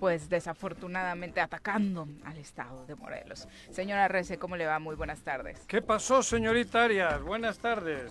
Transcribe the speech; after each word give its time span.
pues 0.00 0.28
desafortunadamente 0.28 1.40
atacando 1.40 2.08
al 2.24 2.36
estado 2.38 2.84
de 2.86 2.96
Morelos. 2.96 3.46
Señora 3.70 4.08
Rece, 4.08 4.36
¿cómo 4.36 4.56
le 4.56 4.66
va? 4.66 4.80
Muy 4.80 4.96
buenas 4.96 5.20
tardes. 5.20 5.60
¿Qué 5.68 5.80
pasó, 5.80 6.24
señorita 6.24 6.82
Arias? 6.82 7.22
Buenas 7.22 7.58
tardes. 7.58 8.10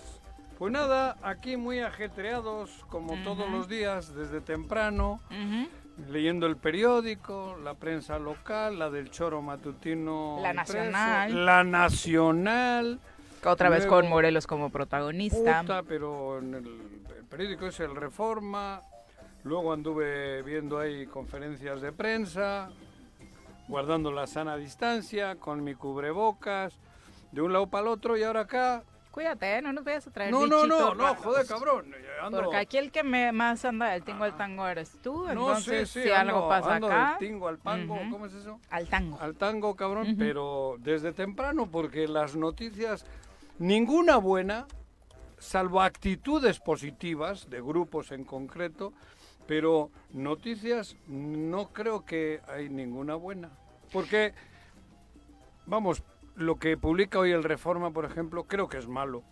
Pues 0.58 0.72
nada, 0.72 1.18
aquí 1.24 1.58
muy 1.58 1.80
ajetreados, 1.80 2.86
como 2.88 3.22
todos 3.24 3.50
los 3.50 3.68
días, 3.68 4.16
desde 4.16 4.40
temprano 4.40 5.20
leyendo 6.10 6.48
el 6.48 6.58
periódico, 6.58 7.58
la 7.64 7.74
prensa 7.74 8.20
local, 8.20 8.80
la 8.80 8.90
del 8.90 9.12
Choro 9.12 9.42
Matutino. 9.42 10.40
La 10.42 10.54
Nacional. 10.54 11.46
la 11.46 11.64
Nacional. 11.64 13.00
Otra 13.44 13.70
vez 13.70 13.86
con 13.86 14.08
Morelos 14.08 14.46
como 14.46 14.70
protagonista. 14.70 15.84
pero 15.88 16.40
en 16.40 16.56
el, 16.56 16.66
periódico 17.30 17.68
es 17.68 17.80
el 17.80 17.96
Reforma. 17.96 18.82
Luego 19.44 19.74
anduve 19.74 20.44
viendo 20.44 20.78
ahí 20.78 21.08
conferencias 21.08 21.82
de 21.82 21.92
prensa, 21.92 22.70
guardando 23.68 24.12
la 24.12 24.28
sana 24.28 24.56
distancia, 24.56 25.36
con 25.36 25.64
mi 25.64 25.74
cubrebocas, 25.74 26.78
de 27.32 27.42
un 27.42 27.52
lado 27.52 27.68
para 27.68 27.84
el 27.84 27.88
otro 27.88 28.18
y 28.18 28.24
ahora 28.24 28.42
acá 28.42 28.84
Cuídate, 29.12 29.58
¿eh? 29.58 29.62
no 29.62 29.74
nos 29.74 29.84
vayas 29.84 30.08
a 30.08 30.12
traer 30.12 30.32
No, 30.32 30.48
no, 30.48 30.66
no, 30.66 30.96
no, 30.96 31.16
joder, 31.16 31.46
cabrón. 31.46 31.94
Porque 32.32 32.56
aquí 32.56 32.78
el 32.78 32.92
que 32.92 33.04
me 33.04 33.34
más 33.34 33.66
anda 33.66 33.90
del 33.90 34.04
tingo 34.04 34.24
al 34.24 34.38
tango 34.38 34.66
eres 34.68 34.98
tú, 35.02 35.28
entonces 35.28 35.90
si 35.90 36.10
algo 36.10 36.48
pasa 36.48 36.76
acá... 36.76 37.18
Del 37.20 37.30
tingo 37.30 37.48
al 37.50 37.58
pango, 37.58 37.98
¿cómo 38.10 38.26
es 38.26 38.34
eso? 38.34 38.60
Al 38.70 38.88
tango. 38.88 39.20
Al 39.20 39.36
tango, 39.36 39.76
cabrón, 39.76 40.16
pero 40.18 40.78
desde 40.80 41.12
temprano, 41.12 41.70
porque 41.70 42.08
las 42.08 42.38
noticias, 42.38 43.06
ninguna 43.60 44.16
buena, 44.16 44.66
salvo 45.38 45.82
actitudes 45.82 46.60
positivas 46.60 47.50
de 47.50 47.60
grupos 47.60 48.14
en 48.14 48.24
concreto, 48.24 48.94
pero 49.46 49.92
noticias 50.12 50.96
no 51.08 51.74
creo 51.74 52.06
que 52.06 52.40
hay 52.48 52.70
ninguna 52.70 53.16
buena. 53.16 53.50
Porque, 53.92 54.34
vamos, 55.66 56.02
lo 56.36 56.58
que 56.58 56.78
publica 56.78 57.20
hoy 57.20 57.32
el 57.32 57.44
Reforma, 57.44 57.92
por 57.92 58.06
ejemplo, 58.06 58.46
creo 58.46 58.70
que 58.70 58.78
es 58.78 58.88
malo. 58.88 59.24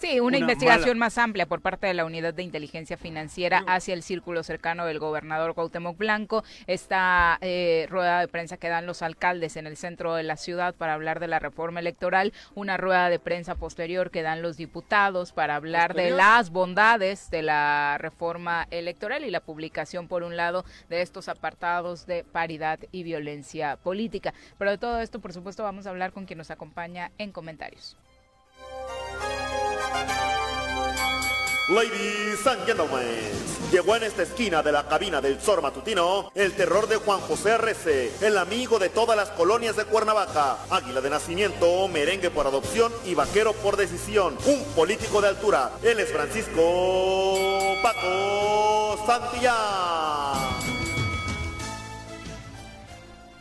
Sí, 0.00 0.18
una, 0.18 0.38
investigación 0.38 0.98
más 0.98 1.18
amplia 1.18 1.44
por 1.44 1.60
parte 1.60 1.86
de 1.86 1.92
la 1.92 2.06
Unidad 2.06 2.32
de 2.32 2.42
Inteligencia 2.42 2.96
Financiera 2.96 3.62
hacia 3.66 3.92
el 3.92 4.02
círculo 4.02 4.42
cercano 4.42 4.86
del 4.86 4.98
gobernador 4.98 5.54
Cuauhtémoc 5.54 5.98
Blanco. 5.98 6.42
Esta 6.66 7.36
eh, 7.42 7.86
rueda 7.90 8.20
de 8.20 8.28
prensa 8.28 8.56
que 8.56 8.70
dan 8.70 8.86
los 8.86 9.02
alcaldes 9.02 9.58
en 9.58 9.66
el 9.66 9.76
centro 9.76 10.14
de 10.14 10.22
la 10.22 10.38
ciudad 10.38 10.74
para 10.74 10.94
hablar 10.94 11.20
de 11.20 11.26
la 11.26 11.38
reforma 11.38 11.80
electoral, 11.80 12.32
una 12.54 12.78
rueda 12.78 13.10
de 13.10 13.18
prensa 13.18 13.56
posterior 13.56 14.10
que 14.10 14.22
dan 14.22 14.40
los 14.40 14.56
diputados 14.56 15.32
para 15.32 15.54
hablar 15.54 15.92
de 15.92 16.10
las 16.10 16.48
bondades 16.48 17.30
de 17.30 17.42
la 17.42 17.98
reforma 17.98 18.66
electoral 18.70 19.26
y 19.26 19.30
la 19.30 19.40
publicación, 19.40 20.08
por 20.08 20.22
un 20.22 20.34
lado, 20.34 20.64
de 20.88 21.02
estos 21.02 21.28
apartados 21.28 22.06
de 22.06 22.24
paridad 22.24 22.78
y 22.90 23.02
violencia 23.02 23.76
política. 23.76 24.32
Pero 24.56 24.70
de 24.70 24.78
todo 24.78 24.98
esto, 25.00 25.20
por 25.20 25.34
supuesto, 25.34 25.62
vamos 25.62 25.86
a 25.86 25.90
hablar 25.90 26.12
con 26.12 26.24
quien 26.24 26.38
nos 26.38 26.50
acompaña 26.50 27.10
en 27.18 27.32
comentarios. 27.32 27.98
Ladies 31.70 32.44
and 32.48 32.66
gentlemen, 32.66 33.30
llegó 33.70 33.94
en 33.94 34.02
esta 34.02 34.24
esquina 34.24 34.60
de 34.60 34.72
la 34.72 34.88
cabina 34.88 35.20
del 35.20 35.40
Zor 35.40 35.62
Matutino 35.62 36.32
el 36.34 36.52
terror 36.54 36.88
de 36.88 36.96
Juan 36.96 37.20
José 37.20 37.50
R.C., 37.50 38.10
el 38.22 38.38
amigo 38.38 38.80
de 38.80 38.88
todas 38.88 39.16
las 39.16 39.30
colonias 39.30 39.76
de 39.76 39.84
Cuernavaca, 39.84 40.56
águila 40.68 41.00
de 41.00 41.10
nacimiento, 41.10 41.86
merengue 41.86 42.28
por 42.28 42.48
adopción 42.48 42.92
y 43.04 43.14
vaquero 43.14 43.52
por 43.52 43.76
decisión, 43.76 44.36
un 44.46 44.64
político 44.74 45.20
de 45.20 45.28
altura. 45.28 45.70
Él 45.84 46.00
es 46.00 46.10
Francisco 46.10 47.76
Paco 47.84 48.98
Santillán. 49.06 49.54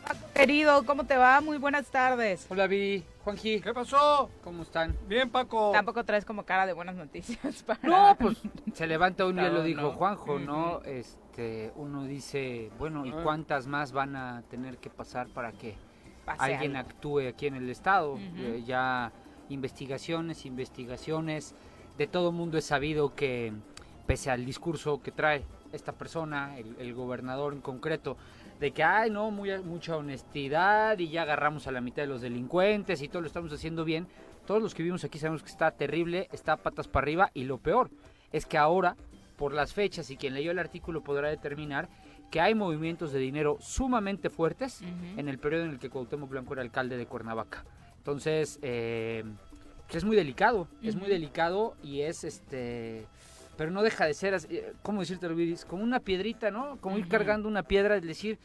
Paco 0.04 0.34
querido, 0.36 0.86
¿cómo 0.86 1.04
te 1.04 1.18
va? 1.18 1.42
Muy 1.42 1.58
buenas 1.58 1.88
tardes. 1.88 2.46
Hola, 2.48 2.68
Vi. 2.68 3.04
Juanji. 3.30 3.62
¿Qué 3.62 3.74
pasó? 3.74 4.30
¿Cómo 4.44 4.64
están? 4.64 4.98
Bien, 5.08 5.30
Paco. 5.30 5.72
Tampoco 5.72 6.04
traes 6.04 6.26
como 6.26 6.44
cara 6.46 6.66
de 6.66 6.74
buenas 6.74 6.96
noticias 6.96 7.64
para... 7.68 7.80
No, 7.88 8.18
pues 8.20 8.38
se 8.74 8.88
levanta 8.88 9.26
uno 9.26 9.46
y 9.46 9.52
lo 9.52 9.64
dijo 9.64 9.92
Juanjo, 9.92 10.40
¿no? 10.40 10.82
Este, 10.84 11.72
uno 11.76 12.06
dice, 12.06 12.72
bueno, 12.80 13.06
¿y 13.06 13.12
cuántas 13.12 13.68
más 13.68 13.92
van 13.92 14.16
a 14.16 14.44
tener 14.50 14.78
que 14.78 14.90
pasar 14.90 15.28
para 15.28 15.52
que 15.52 15.76
alguien 16.26 16.76
actúe 16.76 17.28
aquí 17.28 17.46
en 17.48 17.56
el 17.56 17.70
estado? 17.70 18.18
Eh, 18.38 18.64
ya 18.66 19.12
investigaciones, 19.50 20.46
investigaciones. 20.46 21.54
De 21.98 22.08
todo 22.08 22.32
mundo 22.32 22.58
es 22.58 22.66
sabido 22.66 23.14
que, 23.14 23.54
pese 24.08 24.32
al 24.32 24.46
discurso 24.46 25.02
que 25.04 25.12
trae 25.12 25.44
esta 25.72 25.92
persona, 25.92 26.58
el 26.58 26.96
gobernador 26.96 27.54
en 27.54 27.62
concreto, 27.62 28.18
de 28.60 28.72
que, 28.72 28.84
ay, 28.84 29.10
no, 29.10 29.32
muy, 29.32 29.58
mucha 29.60 29.96
honestidad 29.96 31.00
y 31.00 31.10
ya 31.10 31.22
agarramos 31.22 31.68
a 31.68 31.72
la 31.72 31.82
mitad 31.82 32.04
de 32.04 32.08
los 32.08 32.22
delincuentes 32.22 33.02
y 33.02 33.08
todo 33.08 33.22
lo 33.22 33.28
estamos 33.28 33.54
haciendo 33.54 33.86
bien. 33.86 34.08
Todos 34.46 34.62
los 34.62 34.74
que 34.74 34.84
vivimos 34.84 35.04
aquí 35.04 35.20
sabemos 35.20 35.44
que 35.44 35.50
está 35.50 35.72
terrible, 35.72 36.28
está 36.32 36.58
patas 36.58 36.88
para 36.88 37.06
arriba 37.06 37.32
y 37.34 37.44
lo 37.46 37.58
peor 37.58 37.90
es 38.32 38.46
que 38.46 38.58
ahora, 38.58 38.96
por 39.38 39.54
las 39.54 39.74
fechas 39.74 40.10
y 40.10 40.18
quien 40.18 40.34
leyó 40.34 40.52
el 40.52 40.60
artículo 40.60 41.02
podrá 41.02 41.30
determinar 41.30 41.88
que 42.30 42.42
hay 42.42 42.54
movimientos 42.54 43.12
de 43.12 43.20
dinero 43.20 43.58
sumamente 43.62 44.30
fuertes 44.30 44.82
en 45.18 45.30
el 45.30 45.40
periodo 45.40 45.64
en 45.64 45.72
el 45.72 45.80
que 45.80 45.90
Cuauhtémoc 45.90 46.30
Blanco 46.30 46.54
era 46.54 46.62
alcalde 46.62 46.98
de 46.98 47.06
Cuernavaca. 47.06 47.64
Entonces, 47.98 48.60
eh, 48.62 49.24
es 49.98 50.04
muy 50.04 50.16
delicado, 50.16 50.68
es 50.84 50.96
muy 50.96 51.08
delicado 51.08 51.76
y 51.82 52.02
es 52.02 52.24
este 52.24 53.08
pero 53.60 53.72
no 53.72 53.84
deja 53.84 54.06
de 54.06 54.14
ser, 54.14 54.40
eh, 54.50 54.72
¿cómo 54.84 55.02
decirte, 55.02 55.28
Luis? 55.28 55.66
Como 55.66 55.84
una 55.84 56.00
piedrita, 56.00 56.50
¿no? 56.50 56.78
Como 56.78 56.98
ir 56.98 57.10
cargando 57.10 57.50
una 57.50 57.64
piedra, 57.64 57.98
es 57.98 58.04
decir, 58.04 58.40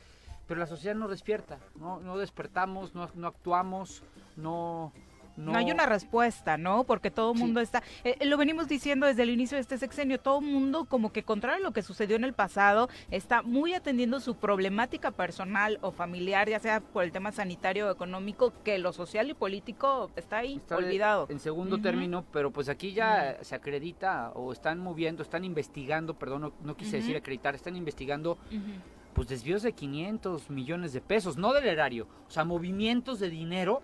pero 0.49 0.59
la 0.59 0.67
sociedad 0.67 0.97
no 0.97 1.07
despierta, 1.07 1.61
no, 1.77 2.01
no 2.01 2.19
despertamos, 2.19 2.97
no, 2.97 3.09
no 3.15 3.29
actuamos, 3.29 4.03
no, 4.37 4.93
no, 5.37 5.57
hay 5.57 5.71
una 5.71 5.87
respuesta, 5.87 6.57
¿no? 6.57 6.85
Porque 6.85 7.11
todo 7.11 7.33
el 7.33 7.39
mundo 7.39 7.61
está, 7.61 7.83
eh, 8.05 8.17
eh, 8.21 8.27
lo 8.27 8.37
venimos 8.37 8.69
diciendo 8.69 9.07
desde 9.07 9.23
el 9.23 9.31
inicio 9.31 9.57
de 9.57 9.63
este 9.63 9.79
sexenio, 9.79 10.19
todo 10.19 10.41
el 10.41 10.47
mundo 10.47 10.85
como 10.85 11.13
que 11.13 11.23
contrario 11.23 11.65
a 11.65 11.69
lo 11.69 11.73
que 11.73 11.83
sucedió 11.83 12.17
en 12.17 12.25
el 12.25 12.33
pasado, 12.33 12.89
está 13.11 13.43
muy 13.43 13.75
atendiendo 13.75 14.21
su 14.21 14.37
problemática 14.37 15.11
personal 15.11 15.79
o 15.83 15.91
familiar, 15.91 16.49
ya 16.49 16.59
sea 16.59 16.81
por 16.81 17.05
el 17.05 17.13
tema 17.13 17.33
sanitario 17.33 17.89
o 17.89 17.91
económico, 17.91 18.53
que 18.65 18.79
lo 18.79 18.93
social 18.93 19.31
y 19.31 19.35
político 19.35 20.11
está 20.17 20.39
ahí, 20.39 20.61
olvidado. 20.71 21.27
En 21.31 21.41
segundo 21.41 21.81
término, 21.81 22.25
pero 22.33 22.51
pues 22.51 22.69
aquí 22.69 22.93
ya 22.93 23.39
se 23.43 23.55
acredita 23.55 24.31
o 24.35 24.53
están 24.53 24.79
moviendo, 24.79 25.23
están 25.23 25.45
investigando, 25.45 26.15
perdón, 26.15 26.53
no, 26.63 26.77
quise 26.77 26.97
decir 26.99 27.17
acreditar, 27.17 27.55
están 27.55 27.77
investigando 27.77 28.39
pues 29.15 29.29
desvíos 29.29 29.63
de 29.63 29.73
500 29.73 30.51
millones 30.51 30.93
de 30.93 31.01
pesos, 31.01 31.37
no 31.37 31.53
del 31.53 31.67
erario, 31.67 32.07
o 32.27 32.31
sea, 32.31 32.45
movimientos 32.45 33.21
de 33.21 33.31
dinero, 33.31 33.83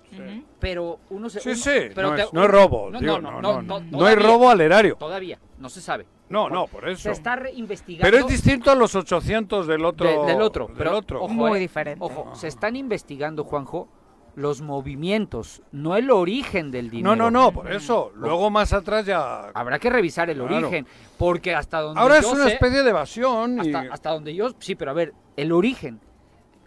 pero 0.59 0.99
uno 1.09 1.31
se... 1.31 1.41
Sí, 1.41 1.55
sí, 1.55 1.93
pero 1.95 2.17
no, 2.33 2.45
es, 2.45 2.51
robo, 2.51 2.91
no, 2.91 3.01
no, 3.01 3.21
no, 3.21 3.63
no, 3.63 3.81
no, 3.81 4.05
hay 4.05 4.17
robo 4.17 4.51
al 4.51 4.61
erario. 4.61 4.97
Todavía, 4.97 5.39
no 5.59 5.69
se 5.69 5.81
sabe. 5.81 6.07
No, 6.29 6.49
no, 6.49 6.67
por 6.69 6.89
eso. 6.89 7.03
Se 7.03 7.11
está 7.11 7.41
investigando. 7.53 8.09
Pero 8.09 8.25
es 8.25 8.33
distinto 8.33 8.71
a 8.71 8.75
los 8.77 8.95
800 8.95 9.67
del 9.67 9.85
otro. 9.85 10.27
del 10.27 10.41
otro, 10.41 10.71
pero 10.77 10.97
otro. 10.97 11.27
muy 11.29 11.59
eh, 11.59 11.61
diferente. 11.63 12.05
Ojo, 12.05 12.35
se 12.35 12.49
están 12.49 12.77
investigando, 12.77 13.45
Juanjo, 13.45 13.89
los 14.37 14.61
movimientos, 14.61 15.63
no 15.73 15.97
el 15.97 16.11
origen 16.11 16.71
del 16.71 16.91
dinero. 16.91 17.17
No, 17.17 17.31
no, 17.31 17.31
no, 17.31 17.53
por 17.53 17.71
eso. 17.73 18.13
Luego 18.15 18.51
más 18.51 18.73
atrás 18.73 19.07
ya. 19.07 19.51
Habrá 19.55 19.79
que 19.79 19.91
revisar 19.91 20.31
el 20.31 20.41
origen, 20.41 20.87
porque 21.19 21.55
hasta 21.55 21.81
donde. 21.81 22.01
Ahora 22.01 22.19
es 22.19 22.27
una 22.27 22.49
especie 22.49 22.83
de 22.83 22.91
evasión. 22.91 23.61
Hasta, 23.61 23.81
hasta, 23.93 24.11
donde 24.11 24.35
yo. 24.35 24.51
Sí, 24.59 24.75
pero 24.75 24.91
a 24.91 24.95
ver, 24.95 25.15
el 25.37 25.53
origen. 25.53 26.01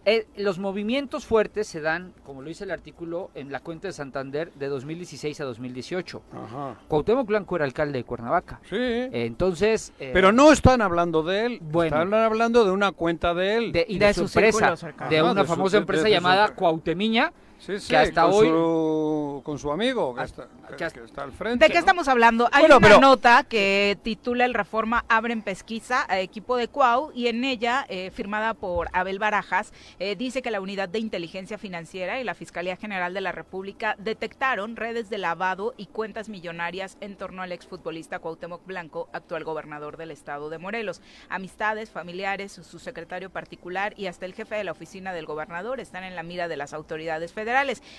Eh, 0.05 0.27
los 0.35 0.59
movimientos 0.59 1.25
fuertes 1.25 1.65
se 1.67 1.79
dan, 1.79 2.13
como 2.25 2.41
lo 2.41 2.49
dice 2.49 2.65
el 2.65 2.71
artículo, 2.71 3.31
en 3.35 3.53
la 3.53 3.61
cuenta 3.61 3.87
de 3.87 3.93
Santander 3.93 4.51
de 4.53 4.67
2016 4.67 5.39
a 5.39 5.45
2018. 5.45 6.21
Ajá. 6.33 6.75
Cuauhtémoc 6.89 7.25
Blanco 7.25 7.55
era 7.55 7.63
alcalde 7.63 7.99
de 7.99 8.03
Cuernavaca. 8.03 8.59
Sí. 8.69 8.75
entonces... 8.79 9.93
Eh, 9.99 10.11
Pero 10.13 10.33
no 10.33 10.51
están 10.51 10.81
hablando 10.81 11.23
de 11.23 11.45
él, 11.45 11.59
bueno, 11.61 11.95
están 11.95 12.13
hablando 12.13 12.65
de 12.65 12.71
una 12.71 12.91
cuenta 12.91 13.33
de 13.33 13.55
él. 13.55 13.85
y 13.87 13.97
de, 13.97 14.13
su 14.13 14.23
empresa, 14.23 14.75
de 15.09 15.23
una 15.23 15.45
famosa 15.45 15.77
empresa 15.77 16.09
llamada 16.09 16.53
Cuauhtemiña, 16.53 17.31
Sí, 17.65 17.79
sí, 17.79 17.91
que 17.91 17.97
hasta 17.97 18.23
con 18.23 18.33
hoy 18.33 18.47
su, 18.47 19.41
con 19.45 19.57
su 19.57 19.71
amigo 19.71 20.13
que, 20.13 20.19
ah, 20.19 20.25
está, 20.25 20.47
que, 20.75 20.83
está, 20.83 21.23
al 21.23 21.31
frente. 21.31 21.65
¿De 21.65 21.71
qué 21.71 21.77
estamos 21.77 22.09
hablando? 22.09 22.49
Hay 22.51 22.65
una 22.65 22.97
nota 22.97 23.45
que 23.45 23.97
titula 24.03 24.43
El 24.43 24.53
Reforma 24.53 25.05
abren 25.07 25.41
pesquisa 25.41 26.05
a 26.09 26.19
equipo 26.19 26.57
de 26.57 26.67
Cuau 26.67 27.13
y 27.15 27.27
en 27.27 27.45
ella, 27.45 27.85
eh, 27.87 28.11
firmada 28.11 28.53
por 28.53 28.89
Abel 28.91 29.17
Barajas, 29.17 29.71
eh, 29.99 30.17
dice 30.17 30.41
que 30.41 30.51
la 30.51 30.59
Unidad 30.59 30.89
de 30.89 30.99
Inteligencia 30.99 31.57
Financiera 31.57 32.19
y 32.19 32.25
la 32.25 32.33
Fiscalía 32.33 32.75
General 32.75 33.13
de 33.13 33.21
la 33.21 33.31
República 33.31 33.95
detectaron 33.97 34.75
redes 34.75 35.09
de 35.09 35.19
lavado 35.19 35.73
y 35.77 35.85
cuentas 35.85 36.27
millonarias 36.27 36.97
en 36.99 37.15
torno 37.15 37.43
al 37.43 37.53
exfutbolista 37.53 38.19
Cuauhtémoc 38.19 38.65
Blanco, 38.65 39.07
actual 39.13 39.45
gobernador 39.45 39.95
del 39.95 40.11
estado 40.11 40.49
de 40.49 40.57
Morelos. 40.57 41.01
Amistades, 41.29 41.91
familiares, 41.91 42.51
su 42.51 42.77
secretario 42.77 43.29
particular 43.29 43.93
y 43.95 44.07
hasta 44.07 44.25
el 44.25 44.33
jefe 44.33 44.55
de 44.55 44.65
la 44.65 44.73
oficina 44.73 45.13
del 45.13 45.25
gobernador 45.25 45.79
están 45.79 46.03
en 46.03 46.17
la 46.17 46.23
mira 46.23 46.49
de 46.49 46.57
las 46.57 46.73
autoridades 46.73 47.31
federales 47.31 47.52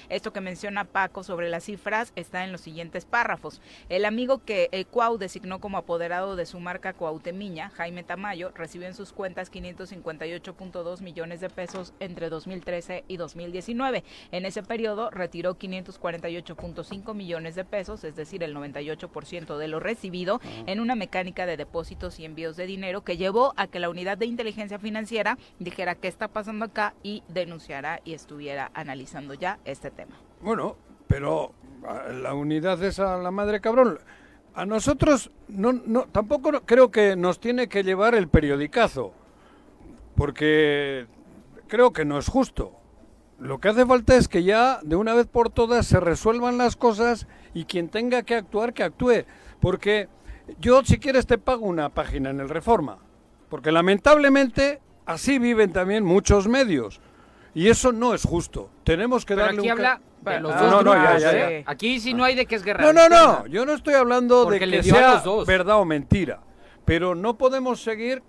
esto 0.09 0.33
que 0.33 0.41
menciona 0.41 0.85
Paco 0.85 1.23
sobre 1.23 1.49
las 1.49 1.65
cifras 1.65 2.13
está 2.17 2.45
en 2.45 2.51
los 2.51 2.61
siguientes 2.61 3.05
párrafos. 3.05 3.61
El 3.89 4.05
amigo 4.05 4.43
que 4.45 4.69
el 4.73 4.87
Cuau 4.87 5.17
designó 5.17 5.61
como 5.61 5.79
apoderado 5.79 6.35
de 6.35 6.45
su 6.45 6.59
marca 6.59 6.93
Cuautemiña, 6.93 7.71
Jaime 7.71 8.03
Tamayo, 8.03 8.51
recibió 8.55 8.89
en 8.89 8.95
sus 8.95 9.13
cuentas 9.13 9.53
558.2 9.53 11.01
millones 11.03 11.41
de 11.41 11.51
pesos 11.51 11.95
entre 12.01 12.31
2013 12.31 13.05
y 13.07 13.17
2019. 13.17 14.03
En 14.33 14.45
ese 14.45 14.63
periodo 14.65 15.11
retiró 15.11 15.57
548.5 15.57 17.15
millones 17.15 17.55
de 17.55 17.65
pesos, 17.65 18.03
es 18.03 18.17
decir, 18.17 18.43
el 18.43 18.57
98% 18.57 19.57
de 19.57 19.69
lo 19.69 19.79
recibido, 19.79 20.41
ah. 20.43 20.49
en 20.67 20.81
una 20.81 20.97
mecánica 20.97 21.47
de 21.47 21.57
depósitos 21.57 22.19
y 22.19 22.25
envíos 22.25 22.57
de 22.57 22.67
dinero 22.67 23.05
que 23.05 23.17
llevó 23.17 23.55
a 23.57 23.69
que 23.69 23.79
la 23.79 23.89
unidad 23.89 24.19
de 24.19 24.27
inteligencia 24.27 24.81
financiera 24.81 25.39
dijera 25.61 25.95
qué 25.95 26.09
está 26.09 26.27
pasando 26.29 26.65
acá 26.65 26.95
y 27.05 27.23
denunciara 27.29 28.01
y 28.05 28.15
estuviera 28.15 28.73
analizando 28.75 29.35
ya 29.35 29.44
este 29.65 29.91
tema. 29.91 30.17
Bueno, 30.41 30.77
pero 31.07 31.53
la 32.23 32.35
unidad 32.35 32.83
esa, 32.83 33.17
la 33.19 33.31
madre 33.31 33.61
cabrón, 33.61 33.99
a 34.55 34.67
nosotros 34.67 35.31
no, 35.49 35.73
no, 35.73 36.05
tampoco 36.05 36.63
creo 36.65 36.91
que 36.91 37.17
nos 37.17 37.41
tiene 37.41 37.69
que 37.69 37.83
llevar 37.83 38.15
el 38.15 38.29
periodicazo, 38.29 39.13
porque 40.17 41.07
creo 41.67 41.93
que 41.93 42.05
no 42.05 42.19
es 42.19 42.29
justo. 42.29 42.73
Lo 43.39 43.59
que 43.59 43.69
hace 43.69 43.85
falta 43.85 44.15
es 44.17 44.29
que 44.29 44.45
ya 44.45 44.79
de 44.83 44.97
una 44.97 45.13
vez 45.13 45.27
por 45.27 45.51
todas 45.51 45.87
se 45.87 45.99
resuelvan 45.99 46.57
las 46.57 46.77
cosas 46.77 47.27
y 47.53 47.65
quien 47.65 47.89
tenga 47.89 48.23
que 48.23 48.37
actuar, 48.37 48.73
que 48.73 48.85
actúe. 48.85 49.25
Porque 49.61 50.09
yo 50.61 50.85
si 50.85 50.99
quieres 50.99 51.27
te 51.27 51.37
pago 51.37 51.67
una 51.67 51.89
página 51.89 52.31
en 52.31 52.41
el 52.41 52.49
Reforma, 52.49 52.99
porque 53.49 53.73
lamentablemente 53.73 54.81
así 55.05 55.39
viven 55.39 55.73
también 55.73 56.05
muchos 56.05 56.49
medios. 56.49 57.01
Y 57.55 57.69
eso 57.69 57.93
no 57.93 58.15
es 58.15 58.25
justo. 58.25 58.71
Tenemos 58.83 59.25
que 59.25 59.35
darle 59.35 59.61
aquí 59.61 59.71
un... 59.71 59.79
habla 59.79 60.01
los 60.41 60.53
ah, 60.55 60.67
dos 60.67 60.85
no, 60.85 60.95
ya, 60.95 61.19
ya. 61.19 61.63
Aquí 61.67 62.01
sí 62.01 62.15
no 62.15 62.25
hay 62.25 62.35
de 62.35 62.47
que 62.47 62.55
es 62.57 62.65
guerra. 62.65 62.83
No, 62.83 62.93
no, 62.93 63.09
no. 63.09 63.47
Yo 63.47 63.67
no 63.67 63.75
estoy 63.75 63.95
hablando 63.95 64.47
de 64.47 64.59
que 64.59 64.83
sea 64.83 65.23
verdad 65.47 65.81
o 65.81 65.85
mentira. 65.85 66.41
Pero 66.85 67.15
no 67.15 67.37
podemos 67.37 67.83
seguir... 67.83 68.23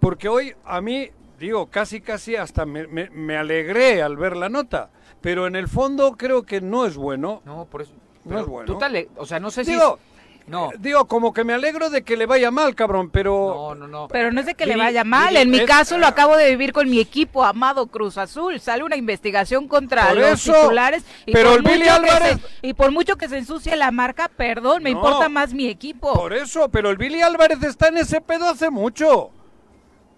Porque 0.00 0.28
hoy 0.28 0.54
a 0.64 0.80
mí, 0.80 1.10
digo, 1.40 1.68
casi 1.70 2.00
casi 2.00 2.36
hasta 2.36 2.64
me, 2.64 2.86
me, 2.86 3.36
alegré 3.36 4.00
al 4.00 4.16
ver 4.16 4.36
la 4.36 4.48
nota. 4.48 4.90
Pero 5.20 5.48
en 5.48 5.56
el 5.56 5.66
fondo 5.66 6.12
creo 6.16 6.44
que 6.44 6.60
no 6.60 6.86
es 6.86 6.96
bueno. 6.96 7.42
No, 7.44 7.64
por 7.64 7.82
eso... 7.82 7.94
No 8.24 8.38
es 8.38 8.46
bueno. 8.46 8.66
Tú 8.66 8.78
o 9.16 9.26
sea, 9.26 9.40
no 9.40 9.50
sé 9.50 9.64
si... 9.64 9.76
No. 10.48 10.70
Digo, 10.78 11.06
como 11.06 11.32
que 11.32 11.44
me 11.44 11.52
alegro 11.52 11.90
de 11.90 12.02
que 12.02 12.16
le 12.16 12.26
vaya 12.26 12.50
mal, 12.50 12.74
cabrón, 12.74 13.10
pero... 13.10 13.32
No, 13.54 13.74
no, 13.74 13.88
no. 13.88 14.08
Pero 14.08 14.32
no 14.32 14.40
es 14.40 14.46
de 14.46 14.54
que 14.54 14.66
le 14.66 14.76
vaya 14.76 15.04
mal. 15.04 15.36
en 15.36 15.50
mi 15.50 15.64
caso 15.64 15.98
lo 15.98 16.06
acabo 16.06 16.36
de 16.36 16.50
vivir 16.50 16.72
con 16.72 16.88
mi 16.88 17.00
equipo 17.00 17.44
amado 17.44 17.86
Cruz 17.86 18.18
Azul. 18.18 18.60
Sale 18.60 18.84
una 18.84 18.96
investigación 18.96 19.68
contra 19.68 20.14
los 20.14 20.42
titulares. 20.42 21.04
Y 21.26 21.32
pero 21.32 21.54
el 21.54 21.62
Billy 21.62 21.88
Álvarez... 21.88 22.38
y 22.62 22.74
por 22.74 22.90
mucho 22.90 23.16
que 23.16 23.28
se 23.28 23.38
ensucie 23.38 23.76
la 23.76 23.90
marca, 23.90 24.28
perdón, 24.28 24.82
me 24.82 24.90
importa 24.90 25.28
más 25.28 25.52
mi 25.52 25.68
equipo. 25.68 26.12
Por 26.14 26.32
eso, 26.32 26.68
pero 26.68 26.90
el 26.90 26.96
Billy 26.96 27.22
Álvarez 27.22 27.62
está 27.62 27.88
en 27.88 27.98
ese 27.98 28.20
pedo 28.20 28.48
hace 28.48 28.70
mucho. 28.70 29.30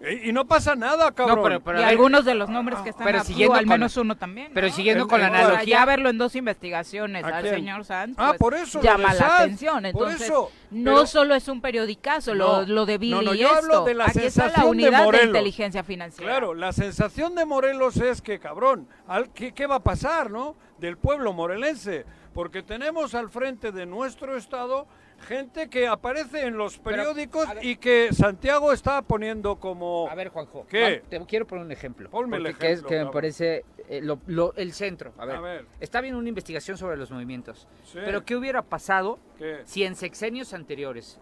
Y, 0.01 0.33
no 0.33 0.47
pasa 0.47 0.75
nada, 0.77 1.13
cabrón. 1.13 1.63
y 1.79 1.83
algunos 1.83 2.25
de 2.25 2.35
los 2.35 2.49
nombres 2.49 2.79
que 2.81 2.89
están 2.89 3.05
pero 3.05 3.23
siguiendo 3.23 3.55
al 3.55 3.67
menos 3.67 3.97
uno 3.99 4.17
también. 4.17 4.51
Pero 4.55 4.71
siguiendo 4.71 5.07
con 5.07 5.21
la 5.21 5.27
analogía. 5.27 5.65
Ya 5.81 5.85
verlo 5.85 6.09
en 6.09 6.17
dos 6.17 6.35
investigaciones 6.37 7.25
al 7.25 7.49
señor 7.49 7.85
Sanz. 7.85 8.17
Ah, 8.19 8.29
pues, 8.29 8.39
por 8.39 8.55
eso. 8.55 8.81
Llama 8.81 9.13
la 9.13 9.37
atención. 9.37 9.85
Entonces, 9.85 10.33
no 10.71 11.07
solo 11.07 11.35
es 11.35 11.49
un 11.49 11.61
periodicazo 11.61 12.35
lo, 12.35 12.63
lo 12.63 12.87
de 12.87 12.99
Billy 12.99 13.25
no, 13.25 13.35
yo 13.35 13.51
Hablo 13.51 13.85
de 13.85 13.95
la 13.95 14.05
Aquí 14.05 14.21
sensación 14.21 14.49
está 14.49 14.63
la 14.63 14.69
unidad 14.69 15.11
de, 15.11 15.25
inteligencia 15.25 15.83
financiera. 15.83 16.31
Claro, 16.31 16.55
la 16.55 16.73
sensación 16.73 17.35
de 17.35 17.45
Morelos 17.45 17.97
es 17.97 18.23
que, 18.23 18.39
cabrón, 18.39 18.89
¿qué, 19.35 19.53
¿qué 19.53 19.67
va 19.67 19.77
a 19.77 19.83
pasar, 19.83 20.31
no? 20.31 20.57
Del 20.79 20.97
pueblo 20.97 21.33
morelense. 21.33 22.07
Porque 22.33 22.63
tenemos 22.63 23.15
al 23.15 23.29
frente 23.29 23.73
de 23.73 23.87
nuestro 23.87 24.37
Estado 24.37 24.87
gente 25.21 25.69
que 25.69 25.87
aparece 25.87 26.47
en 26.47 26.57
los 26.57 26.79
periódicos 26.79 27.47
y 27.63 27.77
que 27.77 28.11
Santiago 28.13 28.73
está 28.73 29.03
poniendo 29.03 29.57
como... 29.57 30.09
A 30.11 30.15
ver, 30.15 30.29
Juanjo, 30.29 30.67
¿qué? 30.69 31.03
te 31.09 31.21
quiero 31.27 31.47
poner 31.47 31.65
un 31.65 31.73
ejemplo. 31.73 32.11
Ponme 32.11 32.39
el 32.39 32.47
ejemplo. 32.47 32.67
Que, 32.67 32.73
es, 32.73 32.83
que 32.83 33.05
me 33.05 33.11
parece 33.11 33.65
eh, 33.89 34.01
lo, 34.03 34.55
el 34.55 34.73
centro. 34.73 35.13
A 35.19 35.27
ver, 35.27 35.67
está 35.81 36.01
bien 36.01 36.15
una 36.15 36.29
investigación 36.29 36.79
sobre 36.79 36.97
los 36.97 37.11
movimientos, 37.11 37.67
pero 37.93 38.25
¿qué 38.25 38.37
hubiera 38.37 38.63
pasado 38.63 39.19
si 39.65 39.85
en 39.85 39.97
sexenios 39.97 40.55
anteriores, 40.55 41.19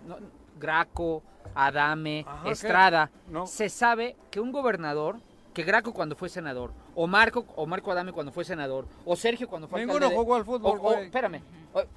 Graco, 0.59 1.23
Adame, 1.55 2.27
Estrada, 2.45 3.11
se 3.47 3.69
sabe 3.69 4.17
que 4.31 4.41
un 4.41 4.53
gobernador 4.53 5.21
que 5.55 5.65
Graco 5.65 5.93
cuando 5.93 6.15
fue 6.15 6.29
senador, 6.29 6.73
o 6.95 7.07
Marco, 7.07 7.45
o 7.57 7.67
Marco 7.67 7.91
Adame 7.91 8.13
cuando 8.13 8.31
fue 8.31 8.45
senador, 8.45 8.87
o 9.05 9.17
Sergio 9.17 9.49
cuando 9.49 9.67
fue 9.67 9.81
Ninguno 9.85 10.11
jugó 10.11 10.37
al 10.37 10.45
fútbol, 10.45 10.81
espérame, 11.03 11.41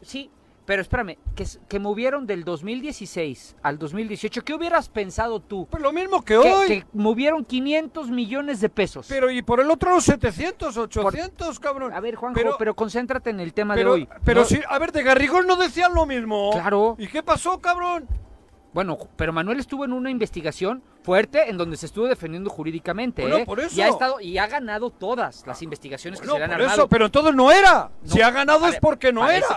sí, 0.01 0.31
pero 0.71 0.83
espérame, 0.83 1.17
que, 1.35 1.45
que 1.67 1.79
movieron 1.79 2.25
del 2.25 2.45
2016 2.45 3.57
al 3.61 3.77
2018, 3.77 4.41
¿qué 4.41 4.53
hubieras 4.53 4.87
pensado 4.87 5.41
tú? 5.41 5.67
Pues 5.69 5.83
lo 5.83 5.91
mismo 5.91 6.21
que, 6.21 6.37
hoy. 6.37 6.65
Que 6.65 6.85
movieron 6.93 7.43
500 7.43 8.09
millones 8.09 8.61
de 8.61 8.69
pesos. 8.69 9.05
Pero 9.09 9.29
y 9.29 9.41
por 9.41 9.59
el 9.59 9.69
otro 9.69 9.99
700, 9.99 10.77
800, 10.77 11.59
cabrón. 11.59 11.91
A 11.91 11.99
ver, 11.99 12.15
Juanjo, 12.15 12.55
pero, 12.57 12.73
concéntrate 12.73 13.31
en 13.31 13.41
el 13.41 13.53
tema 13.53 13.75
de 13.75 13.85
hoy. 13.85 14.07
Pero 14.23 14.45
sí, 14.45 14.61
a 14.65 14.79
ver, 14.79 14.93
de 14.93 15.03
Garrigol 15.03 15.45
no 15.45 15.57
decían 15.57 15.93
lo 15.93 16.05
mismo. 16.05 16.51
Claro. 16.53 16.95
¿Y 16.97 17.07
qué 17.07 17.21
pasó, 17.21 17.59
cabrón? 17.59 18.07
Bueno, 18.73 18.97
pero 19.17 19.33
Manuel 19.33 19.59
estuvo 19.59 19.83
en 19.83 19.91
una 19.91 20.09
investigación 20.09 20.81
fuerte 21.03 21.49
en 21.49 21.57
donde 21.57 21.75
se 21.75 21.87
estuvo 21.87 22.07
defendiendo 22.07 22.49
jurídicamente. 22.49 23.23
¿eh? 23.23 23.45
Y 23.73 23.81
ha 23.81 23.89
estado 23.89 24.21
y 24.21 24.37
ha 24.37 24.47
ganado 24.47 24.89
todas 24.89 25.45
las 25.45 25.61
investigaciones 25.61 26.21
que 26.21 26.27
se 26.27 26.37
le 26.37 26.43
han 26.43 26.51
armado. 26.53 26.87
pero 26.87 27.07
entonces 27.07 27.35
no 27.35 27.51
era. 27.51 27.91
si 28.05 28.21
ha 28.21 28.31
ganado 28.31 28.67
es 28.67 28.79
porque 28.79 29.11
no 29.11 29.29
era. 29.29 29.47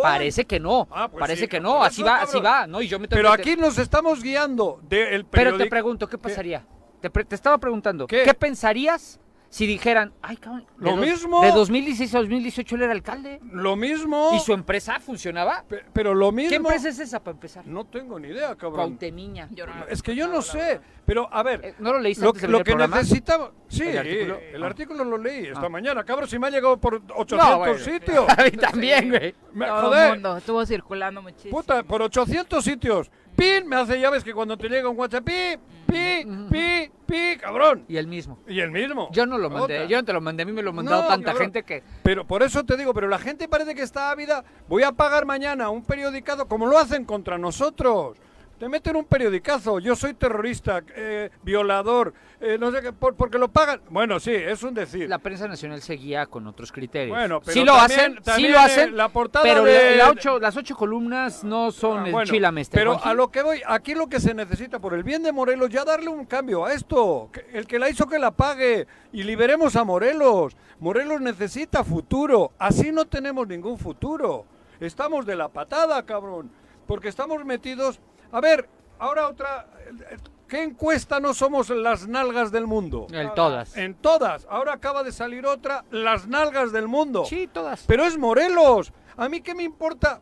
parece 0.00 0.46
que 0.46 0.58
no. 0.58 0.88
Ah, 0.90 1.08
pues 1.08 1.20
parece 1.20 1.48
que 1.48 1.60
no. 1.60 1.82
Así 1.82 2.02
va, 2.02 2.22
así 2.22 2.40
va. 2.40 2.66
No, 2.66 2.80
y 2.80 2.88
yo 2.88 2.98
me 2.98 3.08
pero 3.08 3.30
aquí 3.30 3.56
nos 3.56 3.78
estamos 3.78 4.22
guiando 4.22 4.80
del 4.82 5.26
Pero 5.26 5.56
te 5.56 5.66
pregunto, 5.66 6.08
¿qué 6.08 6.18
pasaría? 6.18 6.64
Te, 7.00 7.10
te, 7.10 7.34
estaba 7.34 7.58
preguntando, 7.58 8.06
¿qué 8.06 8.32
pensarías 8.34 9.18
si 9.52 9.66
dijeran, 9.66 10.14
ay, 10.22 10.38
cabrón, 10.38 10.64
lo 10.78 10.96
mismo. 10.96 11.42
De 11.42 11.50
2016 11.50 12.14
a 12.14 12.18
2018 12.20 12.74
él 12.74 12.82
era 12.84 12.92
alcalde. 12.92 13.38
Lo 13.52 13.76
mismo. 13.76 14.30
¿Y 14.34 14.40
su 14.40 14.54
empresa 14.54 14.98
funcionaba? 14.98 15.66
pero 15.92 16.14
lo 16.14 16.32
mismo. 16.32 16.48
¿Qué 16.48 16.56
empresa 16.56 16.88
es 16.88 16.98
esa 16.98 17.22
para 17.22 17.34
empezar? 17.34 17.66
No 17.66 17.84
tengo 17.84 18.18
ni 18.18 18.28
idea, 18.28 18.56
cabrón. 18.56 18.92
Cautemiña. 18.92 19.50
es 19.90 20.02
que 20.02 20.16
yo 20.16 20.26
no 20.26 20.40
sé. 20.40 20.80
Pero, 21.04 21.28
a 21.30 21.42
ver. 21.42 21.60
Eh, 21.62 21.74
¿No 21.80 21.92
lo 21.92 21.98
leíste 21.98 22.24
lo, 22.24 22.30
antes 22.30 22.48
lo 22.48 22.64
que 22.64 22.74
necesitaba. 22.74 23.52
Sí, 23.68 23.82
el 23.82 23.98
artículo, 23.98 24.40
el 24.54 24.62
artículo 24.64 25.04
lo 25.04 25.18
leí 25.18 25.46
esta 25.48 25.66
ah. 25.66 25.68
mañana, 25.68 26.02
cabrón. 26.02 26.30
Si 26.30 26.38
me 26.38 26.46
ha 26.46 26.50
llegado 26.50 26.80
por 26.80 27.02
800 27.14 27.82
sitios. 27.82 28.24
a 28.38 28.44
mí 28.44 28.52
también, 28.52 29.10
güey. 29.10 29.34
Todo 29.54 29.94
el 29.94 30.10
mundo 30.12 30.36
estuvo 30.38 30.64
circulando 30.64 31.20
muchísimo. 31.20 31.58
Puta, 31.58 31.82
por 31.82 32.00
800 32.00 32.64
sitios. 32.64 33.10
Pin, 33.36 33.66
me 33.66 33.76
hace 33.76 33.98
llaves 34.00 34.22
que 34.24 34.34
cuando 34.34 34.56
te 34.56 34.68
llega 34.68 34.88
un 34.88 34.98
WhatsApp, 34.98 35.24
pi, 35.24 35.58
pi, 35.86 36.26
pi, 36.50 36.90
pi, 37.06 37.36
cabrón. 37.40 37.84
Y 37.88 37.96
el 37.96 38.06
mismo. 38.06 38.38
Y 38.46 38.60
el 38.60 38.70
mismo. 38.70 39.08
Yo 39.12 39.26
no 39.26 39.38
lo 39.38 39.50
mandé, 39.50 39.86
yo 39.88 39.96
no 39.96 40.04
te 40.04 40.12
lo 40.12 40.20
mandé, 40.20 40.42
a 40.42 40.46
mí 40.46 40.52
me 40.52 40.62
lo 40.62 40.70
ha 40.70 40.74
mandado 40.74 41.06
tanta 41.06 41.34
gente 41.34 41.62
que... 41.62 41.82
Pero 42.02 42.26
por 42.26 42.42
eso 42.42 42.64
te 42.64 42.76
digo, 42.76 42.92
pero 42.94 43.08
la 43.08 43.18
gente 43.18 43.48
parece 43.48 43.74
que 43.74 43.82
está 43.82 44.10
ávida. 44.10 44.44
Voy 44.68 44.82
a 44.82 44.92
pagar 44.92 45.26
mañana 45.26 45.70
un 45.70 45.82
periodicado 45.82 46.46
como 46.46 46.66
lo 46.66 46.78
hacen 46.78 47.04
contra 47.04 47.38
nosotros. 47.38 48.18
Te 48.58 48.68
meten 48.68 48.94
un 48.94 49.06
periodicazo, 49.06 49.80
yo 49.80 49.96
soy 49.96 50.14
terrorista, 50.14 50.84
eh, 50.94 51.30
violador, 51.42 52.14
eh, 52.42 52.58
no 52.58 52.70
sé 52.72 52.82
qué, 52.82 52.92
por, 52.92 53.14
porque 53.14 53.38
lo 53.38 53.48
pagan. 53.48 53.80
Bueno, 53.88 54.18
sí, 54.20 54.32
es 54.32 54.62
un 54.62 54.74
decir. 54.74 55.08
La 55.08 55.18
prensa 55.18 55.46
nacional 55.46 55.80
seguía 55.80 56.26
con 56.26 56.46
otros 56.46 56.72
criterios. 56.72 57.16
Bueno, 57.16 57.40
pero 57.40 57.52
sí 57.52 57.64
lo 57.64 57.74
hacen, 57.74 58.18
sí 58.36 58.48
lo 58.48 58.58
hacen. 58.58 58.96
La 58.96 59.08
portada 59.08 59.44
pero 59.44 59.64
de... 59.64 59.96
las 60.40 60.56
ocho 60.56 60.76
columnas 60.76 61.44
no 61.44 61.70
son 61.70 62.14
ah, 62.14 62.20
el 62.22 62.28
chilameste. 62.28 62.76
Pero 62.76 63.02
a 63.02 63.14
lo 63.14 63.30
que 63.30 63.42
voy, 63.42 63.62
aquí 63.66 63.94
lo 63.94 64.08
que 64.08 64.20
se 64.20 64.34
necesita 64.34 64.78
por 64.78 64.94
el 64.94 65.02
bien 65.02 65.22
de 65.22 65.32
Morelos, 65.32 65.70
ya 65.70 65.84
darle 65.84 66.08
un 66.08 66.26
cambio 66.26 66.64
a 66.64 66.72
esto. 66.72 67.30
El 67.52 67.66
que 67.66 67.78
la 67.78 67.88
hizo 67.88 68.06
que 68.06 68.18
la 68.18 68.32
pague 68.32 68.86
y 69.12 69.22
liberemos 69.22 69.76
a 69.76 69.84
Morelos. 69.84 70.56
Morelos 70.80 71.20
necesita 71.20 71.84
futuro. 71.84 72.52
Así 72.58 72.92
no 72.92 73.04
tenemos 73.04 73.46
ningún 73.46 73.78
futuro. 73.78 74.46
Estamos 74.80 75.24
de 75.24 75.36
la 75.36 75.48
patada, 75.48 76.04
cabrón. 76.04 76.50
Porque 76.86 77.08
estamos 77.08 77.44
metidos 77.44 78.00
a 78.32 78.40
ver, 78.40 78.66
ahora 78.98 79.28
otra. 79.28 79.66
¿Qué 80.52 80.62
encuesta 80.62 81.18
no 81.18 81.32
somos 81.32 81.70
las 81.70 82.06
nalgas 82.06 82.52
del 82.52 82.66
mundo? 82.66 83.06
En 83.10 83.32
todas. 83.32 83.74
En 83.74 83.94
todas. 83.94 84.46
Ahora 84.50 84.74
acaba 84.74 85.02
de 85.02 85.10
salir 85.10 85.46
otra, 85.46 85.86
las 85.90 86.26
nalgas 86.26 86.72
del 86.72 86.88
mundo. 86.88 87.24
Sí, 87.24 87.48
todas. 87.50 87.84
Pero 87.86 88.04
es 88.04 88.18
Morelos. 88.18 88.92
A 89.16 89.30
mí 89.30 89.40
qué 89.40 89.54
me 89.54 89.62
importa 89.62 90.20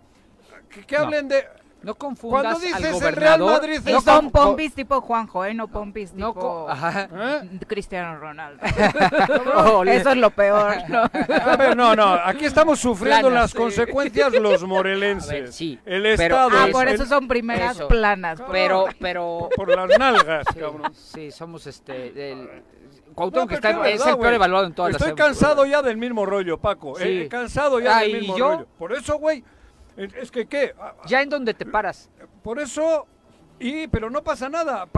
que, 0.87 0.97
hablen 0.97 1.27
de 1.27 1.49
no 1.83 1.95
confundas 1.95 2.43
Cuando 2.43 2.61
dices 2.61 3.03
al 3.03 3.09
el 3.09 3.17
Real 3.17 3.41
Madrid 3.41 3.81
no 3.85 4.01
son 4.01 4.31
pompis 4.31 4.75
tipo 4.75 5.01
Juanjo, 5.01 5.45
¿eh? 5.45 5.55
No 5.55 5.69
pompis 5.69 6.13
tipo 6.13 6.69
¿Eh? 6.71 7.49
Cristiano 7.67 8.19
Ronaldo. 8.19 8.63
Eso 9.87 10.11
es 10.11 10.17
lo 10.17 10.31
peor. 10.31 10.77
¿no? 10.89 11.03
A 11.03 11.57
ver, 11.57 11.77
no, 11.77 11.97
no. 11.97 12.13
Aquí 12.13 12.45
estamos 12.45 12.79
sufriendo 12.79 13.31
las 13.31 13.55
consecuencias 13.55 14.33
los 14.35 14.63
morelenses. 14.65 15.55
sí, 15.55 15.79
el 15.85 16.07
Estado. 16.07 16.51
Ah, 16.53 16.69
por 16.71 16.89
eso 16.89 17.07
son 17.07 17.29
primeras 17.29 17.81
planas. 17.83 18.43
Pero, 18.51 18.87
pero... 18.99 19.49
Por 19.55 19.69
las 19.75 19.99
nalgas, 19.99 20.47
cabrón. 20.59 20.93
Sí, 20.95 21.31
somos 21.31 21.67
este... 21.67 22.11
Del... 22.11 22.49
Cuauhtémoc 23.15 23.49
que 23.49 23.55
está, 23.57 23.89
es, 23.89 24.07
el 24.07 24.19
peor 24.19 24.35
evaluado 24.35 24.67
en 24.67 24.73
todas 24.73 24.95
Estoy 24.95 25.15
cansado 25.15 25.67
ya 25.67 25.83
del 25.83 25.97
mismo 25.97 26.25
rollo, 26.25 26.59
Paco. 26.59 26.95
Sí. 26.97 27.27
cansado 27.29 27.81
ya 27.81 28.01
del 28.01 28.21
mismo 28.21 28.39
rollo. 28.39 28.67
Por 28.79 28.93
eso, 28.93 29.19
güey 29.19 29.43
es 30.01 30.31
que, 30.31 30.47
¿qué? 30.47 30.75
Ya 31.07 31.21
en 31.23 31.29
donde 31.29 31.53
te 31.55 31.67
paras. 31.67 32.09
Por 32.43 32.59
eso, 32.59 33.07
y, 33.59 33.87
pero 33.89 34.09
no 34.09 34.25
pasa 34.25 34.49
nada. 34.49 34.89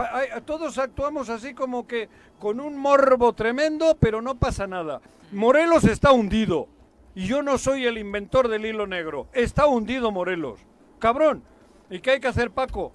Todos 0.45 0.77
actuamos 0.77 1.29
así 1.29 1.53
como 1.53 1.85
que 1.85 2.07
con 2.39 2.59
un 2.59 2.77
morbo 2.77 3.33
tremendo, 3.33 3.97
pero 3.99 4.21
no 4.21 4.35
pasa 4.35 4.65
nada. 4.65 5.01
Morelos 5.31 5.83
está 5.83 6.11
hundido. 6.11 6.67
Y 7.15 7.27
yo 7.27 7.43
no 7.43 7.57
soy 7.57 7.85
el 7.85 7.97
inventor 7.97 8.47
del 8.47 8.65
hilo 8.65 8.87
negro. 8.87 9.27
Está 9.33 9.67
hundido 9.67 10.11
Morelos. 10.11 10.59
Cabrón. 10.99 11.43
¿Y 11.89 11.99
qué 11.99 12.11
hay 12.11 12.19
que 12.19 12.27
hacer, 12.27 12.51
Paco? 12.51 12.93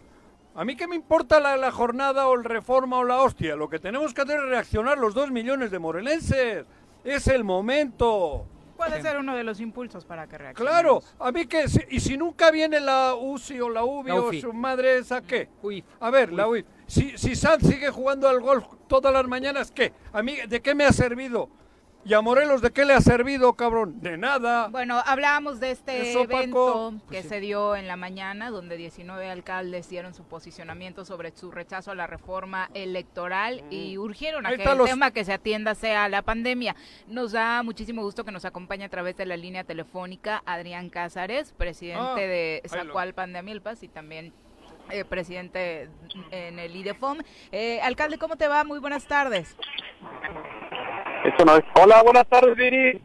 A 0.54 0.64
mí 0.64 0.74
qué 0.74 0.88
me 0.88 0.96
importa 0.96 1.38
la, 1.38 1.56
la, 1.56 1.70
jornada 1.70 2.26
o 2.26 2.34
el 2.34 2.42
reforma 2.42 2.98
o 2.98 3.04
la 3.04 3.18
hostia. 3.18 3.54
Lo 3.54 3.68
que 3.68 3.78
tenemos 3.78 4.12
que 4.14 4.22
hacer 4.22 4.40
es 4.40 4.48
reaccionar 4.48 4.98
los 4.98 5.14
dos 5.14 5.30
millones 5.30 5.70
de 5.70 5.78
morelenses. 5.78 6.64
Es 7.04 7.28
el 7.28 7.44
momento. 7.44 8.46
Puede 8.78 9.02
ser 9.02 9.18
uno 9.18 9.34
de 9.34 9.42
los 9.42 9.58
impulsos 9.58 10.04
para 10.04 10.28
que 10.28 10.38
reaccione. 10.38 10.70
Claro, 10.70 11.02
a 11.18 11.32
mí 11.32 11.46
que, 11.46 11.64
y 11.90 11.98
si 11.98 12.16
nunca 12.16 12.52
viene 12.52 12.78
la 12.78 13.16
UCI 13.16 13.60
o 13.60 13.68
la 13.68 13.82
UBI 13.84 14.10
o 14.12 14.32
su 14.32 14.52
madre 14.52 14.98
esa, 14.98 15.20
¿qué? 15.20 15.48
A 15.98 16.10
ver, 16.10 16.32
la 16.32 16.46
UIF. 16.46 16.64
Si, 16.86 17.18
si 17.18 17.34
Sanz 17.34 17.66
sigue 17.66 17.90
jugando 17.90 18.28
al 18.28 18.40
golf 18.40 18.64
todas 18.86 19.12
las 19.12 19.26
mañanas, 19.26 19.72
¿qué? 19.72 19.92
A 20.12 20.22
mí, 20.22 20.36
¿de 20.48 20.62
qué 20.62 20.76
me 20.76 20.84
ha 20.84 20.92
servido? 20.92 21.50
¿Y 22.08 22.14
a 22.14 22.22
Morelos 22.22 22.62
de 22.62 22.70
qué 22.70 22.86
le 22.86 22.94
ha 22.94 23.02
servido, 23.02 23.52
cabrón? 23.52 24.00
De 24.00 24.16
nada. 24.16 24.68
Bueno, 24.68 24.98
hablábamos 25.04 25.60
de 25.60 25.72
este 25.72 26.10
evento 26.14 26.94
que 27.10 27.22
se 27.22 27.38
dio 27.38 27.76
en 27.76 27.86
la 27.86 27.96
mañana, 27.96 28.48
donde 28.48 28.78
19 28.78 29.28
alcaldes 29.28 29.90
dieron 29.90 30.14
su 30.14 30.24
posicionamiento 30.24 31.04
sobre 31.04 31.32
su 31.36 31.50
rechazo 31.50 31.90
a 31.90 31.94
la 31.94 32.06
reforma 32.06 32.70
electoral 32.72 33.62
y 33.68 33.98
urgieron 33.98 34.46
a 34.46 34.56
que 34.56 34.62
el 34.62 34.84
tema 34.86 35.10
que 35.10 35.22
se 35.22 35.34
atienda 35.34 35.74
sea 35.74 36.08
la 36.08 36.22
pandemia. 36.22 36.74
Nos 37.08 37.32
da 37.32 37.62
muchísimo 37.62 38.00
gusto 38.00 38.24
que 38.24 38.32
nos 38.32 38.46
acompañe 38.46 38.86
a 38.86 38.88
través 38.88 39.14
de 39.18 39.26
la 39.26 39.36
línea 39.36 39.64
telefónica 39.64 40.42
Adrián 40.46 40.88
Cázares, 40.88 41.52
presidente 41.52 42.00
ah, 42.00 42.14
de 42.14 42.62
Zacualpan 42.68 43.34
de 43.34 43.40
Amilpas 43.40 43.82
y 43.82 43.88
también 43.88 44.32
eh, 44.88 45.04
presidente 45.04 45.90
en 46.30 46.58
el 46.58 46.74
IDEFOM. 46.74 47.18
Eh, 47.52 47.82
alcalde, 47.82 48.16
¿cómo 48.16 48.36
te 48.36 48.48
va? 48.48 48.64
Muy 48.64 48.78
buenas 48.78 49.04
tardes. 49.06 49.54
Hola, 51.74 52.02
buenas 52.02 52.26
tardes, 52.28 52.56
Viri. 52.56 53.00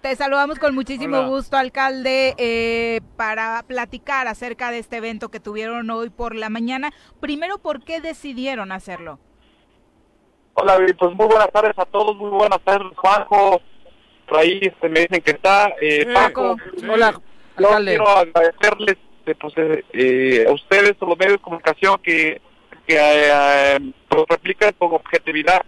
Te 0.00 0.16
saludamos 0.16 0.58
con 0.58 0.74
muchísimo 0.74 1.26
gusto, 1.28 1.56
alcalde, 1.56 2.34
eh, 2.38 3.00
para 3.16 3.62
platicar 3.66 4.28
acerca 4.28 4.70
de 4.70 4.78
este 4.78 4.96
evento 4.96 5.28
que 5.28 5.40
tuvieron 5.40 5.90
hoy 5.90 6.08
por 6.08 6.34
la 6.34 6.48
mañana. 6.48 6.90
Primero, 7.20 7.58
¿por 7.58 7.84
qué 7.84 8.00
decidieron 8.00 8.72
hacerlo? 8.72 9.18
Hola, 10.54 10.78
Viri, 10.78 10.94
pues 10.94 11.14
muy 11.14 11.26
buenas 11.26 11.50
tardes 11.52 11.78
a 11.78 11.84
todos, 11.84 12.16
muy 12.16 12.30
buenas 12.30 12.60
tardes, 12.64 12.96
Juanjo. 12.96 13.60
Ahí 14.30 14.60
este, 14.62 14.88
me 14.88 15.00
dicen 15.00 15.20
que 15.20 15.32
está. 15.32 15.72
Eh, 15.80 16.06
Paco, 16.14 16.56
hola, 16.88 17.20
alcalde. 17.56 17.90
quiero 17.90 18.08
agradecerles 18.08 18.96
este, 19.18 19.34
pues, 19.34 19.54
eh, 19.92 20.46
a 20.48 20.52
ustedes, 20.52 20.96
a 21.00 21.04
los 21.04 21.18
medios 21.18 21.34
de 21.34 21.42
comunicación, 21.42 22.00
que, 22.02 22.40
que 22.86 23.92
pues, 24.08 24.24
replican 24.28 24.72
con 24.78 24.94
objetividad 24.94 25.62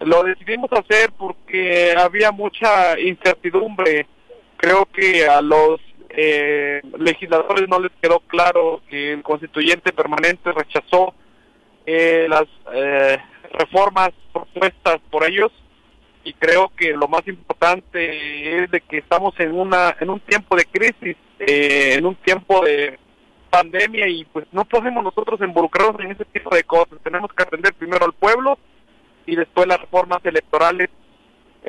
lo 0.00 0.22
decidimos 0.22 0.70
hacer 0.72 1.12
porque 1.16 1.94
había 1.96 2.32
mucha 2.32 2.98
incertidumbre. 2.98 4.06
Creo 4.56 4.86
que 4.86 5.26
a 5.26 5.40
los 5.40 5.80
eh, 6.10 6.80
legisladores 6.98 7.68
no 7.68 7.80
les 7.80 7.92
quedó 8.00 8.20
claro 8.20 8.82
que 8.88 9.12
el 9.14 9.22
constituyente 9.22 9.92
permanente 9.92 10.52
rechazó 10.52 11.14
eh, 11.86 12.26
las 12.28 12.44
eh, 12.72 13.18
reformas 13.52 14.10
propuestas 14.32 15.00
por 15.10 15.28
ellos 15.28 15.52
y 16.22 16.32
creo 16.32 16.70
que 16.76 16.92
lo 16.92 17.08
más 17.08 17.26
importante 17.26 18.62
es 18.62 18.70
de 18.70 18.80
que 18.80 18.98
estamos 18.98 19.34
en 19.38 19.52
una 19.52 19.94
en 20.00 20.08
un 20.08 20.20
tiempo 20.20 20.56
de 20.56 20.64
crisis, 20.64 21.16
en 21.38 22.06
un 22.06 22.14
tiempo 22.14 22.64
de 22.64 22.98
pandemia 23.50 24.08
y 24.08 24.24
pues 24.24 24.46
no 24.52 24.64
podemos 24.64 25.04
nosotros 25.04 25.40
involucrarnos 25.40 26.00
en 26.00 26.12
ese 26.12 26.24
tipo 26.26 26.54
de 26.54 26.64
cosas. 26.64 26.98
Tenemos 27.02 27.32
que 27.32 27.42
atender 27.42 27.74
primero 27.74 28.06
al 28.06 28.12
pueblo 28.14 28.58
y 29.26 29.36
después 29.36 29.66
las 29.66 29.80
reformas 29.80 30.24
electorales 30.24 30.90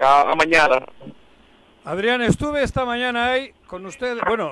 a, 0.01 0.33
mañana. 0.35 0.85
Adrián, 1.83 2.21
estuve 2.21 2.63
esta 2.63 2.85
mañana 2.85 3.31
ahí 3.31 3.51
con 3.67 3.85
ustedes, 3.85 4.19
bueno, 4.27 4.51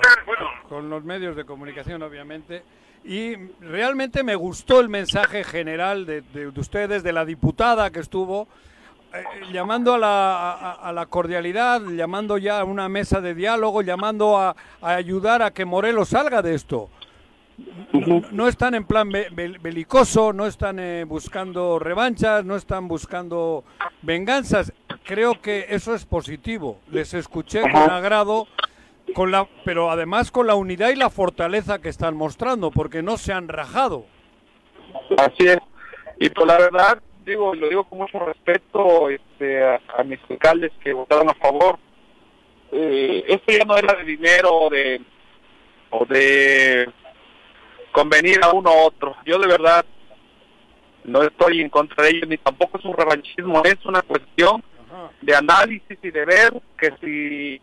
con 0.69 0.89
los 0.89 1.03
medios 1.03 1.35
de 1.35 1.45
comunicación 1.45 2.01
obviamente, 2.03 2.63
y 3.03 3.35
realmente 3.59 4.23
me 4.23 4.35
gustó 4.35 4.79
el 4.79 4.87
mensaje 4.87 5.43
general 5.43 6.05
de, 6.05 6.21
de, 6.21 6.47
ustedes, 6.47 7.03
de 7.03 7.11
la 7.11 7.25
diputada 7.25 7.91
que 7.91 7.99
estuvo, 7.99 8.47
eh, 9.13 9.23
llamando 9.51 9.95
a 9.95 9.97
la, 9.97 10.71
a, 10.73 10.93
la, 10.93 11.05
cordialidad, 11.07 11.81
llamando 11.81 12.37
ya 12.37 12.61
a 12.61 12.63
una 12.63 12.87
mesa 12.87 13.19
de 13.19 13.33
diálogo, 13.33 13.81
llamando 13.81 14.37
a 14.37 14.55
ayudar 14.81 15.41
a 15.41 15.51
que 15.51 15.65
Morelos 15.65 16.09
salga 16.09 16.41
de 16.41 16.55
esto 16.55 16.89
no, 18.31 18.47
están 18.47 18.73
en 18.75 18.85
plan 18.85 19.09
belicoso, 19.09 20.33
no 20.33 20.45
están 20.45 20.79
eh, 20.79 21.03
buscando 21.03 21.79
revanchas, 21.79 22.43
no 22.45 22.55
están 22.55 22.87
buscando 22.87 23.63
venganzas. 24.01 24.73
Creo 25.03 25.39
que 25.41 25.67
eso 25.69 25.93
es 25.93 26.05
positivo. 26.05 26.79
Les 26.91 27.13
escuché 27.13 27.61
con 27.61 27.89
agrado 27.89 28.47
con 29.13 29.31
la, 29.31 29.47
pero 29.65 29.91
además 29.91 30.31
con 30.31 30.47
la 30.47 30.55
unidad 30.55 30.89
y 30.89 30.95
la 30.95 31.09
fortaleza 31.09 31.79
que 31.79 31.89
están 31.89 32.15
mostrando, 32.15 32.71
porque 32.71 33.03
no 33.03 33.17
se 33.17 33.33
han 33.33 33.47
rajado. 33.47 34.05
Así 35.17 35.47
es. 35.47 35.59
Y 36.19 36.29
pues 36.29 36.47
la 36.47 36.57
verdad, 36.57 37.01
digo, 37.25 37.53
lo 37.53 37.69
digo 37.69 37.83
con 37.83 37.99
mucho 37.99 38.19
respeto 38.19 39.09
este, 39.09 39.63
a, 39.63 40.03
mis 40.03 40.19
alcaldes 40.29 40.71
que 40.83 40.93
votaron 40.93 41.29
a 41.29 41.33
favor. 41.35 41.77
Eh, 42.71 43.23
esto 43.27 43.51
ya 43.51 43.65
no 43.65 43.77
era 43.77 43.93
de 43.93 44.03
dinero 44.03 44.53
o 44.53 44.69
de, 44.69 45.01
o 45.91 46.05
de 46.05 46.89
convenir 47.93 48.43
a 48.43 48.51
uno 48.51 48.69
u 48.71 48.87
otro. 48.87 49.15
Yo 49.25 49.39
de 49.39 49.47
verdad 49.47 49.85
no 51.05 51.21
estoy 51.21 51.61
en 51.61 51.69
contra 51.69 52.03
de 52.03 52.09
ellos, 52.09 52.27
ni 52.27 52.37
tampoco 52.37 52.77
es 52.77 52.83
un 52.83 52.97
revanchismo, 52.97 53.63
es 53.63 53.85
una 53.85 54.01
cuestión 54.01 54.61
de 55.21 55.35
análisis 55.35 55.97
y 56.01 56.11
de 56.11 56.25
ver 56.25 56.61
que 56.77 56.91
si 56.99 57.61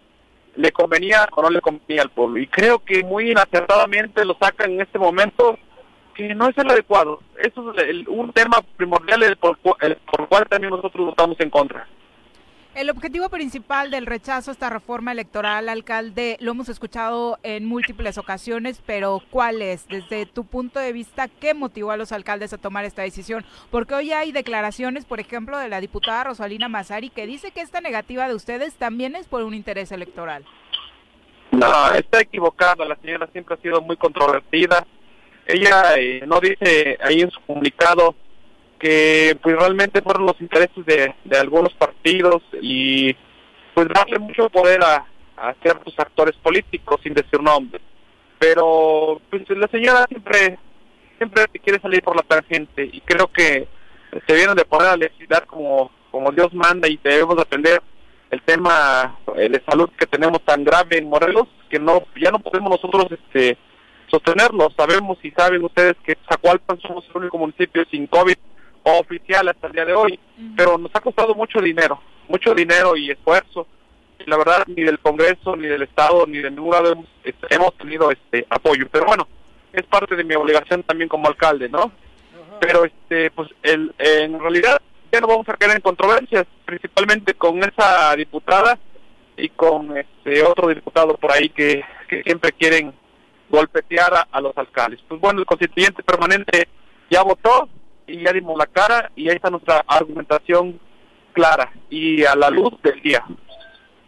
le 0.57 0.73
convenía 0.73 1.29
o 1.33 1.43
no 1.43 1.51
le 1.51 1.61
convenía 1.61 2.03
al 2.03 2.11
pueblo. 2.11 2.39
Y 2.39 2.47
creo 2.47 2.79
que 2.79 3.03
muy 3.05 3.31
inacertadamente 3.31 4.25
lo 4.25 4.37
sacan 4.41 4.73
en 4.73 4.81
este 4.81 4.99
momento 4.99 5.59
que 6.15 6.35
no 6.35 6.49
es 6.49 6.59
el 6.59 6.71
adecuado. 6.71 7.21
Eso 7.39 7.73
es 7.75 8.07
un 8.09 8.33
tema 8.33 8.59
primordial 8.77 9.23
el 9.23 9.37
por, 9.37 9.59
el 9.81 9.97
por 9.97 10.29
cual 10.29 10.47
también 10.49 10.71
nosotros 10.71 11.07
votamos 11.07 11.39
en 11.41 11.51
contra. 11.51 11.87
El 12.73 12.89
objetivo 12.89 13.29
principal 13.31 13.91
del 13.91 14.07
rechazo 14.07 14.51
a 14.51 14.53
esta 14.53 14.71
reforma 14.71 15.11
electoral, 15.11 15.69
alcalde, 15.69 16.37
lo 16.39 16.53
hemos 16.53 16.69
escuchado 16.69 17.37
en 17.43 17.67
múltiples 17.67 18.17
ocasiones, 18.17 18.81
pero 18.87 19.21
¿cuál 19.31 19.61
es? 19.61 19.89
Desde 19.89 20.25
tu 20.25 20.45
punto 20.45 20.79
de 20.79 20.93
vista, 20.93 21.27
¿qué 21.27 21.53
motivó 21.53 21.91
a 21.91 21.97
los 21.97 22.13
alcaldes 22.13 22.53
a 22.53 22.59
tomar 22.59 22.85
esta 22.85 23.03
decisión? 23.03 23.45
Porque 23.73 23.95
hoy 23.95 24.13
hay 24.13 24.31
declaraciones, 24.31 25.05
por 25.05 25.19
ejemplo, 25.19 25.59
de 25.59 25.69
la 25.69 25.81
diputada 25.81 26.23
Rosalina 26.23 26.69
Mazari, 26.69 27.11
que 27.11 27.27
dice 27.27 27.51
que 27.51 27.61
esta 27.61 27.81
negativa 27.81 28.29
de 28.29 28.37
ustedes 28.37 28.75
también 28.75 29.17
es 29.17 29.27
por 29.27 29.43
un 29.43 29.55
interés 29.55 29.91
electoral. 29.91 30.45
No, 31.51 31.91
está 31.93 32.21
equivocada. 32.21 32.85
La 32.85 32.97
señora 32.97 33.29
siempre 33.33 33.57
ha 33.57 33.63
sido 33.63 33.81
muy 33.81 33.97
controvertida. 33.97 34.87
Ella 35.45 35.97
eh, 35.97 36.23
no 36.25 36.39
dice 36.39 36.97
ahí 37.03 37.23
en 37.23 37.33
su 37.33 37.41
comunicado 37.41 38.15
que 38.81 39.39
pues 39.43 39.55
realmente 39.57 40.01
fueron 40.01 40.27
los 40.27 40.41
intereses 40.41 40.85
de, 40.87 41.15
algunos 41.39 41.73
partidos 41.75 42.43
y 42.61 43.15
pues 43.75 43.87
darle 43.89 44.19
mucho 44.19 44.49
poder 44.49 44.83
a, 44.83 45.07
ciertos 45.63 45.95
actores 45.97 46.37
políticos 46.43 47.01
sin 47.03 47.15
decir 47.15 47.41
nombres. 47.41 47.81
Pero 48.39 49.21
pues 49.31 49.49
la 49.51 49.69
señora 49.69 50.05
siempre 50.09 50.59
siempre 51.17 51.45
quiere 51.63 51.81
salir 51.81 52.03
por 52.03 52.17
la 52.17 52.23
tangente 52.23 52.89
y 52.91 53.01
creo 53.03 53.27
que 53.29 53.69
se 54.27 54.35
viene 54.35 54.55
de 54.55 54.65
poner 54.65 54.89
a 54.89 54.97
legislar 54.97 55.47
como, 55.47 55.91
como 56.11 56.33
Dios 56.33 56.53
manda 56.53 56.89
y 56.89 56.99
debemos 57.03 57.39
atender 57.39 57.83
el 58.31 58.43
tema 58.43 59.19
eh, 59.37 59.49
de 59.49 59.63
salud 59.67 59.91
que 59.99 60.07
tenemos 60.07 60.43
tan 60.45 60.65
grave 60.65 60.99
en 60.99 61.09
Morelos 61.09 61.49
que 61.71 61.79
no 61.79 62.03
ya 62.21 62.31
no 62.31 62.39
podemos 62.39 62.71
nosotros 62.71 63.07
este 63.11 63.57
sostenerlo. 64.09 64.71
Sabemos 64.77 65.19
y 65.23 65.31
saben 65.31 65.65
ustedes 65.65 65.97
que 66.05 66.19
Zacualpan 66.29 66.81
somos 66.81 67.05
el 67.09 67.17
único 67.17 67.39
municipio 67.39 67.85
sin 67.91 68.07
COVID 68.07 68.37
oficial 68.83 69.49
hasta 69.49 69.67
el 69.67 69.73
día 69.73 69.85
de 69.85 69.95
hoy, 69.95 70.19
pero 70.57 70.79
nos 70.79 70.91
ha 70.95 71.01
costado 71.01 71.35
mucho 71.35 71.61
dinero, 71.61 72.01
mucho 72.29 72.55
dinero 72.55 72.97
y 72.97 73.11
esfuerzo. 73.11 73.67
la 74.27 74.37
verdad, 74.37 74.65
ni 74.67 74.83
del 74.83 74.99
Congreso, 74.99 75.57
ni 75.57 75.67
del 75.67 75.83
Estado, 75.83 76.27
ni 76.27 76.39
de 76.39 76.51
ningún 76.51 76.73
lado 76.73 76.93
hemos, 76.93 77.07
este, 77.25 77.55
hemos 77.55 77.75
tenido 77.77 78.11
este 78.11 78.47
apoyo. 78.51 78.87
Pero 78.91 79.07
bueno, 79.07 79.27
es 79.73 79.85
parte 79.85 80.17
de 80.17 80.25
mi 80.25 80.35
obligación 80.35 80.83
también 80.83 81.09
como 81.09 81.29
alcalde, 81.29 81.69
¿no? 81.69 81.93
Pero 82.61 82.85
este, 82.85 83.31
pues 83.31 83.49
el, 83.63 83.95
en 83.99 84.39
realidad 84.39 84.81
ya 85.13 85.21
no 85.21 85.27
vamos 85.27 85.49
a 85.49 85.57
caer 85.57 85.77
en 85.77 85.81
controversias, 85.81 86.47
principalmente 86.65 87.35
con 87.35 87.59
esa 87.65 88.15
diputada 88.17 88.79
y 89.37 89.49
con 89.49 89.97
este 89.97 90.43
otro 90.43 90.69
diputado 90.69 91.17
por 91.17 91.33
ahí 91.33 91.49
que, 91.49 91.83
que 92.09 92.23
siempre 92.23 92.53
quieren 92.53 92.93
golpetear 93.49 94.15
a, 94.15 94.29
a 94.31 94.41
los 94.41 94.57
alcaldes. 94.57 95.01
Pues 95.09 95.21
bueno, 95.21 95.41
el 95.41 95.47
constituyente 95.47 96.03
permanente 96.03 96.69
ya 97.11 97.23
votó, 97.23 97.69
y 98.11 98.25
ya 98.25 98.33
dimos 98.33 98.59
la 98.59 98.67
cara 98.67 99.11
y 99.17 99.29
ahí 99.29 99.37
está 99.37 99.51
nuestra 99.51 99.85
argumentación 99.87 100.79
clara 101.33 101.73
y 101.89 102.25
a 102.25 102.35
la 102.35 102.51
luz 102.51 102.73
del 102.83 103.01
día. 103.03 103.25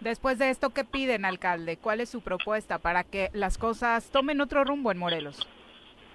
Después 0.00 0.38
de 0.38 0.50
esto, 0.50 0.70
¿qué 0.70 0.84
piden, 0.84 1.24
alcalde? 1.24 1.76
¿Cuál 1.76 2.00
es 2.00 2.08
su 2.08 2.22
propuesta 2.22 2.78
para 2.78 3.04
que 3.04 3.30
las 3.32 3.56
cosas 3.56 4.10
tomen 4.10 4.40
otro 4.40 4.64
rumbo 4.64 4.90
en 4.90 4.98
Morelos? 4.98 5.46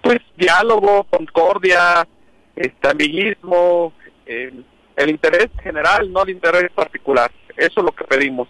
Pues 0.02 0.18
diálogo, 0.36 1.04
concordia, 1.04 2.06
este, 2.54 2.88
amiguismo, 2.88 3.94
el 4.26 5.10
interés 5.10 5.48
general, 5.62 6.12
no 6.12 6.22
el 6.22 6.30
interés 6.30 6.70
particular. 6.72 7.30
Eso 7.56 7.80
es 7.80 7.84
lo 7.84 7.92
que 7.92 8.04
pedimos. 8.04 8.48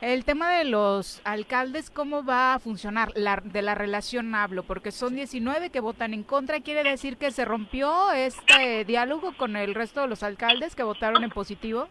El 0.00 0.24
tema 0.24 0.52
de 0.52 0.64
los 0.64 1.20
alcaldes, 1.24 1.90
¿cómo 1.90 2.24
va 2.24 2.54
a 2.54 2.58
funcionar? 2.60 3.10
La, 3.16 3.40
de 3.42 3.62
la 3.62 3.74
relación 3.74 4.32
hablo, 4.34 4.62
porque 4.62 4.92
son 4.92 5.16
19 5.16 5.70
que 5.70 5.80
votan 5.80 6.14
en 6.14 6.22
contra. 6.22 6.60
¿Quiere 6.60 6.88
decir 6.88 7.16
que 7.16 7.32
se 7.32 7.44
rompió 7.44 8.12
este 8.12 8.84
diálogo 8.84 9.36
con 9.36 9.56
el 9.56 9.74
resto 9.74 10.00
de 10.02 10.06
los 10.06 10.22
alcaldes 10.22 10.76
que 10.76 10.84
votaron 10.84 11.24
en 11.24 11.30
positivo? 11.30 11.88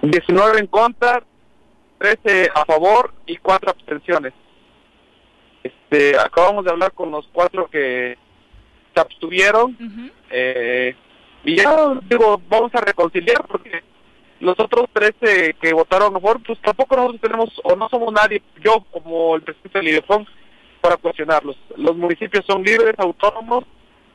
19 0.00 0.60
en 0.60 0.66
contra, 0.66 1.22
13 1.98 2.50
a 2.54 2.64
favor 2.64 3.12
y 3.26 3.36
4 3.36 3.70
abstenciones. 3.70 4.32
Este, 5.62 6.18
acabamos 6.18 6.64
de 6.64 6.70
hablar 6.70 6.92
con 6.92 7.10
los 7.10 7.28
cuatro 7.32 7.68
que 7.68 8.16
se 8.94 9.00
abstuvieron. 9.00 9.76
eh, 10.30 10.96
y 11.44 11.56
ya, 11.56 12.00
digo, 12.08 12.40
vamos 12.48 12.74
a 12.74 12.80
reconciliar 12.80 13.46
porque 13.46 13.82
los 14.40 14.58
otros 14.58 14.86
13 14.92 15.56
que 15.60 15.72
votaron 15.72 16.14
a 16.14 16.20
favor, 16.20 16.40
pues 16.46 16.58
tampoco 16.60 16.96
nosotros 16.96 17.20
tenemos, 17.20 17.60
o 17.64 17.74
no 17.76 17.88
somos 17.88 18.12
nadie, 18.12 18.42
yo 18.62 18.84
como 18.90 19.36
el 19.36 19.42
presidente 19.42 19.78
del 19.78 19.88
IDEFON, 19.88 20.26
para 20.80 20.96
cuestionarlos. 20.96 21.56
Los 21.76 21.96
municipios 21.96 22.44
son 22.46 22.62
libres, 22.62 22.94
autónomos, 22.98 23.64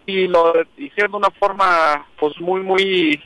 y 0.06 0.28
lo 0.28 0.54
hicieron 0.78 1.12
de 1.12 1.18
una 1.18 1.32
forma, 1.32 2.08
pues 2.20 2.40
muy, 2.40 2.62
muy, 2.62 3.22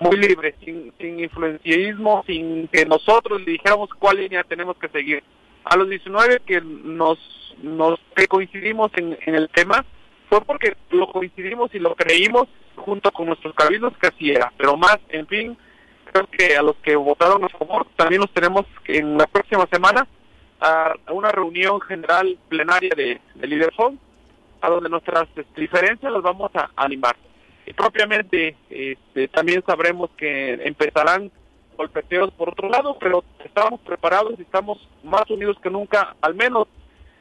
muy 0.00 0.16
libre, 0.16 0.54
sin, 0.64 0.92
sin 0.98 1.20
influenciismo, 1.20 2.22
sin 2.26 2.68
que 2.68 2.84
nosotros 2.86 3.40
le 3.40 3.52
dijéramos 3.52 3.90
cuál 3.98 4.18
línea 4.18 4.44
tenemos 4.44 4.76
que 4.76 4.88
seguir. 4.88 5.22
A 5.64 5.76
los 5.76 5.88
19 5.88 6.40
que 6.46 6.60
nos, 6.60 7.18
nos 7.62 7.98
que 8.14 8.26
coincidimos 8.26 8.90
en, 8.96 9.18
en 9.26 9.34
el 9.34 9.48
tema, 9.50 9.84
fue 10.28 10.40
porque 10.42 10.76
lo 10.90 11.10
coincidimos 11.10 11.74
y 11.74 11.78
lo 11.78 11.94
creímos 11.94 12.48
junto 12.76 13.10
con 13.10 13.26
nuestros 13.26 13.54
cabildos 13.54 13.96
que 13.98 14.06
así 14.06 14.30
era, 14.30 14.52
pero 14.56 14.76
más, 14.76 14.98
en 15.08 15.26
fin, 15.26 15.58
creo 16.12 16.26
que 16.26 16.56
a 16.56 16.62
los 16.62 16.76
que 16.76 16.96
votaron 16.96 17.44
a 17.44 17.48
favor 17.48 17.86
también 17.96 18.20
los 18.20 18.32
tenemos 18.32 18.66
en 18.86 19.16
la 19.16 19.26
próxima 19.26 19.66
semana 19.72 20.06
a, 20.60 20.94
una 21.10 21.30
reunión 21.30 21.80
general 21.80 22.38
plenaria 22.48 22.90
de, 22.96 23.20
de 23.34 23.70
a 24.62 24.68
donde 24.68 24.90
nuestras 24.90 25.26
diferencias 25.56 26.12
las 26.12 26.22
vamos 26.22 26.50
a 26.54 26.70
animar. 26.76 27.16
Y 27.66 27.72
propiamente 27.72 28.56
este, 28.68 29.28
también 29.28 29.62
sabremos 29.66 30.10
que 30.16 30.54
empezarán 30.64 31.30
golpeteos 31.76 32.30
por 32.32 32.50
otro 32.50 32.68
lado, 32.68 32.98
pero 32.98 33.24
estamos 33.44 33.80
preparados 33.80 34.34
y 34.38 34.42
estamos 34.42 34.78
más 35.02 35.28
unidos 35.30 35.56
que 35.62 35.70
nunca, 35.70 36.14
al 36.20 36.34
menos 36.34 36.68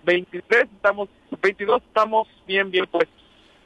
23 0.03 0.63
estamos, 0.75 1.07
22 1.41 1.81
estamos 1.83 2.27
bien, 2.45 2.69
bien 2.71 2.85
puestos. 2.87 3.18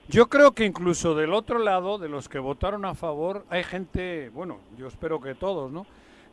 Yo 0.10 0.28
creo 0.28 0.52
que 0.52 0.66
incluso 0.66 1.16
del 1.16 1.34
otro 1.34 1.60
lado, 1.60 1.98
de 1.98 2.10
los 2.10 2.28
que 2.28 2.40
votaron 2.40 2.86
a 2.86 2.94
favor, 2.94 3.46
hay 3.50 3.64
gente, 3.64 4.30
bueno, 4.34 4.60
yo 4.78 4.88
espero 4.88 5.22
que 5.22 5.34
todos, 5.34 5.72
¿no? 5.72 5.86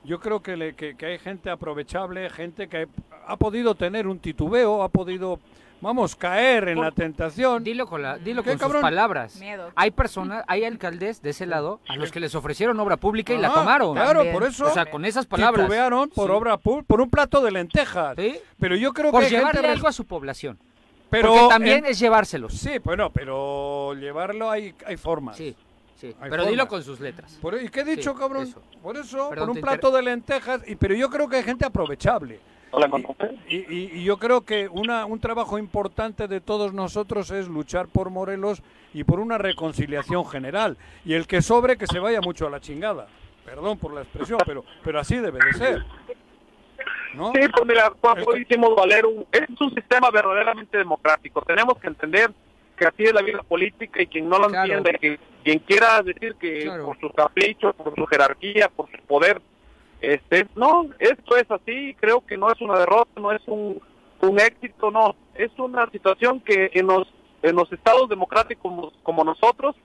Yo 0.02 0.18
creo 0.18 0.42
que, 0.42 0.56
le, 0.56 0.74
que, 0.74 0.96
hay 1.04 1.18
gente 1.18 1.50
aprovechable, 1.50 2.28
gente 2.30 2.68
que 2.68 2.88
ha 3.26 3.36
podido 3.36 3.74
tener 3.74 4.08
un 4.08 4.18
titubeo, 4.18 4.82
ha 4.82 4.88
podido, 4.88 5.38
vamos, 5.82 6.16
caer 6.16 6.68
en 6.68 6.80
la 6.80 6.90
tentación. 6.90 7.62
Dilo 7.62 7.86
con, 7.86 8.02
la, 8.02 8.16
dilo 8.16 8.42
con 8.42 8.58
sus 8.58 8.76
palabras. 8.76 9.38
Hay 9.76 9.90
personas, 9.90 10.42
hay 10.48 10.64
alcaldes 10.64 11.20
de 11.20 11.30
ese 11.30 11.44
lado 11.44 11.80
a 11.86 11.96
los 11.96 12.10
que 12.10 12.18
les 12.18 12.34
ofrecieron 12.34 12.80
obra 12.80 12.96
pública 12.96 13.34
y 13.34 13.38
la 13.38 13.52
tomaron. 13.52 13.94
Claro, 13.94 14.24
por 14.32 14.42
eso. 14.42 14.66
O 14.66 14.70
sea, 14.70 14.86
con 14.86 15.04
esas 15.04 15.26
palabras. 15.26 15.66
Titubearon 15.66 16.08
por 16.08 16.30
obra 16.30 16.56
por 16.56 17.00
un 17.00 17.10
plato 17.10 17.42
de 17.42 17.50
lentejas. 17.50 18.16
¿Sí? 18.16 18.38
Pero 18.58 18.76
yo 18.76 18.94
creo 18.94 19.10
por 19.10 19.22
que. 19.22 19.28
llevarle 19.28 19.68
algo 19.68 19.86
a 19.86 19.92
su 19.92 20.06
población. 20.06 20.58
Pero 21.10 21.32
Porque 21.32 21.48
también 21.48 21.84
es 21.86 21.98
llevárselos. 21.98 22.54
Sí, 22.54 22.78
bueno, 22.78 23.10
pero 23.10 23.94
llevarlo 23.94 24.50
hay, 24.50 24.74
hay 24.86 24.96
formas. 24.96 25.36
Sí, 25.36 25.54
sí. 25.96 26.14
pero 26.20 26.46
dilo 26.46 26.68
con 26.68 26.82
sus 26.82 27.00
letras. 27.00 27.38
¿Y 27.62 27.68
qué 27.68 27.80
he 27.80 27.84
dicho, 27.84 28.14
cabrón? 28.14 28.54
Por 28.82 28.96
eso, 28.96 29.30
por 29.30 29.50
un 29.50 29.60
plato 29.60 29.90
de 29.90 30.02
lentejas. 30.02 30.62
Y, 30.66 30.76
pero 30.76 30.94
yo 30.94 31.10
creo 31.10 31.28
que 31.28 31.36
hay 31.36 31.42
gente 31.42 31.66
aprovechable. 31.66 32.40
Y, 33.48 33.56
y, 33.56 33.90
y, 33.94 34.04
yo 34.04 34.16
creo 34.18 34.42
que 34.42 34.68
una, 34.68 35.04
un 35.04 35.18
trabajo 35.18 35.58
importante 35.58 36.28
de 36.28 36.40
todos 36.40 36.72
nosotros 36.72 37.32
es 37.32 37.48
luchar 37.48 37.88
por 37.88 38.10
Morelos 38.10 38.62
y 38.94 39.02
por 39.02 39.18
una 39.18 39.38
reconciliación 39.38 40.24
general. 40.26 40.76
Y 41.04 41.14
el 41.14 41.26
que 41.26 41.42
sobre, 41.42 41.76
que 41.76 41.88
se 41.88 41.98
vaya 41.98 42.20
mucho 42.20 42.46
a 42.46 42.50
la 42.50 42.60
chingada. 42.60 43.08
Perdón 43.44 43.78
por 43.78 43.92
la 43.92 44.02
expresión, 44.02 44.38
pero, 44.46 44.64
pero 44.84 45.00
así 45.00 45.16
debe 45.16 45.40
de 45.44 45.52
ser. 45.54 45.84
Sí, 47.12 47.40
pues 47.52 47.66
mira, 47.66 47.92
hicimos 48.38 48.74
valer 48.76 49.06
un, 49.06 49.26
es 49.32 49.60
un 49.60 49.74
sistema 49.74 50.10
verdaderamente 50.10 50.78
democrático. 50.78 51.42
Tenemos 51.42 51.78
que 51.78 51.88
entender 51.88 52.30
que 52.76 52.86
así 52.86 53.04
es 53.04 53.12
la 53.12 53.22
vida 53.22 53.42
política 53.42 54.00
y 54.00 54.06
quien 54.06 54.28
no 54.28 54.38
lo 54.38 54.52
entiende, 54.52 54.96
que 55.00 55.18
quien 55.44 55.58
quiera 55.60 56.02
decir 56.02 56.34
que 56.36 56.70
por 56.84 56.98
sus 56.98 57.12
caprichos, 57.12 57.74
por 57.74 57.94
su 57.94 58.06
jerarquía, 58.06 58.68
por 58.68 58.90
su 58.90 58.98
poder, 59.06 59.40
Este, 60.00 60.46
no, 60.56 60.86
esto 60.98 61.36
es 61.36 61.50
así, 61.50 61.94
creo 62.00 62.24
que 62.24 62.38
no 62.38 62.50
es 62.50 62.60
una 62.60 62.78
derrota, 62.78 63.20
no 63.20 63.32
es 63.32 63.42
un, 63.46 63.80
un 64.20 64.40
éxito, 64.40 64.90
no, 64.90 65.14
es 65.34 65.50
una 65.58 65.90
situación 65.90 66.40
que 66.40 66.70
en 66.72 66.86
los, 66.86 67.06
en 67.42 67.54
los 67.54 67.70
estados 67.72 68.08
democráticos 68.08 68.94
como, 69.02 69.24
nosotros 69.24 69.76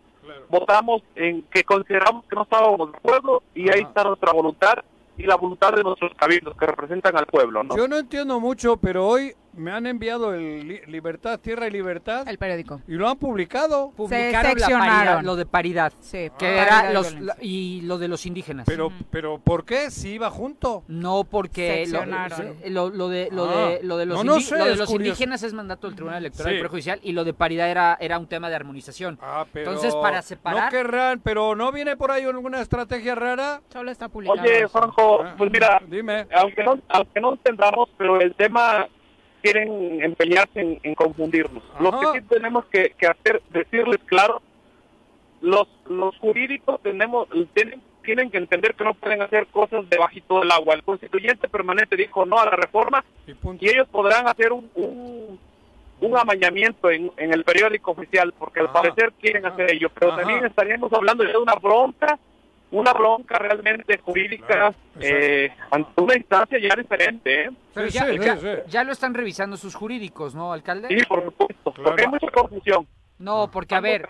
votamos 0.50 1.04
en 1.16 1.44
que 1.44 1.64
consideramos 1.64 2.26
que 2.26 2.36
no 2.36 2.44
estábamos 2.44 2.92
de 2.92 2.98
acuerdo 2.98 3.44
y 3.54 3.70
ahí 3.70 3.82
está 3.82 4.04
nuestra 4.04 4.32
voluntad 4.32 4.76
y 5.18 5.24
la 5.24 5.36
voluntad 5.36 5.74
de 5.74 5.84
nuestros 5.84 6.14
cabildos 6.16 6.56
que 6.58 6.66
representan 6.66 7.18
al 7.18 7.26
pueblo. 7.26 7.64
¿no? 7.64 7.76
Yo 7.76 7.88
no 7.88 7.98
entiendo 7.98 8.40
mucho, 8.40 8.78
pero 8.78 9.08
hoy 9.08 9.34
me 9.56 9.72
han 9.72 9.88
enviado 9.88 10.34
el 10.34 10.82
Libertad, 10.88 11.40
Tierra 11.40 11.68
y 11.68 11.72
Libertad. 11.72 12.28
El 12.28 12.38
periódico. 12.38 12.82
Y 12.88 12.94
lo 12.94 13.08
han 13.10 13.18
publicado. 13.18 13.92
Publicaron 13.92 14.58
la 14.58 14.68
paridad, 14.68 15.24
lo 15.24 15.36
de 15.36 15.46
paridad. 15.46 15.94
Sí, 16.00 16.30
que 16.38 16.58
era 16.58 16.92
los, 16.92 17.16
y 17.42 17.82
lo 17.82 17.98
de 17.98 18.08
los 18.08 18.26
indígenas. 18.26 18.66
Pero, 18.68 18.92
pero 19.12 19.40
¿por 19.40 19.66
qué? 19.66 19.92
Si 19.92 20.12
iba 20.12 20.30
junto. 20.30 20.84
No, 20.88 21.24
porque 21.24 21.86
lo, 21.88 22.90
lo, 22.90 23.10
de, 23.10 23.30
lo, 23.32 23.48
de, 23.48 23.80
lo 23.84 23.98
de 23.98 24.06
los, 24.06 24.24
lo 24.26 24.66
de 24.66 24.76
los 24.76 24.90
indígenas 24.92 25.44
es 25.44 25.54
mandato 25.54 25.88
del 25.88 25.96
Tribunal 25.96 26.20
Electoral 26.20 26.60
Prejudicial 26.60 27.00
y 27.04 27.12
lo 27.12 27.24
de 27.24 27.34
paridad 27.34 27.70
era, 27.70 27.98
era 28.00 28.20
un 28.20 28.28
tema 28.28 28.50
de 28.50 28.56
armonización. 28.56 29.18
Ah, 29.22 29.46
pero 29.52 29.72
Entonces, 29.72 29.96
para 29.96 30.22
separar... 30.22 30.66
No 30.66 30.70
querrán, 30.70 31.20
pero 31.22 31.56
¿no 31.56 31.72
viene 31.72 31.96
por 31.96 32.12
ahí 32.12 32.24
alguna 32.24 32.62
estrategia 32.62 33.16
rara? 33.16 33.62
Solo 33.70 33.92
está 33.92 34.10
publicado. 34.10 34.42
Oye, 34.42 34.66
Juanjo, 34.66 35.24
ah, 35.24 35.36
pues 35.38 35.52
mira, 35.52 35.82
dime. 35.88 36.28
Aunque 36.36 36.64
no, 36.64 36.80
aunque 36.90 37.22
no 37.22 37.34
entendamos, 37.34 37.90
pero 37.98 38.20
el 38.20 38.34
tema 38.36 38.88
quieren 39.46 40.02
empeñarse 40.02 40.80
en, 40.82 40.96
confundirnos. 40.96 41.64
Lo 41.80 41.92
que 41.92 42.20
sí 42.20 42.26
tenemos 42.28 42.66
que, 42.66 42.96
hacer, 43.08 43.44
decirles 43.52 44.00
claro, 44.08 44.42
los, 45.42 45.68
los 45.88 46.18
jurídicos 46.18 46.82
tenemos, 46.82 47.28
tienen, 47.54 47.80
tienen 48.04 48.32
que 48.32 48.40
entender 48.40 48.74
que 48.74 48.84
no 48.84 48.96
pueden 48.96 49.22
hacer 49.22 49.46
cosas 49.48 49.88
debajito 49.88 50.40
del 50.40 50.52
agua. 50.52 50.74
El 50.74 50.82
constituyente 50.82 51.48
permanente 51.48 51.96
dijo 51.96 52.26
no 52.26 52.40
a 52.40 52.46
la 52.46 52.56
reforma 52.56 53.06
y, 53.28 53.70
ellos 53.70 53.88
podrán 53.90 54.28
hacer 54.28 54.52
un, 54.52 54.68
un, 54.74 56.18
amañamiento 56.18 56.90
en, 56.90 57.12
en, 57.18 57.32
el 57.32 57.44
periódico 57.44 57.92
oficial, 57.92 58.34
porque 58.40 58.62
al 58.62 58.72
parecer 58.72 59.14
quieren 59.22 59.46
hacer 59.46 59.72
ello, 59.72 59.90
pero 59.94 60.16
también 60.16 60.44
estaríamos 60.44 60.92
hablando 60.92 61.24
ya 61.24 61.34
de 61.34 61.38
una 61.38 61.56
bronca 61.56 62.18
una 62.72 62.94
bronca 62.94 63.38
realmente 63.38 63.98
jurídica 64.00 64.74
eh, 65.00 65.52
ante 65.72 66.02
una 66.02 66.16
instancia 66.16 66.60
ya 66.60 66.76
diferente. 66.76 67.46
¿eh? 67.46 67.50
ya, 68.68 68.84
lo 68.84 68.92
están 68.92 69.14
revisando 69.14 69.58
sus 69.58 69.76
jurídicos, 69.76 70.36
¿no, 70.36 70.52
alcalde? 70.52 70.88
Sí, 70.90 71.06
por 71.08 71.24
supuesto, 71.24 71.74
porque 71.74 72.02
hay 72.04 72.08
mucha 72.08 72.28
confusión. 72.32 72.88
No, 73.18 73.50
porque 73.50 73.76
a 73.76 73.80
ver, 73.80 74.10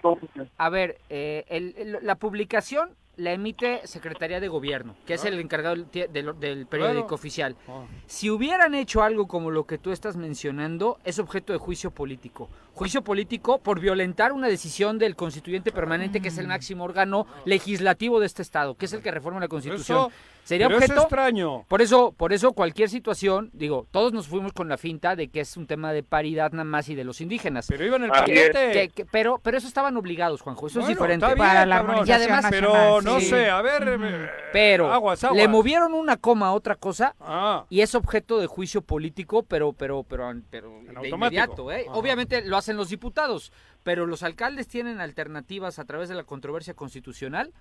a 0.57 0.69
ver, 0.69 0.97
eh, 1.09 1.99
la 2.01 2.15
publicación 2.15 2.89
la 3.17 3.31
emite 3.31 3.81
Secretaría 3.85 4.39
de 4.39 4.47
Gobierno, 4.47 4.95
que 5.05 5.15
es 5.15 5.25
el 5.25 5.39
encargado 5.39 5.75
del, 5.75 6.67
periódico 6.67 7.15
oficial. 7.15 7.55
Ah. 7.67 7.85
Si 8.05 8.29
hubieran 8.29 8.75
hecho 8.75 9.03
algo 9.03 9.27
como 9.27 9.51
lo 9.51 9.65
que 9.65 9.77
tú 9.77 9.91
estás 9.91 10.15
mencionando, 10.15 10.99
es 11.03 11.19
objeto 11.19 11.53
de 11.53 11.59
juicio 11.59 11.91
político. 11.91 12.49
Juicio 12.73 13.03
político 13.03 13.59
por 13.59 13.79
violentar 13.79 14.33
una 14.33 14.47
decisión 14.47 14.99
del 14.99 15.15
constituyente 15.15 15.71
permanente, 15.71 16.21
que 16.21 16.27
es 16.27 16.37
el 16.37 16.47
máximo 16.47 16.83
órgano 16.83 17.25
legislativo 17.45 18.19
de 18.19 18.25
este 18.25 18.41
Estado, 18.41 18.75
que 18.75 18.85
es 18.85 18.93
el 18.93 19.01
que 19.01 19.11
reforma 19.11 19.39
la 19.39 19.47
Constitución. 19.47 20.09
Sería 20.45 20.67
objeto. 20.67 21.01
extraño. 21.01 21.65
Por 21.67 21.81
eso, 21.81 22.11
por 22.11 22.31
eso 22.31 22.53
cualquier 22.53 22.87
situación, 22.87 23.49
digo, 23.53 23.87
todos 23.89 24.13
nos 24.13 24.27
fuimos 24.27 24.53
con 24.53 24.69
la 24.69 24.77
finta 24.77 25.15
de 25.15 25.29
que 25.29 25.39
es 25.39 25.57
un 25.57 25.65
tema 25.65 25.91
de 25.91 26.03
paridad 26.03 26.51
nada 26.51 26.63
más 26.63 26.87
y 26.87 26.93
de 26.93 27.03
los 27.03 27.19
indígenas. 27.19 27.65
Pero 27.67 27.83
iban 27.83 28.03
el 28.03 28.11
paquete. 28.11 28.91
pero, 29.11 29.39
pero 29.41 29.57
eso 29.57 29.67
estaban 29.67 29.97
obligados, 29.97 30.41
Juanjo. 30.41 30.67
Eso 30.67 30.81
es 30.81 30.87
diferente. 30.87 31.25
para 31.35 31.65
la 31.65 31.79
además, 31.79 32.45
pero 32.51 33.01
no 33.01 33.19
sé, 33.19 33.49
a 33.49 33.61
ver. 33.63 33.99
Eh, 33.99 34.29
pero 34.53 35.01
le 35.33 35.47
movieron 35.47 35.95
una 35.95 36.17
coma 36.17 36.47
a 36.47 36.53
otra 36.53 36.75
cosa 36.75 37.15
ah. 37.19 37.65
y 37.69 37.81
es 37.81 37.95
objeto 37.95 38.39
de 38.39 38.45
juicio 38.45 38.83
político, 38.83 39.41
pero, 39.43 39.73
pero, 39.73 40.03
pero, 40.03 40.35
pero 40.51 40.79
de 41.01 41.09
inmediato, 41.09 41.71
¿eh? 41.71 41.87
Obviamente 41.89 42.43
lo 42.43 42.55
hacen 42.55 42.77
los 42.77 42.89
diputados, 42.89 43.51
pero 43.81 44.05
los 44.05 44.21
alcaldes 44.21 44.67
tienen 44.67 45.01
alternativas 45.01 45.79
a 45.79 45.85
través 45.85 46.07
de 46.07 46.15
la 46.15 46.23
controversia 46.23 46.75
constitucional 46.75 47.51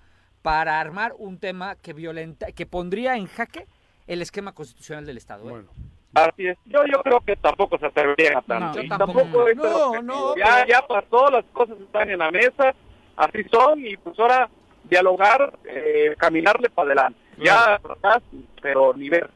para 0.45 0.79
armar 0.79 1.15
un 1.17 1.39
tema 1.39 1.75
que 1.75 1.93
violenta, 1.93 2.51
que 2.51 2.67
pondría 2.67 3.17
en 3.17 3.25
jaque 3.25 3.65
el 4.05 4.21
esquema 4.21 4.53
constitucional 4.53 5.03
del 5.03 5.17
Estado. 5.17 5.47
¿eh? 5.47 5.49
Bueno. 5.49 5.69
Así 6.13 6.45
es. 6.45 6.57
Yo, 6.65 6.85
yo 6.85 7.01
creo 7.01 7.19
que 7.21 7.35
tampoco 7.35 7.79
se 7.79 7.87
atreverían 7.87 8.37
a 8.37 8.41
tanto. 8.43 8.83
No, 8.83 8.95
tampoco, 8.95 9.47
no, 9.55 10.03
no, 10.03 10.35
ya, 10.37 10.63
ya 10.67 10.85
pasó, 10.85 11.31
las 11.31 11.45
cosas 11.45 11.79
están 11.81 12.11
en 12.11 12.19
la 12.19 12.29
mesa, 12.29 12.75
así 13.17 13.43
son, 13.51 13.83
y 13.83 13.97
pues 13.97 14.19
ahora 14.19 14.47
dialogar, 14.83 15.51
eh, 15.65 16.13
caminarle 16.15 16.69
para 16.69 16.89
adelante. 16.89 17.19
Ya 17.39 17.73
atrás, 17.73 18.21
pero 18.61 18.93
ni 18.93 19.09
ver. 19.09 19.31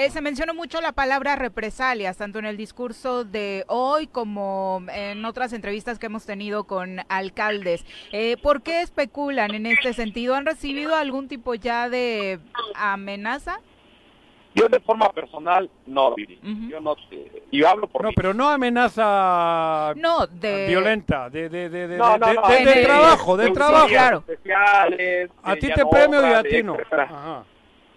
Eh, 0.00 0.08
se 0.08 0.22
mencionó 0.22 0.54
mucho 0.54 0.80
la 0.80 0.92
palabra 0.92 1.36
represalias, 1.36 2.16
tanto 2.16 2.38
en 2.38 2.46
el 2.46 2.56
discurso 2.56 3.22
de 3.22 3.66
hoy 3.68 4.06
como 4.06 4.82
en 4.94 5.26
otras 5.26 5.52
entrevistas 5.52 5.98
que 5.98 6.06
hemos 6.06 6.24
tenido 6.24 6.64
con 6.64 7.00
alcaldes. 7.10 7.84
Eh, 8.10 8.38
¿Por 8.42 8.62
qué 8.62 8.80
especulan 8.80 9.54
en 9.54 9.66
este 9.66 9.92
sentido? 9.92 10.36
¿Han 10.36 10.46
recibido 10.46 10.94
algún 10.94 11.28
tipo 11.28 11.54
ya 11.54 11.90
de 11.90 12.40
amenaza? 12.76 13.60
Yo 14.54 14.70
de 14.70 14.80
forma 14.80 15.12
personal 15.12 15.68
no, 15.84 16.14
Yo 16.16 16.80
no 16.80 16.96
y 17.50 17.62
hablo 17.62 17.86
por 17.86 18.02
No, 18.02 18.10
pero 18.16 18.32
no 18.32 18.48
amenaza 18.48 19.92
no, 19.96 20.26
de... 20.26 20.66
violenta, 20.66 21.28
de, 21.28 21.50
de, 21.50 21.68
de, 21.68 21.88
de, 21.88 21.88
de, 21.88 21.96
trabajo, 21.98 23.36
de, 23.36 23.50
trabajo. 23.50 23.86
Claro. 23.86 24.24
a 25.42 25.56
ti 25.56 25.68
te 25.68 25.84
premio 25.84 26.26
y 26.26 26.32
a 26.32 26.42
ti 26.42 26.62
no. 26.62 26.78
Ajá. 26.90 27.44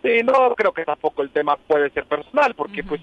Sí, 0.04 0.22
no 0.22 0.54
creo 0.54 0.74
que 0.74 0.84
tampoco 0.84 1.22
el 1.22 1.30
tema 1.30 1.56
puede 1.56 1.89
ser 1.92 2.06
personal, 2.06 2.54
porque 2.56 2.84
pues 2.84 3.02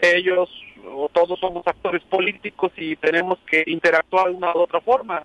ellos 0.00 0.48
o 0.84 1.08
todos 1.12 1.38
somos 1.38 1.64
actores 1.66 2.02
políticos 2.04 2.72
y 2.76 2.96
tenemos 2.96 3.38
que 3.46 3.62
interactuar 3.66 4.30
de 4.30 4.34
una 4.34 4.52
u 4.54 4.60
otra 4.60 4.80
forma. 4.80 5.22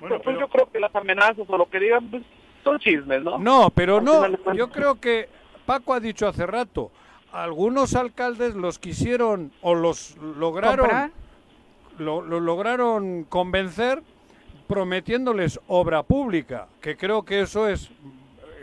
Bueno, 0.00 0.20
pues 0.20 0.38
yo 0.38 0.48
creo 0.48 0.70
que 0.70 0.80
las 0.80 0.94
amenazas 0.94 1.46
o 1.48 1.56
lo 1.56 1.68
que 1.70 1.78
digan 1.78 2.10
pues, 2.10 2.22
son 2.64 2.78
chismes, 2.80 3.22
¿no? 3.22 3.38
No, 3.38 3.70
pero 3.70 4.00
no, 4.00 4.26
yo 4.52 4.68
creo 4.70 5.00
que 5.00 5.28
Paco 5.64 5.94
ha 5.94 6.00
dicho 6.00 6.26
hace 6.26 6.44
rato, 6.44 6.90
algunos 7.32 7.94
alcaldes 7.94 8.54
los 8.54 8.80
quisieron 8.80 9.52
o 9.62 9.74
los 9.76 10.16
lograron 10.16 11.12
lo, 11.98 12.22
lo 12.22 12.40
lograron 12.40 13.24
convencer 13.24 14.02
prometiéndoles 14.66 15.60
obra 15.68 16.02
pública, 16.02 16.68
que 16.80 16.96
creo 16.96 17.24
que 17.24 17.40
eso 17.40 17.68
es 17.68 17.90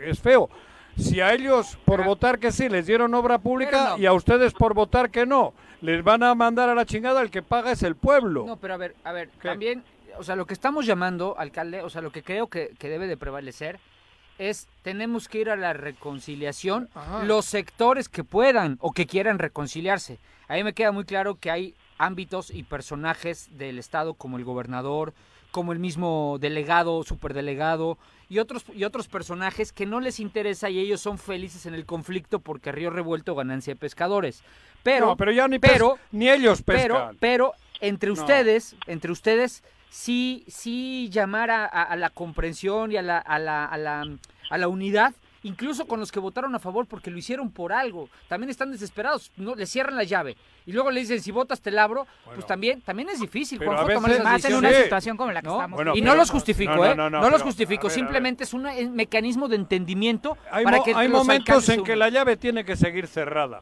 es 0.04 0.20
feo 0.20 0.50
si 0.96 1.20
a 1.20 1.32
ellos 1.32 1.78
por 1.84 2.04
votar 2.04 2.38
que 2.38 2.52
sí 2.52 2.68
les 2.68 2.86
dieron 2.86 3.14
obra 3.14 3.38
pública 3.38 3.96
y 3.98 4.06
a 4.06 4.12
ustedes 4.12 4.52
por 4.52 4.74
votar 4.74 5.10
que 5.10 5.26
no, 5.26 5.54
les 5.80 6.02
van 6.02 6.22
a 6.22 6.34
mandar 6.34 6.68
a 6.68 6.74
la 6.74 6.86
chingada, 6.86 7.22
el 7.22 7.30
que 7.30 7.42
paga 7.42 7.72
es 7.72 7.82
el 7.82 7.96
pueblo. 7.96 8.44
No, 8.46 8.56
pero 8.56 8.74
a 8.74 8.76
ver, 8.76 8.96
a 9.04 9.12
ver, 9.12 9.30
también, 9.42 9.84
o 10.18 10.24
sea, 10.24 10.36
lo 10.36 10.46
que 10.46 10.54
estamos 10.54 10.86
llamando, 10.86 11.36
alcalde, 11.38 11.82
o 11.82 11.90
sea, 11.90 12.02
lo 12.02 12.10
que 12.10 12.22
creo 12.22 12.48
que, 12.48 12.74
debe 12.80 13.06
de 13.06 13.16
prevalecer 13.16 13.78
es 14.38 14.68
tenemos 14.82 15.28
que 15.28 15.38
ir 15.38 15.50
a 15.50 15.56
la 15.56 15.72
reconciliación 15.72 16.90
los 17.24 17.46
sectores 17.46 18.08
que 18.10 18.22
puedan 18.22 18.76
o 18.80 18.92
que 18.92 19.06
quieran 19.06 19.38
reconciliarse. 19.38 20.18
A 20.48 20.54
mí 20.54 20.64
me 20.64 20.74
queda 20.74 20.92
muy 20.92 21.04
claro 21.04 21.36
que 21.36 21.50
hay 21.50 21.74
ámbitos 21.98 22.50
y 22.50 22.62
personajes 22.62 23.48
del 23.56 23.78
Estado 23.78 24.14
como 24.14 24.36
el 24.36 24.44
gobernador, 24.44 25.14
como 25.56 25.72
el 25.72 25.78
mismo 25.78 26.36
delegado, 26.38 27.02
superdelegado 27.02 27.96
y 28.28 28.40
otros 28.40 28.66
y 28.74 28.84
otros 28.84 29.08
personajes 29.08 29.72
que 29.72 29.86
no 29.86 30.00
les 30.00 30.20
interesa 30.20 30.68
y 30.68 30.78
ellos 30.78 31.00
son 31.00 31.16
felices 31.16 31.64
en 31.64 31.72
el 31.72 31.86
conflicto 31.86 32.40
porque 32.40 32.72
Río 32.72 32.90
Revuelto 32.90 33.34
ganancia 33.34 33.72
de 33.72 33.80
pescadores. 33.80 34.42
Pero 34.82 35.16
pero 35.16 35.32
ya 35.32 35.48
ni 35.48 35.58
pero 35.58 35.98
ni 36.12 36.28
ellos 36.28 36.60
pescan. 36.60 36.82
Pero 36.82 37.10
pero 37.18 37.52
entre 37.80 38.10
ustedes, 38.10 38.76
entre 38.86 39.10
ustedes 39.10 39.64
sí 39.88 40.44
sí 40.46 41.08
llamar 41.10 41.50
a, 41.50 41.96
la 41.96 42.10
comprensión 42.10 42.92
y 42.92 42.98
a 42.98 43.02
la, 43.02 43.16
a 43.16 43.38
la, 43.38 43.64
a 43.64 43.78
la 43.78 44.04
a 44.50 44.58
la 44.58 44.68
unidad 44.68 45.14
incluso 45.46 45.86
con 45.86 46.00
los 46.00 46.10
que 46.10 46.20
votaron 46.20 46.54
a 46.54 46.58
favor 46.58 46.86
porque 46.86 47.10
lo 47.10 47.18
hicieron 47.18 47.50
por 47.50 47.72
algo, 47.72 48.08
también 48.28 48.50
están 48.50 48.70
desesperados, 48.72 49.30
no 49.36 49.54
le 49.54 49.66
cierran 49.66 49.96
la 49.96 50.04
llave. 50.04 50.36
Y 50.66 50.72
luego 50.72 50.90
le 50.90 51.00
dicen 51.00 51.22
si 51.22 51.30
votas 51.30 51.60
te 51.60 51.70
labro, 51.70 52.06
pues 52.34 52.46
también 52.46 52.80
también 52.80 53.08
es 53.08 53.20
difícil, 53.20 53.58
Juanjo, 53.58 54.00
más 54.00 54.44
en 54.44 54.54
una 54.56 54.72
situación 54.72 55.16
como 55.16 55.32
la 55.32 55.42
que 55.42 55.48
estamos. 55.48 55.80
y 55.94 56.00
no 56.00 56.14
los 56.14 56.30
justifico, 56.30 56.84
¿eh? 56.84 56.94
No, 56.94 57.30
los 57.30 57.42
justifico, 57.42 57.88
simplemente 57.88 58.44
es 58.44 58.52
un 58.52 58.66
mecanismo 58.94 59.48
de 59.48 59.56
entendimiento 59.56 60.36
hay 60.50 60.64
para 60.64 60.82
que 60.82 60.94
hay 60.94 61.08
momentos 61.08 61.68
en 61.68 61.84
que 61.84 61.96
la 61.96 62.08
llave 62.08 62.36
tiene 62.36 62.64
que 62.64 62.76
seguir 62.76 63.06
cerrada. 63.06 63.60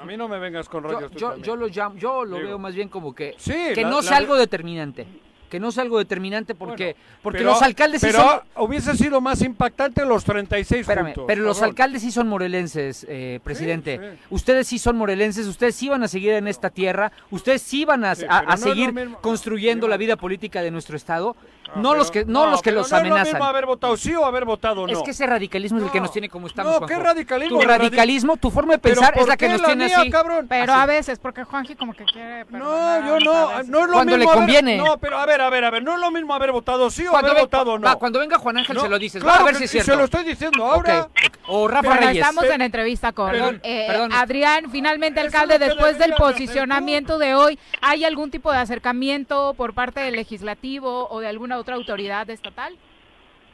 A 0.00 0.04
mí 0.04 0.16
no 0.16 0.28
me 0.28 0.38
vengas 0.38 0.68
con 0.68 0.84
rollos. 0.84 1.10
Yo, 1.16 1.36
yo, 1.38 1.56
lo 1.56 1.66
llamo, 1.66 1.96
yo 1.96 2.24
lo 2.24 2.36
veo 2.36 2.60
más 2.60 2.76
bien 2.76 2.88
como 2.88 3.12
que, 3.12 3.34
que 3.74 3.84
no 3.84 4.02
sea 4.02 4.18
algo 4.18 4.36
determinante 4.36 5.06
que 5.50 5.60
no 5.60 5.68
es 5.68 5.78
algo 5.78 5.98
determinante 5.98 6.54
porque, 6.54 6.96
porque 7.22 7.42
los 7.42 7.60
alcaldes 7.60 8.00
pero 8.00 8.18
sí 8.18 8.24
son... 8.24 8.64
hubiese 8.64 8.96
sido 8.96 9.20
más 9.20 9.42
impactante 9.42 10.06
los 10.06 10.24
36 10.24 10.80
Espérame, 10.82 11.14
Pero 11.26 11.42
los 11.42 11.60
alcaldes 11.60 12.02
sí 12.02 12.10
son 12.10 12.28
morelenses, 12.28 13.04
eh, 13.08 13.40
presidente. 13.42 14.16
Ustedes 14.30 14.68
sí 14.68 14.78
son 14.78 14.96
morelenses, 14.96 15.46
ustedes 15.46 15.74
sí 15.74 15.88
van 15.88 16.02
a 16.02 16.08
seguir 16.08 16.32
en 16.32 16.48
esta 16.48 16.70
tierra, 16.70 17.12
ustedes 17.30 17.60
sí 17.60 17.84
van 17.84 18.04
a, 18.04 18.14
seguir 18.14 18.94
construyendo 19.20 19.88
la 19.88 19.96
vida 19.96 20.16
política 20.16 20.62
de 20.62 20.70
nuestro 20.70 20.96
Estado 20.96 21.36
no 21.76 21.94
los 21.94 22.10
que 22.10 22.24
no, 22.24 22.50
los 22.50 22.62
que 22.62 22.72
los 22.72 22.92
amenazan. 22.92 23.08
No 23.10 23.16
es 23.16 23.28
lo 23.28 23.32
mismo 23.32 23.44
haber 23.44 23.66
votado 23.66 23.96
sí 23.96 24.14
o 24.14 24.24
haber 24.24 24.44
votado 24.44 24.86
no. 24.86 24.92
Es 24.92 25.02
que 25.02 25.10
ese 25.10 25.26
radicalismo 25.26 25.78
es 25.78 25.84
el 25.84 25.90
que 25.90 26.00
nos 26.00 26.12
tiene 26.12 26.28
como 26.28 26.46
estamos. 26.46 26.80
No, 26.80 26.86
¿qué 26.86 26.96
radicalismo? 26.96 27.58
Tu 27.58 27.66
radicalismo, 27.66 28.36
tu 28.36 28.50
forma 28.50 28.74
de 28.74 28.78
pensar 28.78 29.14
es 29.16 29.26
la 29.26 29.36
que 29.36 29.48
nos 29.48 29.62
tiene 29.62 29.86
así. 29.86 30.12
Pero 30.48 30.72
a 30.72 30.86
veces 30.86 31.18
porque 31.18 31.44
Juanji 31.44 31.74
como 31.74 31.94
que 31.94 32.04
quiere 32.04 32.44
No, 32.50 33.06
yo 33.06 33.20
no, 33.20 33.62
no 33.64 33.80
es 33.80 33.86
lo 33.86 33.92
cuando 33.92 34.16
mismo 34.16 34.32
le 34.32 34.38
conviene. 34.38 34.76
no, 34.76 34.98
pero 34.98 35.18
a 35.18 35.26
ver, 35.26 35.40
a 35.40 35.50
ver, 35.50 35.64
a 35.64 35.70
ver, 35.70 35.82
no 35.82 35.94
es 35.94 36.00
lo 36.00 36.10
mismo 36.10 36.34
haber 36.34 36.52
votado 36.52 36.90
sí 36.90 37.06
o 37.06 37.16
haber 37.16 37.38
votado 37.38 37.78
no. 37.78 37.98
cuando 37.98 38.18
venga 38.18 38.38
Juan 38.38 38.58
Ángel 38.58 38.78
se 38.80 38.88
lo 38.88 38.98
dices, 38.98 39.22
a 39.24 39.42
ver 39.42 39.54
si 39.56 39.64
es 39.64 39.70
cierto. 39.70 39.92
Se 39.92 39.96
lo 39.96 40.04
estoy 40.04 40.24
diciendo 40.24 40.64
ahora. 40.64 41.08
O 41.46 41.68
Rafa 41.68 41.96
Reyes. 41.96 42.16
Estamos 42.16 42.44
en 42.44 42.62
entrevista 42.62 43.12
con 43.12 43.60
eh, 43.62 44.08
Adrián, 44.12 44.70
finalmente 44.70 45.20
alcalde 45.20 45.58
después 45.58 45.98
del 45.98 46.14
posicionamiento 46.14 47.18
de 47.18 47.34
hoy, 47.34 47.58
¿hay 47.80 48.04
algún 48.04 48.30
tipo 48.30 48.52
de 48.52 48.58
acercamiento 48.58 49.54
por 49.54 49.74
parte 49.74 50.00
del 50.00 50.16
legislativo 50.16 51.08
o 51.10 51.20
de 51.20 51.28
alguna 51.28 51.58
otra 51.60 51.76
autoridad 51.76 52.28
estatal? 52.30 52.76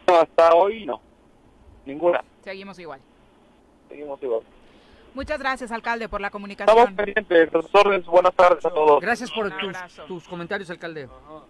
No, 0.07 0.21
hasta 0.21 0.55
hoy 0.55 0.87
no. 0.87 1.01
Ninguna. 1.85 2.25
Seguimos 2.43 2.79
igual. 2.79 3.01
Seguimos 3.89 4.23
igual. 4.23 4.43
Muchas 5.17 5.39
gracias, 5.39 5.73
alcalde, 5.73 6.11
por 6.11 6.21
la 6.21 6.29
comunicación. 6.31 6.77
Estamos 6.77 6.95
pendientes. 6.95 8.07
Buenas 8.07 8.35
tardes 8.35 8.65
a 8.67 8.71
todos. 8.71 9.01
Gracias 9.01 9.31
por 9.31 9.51
tus, 10.07 10.29
comentarios, 10.29 10.69
alcalde. 10.69 11.07
Bueno, 11.07 11.47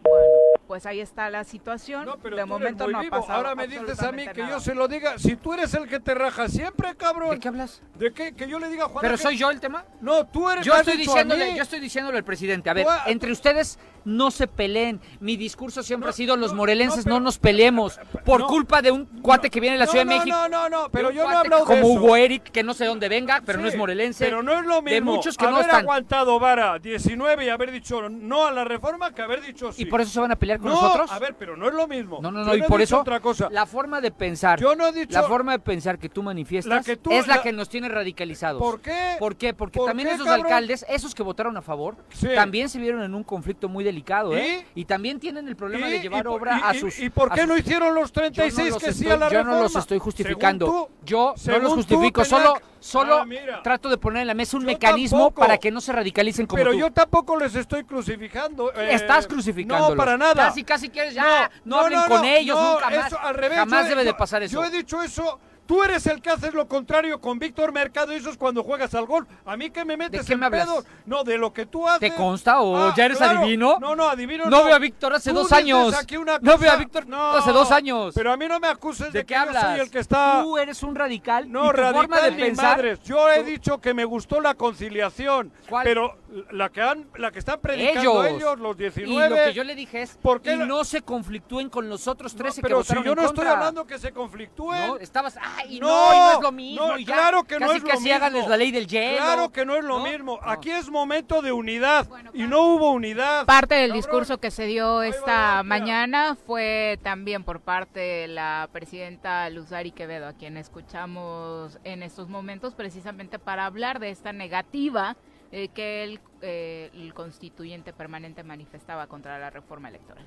pues 0.69 0.87
ahí 0.87 1.01
está 1.01 1.29
la 1.31 1.43
situación. 1.43 2.09
de 2.23 2.45
momento 2.45 2.87
no 2.87 3.01
ha 3.01 3.03
pasado 3.05 3.33
Ahora 3.33 3.55
me 3.57 3.67
dices 3.67 4.01
a 4.03 4.13
mí 4.13 4.25
que 4.29 4.47
yo 4.47 4.61
se 4.61 4.73
lo 4.73 4.87
diga. 4.87 5.19
Si 5.19 5.35
tú 5.35 5.53
eres 5.53 5.75
el 5.75 5.89
que 5.89 5.99
te 5.99 6.15
raja 6.15 6.49
siempre, 6.49 6.95
cabrón. 6.95 7.31
¿De 7.31 7.41
qué 7.41 7.49
hablas? 7.49 7.83
¿De 7.97 8.13
qué? 8.13 8.37
Que 8.37 8.49
yo 8.49 8.61
le 8.61 8.69
diga 8.69 8.85
a 8.85 8.89
Juan. 8.89 9.03
¿Pero 9.03 9.17
soy 9.17 9.37
yo 9.37 9.51
el 9.51 9.59
tema? 9.59 9.85
No, 10.01 10.25
tú 10.27 10.49
eres. 10.49 10.65
Yo 10.65 10.73
estoy 10.73 10.97
diciéndole, 10.97 11.57
yo 11.57 11.63
estoy 11.63 11.81
diciéndole 11.81 12.19
al 12.19 12.25
presidente. 12.25 12.71
A 12.71 12.73
ver, 12.73 12.87
entre 13.07 13.33
ustedes 13.33 13.81
no 14.07 14.31
se 14.31 14.47
peleen. 14.47 15.01
Mi 15.21 15.37
discurso 15.37 15.83
siempre 15.83 16.09
ha 16.09 16.13
sido 16.13 16.37
los 16.37 16.55
morelenses 16.55 17.05
no, 17.07 17.21
nos 17.21 17.39
peleemos 17.39 17.99
por 18.25 18.47
culpa 18.47 18.81
de 18.81 18.91
un 18.91 19.05
cuate 19.21 19.51
que 19.51 19.61
viene 19.61 19.75
de 19.75 19.81
la 19.81 19.87
Ciudad 19.87 20.05
de 20.05 20.15
México. 20.15 20.35
No, 20.35 20.49
no, 20.49 20.69
no, 20.69 20.89
pero 20.91 21.11
yo 21.11 21.25
no 21.25 21.33
he 21.33 21.37
hablado 21.37 21.65
de 21.65 21.75
Como 21.75 21.89
Hugo 21.89 22.17
Eric, 22.17 22.45
que 22.45 22.63
no 22.63 22.73
sé 22.73 22.87
dónde 22.87 23.09
venga, 23.09 23.43
pero 23.45 23.59
no 23.59 23.69
es 23.69 23.77
morelense. 23.77 24.25
Pero 24.25 24.43
no 24.43 24.59
es 24.59 24.65
lo 24.65 24.81
mismo. 24.81 24.95
De 24.95 25.01
muchos 25.01 25.37
que 25.37 25.45
haber 25.45 25.57
no 25.57 25.61
están. 25.61 25.81
aguantado 25.81 26.39
vara 26.39 26.79
19 26.79 27.45
y 27.45 27.49
haber 27.49 27.73
dicho 27.73 28.09
no 28.09 28.47
a 28.47 28.53
la 28.53 28.65
reforma 28.65 29.13
que 29.13 29.23
haber 29.23 29.43
dicho 29.43 29.73
sí. 29.73 29.83
¿Y 29.83 29.87
por 29.87 30.01
eso 30.01 30.11
se 30.11 30.21
van 30.21 30.33
a 30.33 30.37
pelear 30.37 30.61
con 30.61 30.71
nosotros? 30.71 31.11
A 31.11 31.19
ver, 31.19 31.35
pero 31.39 31.57
no 31.57 31.69
es 31.69 31.75
lo 31.75 31.87
mismo. 31.89 32.21
No, 32.23 32.31
no, 32.31 32.45
no, 32.45 32.55
y 32.55 32.63
por 32.63 32.81
eso 32.81 33.01
otra 33.01 33.21
cosa. 33.21 33.49
la 33.51 33.67
forma 33.67 34.01
de 34.01 34.11
pensar. 34.11 34.61
Yo 34.61 34.77
no 34.77 34.87
he 34.87 34.93
dicho 34.93 35.21
la 35.21 35.25
forma 35.25 35.53
de 35.53 35.59
pensar 35.59 35.99
que 35.99 36.09
tú 36.09 36.23
manifiestas 36.23 36.87
es 36.89 37.27
la, 37.27 37.43
que 37.43 37.53
nos 37.53 37.69
tiene 37.69 37.89
radicalizados. 37.89 38.61
¿Por 38.61 38.81
qué? 38.81 39.17
¿Por 39.19 39.37
qué? 39.37 39.55
Porque 39.55 39.81
también 39.85 40.09
esos 40.09 40.29
alcaldes, 40.29 40.85
esos 40.89 41.15
que 41.15 41.23
votaron 41.23 41.57
a 41.57 41.63
favor, 41.63 41.97
también 42.35 42.69
se 42.69 42.79
vieron 42.79 43.03
en 43.03 43.15
un 43.15 43.25
conflicto 43.25 43.69
muy 43.69 43.85
delicado, 43.85 43.96
¿eh? 44.35 44.67
Y 44.75 44.85
también 44.85 45.19
tienen 45.21 45.49
el 45.49 45.57
problema 45.57 45.89
de 45.89 46.01
llevar 46.01 46.27
obra 46.27 46.57
a 46.57 46.75
sus 46.75 46.99
¿Y 46.99 47.11
por 47.11 47.33
qué 47.33 47.47
no 47.47 47.57
hicieron 47.57 47.95
los 47.95 48.13
36 48.13 48.75
que 48.77 48.93
sí 48.93 49.09
a 49.09 49.17
la 49.17 49.29
reforma? 49.29 49.53
Yo 49.53 49.57
no 49.57 49.63
los 49.63 49.77
estoy 49.77 49.99
justificando. 49.99 50.91
yo 51.05 51.35
no 51.47 51.59
los 51.59 51.73
justifico, 51.75 52.25
solo 52.25 52.61
solo 52.87 53.17
ah, 53.17 53.63
trato 53.63 53.89
de 53.89 53.99
poner 53.99 54.23
en 54.23 54.29
la 54.29 54.35
mesa 54.35 54.57
un 54.57 54.65
mecanismo 54.65 55.33
para 55.33 55.59
que 55.59 55.71
no 55.71 55.81
se 55.81 55.93
radicalicen 55.93 56.47
como 56.47 56.63
Pero 56.63 56.73
yo 56.73 56.93
tampoco 56.93 57.37
les 57.37 57.55
estoy 57.55 57.85
crucificando. 57.85 58.73
Eh, 58.73 58.95
Estás 58.95 59.27
crucificando. 59.27 59.91
No, 59.91 59.97
para 59.97 60.17
nada. 60.17 60.47
Casi, 60.47 60.63
casi 60.63 60.89
quieres 60.89 61.15
ya, 61.15 61.51
no, 61.65 61.81
hablen 61.81 62.01
con 62.07 62.25
ellos, 62.25 62.57
nunca 62.59 62.91
más. 62.91 63.13
al 63.13 63.35
revés, 63.35 63.59
Jamás 63.59 63.89
debe 63.89 64.05
de 64.05 64.15
pasar 64.15 64.43
eso. 64.43 64.63
Yo 64.63 64.65
he 64.65 64.71
dicho 64.71 65.03
eso 65.03 65.41
Tú 65.67 65.83
eres 65.83 66.07
el 66.07 66.23
que 66.23 66.31
haces 66.31 66.55
lo 66.55 66.69
contrario 66.69 67.21
con 67.21 67.39
Víctor 67.39 67.73
Mercado 67.73 68.13
y 68.13 68.17
eso 68.17 68.31
es 68.31 68.37
cuando 68.37 68.63
juegas 68.63 68.95
al 68.95 69.07
golf. 69.07 69.29
A 69.45 69.57
mí 69.57 69.71
que 69.71 69.85
me 69.85 69.97
metes 69.97 70.27
¿De 70.27 70.27
qué 70.27 70.37
me 70.37 70.51
pedo? 70.51 70.85
No, 71.07 71.25
de 71.25 71.39
lo 71.39 71.53
que 71.53 71.67
tú 71.67 71.89
haces. 71.89 72.01
¿Te 72.01 72.15
consta 72.15 72.61
o 72.61 72.77
ah, 72.77 72.95
ya 72.97 73.07
eres 73.07 73.21
adivino? 73.21 73.79
No, 73.81 73.97
no, 73.97 74.09
adivino 74.09 74.45
no. 74.47 74.65
veo 74.65 74.75
a 74.75 74.79
Víctor 74.79 75.15
hace 75.15 75.33
dos 75.33 75.51
años. 75.53 75.95
No 76.41 76.59
veo 76.59 76.71
a 76.71 76.77
Víctor 76.77 77.07
hace 77.13 77.53
dos 77.53 77.71
años. 77.73 78.15
Pero 78.15 78.33
a 78.33 78.37
mí 78.37 78.47
no 78.47 78.61
me 78.61 78.69
acuses 78.69 79.13
de, 79.13 79.25
que 79.25 79.35
hablas? 79.35 79.63
yo 79.63 79.71
soy 79.71 79.81
el 79.81 79.91
que 79.91 79.99
está... 79.99 80.43
Tú 80.43 80.59
eres 80.59 80.83
un 80.83 80.95
radical 80.95 81.51
No, 81.51 81.73
radical 81.73 82.37
de 82.37 82.53
Madres. 82.53 83.03
Yo 83.03 83.29
he 83.31 83.43
dicho 83.43 83.81
que 83.81 83.93
me 83.93 84.05
gustó 84.05 84.41
la 84.41 84.55
conciliación. 84.55 85.53
¿Cuál? 85.69 85.85
Pero 85.85 86.19
la 86.51 86.69
que, 86.69 86.83
han, 86.83 87.09
la 87.17 87.31
que 87.31 87.39
están 87.39 87.61
predicando 87.61 88.25
ellos, 88.25 88.59
los 88.59 88.77
19... 88.77 89.27
Y 89.27 89.29
lo 89.29 89.37
que 89.37 89.53
yo 89.53 89.65
le 89.65 89.75
dije 89.75 90.03
es 90.03 90.19
¿por 90.21 90.41
qué 90.41 90.57
no 90.57 90.85
se 90.85 91.03
conflictúen 91.03 91.71
con 91.71 91.89
los 91.89 92.07
otros 92.07 92.35
13 92.35 92.61
que 92.61 92.63
Pero 92.63 92.85
si 92.85 92.95
yo 93.03 93.15
no 93.15 93.23
estoy 93.23 93.47
hablando 93.47 93.87
que 93.87 93.99
se 93.99 94.13
conflictúen. 94.13 94.87
No, 94.87 94.97
estabas... 94.99 95.37
¡Ay, 95.57 95.81
no! 95.81 96.33
es 96.33 96.41
lo 96.41 96.53
mismo. 96.53 96.95
claro 97.05 97.45
que 97.45 97.59
no 97.59 97.73
es 97.73 97.83
lo 97.83 97.89
mismo. 97.93 98.15
hagan 98.15 98.49
la 98.49 98.57
ley 98.57 98.71
del 98.71 98.87
hielo. 98.87 99.17
Claro 99.17 99.53
que 99.53 99.65
no 99.65 99.77
es 99.77 99.85
lo 99.85 100.01
mismo. 100.01 100.39
Aquí 100.43 100.71
es 100.71 100.91
momento 100.91 101.43
de 101.43 101.53
unidad 101.53 102.09
y 102.35 102.43
no 102.45 102.63
hubo 102.63 102.91
unidad. 102.93 103.47
Parte 103.47 103.75
del 103.77 103.93
discurso 103.93 104.39
que 104.39 104.51
se 104.51 104.67
dio 104.67 105.03
esta 105.03 105.63
mañana 105.63 106.37
fue 106.47 106.99
también 107.03 107.45
por 107.45 107.61
parte 107.61 108.01
de 108.01 108.29
la 108.29 108.69
presidenta 108.73 109.49
Luzari 109.51 109.93
Quevedo, 109.93 110.29
a 110.29 110.33
quien 110.33 110.57
escuchamos 110.57 111.79
en 111.85 112.03
estos 112.03 112.29
momentos 112.29 112.75
precisamente 112.75 113.39
para 113.39 113.67
hablar 113.67 113.99
de 113.99 114.11
esta 114.11 114.33
negativa 114.33 115.17
eh, 115.53 115.69
que 115.69 116.05
el, 116.05 116.21
eh, 116.43 116.91
el 116.95 117.15
constituyente 117.15 117.93
permanente 117.93 118.43
manifestaba 118.43 119.07
contra 119.07 119.39
la 119.39 119.51
reforma 119.51 119.89
electoral. 119.89 120.27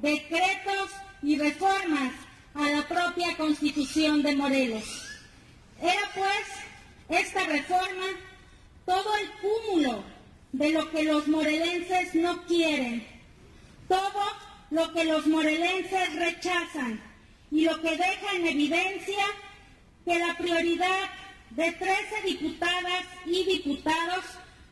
Decretos 0.00 0.90
y 1.22 1.38
reformas 1.38 2.12
a 2.54 2.70
la 2.70 2.86
propia 2.88 3.36
constitución 3.36 4.22
de 4.22 4.36
Morelos. 4.36 4.84
Era 5.80 6.10
pues 6.14 7.20
esta 7.20 7.44
reforma 7.46 8.06
todo 8.84 9.16
el 9.16 9.30
cúmulo 9.40 10.04
de 10.52 10.70
lo 10.70 10.90
que 10.90 11.04
los 11.04 11.28
morelenses 11.28 12.14
no 12.14 12.44
quieren, 12.44 13.06
todo 13.88 14.22
lo 14.70 14.92
que 14.92 15.04
los 15.04 15.26
morelenses 15.26 16.14
rechazan 16.16 17.00
y 17.50 17.64
lo 17.64 17.80
que 17.80 17.90
deja 17.90 18.36
en 18.36 18.46
evidencia 18.46 19.24
que 20.04 20.18
la 20.18 20.36
prioridad 20.36 21.10
de 21.50 21.72
13 21.72 22.22
diputadas 22.24 23.04
y 23.26 23.44
diputados 23.44 24.24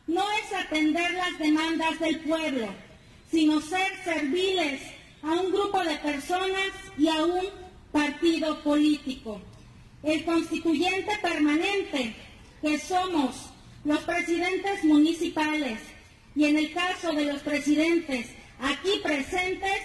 no 0.07 0.25
es 0.31 0.53
atender 0.53 1.11
las 1.13 1.37
demandas 1.37 1.99
del 1.99 2.19
pueblo, 2.21 2.67
sino 3.29 3.61
ser 3.61 3.91
serviles 4.03 4.81
a 5.21 5.33
un 5.33 5.51
grupo 5.51 5.83
de 5.83 5.95
personas 5.97 6.71
y 6.97 7.07
a 7.09 7.23
un 7.25 7.68
partido 7.91 8.61
político. 8.63 9.41
El 10.03 10.23
constituyente 10.23 11.17
permanente, 11.21 12.15
que 12.61 12.79
somos 12.79 13.49
los 13.83 13.99
presidentes 13.99 14.83
municipales, 14.83 15.79
y 16.35 16.45
en 16.45 16.57
el 16.57 16.73
caso 16.73 17.13
de 17.13 17.25
los 17.25 17.41
presidentes 17.41 18.27
aquí 18.59 18.99
presentes, 19.03 19.81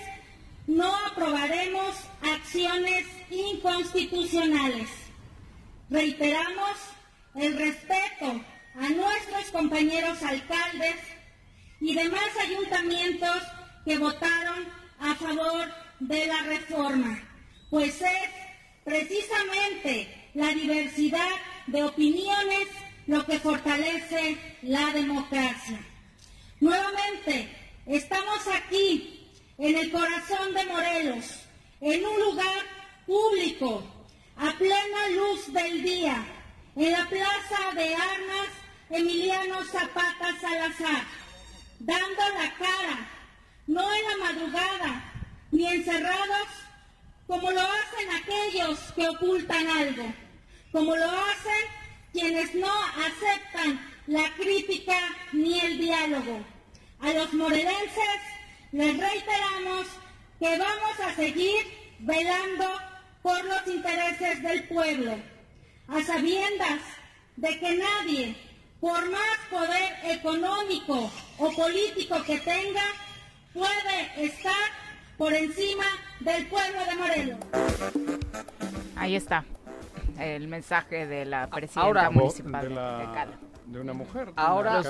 no 0.66 0.94
aprobaremos 1.06 1.94
acciones 2.22 3.06
inconstitucionales. 3.30 4.88
Reiteramos 5.90 6.76
el 7.34 7.56
respeto 7.56 8.40
a 8.76 8.88
nuestros 8.88 9.50
compañeros 9.52 10.22
alcaldes 10.22 10.96
y 11.80 11.94
demás 11.94 12.30
ayuntamientos 12.40 13.42
que 13.84 13.98
votaron 13.98 14.64
a 15.00 15.14
favor 15.14 15.68
de 16.00 16.26
la 16.26 16.42
reforma 16.42 17.33
pues 17.74 18.00
es 18.00 18.30
precisamente 18.84 20.30
la 20.34 20.50
diversidad 20.50 21.28
de 21.66 21.82
opiniones 21.82 22.68
lo 23.08 23.26
que 23.26 23.40
fortalece 23.40 24.38
la 24.62 24.92
democracia. 24.92 25.80
Nuevamente, 26.60 27.48
estamos 27.84 28.38
aquí, 28.46 29.28
en 29.58 29.76
el 29.76 29.90
corazón 29.90 30.54
de 30.54 30.66
Morelos, 30.66 31.40
en 31.80 32.06
un 32.06 32.20
lugar 32.20 32.62
público, 33.06 33.82
a 34.36 34.52
plena 34.52 35.08
luz 35.16 35.52
del 35.52 35.82
día, 35.82 36.24
en 36.76 36.92
la 36.92 37.08
Plaza 37.08 37.74
de 37.74 37.92
Armas 37.92 38.50
Emiliano 38.88 39.64
Zapata 39.64 40.28
Salazar, 40.40 41.02
dando 41.80 42.22
la 42.38 42.54
cara, 42.56 43.10
no 43.66 43.82
en 43.82 44.04
la 44.04 44.26
madrugada, 44.26 45.12
ni 45.50 45.66
encerrados 45.66 46.46
como 47.26 47.50
lo 47.50 47.60
hacen 47.60 48.10
aquellos 48.22 48.78
que 48.94 49.08
ocultan 49.08 49.66
algo, 49.68 50.12
como 50.72 50.96
lo 50.96 51.10
hacen 51.10 51.64
quienes 52.12 52.54
no 52.54 52.72
aceptan 53.06 53.80
la 54.06 54.30
crítica 54.34 54.98
ni 55.32 55.58
el 55.60 55.78
diálogo. 55.78 56.44
A 57.00 57.12
los 57.12 57.32
morelenses 57.32 58.20
les 58.72 58.96
reiteramos 58.96 59.86
que 60.38 60.58
vamos 60.58 61.00
a 61.04 61.14
seguir 61.14 61.64
velando 62.00 62.66
por 63.22 63.42
los 63.44 63.66
intereses 63.68 64.42
del 64.42 64.64
pueblo, 64.64 65.16
a 65.88 66.02
sabiendas 66.02 66.80
de 67.36 67.58
que 67.58 67.76
nadie, 67.76 68.36
por 68.80 69.10
más 69.10 69.38
poder 69.50 69.92
económico 70.04 71.10
o 71.38 71.52
político 71.52 72.22
que 72.24 72.38
tenga, 72.40 72.84
puede 73.54 74.26
estar 74.26 74.70
por 75.16 75.32
encima 75.32 75.86
del 76.24 76.46
pueblo 76.46 76.78
de 76.88 76.96
Morelos. 76.96 77.38
Ahí 78.96 79.16
está 79.16 79.44
el 80.18 80.48
mensaje 80.48 81.06
de 81.06 81.24
la 81.24 81.48
presidenta 81.48 82.10
municipal 82.10 82.68
de, 82.68 83.72
de, 83.72 83.80
una 83.80 83.92
mujer. 83.92 84.32
ahora, 84.36 84.80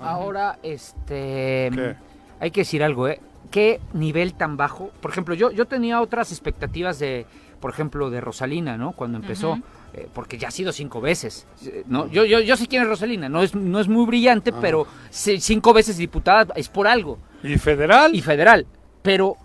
ahora, 0.00 0.58
este, 0.62 1.96
hay 2.38 2.50
que 2.50 2.60
decir 2.60 2.82
algo, 2.82 3.08
¿eh? 3.08 3.20
qué 3.50 3.80
nivel 3.92 4.34
tan 4.34 4.56
bajo. 4.56 4.90
Por 5.00 5.10
ejemplo, 5.10 5.34
yo, 5.34 5.50
yo 5.50 5.66
tenía 5.66 6.00
otras 6.00 6.30
expectativas 6.30 6.98
de, 6.98 7.26
por 7.60 7.70
ejemplo, 7.70 8.10
de 8.10 8.20
Rosalina, 8.20 8.76
¿no? 8.76 8.92
Cuando 8.92 9.18
empezó. 9.18 9.58
Eh, 9.92 10.08
porque 10.14 10.38
ya 10.38 10.48
ha 10.48 10.50
sido 10.52 10.70
cinco 10.70 11.00
veces. 11.00 11.48
¿no? 11.86 12.06
Yo, 12.06 12.24
yo, 12.24 12.38
yo 12.38 12.56
sé 12.56 12.68
quién 12.68 12.82
es 12.82 12.88
Rosalina, 12.88 13.28
no 13.28 13.42
es, 13.42 13.56
no 13.56 13.80
es 13.80 13.88
muy 13.88 14.06
brillante, 14.06 14.52
pero 14.52 14.86
cinco 15.10 15.72
veces 15.72 15.96
diputada 15.96 16.54
es 16.54 16.68
por 16.68 16.86
algo. 16.86 17.18
¿Y 17.42 17.58
federal? 17.58 18.14
Y 18.14 18.20
federal. 18.20 18.66
Pero, 19.02 19.36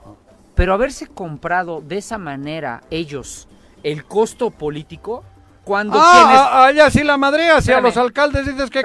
pero 0.56 0.74
haberse 0.74 1.08
comprado 1.08 1.82
de 1.82 1.98
esa 1.98 2.18
manera 2.18 2.82
ellos 2.90 3.48
el 3.84 4.04
costo 4.06 4.50
político, 4.50 5.24
cuando 5.64 5.98
ah, 6.00 6.12
quienes... 6.14 6.82
ah, 6.82 6.86
ah 6.88 6.92
sí 6.92 7.04
la 7.04 7.18
madrea, 7.18 7.62
si 7.62 7.72
a 7.72 7.82
los 7.82 7.98
alcaldes 7.98 8.46
dices 8.46 8.70
que, 8.70 8.82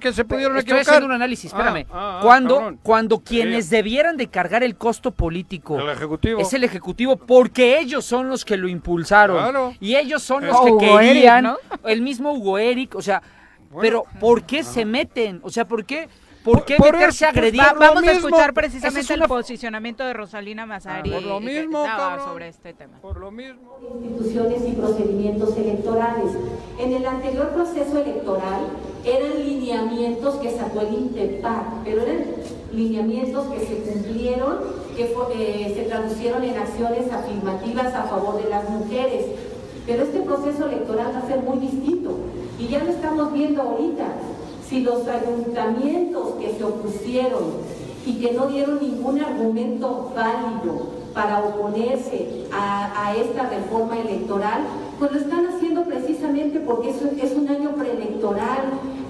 que, 0.00 0.12
se 0.12 0.24
pudieron 0.24 0.56
Estoy 0.58 0.72
equivocar. 0.72 0.94
haciendo 0.94 1.06
un 1.06 1.12
análisis, 1.12 1.52
espérame. 1.52 1.86
Ah, 1.90 2.18
ah, 2.18 2.20
cuando, 2.22 2.76
cuando 2.82 3.20
quienes 3.20 3.70
debieran 3.70 4.16
de 4.16 4.28
cargar 4.28 4.62
el 4.62 4.76
costo 4.76 5.10
político 5.10 5.78
el 5.78 5.88
ejecutivo. 5.90 6.40
es 6.40 6.52
el 6.52 6.64
Ejecutivo, 6.64 7.16
porque 7.16 7.78
ellos 7.78 8.04
son 8.04 8.28
los 8.28 8.44
que 8.44 8.56
lo 8.56 8.68
impulsaron. 8.68 9.74
Y 9.80 9.96
ellos 9.96 10.22
son 10.22 10.46
los 10.46 10.60
que 10.60 10.76
querían, 10.78 11.54
el 11.84 12.02
mismo 12.02 12.32
Hugo 12.32 12.58
Eric, 12.58 12.94
o 12.94 13.02
sea, 13.02 13.22
pero 13.80 14.04
¿por 14.20 14.44
qué 14.44 14.64
se 14.64 14.84
meten? 14.84 15.40
O 15.42 15.50
sea, 15.50 15.66
¿por 15.66 15.84
qué 15.84 16.08
¿Por 16.44 16.64
qué 16.64 16.76
meterse 16.78 17.24
a 17.24 17.28
agredir? 17.28 17.60
vamos 17.78 18.02
a 18.02 18.12
escuchar 18.12 18.52
precisamente 18.52 19.14
el 19.14 19.22
posicionamiento 19.22 20.04
de 20.04 20.12
Rosalina 20.12 20.66
Mazari 20.66 21.10
por 21.10 21.22
lo 21.22 21.40
mismo, 21.40 21.84
sobre 22.24 22.48
este 22.48 22.74
tema. 22.74 22.98
Por 23.00 23.18
lo 23.18 23.30
mismo. 23.30 23.78
Instituciones 24.02 24.62
y 24.66 24.72
procedimientos 24.72 25.56
electorales. 25.56 26.32
En 26.78 26.92
el 26.92 27.06
anterior 27.06 27.50
proceso 27.50 27.98
electoral 27.98 28.66
eran 29.04 29.44
lineamientos 29.44 30.36
que 30.36 30.50
sacó 30.50 30.80
el 30.80 30.94
INTEPAC, 30.94 31.84
pero 31.84 32.02
eran 32.02 32.24
lineamientos 32.72 33.46
que 33.48 33.60
se 33.60 33.76
cumplieron, 33.82 34.58
que 34.96 35.04
eh, 35.34 35.74
se 35.74 35.82
traducieron 35.84 36.42
en 36.44 36.58
acciones 36.58 37.12
afirmativas 37.12 37.94
a 37.94 38.04
favor 38.04 38.42
de 38.42 38.48
las 38.48 38.68
mujeres. 38.68 39.26
Pero 39.86 40.04
este 40.04 40.20
proceso 40.20 40.66
electoral 40.66 41.12
va 41.14 41.18
a 41.18 41.26
ser 41.26 41.40
muy 41.40 41.58
distinto 41.58 42.16
y 42.58 42.68
ya 42.68 42.84
lo 42.84 42.90
estamos 42.90 43.32
viendo 43.32 43.62
ahorita 43.62 44.06
si 44.72 44.80
los 44.80 45.06
ayuntamientos 45.06 46.36
que 46.40 46.54
se 46.54 46.64
opusieron 46.64 47.42
y 48.06 48.14
que 48.14 48.32
no 48.32 48.46
dieron 48.46 48.80
ningún 48.80 49.20
argumento 49.20 50.10
válido 50.16 51.02
para 51.12 51.40
oponerse 51.40 52.46
a, 52.50 53.14
esta 53.14 53.50
reforma 53.50 53.98
electoral, 53.98 54.62
pues 54.98 55.12
lo 55.12 55.18
están 55.18 55.46
haciendo 55.46 55.84
precisamente 55.84 56.58
porque 56.60 56.88
es, 56.88 57.32
un 57.36 57.48
año 57.48 57.74
preelectoral, 57.74 58.62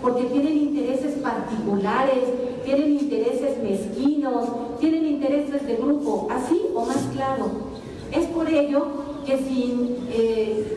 porque 0.03 0.25
tienen 0.25 0.59
intereses 0.59 1.15
particulares, 1.19 2.25
tienen 2.65 2.99
intereses 2.99 3.63
mezquinos, 3.63 4.49
tienen 4.81 5.07
intereses 5.07 5.65
de 5.65 5.77
grupo, 5.77 6.27
así 6.29 6.61
o 6.75 6.85
más 6.85 7.09
claro. 7.15 7.47
Es 8.11 8.27
por 8.27 8.49
ello 8.49 8.85
que 9.25 9.39
sin 9.39 10.09
eh, 10.11 10.77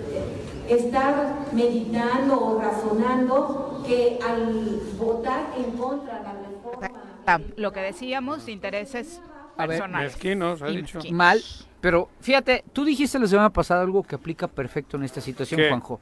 estar 0.69 1.47
meditando 1.53 2.39
o 2.39 2.61
razonando, 2.61 3.64
que 3.85 4.19
al 4.23 4.81
votar 4.97 5.53
en 5.57 5.71
contra 5.77 6.19
de 6.19 6.23
la 6.23 6.33
reforma... 6.33 7.41
Lo 7.57 7.71
que 7.71 7.79
decíamos, 7.79 8.47
intereses 8.47 9.21
personales. 9.57 10.13
Mezquinos, 10.13 10.61
ha 10.61 10.67
dicho. 10.67 10.99
Mal, 11.11 11.41
pero 11.81 12.09
fíjate, 12.21 12.63
tú 12.73 12.85
dijiste 12.85 13.19
la 13.19 13.27
semana 13.27 13.49
pasada 13.49 13.81
algo 13.81 14.03
que 14.03 14.15
aplica 14.15 14.47
perfecto 14.47 14.97
en 14.97 15.03
esta 15.03 15.21
situación, 15.21 15.61
Juanjo. 15.67 15.99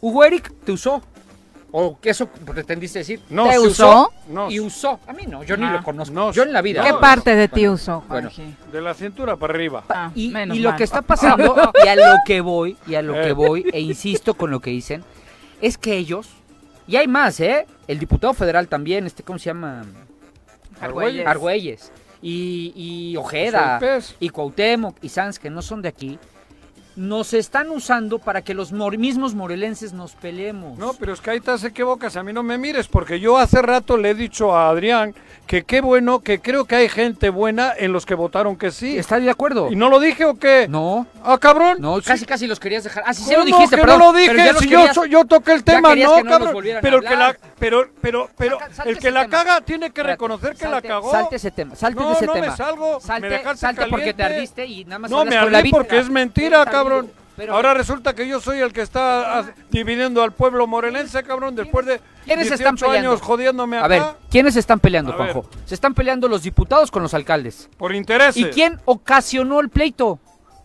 Hugo 0.00 0.24
Eric 0.24 0.52
te 0.64 0.72
usó. 0.72 1.02
¿O 1.72 1.98
qué 2.00 2.10
eso 2.10 2.26
pretendiste 2.26 2.98
decir? 2.98 3.20
No, 3.30 3.48
¿Te 3.48 3.58
usó? 3.58 4.12
Y 4.48 4.58
usó. 4.58 4.98
A 5.06 5.12
mí 5.12 5.24
no, 5.28 5.44
yo 5.44 5.56
ni 5.56 5.68
lo 5.68 5.82
conozco. 5.84 6.32
yo 6.32 6.42
en 6.42 6.52
la 6.52 6.62
vida. 6.62 6.82
¿Qué 6.82 6.94
parte 6.94 7.36
de 7.36 7.46
ti 7.48 7.68
usó, 7.68 8.02
bueno, 8.08 8.30
de 8.72 8.80
la 8.80 8.94
cintura 8.94 9.36
para 9.36 9.54
arriba. 9.54 9.84
Ah, 9.88 10.10
y, 10.14 10.30
lo 10.60 10.74
que 10.74 10.82
está 10.82 11.02
pasando, 11.02 11.54
y 11.84 11.86
a 11.86 11.94
lo 11.94 12.14
que 12.26 12.40
voy, 12.40 12.76
y 12.86 12.96
a 12.96 13.02
lo 13.02 13.14
que 13.14 13.28
eh. 13.28 13.32
voy, 13.32 13.66
e 13.72 13.80
insisto 13.80 14.34
con 14.34 14.50
lo 14.50 14.58
que 14.60 14.70
dicen, 14.70 15.04
es 15.60 15.78
que 15.78 15.96
ellos 15.96 16.28
y 16.90 16.96
hay 16.96 17.06
más, 17.06 17.38
¿eh? 17.38 17.66
El 17.86 18.00
diputado 18.00 18.34
federal 18.34 18.66
también, 18.66 19.06
este, 19.06 19.22
¿cómo 19.22 19.38
se 19.38 19.44
llama? 19.46 19.84
Argüelles. 20.80 21.24
Argüelles. 21.24 21.92
Y, 22.20 22.72
y 22.74 23.16
Ojeda. 23.16 23.78
Y 24.18 24.28
Cuauhtémoc 24.30 24.96
y 25.00 25.08
Sanz, 25.08 25.38
que 25.38 25.50
no 25.50 25.62
son 25.62 25.82
de 25.82 25.88
aquí 25.88 26.18
nos 27.00 27.32
están 27.32 27.70
usando 27.70 28.18
para 28.18 28.42
que 28.42 28.52
los 28.52 28.72
mismos 28.72 29.34
morelenses 29.34 29.94
nos 29.94 30.12
peleemos. 30.12 30.78
No, 30.78 30.92
pero 30.92 31.14
es 31.14 31.22
que 31.22 31.30
ahí 31.30 31.40
te 31.40 31.54
equivocas, 31.66 32.16
a 32.16 32.22
mí 32.22 32.30
no 32.34 32.42
me 32.42 32.58
mires, 32.58 32.88
porque 32.88 33.18
yo 33.18 33.38
hace 33.38 33.62
rato 33.62 33.96
le 33.96 34.10
he 34.10 34.14
dicho 34.14 34.54
a 34.54 34.68
Adrián 34.68 35.14
que 35.46 35.64
qué 35.64 35.80
bueno, 35.80 36.20
que 36.20 36.40
creo 36.40 36.66
que 36.66 36.76
hay 36.76 36.90
gente 36.90 37.30
buena 37.30 37.72
en 37.76 37.94
los 37.94 38.04
que 38.04 38.14
votaron 38.14 38.56
que 38.56 38.70
sí. 38.70 38.98
¿Está 38.98 39.18
de 39.18 39.30
acuerdo? 39.30 39.72
¿Y 39.72 39.76
no 39.76 39.88
lo 39.88 39.98
dije 39.98 40.26
o 40.26 40.34
qué? 40.34 40.68
No. 40.68 41.06
Ah, 41.24 41.38
cabrón. 41.38 41.78
No, 41.80 42.02
casi 42.02 42.26
casi 42.26 42.46
los 42.46 42.60
querías 42.60 42.84
dejar. 42.84 43.02
Ah, 43.06 43.14
sí, 43.14 43.22
se 43.24 43.34
lo 43.34 43.46
dijiste, 43.46 43.76
que 43.76 43.86
no 43.86 43.96
lo 43.96 44.12
dije, 44.12 44.52
si 44.58 44.68
yo, 44.68 45.06
yo 45.06 45.24
toqué 45.24 45.52
el 45.52 45.64
tema, 45.64 45.94
no, 45.96 46.22
cabrón. 46.22 46.54
Pero 46.82 47.00
que 47.00 47.16
la 47.16 47.34
pero 47.60 47.90
pero 48.00 48.30
pero 48.36 48.58
el 48.86 48.98
que 48.98 49.10
la 49.10 49.28
caga 49.28 49.60
tiene 49.60 49.90
que 49.90 50.02
reconocer 50.02 50.56
que 50.56 50.66
la 50.66 50.82
cagó. 50.82 51.12
Salte 51.12 51.36
ese 51.36 51.50
tema, 51.50 51.76
salte 51.76 52.02
de 52.02 52.12
ese 52.12 52.26
no 52.26 52.32
tema. 52.32 52.46
No 52.46 52.52
me 52.52 52.56
salgo, 52.56 53.00
salte, 53.00 53.28
me 53.44 53.56
salte 53.56 53.86
porque 53.86 54.14
te 54.14 54.22
ardiste 54.22 54.66
y 54.66 54.84
nada 54.84 54.98
más 55.00 55.10
No 55.10 55.24
me 55.24 55.36
ardí 55.36 55.70
porque 55.70 55.98
es 55.98 56.10
mentira, 56.10 56.64
cabrón. 56.64 57.12
Ahora 57.48 57.72
resulta 57.72 58.14
que 58.14 58.26
yo 58.26 58.40
soy 58.40 58.58
el 58.58 58.72
que 58.72 58.82
está 58.82 59.54
dividiendo 59.70 60.22
al 60.22 60.32
pueblo 60.32 60.66
morelense, 60.66 61.22
cabrón, 61.22 61.54
después 61.54 61.86
de 61.86 62.00
¿Quiénes 62.24 62.50
están 62.50 62.76
peleando? 62.76 63.10
años 63.10 63.22
jodiéndome 63.22 63.76
acá. 63.78 63.84
A 63.86 63.88
ver, 63.88 64.02
¿quiénes 64.30 64.56
están 64.56 64.78
peleando, 64.78 65.12
Juanjo? 65.12 65.48
Se 65.64 65.74
están 65.74 65.94
peleando 65.94 66.28
los 66.28 66.42
diputados 66.42 66.90
con 66.90 67.02
los 67.02 67.14
alcaldes. 67.14 67.70
Por 67.78 67.94
intereses. 67.94 68.36
¿Y 68.36 68.44
quién 68.46 68.78
ocasionó 68.84 69.60
el 69.60 69.70
pleito? 69.70 70.18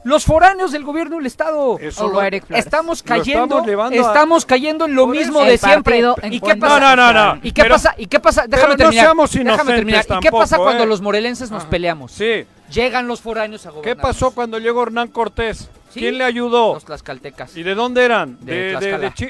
Los 0.05 0.23
foráneos 0.23 0.71
del 0.71 0.83
gobierno 0.83 1.17
del 1.17 1.25
estado. 1.25 1.79
Eso 1.79 2.13
estamos 2.49 3.01
cayendo, 3.01 3.65
estamos, 3.91 4.45
cayendo 4.45 4.85
en 4.85 4.93
lo 4.93 5.07
mismo 5.07 5.43
de 5.43 5.57
siempre. 5.57 5.99
¿Y 6.29 6.39
qué 6.39 6.55
pasa? 6.55 6.95
No, 6.95 7.11
no, 7.11 7.11
no, 7.11 7.39
¿Y 7.41 7.51
qué 7.51 7.65
pasa? 7.65 7.95
¿Y 7.97 8.05
qué 8.05 8.19
pasa? 8.19 8.45
Déjame 8.47 8.77
terminar. 8.77 9.15
déjame 9.15 9.73
terminar. 9.73 10.05
¿Y 10.07 10.19
qué 10.19 10.31
pasa 10.31 10.57
cuando 10.57 10.83
¿eh? 10.83 10.87
los 10.87 11.01
morelenses 11.01 11.49
nos 11.49 11.65
peleamos? 11.65 12.11
Sí. 12.11 12.45
Llegan 12.71 13.07
los 13.07 13.19
foráneos 13.19 13.65
a 13.65 13.71
gobernar. 13.71 13.95
¿Qué 13.95 13.99
pasó 13.99 14.29
cuando 14.29 14.59
llegó 14.59 14.83
Hernán 14.83 15.07
Cortés? 15.07 15.69
¿Quién 15.99 16.17
le 16.17 16.23
ayudó? 16.23 16.73
Los 16.73 16.85
tlaxcaltecas. 16.85 17.55
¿Y 17.57 17.63
de 17.63 17.75
dónde 17.75 18.03
eran? 18.03 18.37
De, 18.41 18.77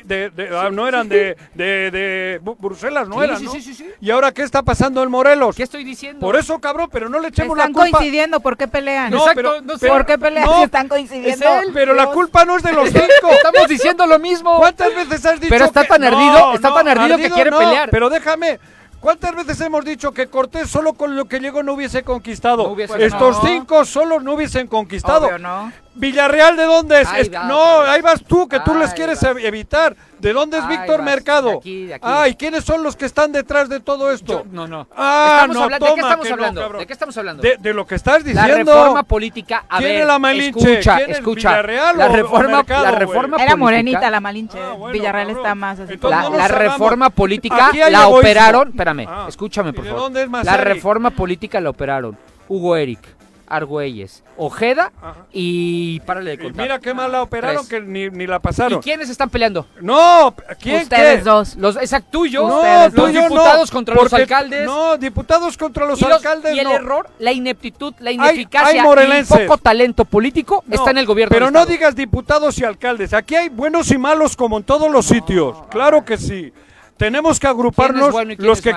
de, 0.05 0.29
de, 0.29 0.57
ah, 0.57 0.69
no 0.71 0.87
eran 0.87 1.07
de, 1.07 1.35
de, 1.53 2.41
Bruselas, 2.59 3.07
no 3.07 3.23
eran, 3.23 3.43
¿no? 3.43 3.51
Sí, 3.51 3.61
sí, 3.61 3.73
sí. 3.73 3.89
¿Y 4.01 4.11
ahora 4.11 4.31
qué 4.31 4.43
está 4.43 4.63
pasando 4.63 5.01
en 5.03 5.09
Morelos? 5.09 5.55
¿Qué 5.55 5.63
estoy 5.63 5.83
diciendo? 5.83 6.19
Por 6.19 6.35
eso, 6.35 6.59
cabrón, 6.59 6.89
pero 6.91 7.09
no 7.09 7.19
le 7.19 7.29
echemos 7.29 7.57
la 7.57 7.65
culpa. 7.65 7.85
Están 7.85 7.99
coincidiendo, 7.99 8.39
¿por 8.39 8.57
qué 8.57 8.67
pelean? 8.67 9.11
No, 9.11 9.25
pero, 9.33 9.61
no 9.61 9.77
sé. 9.77 9.87
¿Por 9.87 10.05
qué 10.05 10.17
pelean 10.17 10.47
si 10.57 10.63
están 10.63 10.87
coincidiendo? 10.87 11.45
pero 11.73 11.93
la 11.93 12.07
culpa 12.07 12.45
no 12.45 12.57
es 12.57 12.63
de 12.63 12.73
los 12.73 12.89
cinco. 12.91 13.31
Estamos 13.31 13.67
diciendo 13.67 14.05
lo 14.05 14.19
mismo. 14.19 14.57
¿Cuántas 14.57 14.93
veces 14.93 15.25
has 15.25 15.39
dicho 15.39 15.49
Pero 15.49 15.65
está 15.65 15.83
tan 15.85 16.03
ardido, 16.03 16.53
está 16.53 16.73
tan 16.73 16.87
ardido, 16.87 17.17
que 17.17 17.29
quiere 17.29 17.51
pelear. 17.51 17.89
Pero 17.89 18.09
déjame, 18.09 18.59
¿Cuántas 19.05 19.35
veces 19.35 19.61
hemos 19.61 19.85
dicho 19.85 20.11
que 20.13 20.25
Cortés 20.25 20.67
solo 20.67 20.93
con 20.93 21.15
lo 21.15 21.25
que 21.25 21.39
llegó 21.39 21.61
no 21.61 21.73
hubiese 21.73 22.01
conquistado? 22.01 22.75
Estos 22.97 23.37
cinco 23.45 23.85
solo 23.85 24.19
no 24.19 24.33
hubiesen 24.33 24.65
conquistado. 24.65 25.37
no. 25.37 25.71
Villarreal, 25.95 26.57
¿de 26.57 26.63
dónde 26.63 27.01
es? 27.01 27.31
no, 27.31 27.81
ahí 27.81 28.01
vas 28.01 28.23
tú, 28.23 28.47
que 28.47 28.59
tú 28.59 28.75
les 28.75 28.93
quieres 28.93 29.21
evitar. 29.23 29.95
¿De 30.19 30.33
dónde 30.33 30.57
es 30.57 30.67
Víctor 30.67 31.03
Mercado? 31.03 31.49
De 31.49 31.57
aquí, 31.57 31.85
de 31.85 31.93
aquí. 31.95 32.05
Ah, 32.07 32.25
quiénes 32.37 32.63
son 32.63 32.83
los 32.83 32.95
que 32.95 33.05
están 33.05 33.31
detrás 33.31 33.69
de 33.69 33.79
todo 33.79 34.11
esto? 34.11 34.45
no, 34.51 34.67
no. 34.67 34.87
Ah, 34.95 35.45
no, 35.51 35.67
¿De 35.67 35.77
qué 35.77 36.01
estamos 36.01 36.31
hablando? 36.31 36.69
¿De 36.69 36.87
qué 36.87 36.93
estamos 36.93 37.17
hablando? 37.17 37.43
De, 37.43 37.73
lo 37.73 37.85
que 37.85 37.95
estás 37.95 38.23
diciendo. 38.23 38.47
La 38.47 38.55
reforma 38.55 39.03
política, 39.03 39.65
a 39.69 39.77
¿Quién 39.77 39.89
ver, 39.91 40.01
es 40.01 40.07
la 40.07 40.19
Malinche? 40.19 40.71
escucha, 40.71 40.97
¿Quién 40.97 41.11
escucha. 41.11 41.49
Villarreal 41.49 41.97
la 41.97 42.07
reforma, 42.07 42.59
o 42.61 42.71
la 42.71 42.91
reforma 42.91 43.37
Era 43.37 43.55
morenita 43.55 44.09
la 44.09 44.19
Malinche. 44.19 44.59
Ah, 44.59 44.75
Villarreal 44.91 45.29
está 45.29 45.55
más 45.55 45.79
así. 45.79 45.97
La, 46.01 46.29
la 46.29 46.47
reforma 46.47 47.09
política 47.09 47.71
la 47.89 48.07
operaron, 48.07 48.69
espérame, 48.69 49.05
ah, 49.07 49.25
escúchame 49.27 49.73
por 49.73 49.85
favor. 49.85 50.11
La 50.43 50.57
reforma 50.57 51.09
política 51.11 51.59
la 51.59 51.69
operaron 51.69 52.17
Hugo 52.47 52.75
Eric, 52.75 52.99
Argüelles, 53.47 54.23
Ojeda 54.37 54.91
y 55.31 55.99
párale 56.01 56.31
de 56.31 56.37
contar. 56.39 56.63
mira 56.63 56.79
qué 56.79 56.93
mal 56.93 57.11
la 57.11 57.21
operaron 57.21 57.67
que 57.67 57.81
ni, 57.81 58.09
ni, 58.09 58.27
la 58.27 58.39
pasaron. 58.39 58.79
¿Y 58.79 58.81
quiénes 58.81 59.09
están 59.09 59.29
peleando? 59.29 59.67
No, 59.81 60.35
¿quién? 60.59 60.83
Ustedes 60.83 61.23
dos. 61.23 61.55
Los, 61.55 61.75
exacto, 61.77 62.09
tuyo. 62.11 62.47
No, 62.47 62.89
los 62.89 63.13
diputados 63.13 63.71
contra 63.71 63.95
los 63.95 64.13
alcaldes. 64.13 64.65
No, 64.65 64.97
diputados 64.97 65.57
contra 65.57 65.85
los, 65.85 66.01
alcaldes. 66.01 66.55
Y 66.55 66.59
el 66.59 66.71
error, 66.71 67.09
la 67.19 67.31
ineptitud, 67.31 67.93
la 67.99 68.11
ineficacia 68.11 68.83
y 68.83 69.11
el 69.17 69.25
poco 69.25 69.57
talento 69.57 70.05
político 70.05 70.63
está 70.69 70.91
en 70.91 70.97
el 70.97 71.05
gobierno. 71.05 71.33
Pero 71.33 71.51
no 71.51 71.65
digas 71.65 71.95
diputados 71.95 72.57
y 72.59 72.63
alcaldes. 72.63 73.13
Aquí 73.13 73.35
hay 73.35 73.49
buenos 73.49 73.91
y 73.91 73.97
malos 73.97 74.35
como 74.35 74.57
en 74.57 74.63
todos 74.63 74.91
los 74.91 75.05
sitios. 75.05 75.57
Claro 75.69 76.05
que 76.05 76.17
sí. 76.17 76.53
Tenemos 76.97 77.39
que 77.39 77.47
agruparnos 77.47 78.13
los 78.37 78.61
que 78.61 78.73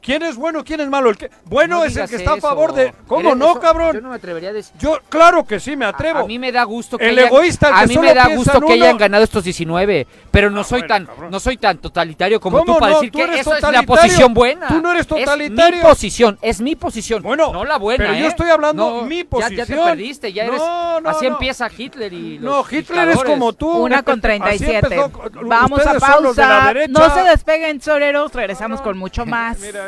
¿Quién 0.00 0.22
es 0.22 0.36
bueno, 0.36 0.64
quién 0.64 0.80
es 0.80 0.88
malo? 0.88 1.10
El 1.10 1.18
que 1.18 1.28
bueno 1.44 1.84
es 1.84 1.96
el 1.96 2.08
que 2.08 2.16
está 2.16 2.34
a 2.34 2.36
favor 2.38 2.72
de. 2.72 2.94
¿Cómo 3.06 3.34
no, 3.34 3.58
cabrón? 3.60 3.94
Yo 3.94 4.00
no 4.00 4.10
me 4.10 4.14
atrevería 4.16 4.50
a 4.50 4.52
decir. 4.52 4.72
Yo, 4.78 4.98
claro 5.08 5.44
que 5.44 5.58
sí 5.60 5.76
me 5.76 5.84
atrevo. 5.84 6.20
A, 6.20 6.26
mí 6.26 6.38
me 6.38 6.52
da 6.52 6.62
gusto 6.64 6.96
que 6.96 7.08
el 7.08 7.18
egoísta, 7.18 7.68
el 7.68 7.74
a 7.74 7.80
que 7.80 7.86
mí 7.88 7.94
solo 7.94 8.08
me 8.08 8.14
da 8.14 8.28
gusto 8.34 8.52
que 8.60 8.64
uno. 8.66 8.74
hayan 8.74 8.96
ganado 8.96 9.24
estos 9.24 9.42
19, 9.44 10.06
pero 10.30 10.50
no 10.50 10.60
Ah, 10.60 10.64
soy 10.64 10.80
bueno, 10.82 10.94
tan 10.94 11.06
cabrón. 11.06 11.30
no 11.32 11.40
soy 11.40 11.56
tan 11.56 11.78
totalitario 11.78 12.40
como 12.40 12.58
¿Cómo 12.58 12.74
tú 12.74 12.78
para 12.78 12.92
no? 12.92 12.98
decir 13.00 13.10
Tú 13.12 13.18
que 13.18 13.24
esa 13.24 13.34
es 13.40 13.46
la 13.46 13.54
totalitario. 13.56 13.86
posición 13.86 14.34
buena. 14.34 14.68
Tú 14.68 14.80
no 14.80 14.90
eres 14.92 15.00
Es 15.06 15.10
mi 15.12 15.18
totalitario. 15.24 15.82
posición, 15.82 16.38
es 16.42 16.60
mi 16.60 16.76
posición. 16.76 17.22
Bueno, 17.22 17.52
no 17.52 17.64
la 17.64 17.76
buena, 17.76 18.04
pero 18.06 18.18
yo 18.18 18.24
¿eh? 18.24 18.28
estoy 18.28 18.50
hablando 18.50 18.88
No, 19.00 19.02
mi 19.02 19.16
ya- 19.16 19.22
Ya, 19.24 19.28
posición. 19.28 19.66
te 19.66 19.76
perdiste, 19.76 20.32
ya 20.32 20.44
eres 20.44 20.58
No, 20.58 21.00
no, 21.00 21.10
así 21.10 21.26
no. 21.26 21.32
empieza 21.32 21.68
Hitler 21.76 22.12
y 22.12 22.38
los 22.38 22.50
No, 22.52 22.64
Hitler 22.78 23.08
es 23.10 23.22
como 23.24 23.52
tú. 23.52 23.68
Una 23.70 24.02
con 24.02 24.14
Así 24.14 24.22
37. 24.22 24.86
empezó- 24.94 25.10
Vamos 25.44 25.86
a 25.86 25.98
pausa. 25.98 26.72
No 26.88 27.14
se 27.14 27.22
despeguen, 27.24 27.80
soreros. 27.80 28.32
Regresamos 28.32 28.80
con 28.80 28.96
mucho 28.96 29.26
más. 29.26 29.58
Mira 29.58 29.87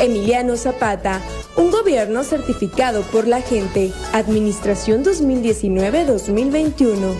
Emiliano 0.00 0.56
Zapata, 0.56 1.20
un 1.56 1.70
gobierno 1.70 2.24
certificado 2.24 3.02
por 3.02 3.28
la 3.28 3.42
gente. 3.42 3.92
Administración 4.14 5.04
2019-2021. 5.04 7.14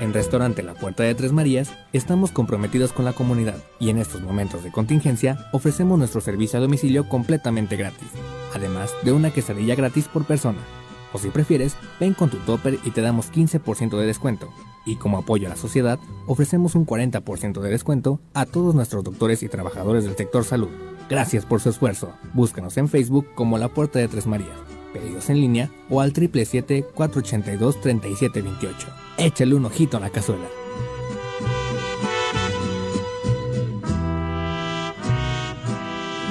En 0.00 0.12
Restaurante 0.12 0.62
La 0.62 0.74
Puerta 0.74 1.02
de 1.02 1.14
Tres 1.14 1.32
Marías 1.32 1.70
estamos 1.94 2.30
comprometidos 2.30 2.92
con 2.92 3.06
la 3.06 3.14
comunidad 3.14 3.56
y 3.80 3.88
en 3.88 3.96
estos 3.96 4.20
momentos 4.20 4.62
de 4.62 4.70
contingencia 4.70 5.48
ofrecemos 5.52 5.98
nuestro 5.98 6.20
servicio 6.20 6.58
a 6.58 6.62
domicilio 6.62 7.08
completamente 7.08 7.76
gratis, 7.76 8.08
además 8.54 8.92
de 9.02 9.12
una 9.12 9.32
quesadilla 9.32 9.74
gratis 9.74 10.08
por 10.08 10.26
persona. 10.26 10.58
O 11.14 11.18
si 11.18 11.30
prefieres, 11.30 11.74
ven 11.98 12.12
con 12.12 12.28
tu 12.28 12.36
topper 12.38 12.78
y 12.84 12.90
te 12.90 13.00
damos 13.00 13.32
15% 13.32 13.98
de 13.98 14.06
descuento. 14.06 14.52
Y 14.86 14.96
como 14.96 15.18
apoyo 15.18 15.48
a 15.48 15.50
la 15.50 15.56
sociedad, 15.56 15.98
ofrecemos 16.26 16.74
un 16.74 16.86
40% 16.86 17.60
de 17.60 17.70
descuento 17.70 18.20
a 18.32 18.46
todos 18.46 18.74
nuestros 18.74 19.04
doctores 19.04 19.42
y 19.42 19.48
trabajadores 19.48 20.04
del 20.04 20.16
sector 20.16 20.44
salud. 20.44 20.70
Gracias 21.10 21.44
por 21.44 21.60
su 21.60 21.68
esfuerzo. 21.68 22.14
Búscanos 22.32 22.78
en 22.78 22.88
Facebook 22.88 23.26
como 23.34 23.58
La 23.58 23.68
Puerta 23.68 23.98
de 23.98 24.08
Tres 24.08 24.26
Marías. 24.26 24.56
Pedidos 24.92 25.28
en 25.28 25.40
línea 25.40 25.68
o 25.90 26.00
al 26.00 26.14
777-482-3728. 26.14 28.72
Échale 29.18 29.54
un 29.54 29.66
ojito 29.66 29.98
a 29.98 30.00
la 30.00 30.10
cazuela. 30.10 30.46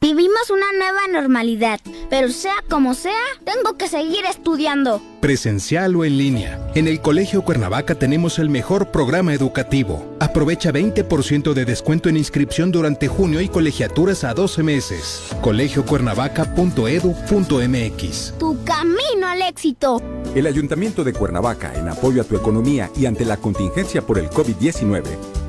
Vivimos 0.00 0.50
una 0.50 0.66
nueva 0.76 1.06
normalidad, 1.10 1.80
pero 2.10 2.28
sea 2.28 2.56
como 2.68 2.94
sea, 2.94 3.12
tengo 3.44 3.76
que 3.76 3.88
seguir 3.88 4.24
estudiando. 4.26 5.00
Presencial 5.20 5.96
o 5.96 6.04
en 6.04 6.18
línea. 6.18 6.60
En 6.74 6.86
el 6.86 7.00
Colegio 7.00 7.42
Cuernavaca 7.42 7.94
tenemos 7.94 8.38
el 8.38 8.50
mejor 8.50 8.90
programa 8.90 9.32
educativo. 9.32 10.16
Aprovecha 10.20 10.72
20% 10.72 11.54
de 11.54 11.64
descuento 11.64 12.08
en 12.08 12.16
inscripción 12.16 12.70
durante 12.70 13.08
junio 13.08 13.40
y 13.40 13.48
colegiaturas 13.48 14.24
a 14.24 14.34
12 14.34 14.62
meses. 14.62 15.22
colegiocuernavaca.edu.mx. 15.40 18.34
Tu 18.38 18.64
camino 18.64 19.26
al 19.26 19.42
éxito. 19.42 20.02
El 20.34 20.46
Ayuntamiento 20.46 21.04
de 21.04 21.12
Cuernavaca, 21.12 21.72
en 21.74 21.88
apoyo 21.88 22.20
a 22.20 22.24
tu 22.24 22.36
economía 22.36 22.90
y 22.96 23.06
ante 23.06 23.24
la 23.24 23.36
contingencia 23.36 24.02
por 24.02 24.18
el 24.18 24.28
COVID-19, 24.28 25.02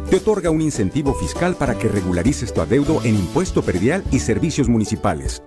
te 0.10 0.18
otorga 0.18 0.50
un 0.50 0.62
incentivo 0.62 1.14
fiscal 1.14 1.56
para 1.56 1.76
que 1.76 1.88
regularices 1.88 2.54
tu 2.54 2.62
adeudo 2.62 3.02
en 3.04 3.16
impuesto 3.16 3.62
predial 3.62 4.04
y 4.12 4.20
servicios 4.20 4.70
municipales. 4.70 5.44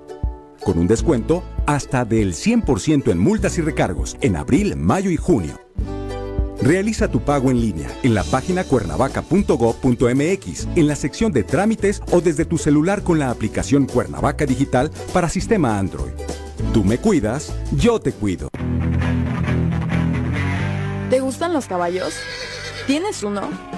Con 0.64 0.78
un 0.78 0.86
descuento 0.86 1.42
hasta 1.66 2.04
del 2.04 2.34
100% 2.34 3.10
en 3.10 3.18
multas 3.18 3.58
y 3.58 3.62
recargos 3.62 4.16
en 4.20 4.36
abril, 4.36 4.76
mayo 4.76 5.10
y 5.10 5.16
junio. 5.16 5.58
Realiza 6.60 7.08
tu 7.08 7.20
pago 7.20 7.52
en 7.52 7.60
línea 7.60 7.88
en 8.02 8.14
la 8.14 8.24
página 8.24 8.64
cuernavaca.gov.mx, 8.64 10.68
en 10.74 10.88
la 10.88 10.96
sección 10.96 11.30
de 11.32 11.44
trámites 11.44 12.02
o 12.10 12.20
desde 12.20 12.44
tu 12.44 12.58
celular 12.58 13.04
con 13.04 13.20
la 13.20 13.30
aplicación 13.30 13.86
Cuernavaca 13.86 14.44
Digital 14.44 14.90
para 15.12 15.28
sistema 15.28 15.78
Android. 15.78 16.10
Tú 16.72 16.82
me 16.82 16.98
cuidas, 16.98 17.54
yo 17.76 18.00
te 18.00 18.10
cuido. 18.12 18.48
¿Te 21.10 21.20
gustan 21.20 21.52
los 21.52 21.66
caballos? 21.66 22.14
¿Tienes 22.86 23.22
uno? 23.22 23.77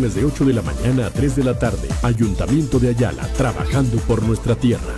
de 0.09 0.25
8 0.25 0.45
de 0.45 0.53
la 0.53 0.63
mañana 0.63 1.05
a 1.05 1.09
3 1.11 1.35
de 1.35 1.43
la 1.43 1.59
tarde. 1.59 1.87
Ayuntamiento 2.01 2.79
de 2.79 2.89
Ayala, 2.89 3.21
trabajando 3.37 3.97
por 4.07 4.23
nuestra 4.23 4.55
tierra. 4.55 4.95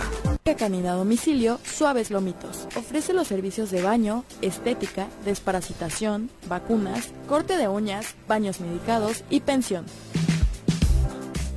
Canina 0.56 0.92
a 0.92 0.96
domicilio 0.96 1.58
Suaves 1.64 2.10
Lomitos. 2.10 2.66
Ofrece 2.76 3.12
los 3.12 3.28
servicios 3.28 3.70
de 3.70 3.82
baño, 3.82 4.24
estética, 4.40 5.08
desparasitación, 5.24 6.30
vacunas, 6.48 7.10
corte 7.28 7.56
de 7.56 7.68
uñas, 7.68 8.14
baños 8.28 8.60
medicados 8.60 9.24
y 9.30 9.40
pensión. 9.40 9.84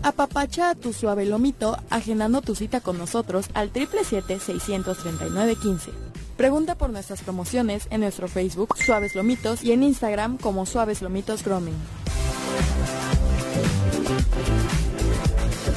Apapacha 0.03 0.71
a 0.71 0.75
tu 0.75 0.93
suave 0.93 1.25
lomito 1.25 1.77
agendando 1.89 2.41
tu 2.41 2.53
cita 2.55 2.81
con 2.81 2.97
nosotros 2.97 3.45
al 3.53 3.71
777-639-15. 3.71 5.91
Pregunta 6.35 6.75
por 6.75 6.89
nuestras 6.89 7.21
promociones 7.21 7.87
en 7.89 8.01
nuestro 8.01 8.27
Facebook 8.27 8.75
Suaves 8.77 9.15
Lomitos 9.15 9.63
y 9.63 9.71
en 9.71 9.83
Instagram 9.83 10.37
como 10.37 10.65
Suaves 10.65 11.01
Lomitos 11.01 11.43
Grooming. 11.43 11.77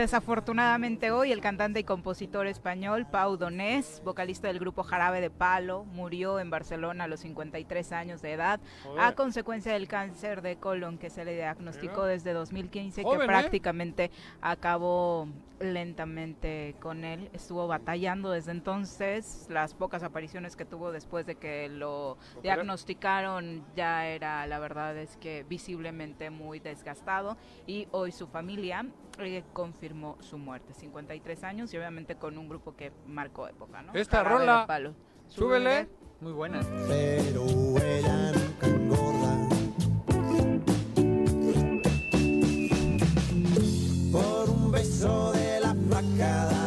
Desafortunadamente 0.00 1.10
hoy 1.10 1.30
el 1.30 1.42
cantante 1.42 1.80
y 1.80 1.84
compositor 1.84 2.46
español 2.46 3.06
Pau 3.06 3.36
Donés, 3.36 4.00
vocalista 4.02 4.48
del 4.48 4.58
grupo 4.58 4.82
Jarabe 4.82 5.20
de 5.20 5.28
Palo, 5.28 5.84
murió 5.84 6.40
en 6.40 6.48
Barcelona 6.48 7.04
a 7.04 7.06
los 7.06 7.20
53 7.20 7.92
años 7.92 8.22
de 8.22 8.32
edad 8.32 8.60
a 8.98 9.12
consecuencia 9.12 9.74
del 9.74 9.88
cáncer 9.88 10.40
de 10.40 10.56
colon 10.56 10.96
que 10.96 11.10
se 11.10 11.26
le 11.26 11.34
diagnosticó 11.34 12.06
desde 12.06 12.32
2015 12.32 13.04
que 13.04 13.10
¿eh? 13.10 13.26
prácticamente 13.26 14.10
acabó 14.40 15.28
lentamente 15.60 16.74
con 16.80 17.04
él. 17.04 17.28
Estuvo 17.32 17.66
batallando 17.66 18.30
desde 18.30 18.50
entonces. 18.50 19.46
Las 19.50 19.74
pocas 19.74 20.02
apariciones 20.02 20.56
que 20.56 20.64
tuvo 20.64 20.90
después 20.90 21.26
de 21.26 21.34
que 21.34 21.68
lo 21.68 22.16
diagnosticaron 22.42 23.64
ya 23.76 24.06
era, 24.06 24.46
la 24.46 24.58
verdad 24.58 24.96
es 24.96 25.16
que 25.18 25.44
visiblemente 25.48 26.30
muy 26.30 26.58
desgastado. 26.58 27.36
Y 27.66 27.86
hoy 27.92 28.10
su 28.12 28.26
familia 28.26 28.86
eh, 29.18 29.44
confirmó 29.52 30.16
su 30.20 30.38
muerte. 30.38 30.72
53 30.74 31.44
años 31.44 31.72
y 31.74 31.78
obviamente 31.78 32.16
con 32.16 32.38
un 32.38 32.48
grupo 32.48 32.74
que 32.76 32.92
marcó 33.06 33.48
época, 33.48 33.82
¿no? 33.82 33.92
Esta 33.94 34.22
rola, 34.24 34.66
Palo. 34.66 34.94
súbele. 35.28 35.88
Muy 36.20 36.32
buena. 36.32 36.60
Pero 36.86 37.46
ella 37.82 38.32
nunca 38.32 38.66
engorda. 38.66 39.48
Por 44.12 44.50
un 44.50 44.70
beso 44.70 45.32
de 45.32 45.60
la 45.60 45.74
flaca 45.74 46.59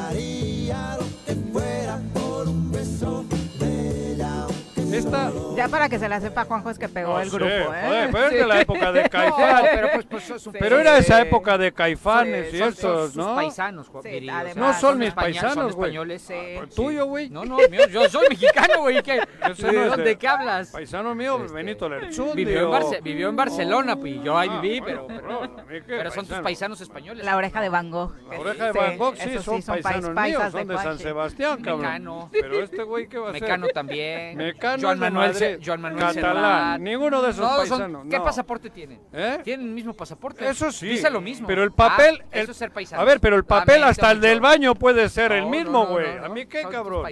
Esta, 4.97 5.31
Ya 5.55 5.67
para 5.67 5.89
que 5.89 5.99
se 5.99 6.07
la 6.09 6.19
sepa 6.21 6.45
Juanjo 6.45 6.69
es 6.69 6.79
que 6.79 6.87
pegó 6.89 7.13
No 7.13 7.19
el 7.21 7.29
sé, 7.29 7.35
grupo, 7.37 7.51
¿eh? 7.51 7.81
joder, 7.85 8.09
pero 8.11 8.25
es 8.27 8.31
de 8.33 8.45
la 8.45 8.55
Sí. 8.55 8.61
época 8.61 8.91
de 8.91 9.09
Caifán. 9.09 9.55
No, 9.55 9.69
pero 9.73 9.87
pues, 9.93 10.05
pues, 10.05 10.29
es 10.29 10.47
un- 10.47 10.53
Pero 10.53 10.79
era 10.79 10.97
esa 10.97 11.21
época 11.21 11.57
de 11.57 11.71
Caifanes 11.71 12.49
Sí, 12.51 12.55
y 12.55 12.59
son- 12.59 12.69
estos, 12.69 13.05
sus 13.13 13.15
¿no? 13.15 13.35
paisanos, 13.35 13.87
Juan, 13.89 14.03
Sí, 14.03 14.29
además. 14.29 14.55
No 14.55 14.73
son 14.73 14.97
mis 14.99 15.13
paisanos, 15.13 15.75
güey. 15.75 15.89
españoles. 15.91 16.23
Ah, 16.23 16.27
sí. 16.27 16.33
el 16.61 16.69
tuyo, 16.69 17.05
güey. 17.05 17.29
No, 17.29 17.45
no, 17.45 17.57
mío, 17.69 17.87
yo 17.89 18.07
soy 18.09 18.27
mexicano, 18.29 18.79
güey. 18.81 19.01
¿De 20.03 20.17
qué 20.17 20.27
hablas? 20.27 20.69
Paisano 20.69 21.15
mío, 21.15 21.39
Benito 21.51 21.89
Lerchundi. 21.89 22.45
Vivió 22.45 23.29
en, 23.29 23.35
Barcelona, 23.35 23.95
pues, 23.95 24.13
y 24.13 24.21
yo 24.21 24.37
ahí 24.37 24.49
Ah, 24.51 24.59
viví, 24.61 24.81
pero, 24.81 25.07
pero, 25.07 26.11
son 26.11 26.25
tus 26.25 26.27
paisano. 26.27 26.43
paisanos 26.43 26.81
españoles. 26.81 27.25
La 27.25 27.35
oreja 27.37 27.61
de 27.61 27.69
Van 27.69 27.89
Gogh. 27.91 28.13
La 28.29 28.39
oreja 28.39 28.65
de 28.67 28.71
Sí, 28.73 28.77
Van 28.79 28.97
Gogh 28.97 29.15
sí, 29.15 29.29
son, 29.39 29.55
sí 29.57 29.61
son 29.61 29.81
paisanos 29.81 30.09
pais- 30.11 30.25
míos, 30.29 30.51
son 30.51 30.67
de 30.67 30.77
San. 30.77 30.99
Sebastián, 30.99 31.61
cabrón. 31.61 31.81
Mecano. 31.81 32.29
Pero 32.31 32.63
este 32.63 32.83
güey, 32.83 33.07
¿qué 33.07 33.17
va 33.17 33.29
a 33.29 33.33
ser? 33.33 33.41
Mecano 33.41 33.67
también. 33.73 34.37
Mecano 34.37 34.82
Joan 34.83 34.99
de 34.99 35.05
Manuel, 35.09 35.27
Madrid. 35.33 35.39
Ce- 35.39 35.59
Joan 35.65 35.81
Manuel 35.81 36.03
Catalán. 36.03 36.35
Serrat. 36.35 36.79
Ninguno 36.81 37.21
de 37.21 37.29
esos 37.31 37.41
No, 37.41 37.49
son- 37.49 37.57
paisanos. 37.69 38.05
¿Qué 38.09 38.17
no. 38.17 38.23
pasaporte 38.23 38.69
tienen? 38.69 38.99
¿Eh? 39.11 39.39
Tienen 39.43 39.67
el 39.67 39.73
mismo 39.73 39.93
pasaporte. 39.93 40.47
Eso 40.47 40.71
sí. 40.71 40.87
Dice 40.87 41.09
lo 41.09 41.21
mismo. 41.21 41.47
Pero 41.47 41.63
el 41.63 41.71
papel. 41.71 42.19
Ah, 42.21 42.25
el- 42.31 42.41
eso 42.43 42.51
es 42.51 42.57
ser 42.57 42.71
paisano. 42.71 43.01
A 43.01 43.05
ver, 43.05 43.19
pero 43.19 43.35
el 43.35 43.45
papel 43.45 43.81
Lamento 43.81 43.89
hasta 44.01 44.11
el 44.11 44.21
del 44.21 44.39
baño 44.41 44.75
puede 44.75 45.09
ser 45.09 45.31
el 45.31 45.45
mismo, 45.47 45.71
no, 45.71 45.83
no, 45.85 45.89
güey. 45.91 46.15
no, 46.17 46.25
¿A 46.25 46.29
mí 46.29 46.45
qué, 46.45 46.63
cabrón? 46.69 47.05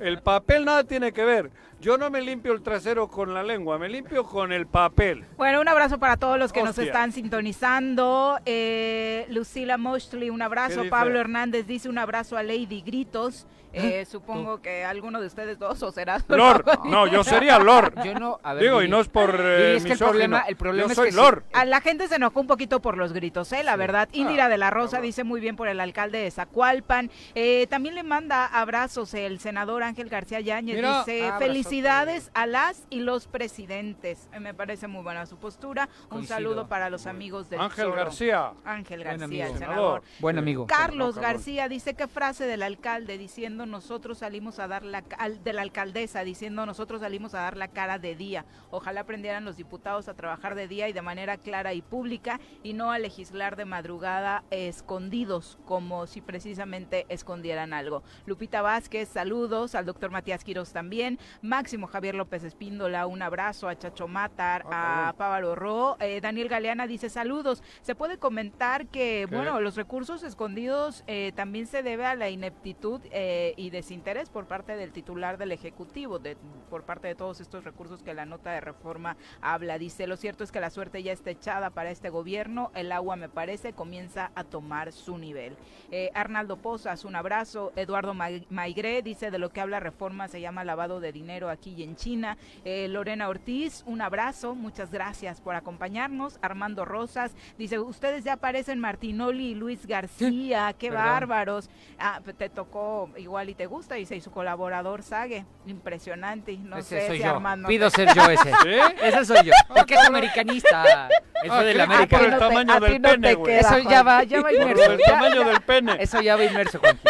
El 0.00 0.20
papel 0.22 0.64
nada 0.64 0.84
tiene 0.84 1.12
que 1.12 1.24
ver. 1.24 1.50
Yo 1.80 1.98
no 1.98 2.10
me 2.10 2.20
limpio 2.20 2.52
el 2.52 2.62
trasero 2.62 3.08
con 3.08 3.34
la 3.34 3.42
lengua, 3.42 3.76
me 3.76 3.88
limpio 3.88 4.22
con 4.22 4.52
el 4.52 4.68
papel. 4.68 5.24
Bueno, 5.36 5.60
un 5.60 5.66
abrazo 5.66 5.98
para 5.98 6.16
todos 6.16 6.38
los 6.38 6.52
que 6.52 6.62
nos 6.62 6.78
están 6.78 7.10
sintonizando. 7.10 8.38
Eh, 8.46 9.26
Lucila 9.30 9.76
Moshley, 9.78 10.30
un 10.30 10.38
¿Qué 10.38 10.42
abrazo. 10.44 10.82
Pablo 10.88 11.18
Hernández 11.18 11.66
dice 11.66 11.88
un 11.88 11.98
abrazo 11.98 12.36
a 12.36 12.42
Lady 12.44 12.82
Gritos. 12.82 13.46
¿Eh? 13.72 14.04
Supongo 14.10 14.60
que 14.60 14.84
alguno 14.84 15.20
de 15.20 15.26
ustedes 15.26 15.58
dos 15.58 15.82
o 15.82 15.92
será. 15.92 16.20
Lord, 16.28 16.64
no, 16.84 17.06
yo 17.06 17.24
sería 17.24 17.58
Lord. 17.58 17.94
Yo 18.04 18.14
no, 18.14 18.40
a 18.42 18.54
ver, 18.54 18.64
Digo, 18.64 18.82
y 18.82 18.88
no 18.88 19.00
es 19.00 19.08
por 19.08 19.34
eh, 19.40 19.76
es 19.76 19.84
que 19.84 19.92
el 19.92 19.98
problema, 19.98 20.40
el 20.40 20.56
problema 20.56 20.88
yo 20.88 20.92
es 20.92 20.96
soy 20.96 21.06
que 21.06 21.12
sí, 21.12 21.16
Lord. 21.16 21.44
A 21.52 21.64
la 21.64 21.80
gente 21.80 22.08
se 22.08 22.16
enojó 22.16 22.40
un 22.40 22.46
poquito 22.46 22.80
por 22.80 22.96
los 22.96 23.12
gritos, 23.12 23.52
¿eh? 23.52 23.62
La 23.62 23.76
verdad. 23.76 24.08
Indira 24.12 24.42
Ah, 24.42 24.48
de 24.48 24.58
la 24.58 24.70
Rosa 24.70 25.00
dice 25.00 25.22
muy 25.22 25.40
bien 25.40 25.54
por 25.54 25.68
el 25.68 25.78
alcalde 25.78 26.18
de 26.18 26.30
Zacualpan. 26.30 27.10
Eh, 27.36 27.66
también 27.70 27.94
le 27.94 28.02
manda 28.02 28.44
abrazos 28.46 29.14
el 29.14 29.38
senador 29.38 29.84
Ángel 29.84 30.08
García 30.08 30.40
Yáñez. 30.40 30.76
Mira. 30.76 30.98
dice 30.98 31.32
felicidades 31.38 32.30
a 32.34 32.46
las 32.46 32.84
y 32.90 33.00
los 33.00 33.28
presidentes. 33.28 34.28
Eh, 34.32 34.40
me 34.40 34.52
parece 34.52 34.88
muy 34.88 35.02
buena 35.02 35.26
su 35.26 35.36
postura. 35.36 35.88
Un 36.10 36.26
saludo 36.26 36.66
para 36.66 36.90
los 36.90 37.06
amigos 37.06 37.48
del 37.50 37.60
Ángel. 37.60 37.92
García. 37.92 38.52
Ángel 38.64 39.04
Buen 39.04 39.18
García, 39.20 39.44
amigo. 39.44 39.52
el 39.54 39.58
senador. 39.58 40.02
Buen 40.18 40.38
amigo. 40.38 40.66
Carlos. 40.66 41.16
García 41.18 41.68
dice 41.68 41.94
qué 41.94 42.08
frase 42.08 42.44
del 42.46 42.62
alcalde 42.62 43.18
diciendo 43.18 43.61
nosotros 43.66 44.18
salimos 44.18 44.58
a 44.58 44.68
dar 44.68 44.84
la 44.84 45.02
de 45.42 45.52
la 45.52 45.62
alcaldesa 45.62 46.24
diciendo 46.24 46.66
nosotros 46.66 47.00
salimos 47.00 47.34
a 47.34 47.40
dar 47.40 47.56
la 47.56 47.68
cara 47.68 47.98
de 47.98 48.14
día. 48.14 48.44
Ojalá 48.70 49.02
aprendieran 49.02 49.44
los 49.44 49.56
diputados 49.56 50.08
a 50.08 50.14
trabajar 50.14 50.54
de 50.54 50.68
día 50.68 50.88
y 50.88 50.92
de 50.92 51.02
manera 51.02 51.36
clara 51.36 51.74
y 51.74 51.82
pública 51.82 52.40
y 52.62 52.72
no 52.72 52.92
a 52.92 52.98
legislar 52.98 53.56
de 53.56 53.64
madrugada 53.64 54.44
escondidos 54.50 55.58
como 55.66 56.06
si 56.06 56.20
precisamente 56.20 57.06
escondieran 57.08 57.72
algo. 57.72 58.02
Lupita 58.26 58.62
Vázquez, 58.62 59.08
saludos 59.08 59.74
al 59.74 59.86
doctor 59.86 60.10
Matías 60.10 60.44
Quiros 60.44 60.72
también. 60.72 61.18
Máximo 61.40 61.86
Javier 61.86 62.14
López 62.14 62.44
Espíndola, 62.44 63.06
un 63.06 63.22
abrazo 63.22 63.68
a 63.68 63.76
Chacho 63.76 64.08
Matar, 64.08 64.64
a 64.70 65.14
Pávaro 65.16 65.54
Ro. 65.54 65.96
Eh, 66.00 66.20
Daniel 66.20 66.48
Galeana 66.48 66.86
dice 66.86 67.08
saludos. 67.08 67.62
Se 67.82 67.94
puede 67.94 68.18
comentar 68.18 68.86
que, 68.86 69.26
¿Qué? 69.28 69.34
bueno, 69.34 69.60
los 69.60 69.76
recursos 69.76 70.22
escondidos 70.22 71.04
eh, 71.06 71.32
también 71.34 71.66
se 71.66 71.82
debe 71.82 72.06
a 72.06 72.14
la 72.14 72.30
ineptitud 72.30 73.00
eh, 73.10 73.51
y 73.56 73.70
desinterés 73.70 74.28
por 74.30 74.46
parte 74.46 74.76
del 74.76 74.92
titular 74.92 75.38
del 75.38 75.52
Ejecutivo, 75.52 76.18
de, 76.18 76.36
por 76.70 76.84
parte 76.84 77.08
de 77.08 77.14
todos 77.14 77.40
estos 77.40 77.64
recursos 77.64 78.02
que 78.02 78.14
la 78.14 78.24
nota 78.26 78.50
de 78.52 78.60
reforma 78.60 79.16
habla. 79.40 79.78
Dice, 79.78 80.06
lo 80.06 80.16
cierto 80.16 80.44
es 80.44 80.52
que 80.52 80.60
la 80.60 80.70
suerte 80.70 81.02
ya 81.02 81.12
está 81.12 81.30
echada 81.30 81.70
para 81.70 81.90
este 81.90 82.10
gobierno, 82.10 82.70
el 82.74 82.92
agua 82.92 83.16
me 83.16 83.28
parece 83.28 83.72
comienza 83.72 84.30
a 84.34 84.44
tomar 84.44 84.92
su 84.92 85.18
nivel. 85.18 85.56
Eh, 85.90 86.10
Arnaldo 86.14 86.56
Pozas, 86.56 87.04
un 87.04 87.16
abrazo. 87.16 87.72
Eduardo 87.76 88.14
Ma- 88.14 88.28
Maigré 88.50 89.02
dice, 89.02 89.30
de 89.30 89.38
lo 89.38 89.50
que 89.50 89.60
habla 89.60 89.80
reforma 89.80 90.28
se 90.28 90.40
llama 90.40 90.64
lavado 90.64 91.00
de 91.00 91.12
dinero 91.12 91.48
aquí 91.50 91.74
y 91.76 91.82
en 91.82 91.96
China. 91.96 92.36
Eh, 92.64 92.88
Lorena 92.88 93.28
Ortiz, 93.28 93.82
un 93.86 94.00
abrazo, 94.02 94.54
muchas 94.54 94.90
gracias 94.90 95.40
por 95.40 95.54
acompañarnos. 95.54 96.38
Armando 96.42 96.84
Rosas 96.84 97.34
dice, 97.58 97.78
ustedes 97.78 98.24
ya 98.24 98.34
aparecen 98.34 98.80
Martinoli 98.80 99.50
y 99.50 99.54
Luis 99.54 99.86
García, 99.86 100.74
qué 100.78 100.88
Perdón. 100.88 101.04
bárbaros. 101.06 101.70
Ah, 101.98 102.20
te 102.38 102.48
tocó 102.48 103.10
igual 103.16 103.41
y 103.48 103.54
te 103.54 103.66
gusta, 103.66 103.94
dice, 103.96 104.16
y 104.16 104.20
su 104.20 104.30
colaborador 104.30 105.02
Sage, 105.02 105.44
impresionante. 105.66 106.56
No 106.58 106.76
ese 106.78 107.00
sé 107.00 107.06
soy 107.08 107.16
si 107.18 107.24
yo. 107.24 107.30
Armando 107.30 107.68
Pido 107.68 107.90
ser 107.90 108.12
yo 108.14 108.28
ese. 108.30 108.50
¿Sí? 108.62 108.94
Ese 109.02 109.24
soy 109.24 109.46
yo. 109.46 109.52
El 109.76 109.84
que 109.86 109.94
es 109.94 110.06
americanista. 110.06 110.82
Ah, 110.84 111.08
fue 111.46 111.64
del 111.64 111.76
¿qué? 111.76 111.82
América. 111.82 112.16
Ah, 112.16 112.20
por 112.20 112.28
el 112.32 112.38
tamaño 112.38 112.80
del 112.80 113.00
pene, 113.00 113.34
güey. 113.34 113.54
Eso 113.56 113.78
ya 113.78 114.02
va, 114.02 114.22
ya 114.24 114.38
va 114.38 114.42
Por 114.44 114.52
inmerso. 114.52 114.92
el 114.92 114.98
Ya- 114.98 115.04
tamaño 115.06 115.44
del 115.44 115.60
pene. 115.62 115.96
Eso 116.00 116.20
ya 116.20 116.36
va 116.36 116.44
inmerso, 116.44 116.78
Juanji. 116.78 117.00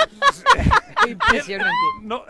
Impresionante. 1.08 1.72
No, 2.02 2.24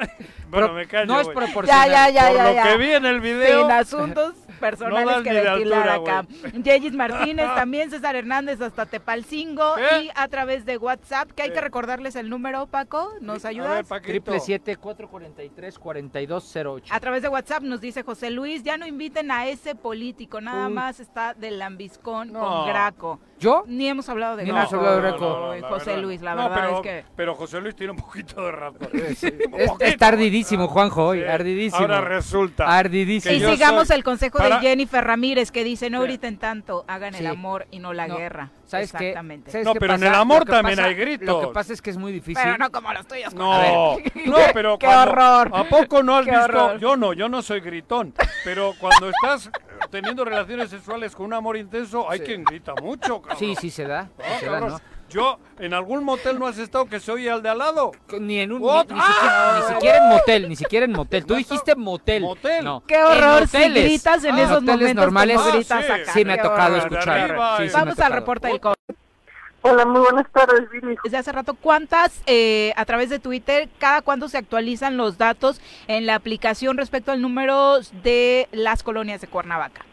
bueno, 0.49 0.73
me 0.73 0.87
callo, 0.87 1.07
no 1.07 1.21
es 1.21 1.29
proporcional. 1.29 1.91
Ya, 1.91 2.09
ya, 2.09 2.11
ya, 2.11 2.27
Por 2.29 2.37
ya, 2.37 2.45
lo 2.45 2.53
ya. 2.55 2.63
que 2.65 2.77
vi 2.79 2.93
en 2.93 3.07
el 3.07 3.21
video. 3.21 3.61
Sin 3.63 3.71
asuntos 3.71 4.35
personales 4.63 5.23
que 5.23 5.33
de 5.33 5.41
ventilar 5.43 5.89
altura, 5.89 6.21
acá. 6.21 6.29
Yeyis 6.63 6.95
Martínez, 6.95 7.47
también 7.55 7.91
César 7.91 8.17
Hernández 8.17 8.61
hasta 8.61 8.87
Tepalcingo 8.87 9.75
¿Qué? 9.77 10.05
y 10.05 10.11
a 10.15 10.29
través 10.29 10.65
de 10.65 10.77
WhatsApp, 10.79 11.31
que 11.33 11.43
hay 11.43 11.51
que 11.53 11.61
recordarles 11.61 12.17
el 12.17 12.31
número, 12.31 12.67
Paco, 12.67 13.13
¿nos 13.21 13.45
A 13.45 13.49
ver, 13.49 13.57
ayudas? 13.59 13.87
Triple 14.03 14.41
siete 14.41 14.77
cuatro 14.77 15.09
cuarenta 15.09 15.43
y 15.43 15.51
tres 15.51 15.79
cuarenta 15.79 16.21
y 16.21 16.27
dos 16.27 16.49
cero 16.51 16.73
ocho. 16.75 16.93
A 16.95 17.01
través 17.01 17.23
de 17.23 17.29
WhatsApp 17.29 17.63
nos 17.63 17.81
dice 17.81 18.03
José 18.03 18.31
Luis, 18.31 18.63
ya 18.63 18.77
no 18.79 18.87
inviten 18.87 19.31
a 19.31 19.47
ese 19.49 19.75
político, 19.75 20.41
nada 20.41 20.69
Uy. 20.69 20.73
más 20.75 21.01
está 21.01 21.35
de 21.35 21.51
lambiscón 21.51 22.33
No. 22.33 22.41
con 22.41 22.67
Graco. 22.69 23.21
¿Yo? 23.39 23.65
Ni 23.67 23.89
hemos 23.89 24.09
hablado 24.09 24.37
de 24.37 24.45
Ni 24.45 24.51
Graco. 24.51 24.61
hemos 24.61 24.75
hablado 24.75 24.97
de 24.97 25.59
Graco. 25.61 25.75
José 25.75 25.87
verdad. 25.91 26.03
Luis, 26.03 26.23
la 26.23 26.35
No, 26.35 26.49
verdad 26.49 26.57
pero, 26.65 26.77
es 26.77 26.81
que... 26.83 27.05
Pero 27.17 27.35
José 27.35 27.61
Luis 27.61 27.75
tiene 27.75 27.93
un 27.93 27.99
poquito 27.99 28.41
de 28.43 28.53
razón. 28.53 28.89
Es, 28.93 29.71
es 29.81 29.97
tardidísimo, 29.97 30.69
Juanjo, 30.69 31.07
hoy. 31.09 31.21
Sí. 31.21 31.25
Ardidísimo. 31.27 31.81
Ahora 31.83 32.01
resulta. 32.01 32.67
Ardidísimo. 32.79 33.35
Y 33.35 33.41
sigamos 33.41 33.89
soy- 33.89 33.97
el 33.97 34.05
consejo 34.05 34.39
para- 34.39 34.52
de 34.61 34.67
Jennifer 34.69 35.05
Ramírez 35.05 35.51
que 35.51 35.65
dice, 35.65 35.91
no 35.91 36.03
griten 36.03 36.39
tanto, 36.39 36.85
hagan 36.89 37.13
Sí. 37.15 37.21
el 37.21 37.27
amor 37.27 37.67
y 37.71 37.79
no 37.79 37.93
la 37.93 38.07
No, 38.09 38.17
guerra. 38.17 38.51
¿Sabes 38.67 38.93
qué? 38.93 39.09
Exactamente. 39.09 39.51
¿Sabes 39.51 39.67
No, 39.67 39.75
qué 39.75 39.81
pero 39.81 39.95
en 39.95 40.03
el 40.05 40.15
amor 40.15 40.45
también 40.45 40.77
pasa- 40.77 40.89
hay 40.89 40.95
gritos. 40.95 41.27
Lo 41.29 41.49
que 41.49 41.55
pasa 41.55 41.73
es 41.73 41.83
que 41.83 41.91
es 41.91 41.97
muy 41.97 42.11
difícil. 42.13 42.43
Pero 42.43 42.59
no 42.59 42.71
como 42.73 42.93
los 42.93 43.07
tuyos. 43.07 43.35
No, 43.35 43.97
no, 44.27 44.37
pero 44.55 44.79
Qué 44.79 44.87
cuando- 44.87 45.13
horror. 45.13 45.51
¿A 45.53 45.65
poco 45.65 46.03
no 46.03 46.17
has 46.17 46.25
Qué 46.25 46.31
visto? 46.31 46.45
horror. 46.45 46.79
Yo 46.79 46.97
no, 46.97 47.13
yo 47.13 47.29
no 47.29 47.43
soy 47.43 47.61
gritón. 47.61 48.15
Pero 48.45 48.73
cuando 48.81 49.11
estás 49.11 49.51
teniendo 49.91 50.25
relaciones 50.25 50.71
sexuales 50.71 51.15
con 51.15 51.27
un 51.27 51.35
amor 51.35 51.57
intenso, 51.57 52.11
hay 52.11 52.21
Sí. 52.21 52.25
quien 52.25 52.45
grita 52.45 52.75
mucho, 52.81 53.21
cabrón. 53.21 53.39
Sí, 53.39 53.55
sí 53.61 53.71
se 53.71 53.85
da. 53.85 54.09
Sí 54.19 54.41
se 54.41 54.47
da. 54.47 54.61
¿no? 54.61 54.81
Yo, 55.13 55.39
¿en 55.59 55.75
algún 55.75 56.05
motel 56.05 56.39
no 56.39 56.47
has 56.47 56.59
estado 56.59 56.87
que 56.87 56.99
se 57.01 57.13
oye 57.13 57.31
al 57.31 57.43
de 57.43 57.49
al 57.51 57.59
lado? 57.59 57.93
Ni 58.19 58.41
en 58.41 58.53
un 58.53 58.63
ni, 58.63 58.67
ni 58.69 59.01
siquiera, 59.01 59.59
ni 59.59 59.75
siquiera 59.75 59.97
en 59.99 60.09
motel, 60.09 60.49
ni 60.49 60.57
siquiera 60.57 60.87
en 60.87 60.93
motel. 60.93 61.27
Tú 61.27 61.35
dijiste 61.35 61.75
motel. 61.75 62.23
motel. 62.23 62.65
No. 62.65 62.83
Qué 62.87 63.03
horror 63.03 63.47
si 63.47 63.57
hoteles. 63.59 63.85
gritas 63.85 64.25
en 64.25 64.35
Ah, 64.35 64.43
esos 64.43 64.57
hoteles 64.59 64.77
momentos 64.77 64.95
normales. 64.97 65.39
Ah, 65.41 65.51
gritas 65.53 65.85
sí. 65.87 65.93
acá. 65.93 66.13
Sí 66.13 66.25
me 66.25 66.33
ha 66.35 66.43
tocado 66.43 66.77
escuchar. 66.77 67.37
Sí, 67.59 67.69
sí 67.69 67.75
Vamos 67.75 67.99
al 68.01 68.13
reporte 68.13 68.49
del 68.49 68.61
COVID. 68.61 68.75
Hola, 69.65 69.85
muy 69.85 70.01
buenas 70.01 70.27
tardes, 70.33 70.69
Viri. 70.71 70.97
Desde 71.05 71.19
hace 71.19 71.31
rato, 71.31 71.55
¿cuántas, 71.55 72.21
eh, 72.27 72.73
a 72.75 72.85
través 72.85 73.11
de 73.11 73.21
Twitter, 73.21 73.69
cada 73.79 74.03
cuándo 74.03 74.29
se 74.29 74.37
actualizan 74.39 74.97
los 74.97 75.19
datos 75.19 75.61
en 75.87 76.05
la 76.05 76.17
aplicación 76.17 76.77
respecto 76.77 77.13
al 77.13 77.23
número 77.23 77.79
de 78.03 78.49
las 78.51 78.83
colonias 78.83 79.21
de 79.21 79.29
Cuernavaca? 79.29 79.87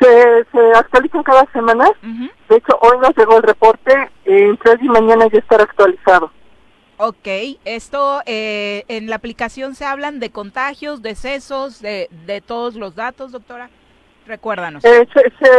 Se, 0.00 0.46
se 0.50 0.72
actualizan 0.76 1.22
cada 1.22 1.44
semana. 1.52 1.90
De 2.48 2.56
hecho, 2.56 2.78
hoy 2.80 2.98
nos 3.00 3.14
llegó 3.16 3.36
el 3.36 3.42
reporte. 3.42 4.10
En 4.24 4.56
tres 4.56 4.78
y 4.80 4.88
mañana 4.88 5.26
ya 5.32 5.38
estará 5.38 5.64
actualizado. 5.64 6.32
Ok, 6.96 7.28
esto 7.64 8.20
eh, 8.26 8.84
en 8.88 9.08
la 9.08 9.16
aplicación 9.16 9.74
se 9.74 9.86
hablan 9.86 10.20
de 10.20 10.30
contagios, 10.30 11.00
decesos, 11.00 11.80
de, 11.80 12.08
de 12.26 12.40
todos 12.40 12.74
los 12.76 12.94
datos, 12.94 13.32
doctora. 13.32 13.70
Recuérdanos. 14.26 14.84
Eh, 14.84 15.08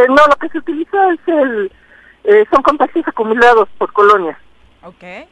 no, 0.08 0.26
lo 0.28 0.36
que 0.36 0.48
se 0.48 0.58
utiliza 0.58 1.12
es 1.12 1.20
el 1.26 1.72
eh, 2.24 2.44
son 2.52 2.62
contagios 2.62 3.06
acumulados 3.08 3.68
por 3.76 3.92
colonia. 3.92 4.38
Ok. 4.84 5.28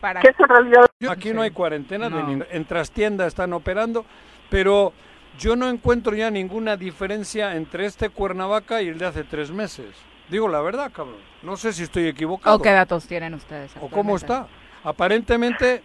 ¿Para 0.00 0.20
¿Qué 0.20 0.28
es 0.28 0.38
en 0.38 0.48
realidad? 0.48 0.86
Aquí 1.08 1.32
no 1.32 1.42
hay 1.42 1.50
cuarentena, 1.50 2.08
en 2.50 2.64
trastienda 2.66 3.26
están 3.26 3.52
operando, 3.54 4.04
pero 4.50 4.92
yo 5.38 5.56
no 5.56 5.68
encuentro 5.68 6.14
ya 6.14 6.30
ninguna 6.30 6.76
diferencia 6.76 7.56
entre 7.56 7.86
este 7.86 8.10
Cuernavaca 8.10 8.82
y 8.82 8.88
el 8.88 8.98
de 8.98 9.06
hace 9.06 9.24
tres 9.24 9.50
meses. 9.50 9.94
Digo 10.28 10.48
la 10.48 10.60
verdad, 10.60 10.90
cabrón. 10.92 11.16
No 11.42 11.56
sé 11.56 11.72
si 11.72 11.82
estoy 11.82 12.06
equivocado. 12.06 12.56
¿O 12.56 12.62
qué 12.62 12.70
datos 12.70 13.06
tienen 13.06 13.34
ustedes? 13.34 13.74
¿O 13.80 13.88
cómo 13.88 14.16
está? 14.16 14.46
Aparentemente 14.84 15.82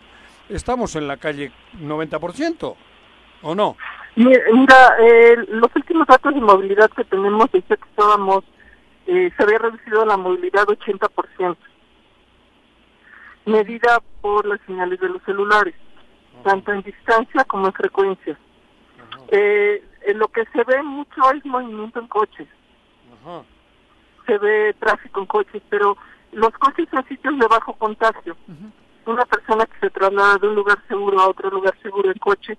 estamos 0.49 0.95
en 0.95 1.07
la 1.07 1.17
calle 1.17 1.51
90%, 1.81 2.75
¿o 3.41 3.55
no? 3.55 3.75
Mira, 4.15 4.95
eh, 4.99 5.35
los 5.47 5.69
últimos 5.75 6.07
datos 6.07 6.33
de 6.33 6.41
movilidad 6.41 6.89
que 6.89 7.03
tenemos 7.05 7.51
dice 7.51 7.77
que 7.77 7.89
estábamos 7.89 8.43
eh, 9.07 9.31
se 9.35 9.43
había 9.43 9.57
reducido 9.57 10.05
la 10.05 10.17
movilidad 10.17 10.65
80%, 10.65 11.57
medida 13.45 14.01
por 14.21 14.45
las 14.45 14.59
señales 14.67 14.99
de 14.99 15.09
los 15.09 15.23
celulares, 15.23 15.73
tanto 16.43 16.71
en 16.73 16.81
distancia 16.83 17.43
como 17.45 17.67
en 17.67 17.73
frecuencia. 17.73 18.37
Eh, 19.31 19.83
lo 20.15 20.27
que 20.29 20.43
se 20.53 20.63
ve 20.63 20.81
mucho 20.83 21.31
es 21.31 21.45
movimiento 21.45 21.99
en 21.99 22.07
coches. 22.07 22.47
Se 24.25 24.37
ve 24.37 24.75
tráfico 24.79 25.21
en 25.21 25.25
coches, 25.27 25.61
pero 25.69 25.97
los 26.31 26.51
coches 26.53 26.87
son 26.89 27.05
sitios 27.07 27.37
de 27.37 27.47
bajo 27.47 27.73
contagio. 27.73 28.35
Una 29.05 29.25
persona 29.25 29.65
que 29.65 29.79
se 29.79 29.89
traslada 29.89 30.37
de 30.37 30.47
un 30.47 30.55
lugar 30.55 30.77
seguro 30.87 31.19
a 31.19 31.29
otro 31.29 31.49
lugar 31.49 31.75
seguro 31.81 32.11
en 32.11 32.17
coche 32.19 32.57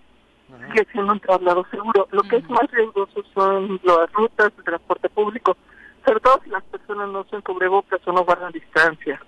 sigue 0.68 0.86
siendo 0.92 1.12
un 1.12 1.20
traslado 1.20 1.64
seguro. 1.70 2.08
Lo 2.10 2.22
que 2.22 2.36
es 2.36 2.50
más 2.50 2.70
riesgoso 2.70 3.22
son 3.34 3.80
las 3.84 4.12
rutas, 4.12 4.52
el 4.56 4.64
transporte 4.64 5.08
público 5.08 5.56
sobre 6.04 6.20
todo 6.20 6.40
si 6.42 6.50
las 6.50 6.62
personas 6.64 7.08
no 7.10 7.20
usan 7.20 7.42
cubrebocas 7.42 8.00
o 8.06 8.12
no 8.12 8.24
guardan 8.24 8.52
distancia. 8.52 9.20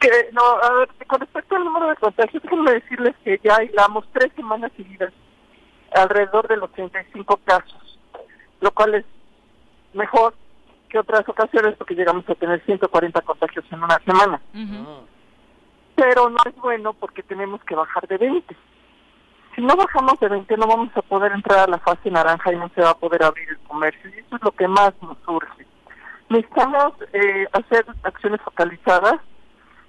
Que, 0.00 0.30
no, 0.32 0.42
a 0.42 0.72
ver, 0.72 0.88
con 1.06 1.20
respecto 1.20 1.56
al 1.56 1.64
número 1.64 1.88
de 1.88 1.96
contagios, 1.96 2.42
déjenme 2.42 2.72
decirles 2.72 3.14
que 3.22 3.40
ya 3.44 3.62
hilamos 3.62 4.06
tres 4.12 4.32
semanas 4.34 4.72
seguidas 4.76 5.12
alrededor 5.96 6.48
de 6.48 6.56
los 6.56 6.70
35 6.72 7.40
casos, 7.44 7.98
lo 8.60 8.70
cual 8.72 8.94
es 8.94 9.04
mejor 9.94 10.34
que 10.88 10.98
otras 10.98 11.28
ocasiones 11.28 11.74
porque 11.76 11.94
llegamos 11.94 12.28
a 12.28 12.34
tener 12.34 12.64
140 12.64 13.20
contagios 13.22 13.64
en 13.70 13.82
una 13.82 13.98
semana. 14.00 14.40
Pero 15.94 16.28
no 16.28 16.38
es 16.46 16.54
bueno 16.56 16.92
porque 16.92 17.22
tenemos 17.22 17.62
que 17.64 17.74
bajar 17.74 18.06
de 18.06 18.18
20. 18.18 18.56
Si 19.54 19.62
no 19.62 19.74
bajamos 19.74 20.20
de 20.20 20.28
20 20.28 20.56
no 20.58 20.66
vamos 20.66 20.90
a 20.94 21.02
poder 21.02 21.32
entrar 21.32 21.60
a 21.60 21.70
la 21.70 21.78
fase 21.78 22.10
naranja 22.10 22.52
y 22.52 22.56
no 22.56 22.70
se 22.74 22.82
va 22.82 22.90
a 22.90 22.98
poder 22.98 23.24
abrir 23.24 23.48
el 23.48 23.58
comercio. 23.60 24.10
Y 24.10 24.18
eso 24.18 24.36
es 24.36 24.42
lo 24.42 24.52
que 24.52 24.68
más 24.68 24.92
nos 25.00 25.16
urge. 25.26 25.66
Necesitamos 26.28 26.92
eh, 27.12 27.46
hacer 27.52 27.86
acciones 28.02 28.40
focalizadas. 28.42 29.14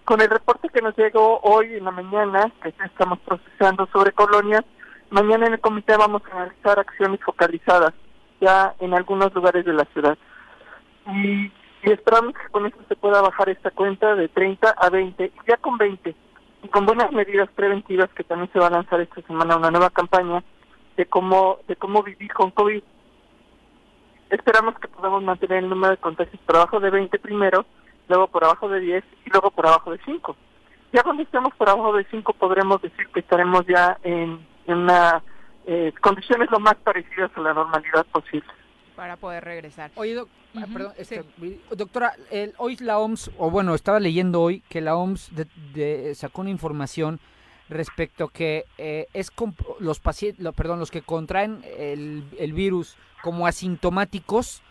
Con 0.05 0.21
el 0.21 0.29
reporte 0.29 0.69
que 0.69 0.81
nos 0.81 0.97
llegó 0.97 1.41
hoy 1.41 1.75
en 1.75 1.83
la 1.83 1.91
mañana, 1.91 2.49
que 2.63 2.71
ya 2.71 2.85
estamos 2.85 3.19
procesando 3.19 3.87
sobre 3.87 4.13
colonias, 4.13 4.63
mañana 5.09 5.47
en 5.47 5.53
el 5.53 5.59
comité 5.59 5.95
vamos 5.97 6.21
a 6.25 6.45
realizar 6.45 6.79
acciones 6.79 7.19
focalizadas 7.23 7.93
ya 8.41 8.75
en 8.79 8.93
algunos 8.93 9.33
lugares 9.33 9.65
de 9.65 9.73
la 9.73 9.85
ciudad. 9.85 10.17
Y, 11.07 11.51
esperamos 11.83 12.33
que 12.33 12.49
con 12.51 12.65
eso 12.65 12.77
se 12.89 12.95
pueda 12.95 13.21
bajar 13.21 13.49
esta 13.49 13.71
cuenta 13.71 14.15
de 14.15 14.27
30 14.27 14.69
a 14.69 14.89
20, 14.89 15.25
y 15.25 15.31
ya 15.47 15.57
con 15.57 15.77
20, 15.77 16.13
y 16.63 16.67
con 16.67 16.85
buenas 16.85 17.11
medidas 17.13 17.49
preventivas 17.51 18.09
que 18.09 18.23
también 18.23 18.51
se 18.51 18.59
va 18.59 18.67
a 18.67 18.71
lanzar 18.71 18.99
esta 18.99 19.21
semana 19.21 19.55
una 19.55 19.71
nueva 19.71 19.89
campaña 19.89 20.43
de 20.97 21.05
cómo, 21.05 21.59
de 21.67 21.75
cómo 21.77 22.03
vivir 22.03 22.33
con 22.33 22.51
COVID 22.51 22.83
esperamos 24.29 24.77
que 24.79 24.87
podamos 24.87 25.23
mantener 25.23 25.63
el 25.63 25.69
número 25.69 25.91
de 25.91 25.97
contagios 25.97 26.41
por 26.45 26.57
abajo 26.57 26.79
de 26.79 26.89
20 26.89 27.19
primero, 27.19 27.65
luego 28.07 28.27
por 28.27 28.43
abajo 28.43 28.69
de 28.69 28.79
10 28.79 29.03
y 29.25 29.29
luego 29.29 29.51
por 29.51 29.67
abajo 29.67 29.91
de 29.91 29.99
5. 30.05 30.35
Ya 30.93 31.03
cuando 31.03 31.23
estemos 31.23 31.53
por 31.55 31.69
abajo 31.69 31.93
de 31.93 32.05
5 32.09 32.33
podremos 32.33 32.81
decir 32.81 33.07
que 33.13 33.19
estaremos 33.19 33.65
ya 33.67 33.97
en 34.03 34.39
una 34.67 35.23
eh, 35.65 35.93
condiciones 35.99 36.49
lo 36.49 36.59
más 36.59 36.75
parecidas 36.75 37.29
a 37.35 37.41
la 37.41 37.53
normalidad 37.53 38.05
posible. 38.05 38.47
Para 38.95 39.17
poder 39.17 39.43
regresar. 39.43 39.91
Oye, 39.95 40.17
ah, 40.55 40.65
perdón, 40.71 40.93
este, 40.97 41.23
doctora, 41.71 42.13
hoy 42.57 42.77
la 42.77 42.99
OMS, 42.99 43.31
o 43.37 43.51
bueno, 43.51 43.75
estaba 43.75 43.99
leyendo 43.99 44.41
hoy 44.41 44.61
que 44.69 44.81
la 44.81 44.95
OMS 44.95 45.31
de, 45.35 46.15
sacó 46.15 46.41
una 46.41 46.49
información 46.49 47.19
respecto 47.69 48.29
que 48.29 48.65
eh, 48.77 49.07
es 49.13 49.29
los 49.79 49.99
pacientes, 49.99 50.43
perdón, 50.55 50.79
los 50.79 50.89
que 50.89 51.01
contraen 51.01 51.61
el, 51.77 52.23
el 52.39 52.53
virus 52.53 52.97
como 53.21 53.45
asintomáticos, 53.45 54.63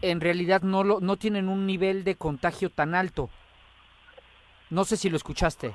en 0.00 0.20
realidad 0.20 0.62
no, 0.62 0.84
lo, 0.84 1.00
no 1.00 1.16
tienen 1.16 1.48
un 1.48 1.66
nivel 1.66 2.04
de 2.04 2.16
contagio 2.16 2.70
tan 2.70 2.94
alto. 2.94 3.30
No 4.70 4.84
sé 4.84 4.96
si 4.96 5.10
lo 5.10 5.16
escuchaste. 5.16 5.74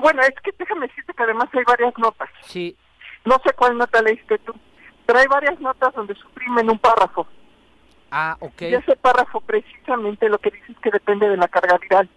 Bueno, 0.00 0.22
es 0.22 0.34
que 0.42 0.52
déjame 0.58 0.88
decirte 0.88 1.12
que 1.14 1.22
además 1.22 1.48
hay 1.52 1.64
varias 1.66 1.96
notas. 1.98 2.28
Sí. 2.42 2.76
No 3.24 3.40
sé 3.44 3.52
cuál 3.54 3.76
nota 3.76 4.02
leíste 4.02 4.38
tú, 4.38 4.54
pero 5.06 5.18
hay 5.18 5.26
varias 5.26 5.60
notas 5.60 5.94
donde 5.94 6.14
suprimen 6.14 6.70
un 6.70 6.78
párrafo. 6.78 7.26
Ah, 8.10 8.36
ok. 8.40 8.62
Y 8.62 8.74
ese 8.74 8.96
párrafo 8.96 9.40
precisamente 9.40 10.28
lo 10.28 10.38
que 10.38 10.50
dice 10.50 10.72
es 10.72 10.78
que 10.78 10.90
depende 10.90 11.28
de 11.28 11.36
la 11.36 11.48
carga 11.48 11.78
viral. 11.78 12.08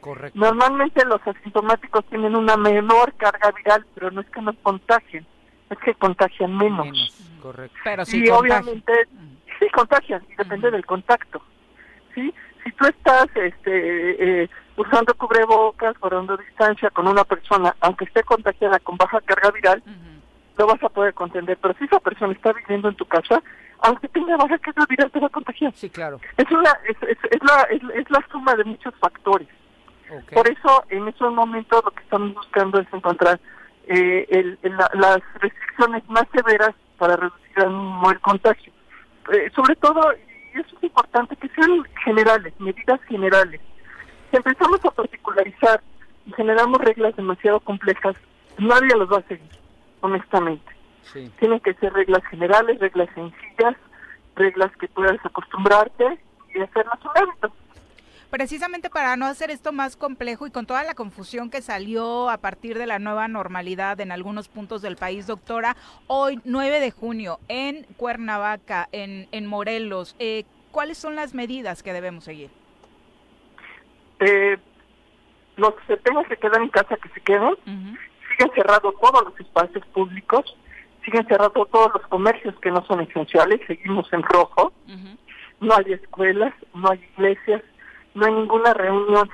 Correcto. 0.00 0.38
Normalmente 0.38 1.04
los 1.04 1.20
asintomáticos 1.26 2.04
tienen 2.06 2.34
una 2.34 2.56
menor 2.56 3.14
carga 3.14 3.52
viral, 3.52 3.86
pero 3.94 4.10
no 4.10 4.22
es 4.22 4.30
que 4.30 4.40
nos 4.40 4.56
contagien, 4.62 5.26
es 5.68 5.78
que 5.78 5.94
contagian 5.94 6.56
menos. 6.56 6.86
menos. 6.86 7.20
Correcto. 7.42 7.76
Pero 7.84 8.04
sí, 8.04 8.28
obviamente 8.30 8.92
sí 9.58 9.68
contagian 9.70 10.24
y 10.30 10.36
depende 10.36 10.70
del 10.70 10.86
contacto. 10.86 11.42
¿Sí? 12.14 12.34
Si 12.64 12.72
tú 12.72 12.86
estás 12.86 13.26
este, 13.34 14.42
eh, 14.42 14.50
usando 14.76 15.14
cubrebocas, 15.14 15.98
guardando 15.98 16.36
distancia 16.36 16.90
con 16.90 17.08
una 17.08 17.24
persona, 17.24 17.74
aunque 17.80 18.04
esté 18.04 18.22
contagiada 18.22 18.78
con 18.80 18.96
baja 18.96 19.20
carga 19.22 19.50
viral, 19.50 19.82
lo 20.58 20.66
vas 20.66 20.82
a 20.82 20.88
poder 20.88 21.14
contender. 21.14 21.58
Pero 21.60 21.74
si 21.78 21.84
esa 21.84 22.00
persona 22.00 22.32
está 22.32 22.52
viviendo 22.52 22.88
en 22.88 22.96
tu 22.96 23.06
casa, 23.06 23.42
aunque 23.80 24.08
tenga 24.08 24.36
baja 24.36 24.58
carga 24.58 24.84
viral, 24.88 25.10
te 25.10 25.20
va 25.20 25.26
a 25.26 25.30
contagiar. 25.30 25.72
Sí, 25.74 25.90
claro. 25.90 26.20
Es, 26.36 26.50
una, 26.50 26.70
es, 26.88 26.96
es, 27.02 27.42
la, 27.42 27.62
es, 27.70 28.10
la 28.10 28.26
suma 28.30 28.54
de 28.54 28.64
muchos 28.64 28.94
factores. 28.96 29.48
Por 30.32 30.50
eso, 30.50 30.84
en 30.88 31.06
esos 31.06 31.32
momentos, 31.32 31.84
lo 31.84 31.90
que 31.92 32.02
estamos 32.02 32.34
buscando 32.34 32.80
es 32.80 32.86
encontrar 32.92 33.38
eh, 33.86 34.26
el, 34.28 34.58
las 34.94 35.20
restricciones 35.40 36.08
más 36.08 36.24
severas 36.34 36.74
para 36.98 37.16
reducir 37.16 37.58
el 37.58 38.20
contagio. 38.20 38.72
Eh, 39.32 39.50
sobre 39.54 39.76
todo, 39.76 40.12
y 40.54 40.60
eso 40.60 40.76
es 40.76 40.82
importante, 40.84 41.36
que 41.36 41.48
sean 41.48 41.84
generales, 42.04 42.52
medidas 42.58 43.00
generales. 43.02 43.60
Si 44.30 44.36
empezamos 44.36 44.84
a 44.84 44.90
particularizar 44.90 45.82
y 46.26 46.32
generamos 46.32 46.80
reglas 46.80 47.16
demasiado 47.16 47.60
complejas, 47.60 48.16
nadie 48.58 48.96
los 48.96 49.10
va 49.10 49.18
a 49.18 49.28
seguir, 49.28 49.50
honestamente. 50.00 50.70
Tienen 51.38 51.60
que 51.60 51.74
ser 51.74 51.92
reglas 51.92 52.24
generales, 52.26 52.78
reglas 52.78 53.08
sencillas, 53.14 53.76
reglas 54.36 54.70
que 54.76 54.86
puedas 54.88 55.18
acostumbrarte 55.24 56.18
y 56.54 56.60
hacerlas 56.60 56.98
un 57.04 57.10
hábito 57.16 57.52
precisamente 58.30 58.90
para 58.90 59.16
no 59.16 59.26
hacer 59.26 59.50
esto 59.50 59.72
más 59.72 59.96
complejo 59.96 60.46
y 60.46 60.50
con 60.50 60.66
toda 60.66 60.84
la 60.84 60.94
confusión 60.94 61.50
que 61.50 61.62
salió 61.62 62.30
a 62.30 62.38
partir 62.38 62.78
de 62.78 62.86
la 62.86 62.98
nueva 62.98 63.28
normalidad 63.28 64.00
en 64.00 64.12
algunos 64.12 64.48
puntos 64.48 64.82
del 64.82 64.96
país, 64.96 65.26
doctora, 65.26 65.76
hoy 66.06 66.40
9 66.44 66.80
de 66.80 66.90
junio 66.90 67.40
en 67.48 67.84
Cuernavaca, 67.96 68.88
en, 68.92 69.28
en 69.32 69.46
Morelos, 69.46 70.16
eh, 70.18 70.44
¿cuáles 70.70 70.96
son 70.98 71.16
las 71.16 71.34
medidas 71.34 71.82
que 71.82 71.92
debemos 71.92 72.24
seguir? 72.24 72.50
Eh, 74.20 74.58
los 75.56 75.74
que 75.74 75.86
se 75.94 75.96
tengan 75.98 76.24
que 76.24 76.36
quedar 76.36 76.62
en 76.62 76.68
casa, 76.68 76.96
que 76.96 77.08
se 77.10 77.20
queden. 77.20 77.56
Siguen 77.64 78.54
cerrados 78.54 78.94
todos 79.00 79.24
los 79.24 79.40
espacios 79.40 79.84
públicos, 79.88 80.56
siguen 81.04 81.26
cerrados 81.26 81.68
todos 81.70 81.92
los 81.92 82.06
comercios 82.06 82.54
que 82.60 82.70
no 82.70 82.84
son 82.86 83.00
esenciales, 83.00 83.60
seguimos 83.66 84.10
en 84.12 84.22
rojo. 84.22 84.72
No 85.60 85.74
hay 85.74 85.92
escuelas, 85.92 86.54
no 86.72 86.90
hay 86.90 87.00
iglesias, 87.16 87.62
no 88.14 88.26
hay 88.26 88.32
ninguna 88.32 88.74
reunión 88.74 89.30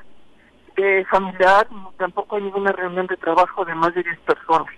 de 0.76 1.04
familiar, 1.06 1.66
tampoco 1.96 2.36
hay 2.36 2.42
ninguna 2.42 2.72
reunión 2.72 3.06
de 3.06 3.16
trabajo 3.16 3.64
de 3.64 3.74
más 3.74 3.94
de 3.94 4.02
10 4.02 4.18
personas. 4.20 4.72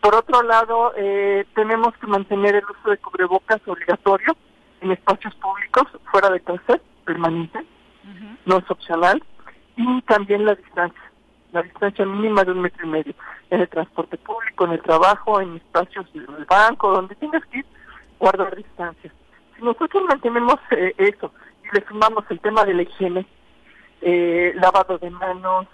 Por 0.00 0.14
otro 0.14 0.42
lado, 0.42 0.92
eh, 0.96 1.44
tenemos 1.54 1.94
que 1.98 2.06
mantener 2.06 2.56
el 2.56 2.64
uso 2.64 2.90
de 2.90 2.98
cubrebocas 2.98 3.60
obligatorio 3.66 4.34
en 4.80 4.92
espacios 4.92 5.34
públicos, 5.36 5.84
fuera 6.10 6.30
de 6.30 6.40
casa, 6.40 6.80
permanente, 7.04 7.64
no 8.46 8.58
es 8.58 8.70
opcional, 8.70 9.22
y 9.76 10.02
también 10.02 10.44
la 10.46 10.54
distancia, 10.54 11.12
la 11.52 11.62
distancia 11.62 12.06
mínima 12.06 12.44
de 12.44 12.52
un 12.52 12.62
metro 12.62 12.86
y 12.86 12.90
medio, 12.90 13.14
en 13.50 13.60
el 13.60 13.68
transporte 13.68 14.16
público, 14.16 14.64
en 14.64 14.72
el 14.72 14.82
trabajo, 14.82 15.40
en 15.40 15.56
espacios 15.56 16.10
del 16.14 16.46
banco, 16.48 16.92
donde 16.92 17.14
tengas 17.16 17.44
que 17.46 17.58
ir, 17.58 17.66
guardar 18.18 18.56
distancia. 18.56 19.12
Si 19.54 19.62
nosotros 19.62 20.02
mantenemos 20.08 20.56
eh, 20.70 20.94
eso 20.96 21.30
le 21.72 21.86
sumamos 21.86 22.24
el 22.30 22.40
tema 22.40 22.64
de 22.64 22.74
la 22.74 22.82
higiene, 22.82 23.26
eh, 24.02 24.52
lavado 24.56 24.98
de 24.98 25.10
manos, 25.10 25.66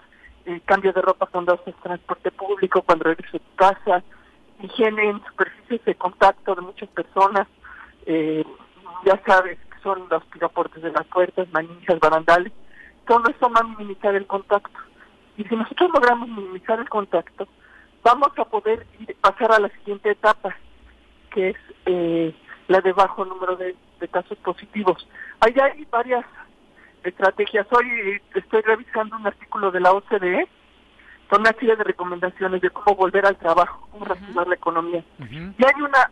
eh, 0.45 0.61
cambio 0.65 0.93
de 0.93 1.01
ropa 1.01 1.25
cuando 1.27 1.53
haces 1.53 1.75
transporte 1.81 2.31
público, 2.31 2.81
cuando 2.81 3.05
regresas 3.05 3.35
a 3.35 3.39
tu 3.39 3.55
casa, 3.55 4.03
higiene 4.61 5.09
en 5.09 5.23
superficies 5.25 5.83
de 5.85 5.95
contacto 5.95 6.55
de 6.55 6.61
muchas 6.61 6.89
personas, 6.89 7.47
eh, 8.05 8.43
ya 9.05 9.21
sabes 9.25 9.57
que 9.69 9.79
son 9.81 10.07
los 10.09 10.23
picaportes 10.25 10.81
de 10.81 10.91
las 10.91 11.05
puertas, 11.07 11.47
manijas, 11.51 11.99
barandales, 11.99 12.51
todo 13.05 13.23
eso 13.29 13.49
va 13.49 13.61
a 13.61 13.63
minimizar 13.63 14.15
el 14.15 14.25
contacto. 14.25 14.79
Y 15.37 15.43
si 15.43 15.55
nosotros 15.55 15.91
logramos 15.93 16.29
minimizar 16.29 16.79
el 16.79 16.89
contacto, 16.89 17.47
vamos 18.03 18.31
a 18.37 18.45
poder 18.45 18.85
pasar 19.21 19.51
a 19.51 19.59
la 19.59 19.69
siguiente 19.69 20.11
etapa, 20.11 20.55
que 21.31 21.49
es 21.49 21.57
eh, 21.85 22.33
la 22.67 22.81
de 22.81 22.93
bajo 22.93 23.25
número 23.25 23.55
de, 23.55 23.75
casos 24.11 24.37
positivos. 24.39 25.07
Ahí 25.39 25.53
hay 25.61 25.85
varias 25.85 26.25
estrategias. 27.03 27.67
Hoy 27.71 28.21
estoy 28.35 28.61
revisando 28.61 29.15
un 29.15 29.27
artículo 29.27 29.71
de 29.71 29.79
la 29.79 29.91
OCDE 29.91 30.47
con 31.29 31.41
una 31.41 31.51
serie 31.53 31.75
de 31.75 31.83
recomendaciones 31.83 32.61
de 32.61 32.69
cómo 32.69 32.95
volver 32.95 33.25
al 33.25 33.37
trabajo, 33.37 33.87
cómo 33.91 34.05
reactivar 34.05 34.47
la 34.47 34.55
economía. 34.55 35.03
Y 35.19 35.65
hay 35.65 35.81
una, 35.81 36.11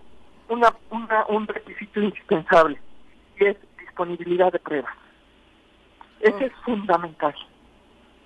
una, 0.49 0.73
una, 0.89 1.26
un 1.28 1.47
requisito 1.47 2.01
indispensable, 2.01 2.80
y 3.39 3.45
es 3.45 3.57
disponibilidad 3.80 4.51
de 4.51 4.59
pruebas. 4.59 4.93
Ese 6.19 6.45
es 6.45 6.53
fundamental. 6.63 7.34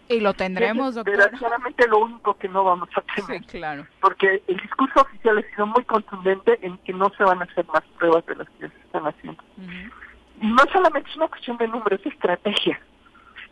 Y 0.08 0.20
lo 0.20 0.34
tendremos, 0.34 0.96
doctor. 0.96 1.16
Desgraciadamente 1.16 1.88
lo 1.88 2.00
único 2.00 2.34
que 2.36 2.50
no 2.50 2.64
vamos 2.64 2.90
a 2.96 3.02
tener. 3.02 3.44
Sí, 3.44 3.58
claro. 3.60 3.86
Porque 4.02 4.42
el 4.48 4.58
discurso 4.58 5.02
oficial 5.02 5.38
ha 5.38 5.56
sido 5.56 5.68
muy 5.68 5.84
contundente 5.84 6.58
en 6.64 6.80
que 6.80 6.94
no 6.94 7.12
se 7.16 7.24
van 7.24 7.42
a 7.42 7.46
hacer 7.46 7.66
más 7.68 7.84
pruebas 8.00 8.26
de 8.26 8.36
las 8.36 8.50
que 8.50 8.70
se 8.70 8.80
están 8.80 9.06
haciendo. 9.06 9.44
Y 9.58 10.09
no 10.42 10.64
solamente 10.72 11.10
es 11.10 11.16
una 11.18 11.28
cuestión 11.28 11.58
de 11.58 11.68
números, 11.68 12.00
es 12.02 12.14
estrategia. 12.14 12.80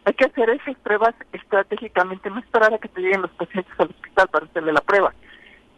Hay 0.06 0.14
que 0.14 0.26
hacer 0.26 0.50
esas 0.50 0.76
pruebas 0.78 1.14
estratégicamente, 1.34 2.30
no 2.30 2.40
esperar 2.40 2.74
a 2.74 2.78
que 2.78 2.88
te 2.88 3.02
lleguen 3.02 3.24
los 3.24 3.32
pacientes 3.32 3.74
al 3.78 3.90
hospital 3.90 4.28
para 4.30 4.46
hacerle 4.46 4.74
la 4.74 4.82
prueba, 4.82 5.14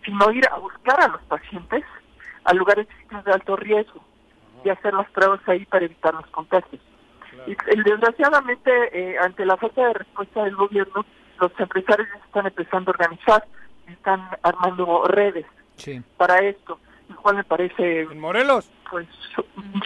sino 0.05 0.31
ir 0.31 0.47
a 0.51 0.57
buscar 0.57 1.01
a 1.01 1.07
los 1.07 1.21
pacientes 1.23 1.83
a 2.43 2.53
lugares 2.53 2.87
de 3.09 3.31
alto 3.31 3.55
riesgo 3.55 4.03
y 4.63 4.69
hacer 4.69 4.93
las 4.93 5.09
pruebas 5.11 5.39
ahí 5.47 5.65
para 5.65 5.85
evitar 5.85 6.13
los 6.13 6.27
contagios. 6.27 6.81
Y, 7.47 7.55
desgraciadamente, 7.83 8.71
eh, 8.91 9.17
ante 9.19 9.45
la 9.45 9.57
falta 9.57 9.87
de 9.87 9.93
respuesta 9.93 10.43
del 10.43 10.55
gobierno, 10.55 11.05
los 11.39 11.51
empresarios 11.57 12.07
ya 12.13 12.25
están 12.25 12.45
empezando 12.47 12.91
a 12.91 12.93
organizar, 12.93 13.45
están 13.87 14.21
armando 14.43 15.05
redes 15.05 15.45
para 16.17 16.39
esto, 16.39 16.79
lo 17.07 17.15
cual 17.17 17.37
me 17.37 17.43
parece... 17.43 18.01
¿En 18.01 18.19
Morelos? 18.19 18.69
Pues 18.89 19.07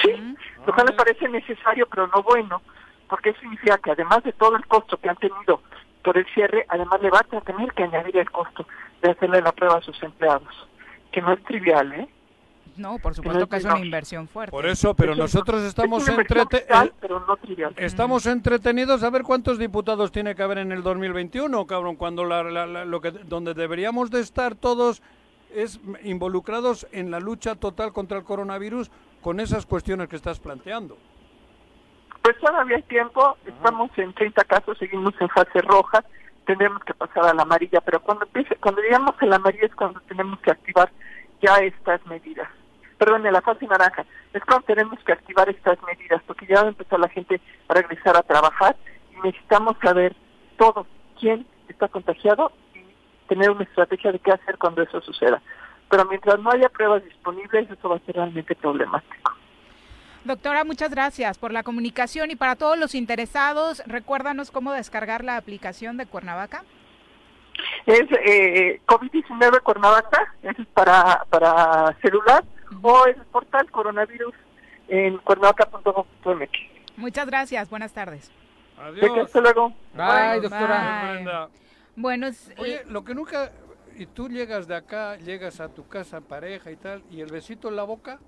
sí, 0.01 0.35
lo 0.65 0.73
cual 0.73 0.87
me 0.89 0.95
parece 0.95 1.27
necesario, 1.27 1.87
pero 1.87 2.07
no 2.07 2.23
bueno, 2.23 2.61
porque 3.09 3.29
eso 3.29 3.41
significa 3.41 3.77
que 3.77 3.91
además 3.91 4.23
de 4.23 4.33
todo 4.33 4.55
el 4.55 4.65
costo 4.65 4.97
que 4.97 5.09
han 5.09 5.17
tenido 5.17 5.61
por 6.03 6.17
el 6.17 6.25
cierre, 6.33 6.65
además 6.69 7.01
le 7.01 7.09
va 7.09 7.19
a 7.19 7.41
tener 7.41 7.71
que 7.73 7.83
añadir 7.83 8.17
el 8.17 8.29
costo 8.31 8.65
de 9.01 9.11
hacerle 9.11 9.41
la 9.41 9.51
prueba 9.51 9.77
a 9.77 9.81
sus 9.81 10.01
empleados, 10.03 10.67
que 11.11 11.21
no 11.21 11.33
es 11.33 11.43
trivial, 11.43 11.93
¿eh? 11.93 12.09
No, 12.75 12.97
por 12.97 13.13
supuesto 13.13 13.47
que 13.47 13.57
es 13.57 13.65
una 13.65 13.79
inversión 13.79 14.27
fuerte. 14.27 14.51
Por 14.51 14.65
eso, 14.65 14.95
pero 14.95 15.15
nosotros 15.15 15.61
estamos 15.61 16.03
estamos 17.77 18.25
entretenidos 18.25 19.03
a 19.03 19.09
ver 19.11 19.23
cuántos 19.23 19.59
diputados 19.59 20.11
tiene 20.11 20.33
que 20.33 20.41
haber 20.41 20.57
en 20.57 20.71
el 20.71 20.81
2021, 20.81 21.67
cabrón, 21.67 21.95
cuando 21.95 22.23
lo 22.23 23.01
que 23.01 23.11
donde 23.11 23.53
deberíamos 23.53 24.09
de 24.09 24.21
estar 24.21 24.55
todos 24.55 25.03
es 25.53 25.79
involucrados 26.03 26.87
en 26.91 27.11
la 27.11 27.19
lucha 27.19 27.55
total 27.55 27.93
contra 27.93 28.17
el 28.17 28.23
coronavirus 28.23 28.89
con 29.23 29.39
esas 29.39 29.65
cuestiones 29.65 30.07
que 30.07 30.15
estás 30.15 30.39
planteando. 30.39 30.97
Pues 32.21 32.37
todavía 32.39 32.77
hay 32.77 32.83
tiempo, 32.83 33.37
estamos 33.45 33.89
en 33.97 34.13
30 34.13 34.43
casos, 34.43 34.77
seguimos 34.77 35.13
en 35.19 35.29
fase 35.29 35.61
roja, 35.61 36.03
tenemos 36.45 36.83
que 36.83 36.93
pasar 36.93 37.25
a 37.25 37.33
la 37.33 37.41
amarilla, 37.41 37.81
pero 37.81 38.01
cuando 38.01 38.25
empiece, 38.25 38.55
cuando 38.57 38.81
llegamos 38.81 39.15
a 39.19 39.25
la 39.25 39.37
amarilla 39.37 39.65
es 39.65 39.75
cuando 39.75 39.99
tenemos 40.01 40.39
que 40.41 40.51
activar 40.51 40.91
ya 41.41 41.57
estas 41.57 42.05
medidas 42.05 42.47
perdón, 43.03 43.25
en 43.25 43.33
la 43.33 43.41
fase 43.41 43.67
naranja, 43.67 44.05
es 44.33 44.41
cuando 44.45 44.65
tenemos 44.65 44.97
que 45.03 45.11
activar 45.11 45.49
estas 45.49 45.77
medidas, 45.83 46.21
porque 46.25 46.45
ya 46.47 46.61
empezó 46.61 46.97
la 46.97 47.09
gente 47.09 47.41
a 47.67 47.73
regresar 47.73 48.15
a 48.15 48.21
trabajar 48.21 48.77
y 49.11 49.27
necesitamos 49.27 49.75
saber 49.83 50.15
todo, 50.57 50.87
quién 51.19 51.45
está 51.67 51.89
contagiado 51.89 52.53
y 52.73 52.79
tener 53.27 53.49
una 53.49 53.63
estrategia 53.63 54.13
de 54.13 54.19
qué 54.19 54.31
hacer 54.31 54.57
cuando 54.57 54.83
eso 54.83 55.01
suceda. 55.01 55.41
Pero 55.93 56.05
mientras 56.05 56.39
no 56.39 56.49
haya 56.49 56.69
pruebas 56.69 57.03
disponibles, 57.05 57.69
eso 57.69 57.87
va 57.87 57.97
a 57.97 57.99
ser 57.99 58.15
realmente 58.15 58.55
problemático. 58.55 59.31
Doctora, 60.23 60.63
muchas 60.63 60.89
gracias 60.89 61.37
por 61.37 61.53
la 61.53 61.61
comunicación 61.61 62.31
y 62.31 62.35
para 62.35 62.55
todos 62.55 62.79
los 62.79 62.95
interesados, 62.95 63.83
recuérdanos 63.85 64.49
cómo 64.49 64.71
descargar 64.71 65.23
la 65.23 65.37
aplicación 65.37 65.97
de 65.97 66.07
Cuernavaca. 66.07 66.63
Es 67.85 68.05
eh, 68.25 68.81
COVID-19 68.87 69.61
Cuernavaca, 69.61 70.33
es 70.41 70.55
para, 70.73 71.25
para 71.29 71.95
celular 72.01 72.43
o 72.81 73.05
el 73.05 73.17
portal 73.31 73.69
coronavirus 73.69 74.33
en 74.87 75.19
cuernavaca.com.mx. 75.19 76.51
Muchas 76.97 77.27
gracias, 77.27 77.69
buenas 77.69 77.93
tardes. 77.93 78.31
Adiós. 78.79 79.25
Hasta 79.25 79.41
luego. 79.41 79.71
Bye, 79.93 80.41
doctora. 80.41 81.49
Bueno, 81.95 82.29
Oye, 82.57 82.81
lo 82.89 83.03
que 83.03 83.13
nunca... 83.13 83.51
Y 83.95 84.07
tú 84.07 84.27
llegas 84.27 84.67
de 84.67 84.75
acá, 84.75 85.17
llegas 85.17 85.59
a 85.59 85.69
tu 85.69 85.87
casa 85.87 86.21
pareja 86.21 86.71
y 86.71 86.75
tal, 86.75 87.03
y 87.11 87.21
el 87.21 87.31
besito 87.31 87.69
en 87.69 87.75
la 87.75 87.83
boca... 87.83 88.19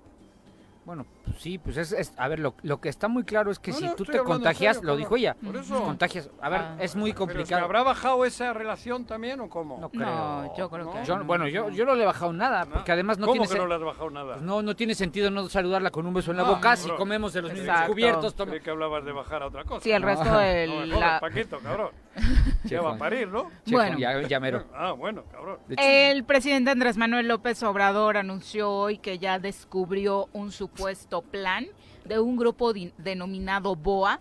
Bueno, 0.84 1.04
pues 1.26 1.42
sí, 1.42 1.58
pues 1.58 1.76
es, 1.76 2.14
a 2.16 2.28
ver, 2.28 2.38
lo, 2.38 2.54
lo, 2.62 2.80
que 2.80 2.88
está 2.88 3.08
muy 3.08 3.24
claro 3.24 3.50
es 3.50 3.58
que 3.58 3.72
si 3.72 3.88
tú 3.96 4.04
te 4.04 4.18
contagias, 4.18 4.82
lo 4.82 4.96
dijo 4.96 5.16
ella, 5.16 5.34
por 5.34 5.56
eso. 5.56 5.82
contagias, 5.82 6.30
a 6.40 6.48
ver, 6.48 6.60
ah. 6.60 6.76
es 6.78 6.94
muy 6.94 7.12
complicado. 7.12 7.64
¿Habrá 7.64 7.82
bajado 7.82 8.24
esa 8.24 8.52
relación 8.52 9.04
también 9.04 9.40
o 9.40 9.48
cómo? 9.48 9.78
No 9.78 9.90
creo. 9.90 10.54
yo 10.56 10.70
creo 10.70 10.92
que 10.92 11.12
Bueno, 11.24 11.48
yo, 11.48 11.68
yo 11.70 11.84
no 11.84 11.94
le 11.94 12.04
he 12.04 12.06
bajado 12.06 12.32
nada, 12.32 12.64
porque 12.64 12.92
además 12.92 13.18
no 13.18 13.26
¿Cómo 13.26 13.42
tiene... 13.42 13.54
que 13.54 13.58
no 13.58 13.66
le 13.66 13.74
has 13.74 13.82
bajado 13.82 14.10
nada? 14.10 14.34
Pues 14.34 14.42
no, 14.42 14.62
no 14.62 14.76
tiene 14.76 14.94
sentido 14.94 15.30
no 15.30 15.48
saludarla 15.48 15.90
con 15.90 16.06
un 16.06 16.14
beso 16.14 16.30
en 16.30 16.36
la 16.36 16.44
boca 16.44 16.76
si 16.76 16.88
comemos 16.90 17.32
de 17.32 17.42
los 17.42 17.52
mismos 17.52 17.80
cubiertos. 17.82 18.34
Toma... 18.34 18.58
que 18.60 18.70
hablabas 18.70 19.04
de 19.04 19.12
bajar 19.12 19.42
a 19.42 19.46
otra 19.46 19.64
cosa. 19.64 19.82
Sí, 19.82 19.90
el 19.90 20.02
resto 20.02 20.38
del... 20.38 20.90
la... 20.90 21.20
Paquito, 21.20 21.58
cabrón. 21.58 21.90
ya 22.64 22.80
va 22.80 22.94
a 22.94 22.98
parir, 22.98 23.28
¿no? 23.28 23.50
bueno. 23.66 23.98
Ya, 23.98 24.20
ya 24.22 24.40
mero. 24.40 24.64
Ah, 24.78 24.92
bueno, 24.92 25.24
cabrón. 25.32 25.58
El 25.68 26.24
presidente 26.24 26.70
Andrés 26.70 26.96
Manuel 26.96 27.28
López 27.28 27.62
Obrador 27.62 28.18
anunció 28.18 28.70
hoy 28.70 28.98
que 28.98 29.18
ya 29.18 29.38
descubrió 29.38 30.28
un 30.32 30.52
supuesto 30.52 31.15
plan 31.22 31.66
de 32.04 32.18
un 32.18 32.36
grupo 32.36 32.72
denominado 32.72 33.76
BOA. 33.76 34.20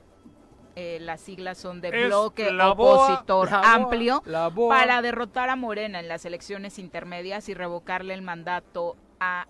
Eh, 0.77 0.97
las 0.99 1.21
siglas 1.21 1.57
son 1.57 1.79
de 1.79 1.89
Bloque 1.89 2.49
Opositor 2.49 3.47
Amplio 3.49 4.21
para 4.67 5.01
derrotar 5.01 5.49
a 5.49 5.55
Morena 5.55 6.01
en 6.01 6.09
las 6.09 6.25
elecciones 6.25 6.79
intermedias 6.79 7.47
y 7.47 7.53
revocarle 7.53 8.13
el 8.13 8.21
mandato 8.21 8.97
a 9.21 9.47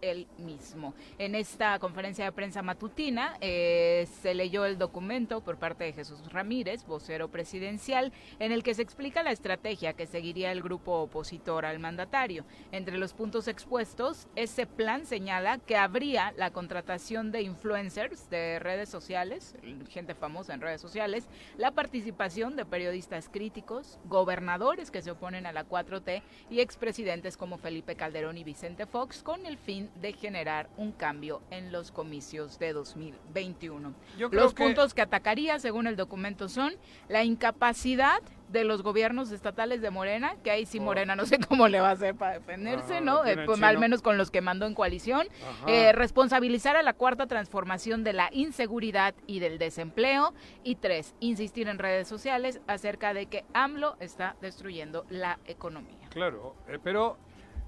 él 0.00 0.26
mismo. 0.38 0.94
En 1.18 1.34
esta 1.34 1.78
conferencia 1.78 2.24
de 2.24 2.32
prensa 2.32 2.62
matutina 2.62 3.36
eh, 3.40 4.06
se 4.22 4.34
leyó 4.34 4.64
el 4.64 4.78
documento 4.78 5.40
por 5.40 5.56
parte 5.56 5.84
de 5.84 5.92
Jesús 5.92 6.32
Ramírez, 6.32 6.84
vocero 6.86 7.28
presidencial, 7.28 8.12
en 8.38 8.52
el 8.52 8.62
que 8.62 8.74
se 8.74 8.82
explica 8.82 9.22
la 9.22 9.32
estrategia 9.32 9.92
que 9.92 10.06
seguiría 10.06 10.52
el 10.52 10.62
grupo 10.62 11.02
opositor 11.02 11.64
al 11.64 11.78
mandatario. 11.78 12.44
Entre 12.72 12.98
los 12.98 13.12
puntos 13.12 13.48
expuestos, 13.48 14.28
ese 14.36 14.66
plan 14.66 15.06
señala 15.06 15.58
que 15.58 15.76
habría 15.76 16.32
la 16.36 16.50
contratación 16.50 17.32
de 17.32 17.42
influencers 17.42 18.30
de 18.30 18.58
redes 18.58 18.88
sociales, 18.88 19.54
gente 19.88 20.14
famosa 20.14 20.54
en 20.54 20.60
redes 20.60 20.80
sociales, 20.80 21.28
la 21.56 21.72
participación 21.72 22.56
de 22.56 22.64
periodistas 22.64 23.28
críticos, 23.28 23.98
gobernadores 24.04 24.90
que 24.90 25.02
se 25.02 25.10
oponen 25.10 25.46
a 25.46 25.52
la 25.52 25.66
4T 25.66 26.22
y 26.50 26.60
expresidentes 26.60 27.36
como 27.36 27.58
Felipe 27.58 27.96
Calderón 27.96 28.38
y 28.38 28.44
Vicente 28.44 28.86
Fox 28.86 29.22
con 29.22 29.46
el 29.46 29.58
fin 29.58 29.87
de 30.00 30.12
generar 30.12 30.68
un 30.76 30.92
cambio 30.92 31.42
en 31.50 31.72
los 31.72 31.90
comicios 31.92 32.58
de 32.58 32.72
2021. 32.72 33.94
los 34.30 34.54
puntos 34.54 34.94
que 34.94 35.02
atacaría, 35.02 35.58
según 35.58 35.86
el 35.86 35.96
documento, 35.96 36.48
son 36.48 36.74
la 37.08 37.24
incapacidad 37.24 38.20
de 38.48 38.64
los 38.64 38.82
gobiernos 38.82 39.30
estatales 39.30 39.82
de 39.82 39.90
Morena, 39.90 40.36
que 40.42 40.50
ahí 40.50 40.66
sí 40.66 40.78
oh. 40.78 40.82
Morena 40.82 41.14
no 41.14 41.26
sé 41.26 41.38
cómo 41.48 41.68
le 41.68 41.80
va 41.80 41.90
a 41.90 41.92
hacer 41.92 42.14
para 42.14 42.34
defenderse, 42.34 42.96
ah, 42.96 43.00
¿no? 43.00 43.24
Eh, 43.24 43.38
pues, 43.44 43.62
al 43.62 43.78
menos 43.78 44.02
con 44.02 44.16
los 44.16 44.30
que 44.30 44.40
mandó 44.40 44.66
en 44.66 44.74
coalición. 44.74 45.26
Eh, 45.66 45.92
responsabilizar 45.92 46.76
a 46.76 46.82
la 46.82 46.94
cuarta 46.94 47.26
transformación 47.26 48.04
de 48.04 48.12
la 48.12 48.28
inseguridad 48.32 49.14
y 49.26 49.40
del 49.40 49.58
desempleo. 49.58 50.32
Y 50.64 50.76
tres, 50.76 51.14
insistir 51.20 51.68
en 51.68 51.78
redes 51.78 52.08
sociales 52.08 52.60
acerca 52.66 53.14
de 53.14 53.26
que 53.26 53.44
AMLO 53.52 53.96
está 54.00 54.36
destruyendo 54.40 55.04
la 55.10 55.38
economía. 55.46 56.08
Claro, 56.10 56.56
eh, 56.68 56.78
pero 56.82 57.18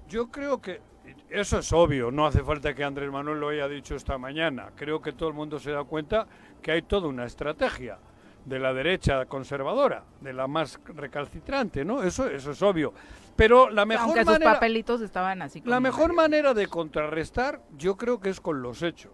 yo 0.07 0.31
creo 0.31 0.61
que 0.61 0.81
eso 1.29 1.59
es 1.59 1.71
obvio, 1.71 2.11
no 2.11 2.25
hace 2.25 2.43
falta 2.43 2.73
que 2.73 2.83
Andrés 2.83 3.09
Manuel 3.09 3.39
lo 3.39 3.49
haya 3.49 3.67
dicho 3.67 3.95
esta 3.95 4.17
mañana. 4.17 4.71
Creo 4.75 5.01
que 5.01 5.13
todo 5.13 5.29
el 5.29 5.35
mundo 5.35 5.59
se 5.59 5.71
da 5.71 5.83
cuenta 5.83 6.27
que 6.61 6.71
hay 6.71 6.81
toda 6.81 7.07
una 7.07 7.25
estrategia 7.25 7.97
de 8.45 8.59
la 8.59 8.73
derecha 8.73 9.25
conservadora, 9.25 10.03
de 10.19 10.33
la 10.33 10.47
más 10.47 10.79
recalcitrante, 10.85 11.85
¿no? 11.85 12.03
Eso, 12.03 12.27
eso 12.27 12.51
es 12.51 12.61
obvio. 12.61 12.93
Pero 13.35 13.69
la 13.69 13.85
mejor 13.85 14.25
manera, 14.25 14.53
papelitos 14.53 15.01
estaban 15.01 15.41
así. 15.41 15.61
La 15.65 15.79
mejor 15.79 16.13
manera 16.13 16.53
de 16.53 16.67
contrarrestar, 16.67 17.61
yo 17.77 17.95
creo 17.97 18.19
que 18.19 18.29
es 18.29 18.41
con 18.41 18.61
los 18.61 18.81
hechos. 18.81 19.11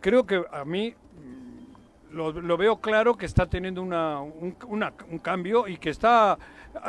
Creo 0.00 0.26
que 0.26 0.44
a 0.52 0.64
mí 0.64 0.94
mm, 0.94 2.14
lo, 2.14 2.56
veo 2.56 2.80
claro 2.80 3.16
que 3.16 3.26
está 3.26 3.46
teniendo 3.46 3.82
una, 3.82 4.20
un 4.20 5.18
cambio 5.20 5.66
y 5.66 5.76
que 5.78 5.90
está 5.90 6.38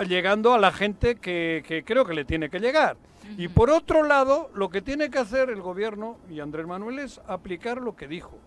llegando 0.08 0.54
a 0.54 0.60
la 0.60 0.72
gente 0.72 1.16
que, 1.16 1.64
que 1.66 1.84
creo 1.84 2.06
que 2.06 2.14
le 2.14 2.26
tiene 2.26 2.50
que 2.50 2.60
llegar. 2.60 2.98
Y 3.38 3.48
por 3.48 3.70
otro 3.70 4.04
lado, 4.04 4.50
lo 4.54 4.70
que 4.70 4.82
tiene 4.82 5.10
que 5.10 5.20
hacer 5.20 5.50
el 5.50 5.62
gobierno 5.62 6.18
y 6.30 6.40
Andrés 6.40 6.66
Manuel 6.66 7.00
es 7.00 7.22
aplicar 7.28 7.78
lo 7.80 7.96
que 7.96 8.08
dijo, 8.08 8.38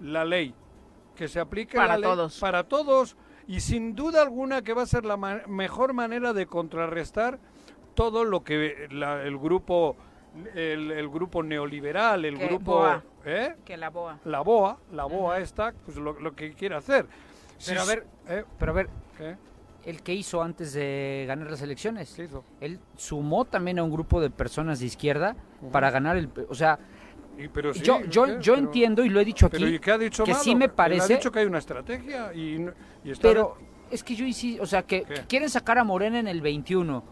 la 0.00 0.24
ley, 0.24 0.54
que 1.16 1.28
se 1.28 1.40
aplique 1.40 1.76
para 1.76 2.00
todos. 2.00 2.38
para 2.38 2.64
todos 2.64 3.16
y 3.48 3.60
sin 3.60 3.96
duda 3.96 4.22
alguna 4.22 4.62
que 4.62 4.74
va 4.74 4.82
a 4.82 4.86
ser 4.86 5.04
la 5.04 5.16
mejor 5.16 5.92
manera 5.92 6.32
de 6.32 6.46
contrarrestar 6.46 7.38
todo 7.94 8.24
lo 8.24 8.44
que 8.44 8.86
la, 8.90 9.22
el 9.24 9.36
grupo 9.36 9.96
el, 10.54 11.08
grupo 11.08 11.42
neoliberal, 11.42 12.24
el 12.24 12.38
grupo 12.38 12.86
¿eh? 13.24 13.56
que 13.64 13.76
la 13.76 13.90
boa. 13.90 14.18
La 14.24 14.40
boa, 14.40 14.78
la 14.92 15.04
boa 15.04 15.34
uh 15.34 15.38
-huh. 15.38 15.42
esta, 15.42 15.72
pues 15.84 15.96
lo, 15.96 16.34
que 16.34 16.52
quiere 16.54 16.76
hacer. 16.76 17.06
Pero 17.66 17.82
a 17.82 17.84
ver, 17.84 18.06
¿eh? 18.28 18.44
pero 18.58 18.72
a 18.72 18.74
ver 18.74 18.88
el 19.84 20.02
que 20.02 20.14
hizo 20.14 20.42
antes 20.42 20.72
de 20.72 21.24
ganar 21.26 21.50
las 21.50 21.62
elecciones. 21.62 22.12
¿Qué 22.14 22.24
hizo? 22.24 22.44
Él 22.60 22.78
sumó 22.96 23.44
también 23.44 23.78
a 23.78 23.82
un 23.82 23.90
grupo 23.90 24.20
de 24.20 24.30
personas 24.30 24.80
de 24.80 24.86
izquierda 24.86 25.36
para 25.72 25.90
ganar 25.90 26.16
el... 26.16 26.28
O 26.48 26.54
sea, 26.54 26.78
y, 27.38 27.48
pero 27.48 27.72
sí, 27.72 27.80
yo, 27.80 28.04
yo, 28.04 28.38
yo 28.40 28.54
entiendo 28.54 29.04
y 29.04 29.08
lo 29.08 29.20
he 29.20 29.24
dicho 29.24 29.46
aquí 29.46 29.78
que 29.78 30.34
sí 30.34 30.54
me 30.54 30.68
parece... 30.68 31.14
Ha 31.14 31.16
dicho 31.16 31.32
que 31.32 31.40
hay 31.40 31.46
una 31.46 31.58
estrategia 31.58 32.34
y, 32.34 32.66
y 33.04 33.10
está 33.10 33.22
pero, 33.22 33.56
es 33.90 34.04
que 34.04 34.14
yo 34.14 34.24
insisto, 34.24 34.62
o 34.62 34.66
sea, 34.66 34.82
que, 34.82 35.04
quieren 35.28 35.50
sacar 35.50 35.78
a 35.78 35.84
Morena 35.84 36.18
en 36.18 36.28
el 36.28 36.40
21. 36.40 36.96
Uh. 36.96 37.02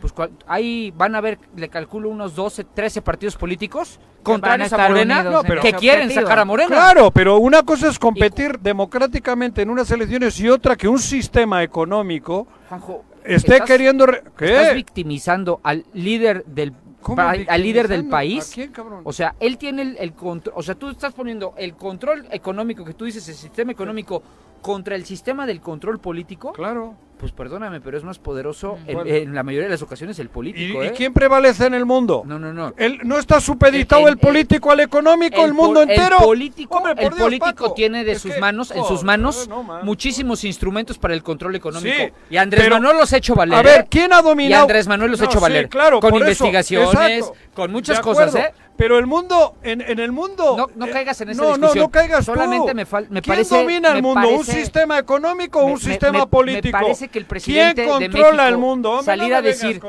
Pues 0.00 0.12
cual, 0.12 0.30
ahí 0.46 0.92
van 0.96 1.14
a 1.14 1.20
ver, 1.20 1.38
le 1.56 1.68
calculo 1.68 2.08
unos 2.08 2.34
12, 2.34 2.64
13 2.64 3.02
partidos 3.02 3.36
políticos 3.36 3.98
contra 4.22 4.54
esa 4.56 4.88
Morena 4.88 5.42
pero, 5.46 5.60
que 5.60 5.72
quieren 5.72 6.10
sacar 6.10 6.38
a 6.38 6.44
Morena. 6.44 6.68
Claro, 6.68 7.10
pero 7.10 7.38
una 7.38 7.62
cosa 7.62 7.88
es 7.88 7.98
competir 7.98 8.58
democráticamente 8.60 9.62
en 9.62 9.70
unas 9.70 9.90
elecciones 9.90 10.38
y 10.40 10.48
otra 10.48 10.76
que 10.76 10.88
un 10.88 10.98
sistema 10.98 11.62
económico 11.62 12.46
Juanjo, 12.68 13.04
esté 13.24 13.60
queriendo... 13.62 14.06
¿qué? 14.36 14.56
Estás 14.56 14.74
victimizando 14.74 15.60
al 15.64 15.84
líder 15.92 16.44
del 16.44 16.72
al, 17.16 17.46
al 17.48 17.62
líder 17.62 17.88
del 17.88 18.08
país. 18.08 18.50
¿A 18.50 18.54
quién, 18.54 18.72
cabrón? 18.72 19.02
O 19.04 19.12
sea, 19.12 19.34
él 19.40 19.58
tiene 19.58 19.82
el, 19.82 19.96
el 19.98 20.12
control. 20.12 20.54
O 20.56 20.62
sea, 20.62 20.74
tú 20.74 20.88
estás 20.88 21.14
poniendo 21.14 21.54
el 21.56 21.74
control 21.74 22.26
económico 22.30 22.84
que 22.84 22.94
tú 22.94 23.04
dices, 23.04 23.28
el 23.28 23.34
sistema 23.34 23.72
económico, 23.72 24.22
contra 24.62 24.96
el 24.96 25.04
sistema 25.04 25.46
del 25.46 25.60
control 25.60 25.98
político. 26.00 26.52
Claro 26.52 26.94
pues 27.18 27.32
perdóname, 27.32 27.80
pero 27.80 27.98
es 27.98 28.04
más 28.04 28.18
poderoso 28.18 28.78
en, 28.86 29.34
la 29.34 29.42
mayoría 29.42 29.66
de 29.66 29.72
las 29.72 29.82
ocasiones 29.82 30.18
el 30.18 30.28
político. 30.28 30.82
¿Y, 30.82 30.86
¿eh? 30.86 30.90
¿Y, 30.92 30.96
quién 30.96 31.12
prevalece 31.12 31.66
en 31.66 31.74
el 31.74 31.84
mundo? 31.84 32.22
No, 32.24 32.38
no, 32.38 32.52
no. 32.52 32.72
El, 32.76 33.00
¿No 33.04 33.18
está 33.18 33.40
supeditado 33.40 34.08
el, 34.08 34.18
político 34.18 34.70
al 34.70 34.80
económico, 34.80 35.44
el, 35.44 35.52
mundo 35.52 35.82
entero? 35.82 36.18
El 36.20 36.24
político, 36.24 36.82
el 36.96 37.10
político 37.10 37.72
tiene 37.74 38.04
de 38.04 38.12
oh, 38.12 38.18
sus 38.18 38.38
manos, 38.38 38.70
en 38.70 38.84
sus 38.84 39.02
manos, 39.02 39.48
muchísimos 39.82 40.44
instrumentos 40.44 40.98
para 40.98 41.14
el 41.14 41.22
control 41.22 41.56
económico. 41.56 41.96
Sí, 41.96 42.12
y 42.30 42.36
Andrés 42.36 42.64
pero, 42.64 42.76
Manuel 42.76 42.98
los 42.98 43.12
ha 43.12 43.16
hecho 43.16 43.34
valer. 43.34 43.58
A 43.58 43.62
ver, 43.62 43.80
¿eh? 43.80 43.86
¿quién 43.90 44.12
ha 44.12 44.22
dominado? 44.22 44.62
Y 44.62 44.62
Andrés 44.62 44.86
Manuel 44.86 45.10
los 45.10 45.20
ha 45.20 45.24
hecho 45.24 45.40
valer. 45.40 45.64
Sí, 45.64 45.70
claro, 45.70 46.00
con 46.00 46.14
investigaciones, 46.14 47.30
con 47.54 47.72
muchas 47.72 48.00
cosas, 48.00 48.34
¿eh? 48.36 48.52
Pero 48.78 48.96
el 48.96 49.08
mundo, 49.08 49.56
en, 49.64 49.80
en 49.80 49.98
el 49.98 50.12
mundo... 50.12 50.54
No, 50.56 50.68
no 50.76 50.86
eh, 50.86 50.90
caigas 50.90 51.20
en 51.20 51.30
esa 51.30 51.42
no, 51.42 51.48
discusión. 51.48 51.76
No, 51.78 51.82
no 51.82 51.90
caigas 51.90 52.24
Solamente 52.24 52.70
tú. 52.70 52.76
me, 52.76 52.84
me 52.84 53.20
¿Quién 53.20 53.34
parece... 53.34 53.54
¿Quién 53.56 53.66
domina 53.66 53.88
el 53.90 54.02
mundo? 54.02 54.20
Parece, 54.20 54.36
¿Un 54.36 54.44
sistema 54.44 54.98
económico 55.00 55.58
o 55.58 55.66
un 55.66 55.72
me, 55.72 55.78
sistema 55.80 56.20
me, 56.20 56.26
político? 56.28 56.78
Me 56.78 56.82
parece 56.84 57.08
que 57.08 57.18
el 57.18 57.24
presidente 57.26 57.82
¿Quién 57.84 57.88
controla 57.88 58.28
de 58.28 58.36
México 58.36 58.48
el 58.48 58.58
mundo? 58.58 59.02
salir 59.02 59.34
a 59.34 59.42
decir, 59.42 59.80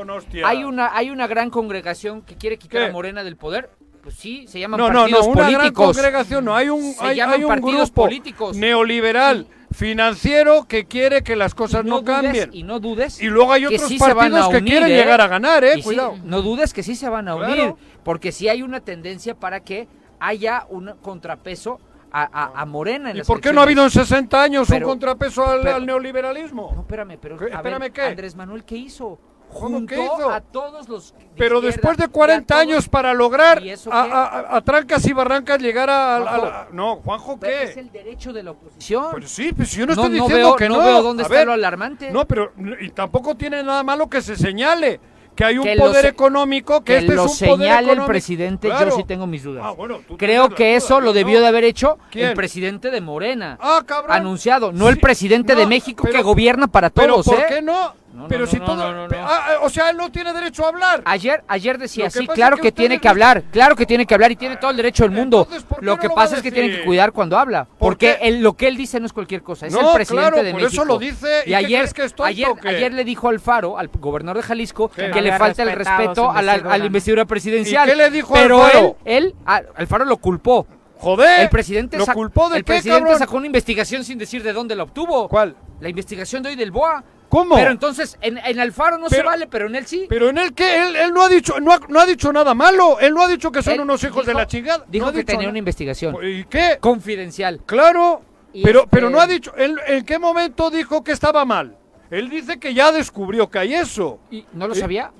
hay 0.44 0.64
una, 0.64 0.90
hay 0.92 1.10
una 1.10 1.28
gran 1.28 1.50
congregación 1.50 2.22
que 2.22 2.34
quiere 2.34 2.58
quitar 2.58 2.82
¿Qué? 2.82 2.88
a 2.88 2.92
Morena 2.92 3.22
del 3.22 3.36
poder. 3.36 3.70
Pues 4.02 4.16
sí, 4.16 4.46
se 4.48 4.58
llaman 4.58 4.80
no, 4.80 4.86
partidos 4.86 5.10
no, 5.10 5.18
no, 5.26 5.32
una 5.32 5.42
políticos. 5.44 5.96
Gran 5.96 6.12
congregación, 6.12 6.44
no, 6.46 6.56
hay 6.56 6.68
un, 6.70 6.82
se 6.94 7.04
hay, 7.04 7.20
hay 7.20 7.44
un 7.44 7.48
partidos 7.48 7.90
grupo 7.90 8.02
políticos. 8.02 8.56
neoliberal 8.56 9.46
financiero 9.72 10.66
que 10.66 10.86
quiere 10.86 11.22
que 11.22 11.36
las 11.36 11.54
cosas 11.54 11.84
no, 11.84 11.96
no 11.96 12.00
dudes, 12.00 12.22
cambien. 12.22 12.50
Y 12.52 12.62
no 12.62 12.80
dudes. 12.80 13.20
Y 13.20 13.26
luego 13.26 13.52
hay 13.52 13.66
otros 13.66 13.88
sí 13.88 13.98
partidos 13.98 14.48
unir, 14.48 14.58
que 14.58 14.70
quieren 14.70 14.90
eh. 14.90 14.96
llegar 14.96 15.20
a 15.20 15.28
ganar, 15.28 15.62
eh, 15.64 15.80
cuidado. 15.82 16.14
Sí, 16.14 16.22
no 16.24 16.42
dudes 16.42 16.72
que 16.72 16.82
sí 16.82 16.96
se 16.96 17.08
van 17.08 17.28
a 17.28 17.36
unir. 17.36 17.54
Claro 17.54 17.78
porque 18.02 18.32
si 18.32 18.40
sí 18.40 18.48
hay 18.48 18.62
una 18.62 18.80
tendencia 18.80 19.34
para 19.34 19.60
que 19.60 19.88
haya 20.18 20.66
un 20.68 20.94
contrapeso 21.02 21.80
a, 22.12 22.22
a, 22.22 22.60
a, 22.62 22.66
Morena 22.66 23.10
en 23.10 23.16
¿Y 23.16 23.18
las 23.20 23.26
por 23.26 23.40
qué 23.40 23.52
no 23.52 23.60
ha 23.60 23.64
habido 23.64 23.84
en 23.84 23.90
60 23.90 24.42
años 24.42 24.68
pero, 24.68 24.86
un 24.86 24.92
contrapeso 24.92 25.46
al, 25.46 25.62
pero, 25.62 25.76
al, 25.76 25.86
neoliberalismo? 25.86 26.72
No, 26.74 26.80
espérame, 26.80 27.18
pero 27.20 27.36
¿Qué, 27.36 27.46
espérame 27.46 27.80
ver, 27.80 27.92
¿qué? 27.92 28.02
Andrés 28.02 28.34
Manuel, 28.34 28.64
¿qué 28.64 28.76
hizo? 28.76 29.18
Junto 29.48 29.86
¿qué 29.86 30.04
hizo? 30.04 30.30
a 30.30 30.40
todos 30.40 30.88
los... 30.88 31.12
De 31.12 31.18
pero 31.36 31.60
después 31.60 31.96
de 31.96 32.06
40 32.06 32.46
todos, 32.46 32.60
años 32.60 32.88
para 32.88 33.12
lograr 33.12 33.60
a, 33.90 34.56
a, 34.56 34.60
trancas 34.60 35.04
y 35.06 35.12
barrancas 35.12 35.60
llegar 35.60 35.90
a... 35.90 36.20
Juanjo, 36.20 36.46
la, 36.46 36.68
no, 36.72 36.96
Juanjo, 36.96 37.40
¿qué? 37.40 37.64
Es 37.64 37.76
el 37.76 37.90
derecho 37.90 38.32
de 38.32 38.44
la 38.44 38.52
oposición. 38.52 39.06
Pues 39.10 39.28
sí, 39.28 39.52
pues 39.52 39.72
yo 39.72 39.86
no, 39.86 39.94
no 39.94 40.02
estoy 40.02 40.18
no 40.18 40.24
diciendo 40.24 40.48
veo, 40.50 40.56
que 40.56 40.68
no. 40.68 40.76
No 40.76 40.84
veo 40.84 41.02
dónde 41.02 41.24
está 41.24 41.34
ver, 41.34 41.46
lo 41.48 41.52
alarmante. 41.52 42.12
No, 42.12 42.26
pero 42.28 42.52
y 42.80 42.90
tampoco 42.90 43.34
tiene 43.34 43.62
nada 43.64 43.82
malo 43.82 44.08
que 44.08 44.22
se 44.22 44.36
señale 44.36 45.00
que 45.40 45.44
hay 45.46 45.58
un 45.58 45.64
que 45.64 45.76
poder 45.76 46.06
económico 46.06 46.80
que, 46.80 46.92
que 46.92 46.98
este 46.98 47.14
lo 47.14 47.24
es 47.24 47.30
un 47.30 47.36
señale 47.36 47.92
el 47.92 48.04
presidente, 48.04 48.68
claro. 48.68 48.90
yo 48.90 48.96
sí 48.96 49.04
tengo 49.04 49.26
mis 49.26 49.42
dudas. 49.42 49.64
Ah, 49.66 49.70
bueno, 49.70 50.00
Creo 50.18 50.50
que 50.50 50.76
eso 50.76 51.00
lo 51.00 51.12
debió 51.12 51.40
de 51.40 51.46
haber 51.46 51.64
hecho 51.64 51.98
¿Quién? 52.10 52.28
el 52.28 52.34
presidente 52.34 52.90
de 52.90 53.00
Morena. 53.00 53.58
Ah, 53.60 53.82
cabrón. 53.86 54.16
Anunciado, 54.16 54.72
no 54.72 54.86
sí, 54.86 54.92
el 54.92 55.00
presidente 55.00 55.54
no, 55.54 55.60
de 55.60 55.66
México 55.66 56.02
pero, 56.04 56.14
que 56.14 56.22
gobierna 56.22 56.66
para 56.66 56.90
todos. 56.90 57.24
Pero 57.24 57.38
¿por 57.38 57.38
eh? 57.38 57.46
qué 57.48 57.62
no? 57.62 57.94
Pero 58.28 58.46
si 58.46 58.58
todo. 58.58 58.82
Ah, 58.82 59.06
ah, 59.18 59.50
o 59.62 59.70
sea, 59.70 59.90
él 59.90 59.96
no 59.96 60.10
tiene 60.10 60.32
derecho 60.32 60.64
a 60.64 60.68
hablar. 60.68 61.02
Ayer, 61.04 61.42
ayer 61.48 61.78
decía, 61.78 62.10
sí, 62.10 62.26
claro 62.26 62.56
que, 62.56 62.72
tiene 62.72 63.00
que 63.00 63.08
hablar. 63.08 63.42
Claro 63.50 63.76
que 63.76 63.86
tiene 63.86 64.06
que 64.06 64.14
hablar 64.14 64.32
y 64.32 64.36
tiene 64.36 64.56
todo 64.56 64.70
el 64.70 64.76
derecho 64.76 65.04
del 65.04 65.12
mundo. 65.12 65.46
Lo 65.80 65.98
que 65.98 66.10
pasa 66.10 66.36
es 66.36 66.42
que 66.42 66.50
tiene 66.52 66.70
que 66.70 66.84
cuidar 66.84 67.12
cuando 67.12 67.38
habla. 67.38 67.66
Porque 67.78 68.18
lo 68.40 68.54
que 68.54 68.68
él 68.68 68.76
dice 68.76 69.00
no 69.00 69.06
es 69.06 69.12
cualquier 69.12 69.42
cosa. 69.42 69.66
Es 69.66 69.74
el 69.74 69.80
presidente 69.94 70.30
claro, 70.30 70.42
de 70.42 70.52
por 70.52 70.62
eso 70.62 70.84
lo 70.84 70.98
dice. 70.98 71.42
Y, 71.46 71.50
¿y 71.50 71.54
ayer, 71.54 71.90
que 71.92 72.04
es 72.04 72.14
tonto, 72.14 72.24
ayer, 72.24 72.48
ayer, 72.64 72.92
le 72.92 73.04
dijo 73.04 73.28
Alfaro, 73.28 73.78
al 73.78 73.88
gobernador 73.88 74.42
de 74.42 74.48
Jalisco, 74.48 74.88
que 74.88 75.20
le 75.20 75.36
falta 75.36 75.62
el 75.62 75.72
respeto 75.72 76.30
a 76.30 76.42
la, 76.42 76.52
a 76.52 76.78
la, 76.78 76.84
investidura 76.84 77.24
presidencial. 77.24 77.88
Qué 77.88 77.96
le 77.96 78.10
dijo 78.10 78.34
pero 78.34 78.64
Alfaro? 78.64 78.96
él, 79.04 79.26
él 79.26 79.34
a, 79.46 79.62
Alfaro 79.76 80.04
lo 80.04 80.16
culpó. 80.16 80.66
Joder. 81.00 81.40
El 81.40 81.48
presidente, 81.48 81.96
¿Lo 81.96 82.06
culpó 82.06 82.50
de 82.50 82.58
el 82.58 82.64
presidente 82.64 83.16
sacó 83.16 83.38
una 83.38 83.46
investigación 83.46 84.04
sin 84.04 84.18
decir 84.18 84.42
de 84.42 84.52
dónde 84.52 84.76
la 84.76 84.82
obtuvo. 84.82 85.28
¿Cuál? 85.28 85.56
La 85.80 85.88
investigación 85.88 86.42
de 86.42 86.50
hoy 86.50 86.56
del 86.56 86.70
BOA 86.70 87.02
¿Cómo? 87.30 87.54
Pero 87.54 87.70
entonces, 87.70 88.18
en, 88.20 88.38
en 88.38 88.58
Alfaro 88.58 88.98
no 88.98 89.08
se 89.08 89.22
vale, 89.22 89.46
pero 89.46 89.68
en 89.68 89.76
él 89.76 89.86
sí. 89.86 90.06
¿Pero 90.08 90.30
en 90.30 90.36
él 90.36 90.52
qué? 90.52 90.82
Él, 90.82 90.96
él 90.96 91.14
no, 91.14 91.22
ha 91.22 91.28
dicho, 91.28 91.60
no, 91.60 91.72
ha, 91.72 91.78
no 91.88 92.00
ha 92.00 92.04
dicho 92.04 92.32
nada 92.32 92.54
malo. 92.54 92.98
Él 92.98 93.14
no 93.14 93.22
ha 93.22 93.28
dicho 93.28 93.52
que 93.52 93.62
son 93.62 93.78
unos 93.78 94.02
hijos 94.02 94.26
de 94.26 94.34
la 94.34 94.48
chingada. 94.48 94.84
Dijo 94.88 95.12
que 95.12 95.22
tenía 95.22 95.48
una 95.48 95.58
investigación. 95.58 96.16
¿Y 96.22 96.44
qué? 96.44 96.78
Confidencial. 96.80 97.60
Claro, 97.64 98.22
pero, 98.52 98.86
pero 98.90 99.06
este 99.06 99.16
no 99.16 99.20
ha 99.20 99.28
dicho... 99.28 99.54
Él, 99.56 99.78
¿En 99.86 100.04
qué 100.04 100.18
momento 100.18 100.70
dijo 100.70 101.04
que 101.04 101.12
estaba 101.12 101.44
mal? 101.44 101.76
Él 102.10 102.28
dice 102.28 102.58
que 102.58 102.74
ya 102.74 102.90
descubrió 102.90 103.48
que 103.48 103.60
hay 103.60 103.74
eso. 103.74 104.18
¿Y 104.32 104.44
no 104.52 104.66
lo 104.66 104.74
sabía? 104.74 105.12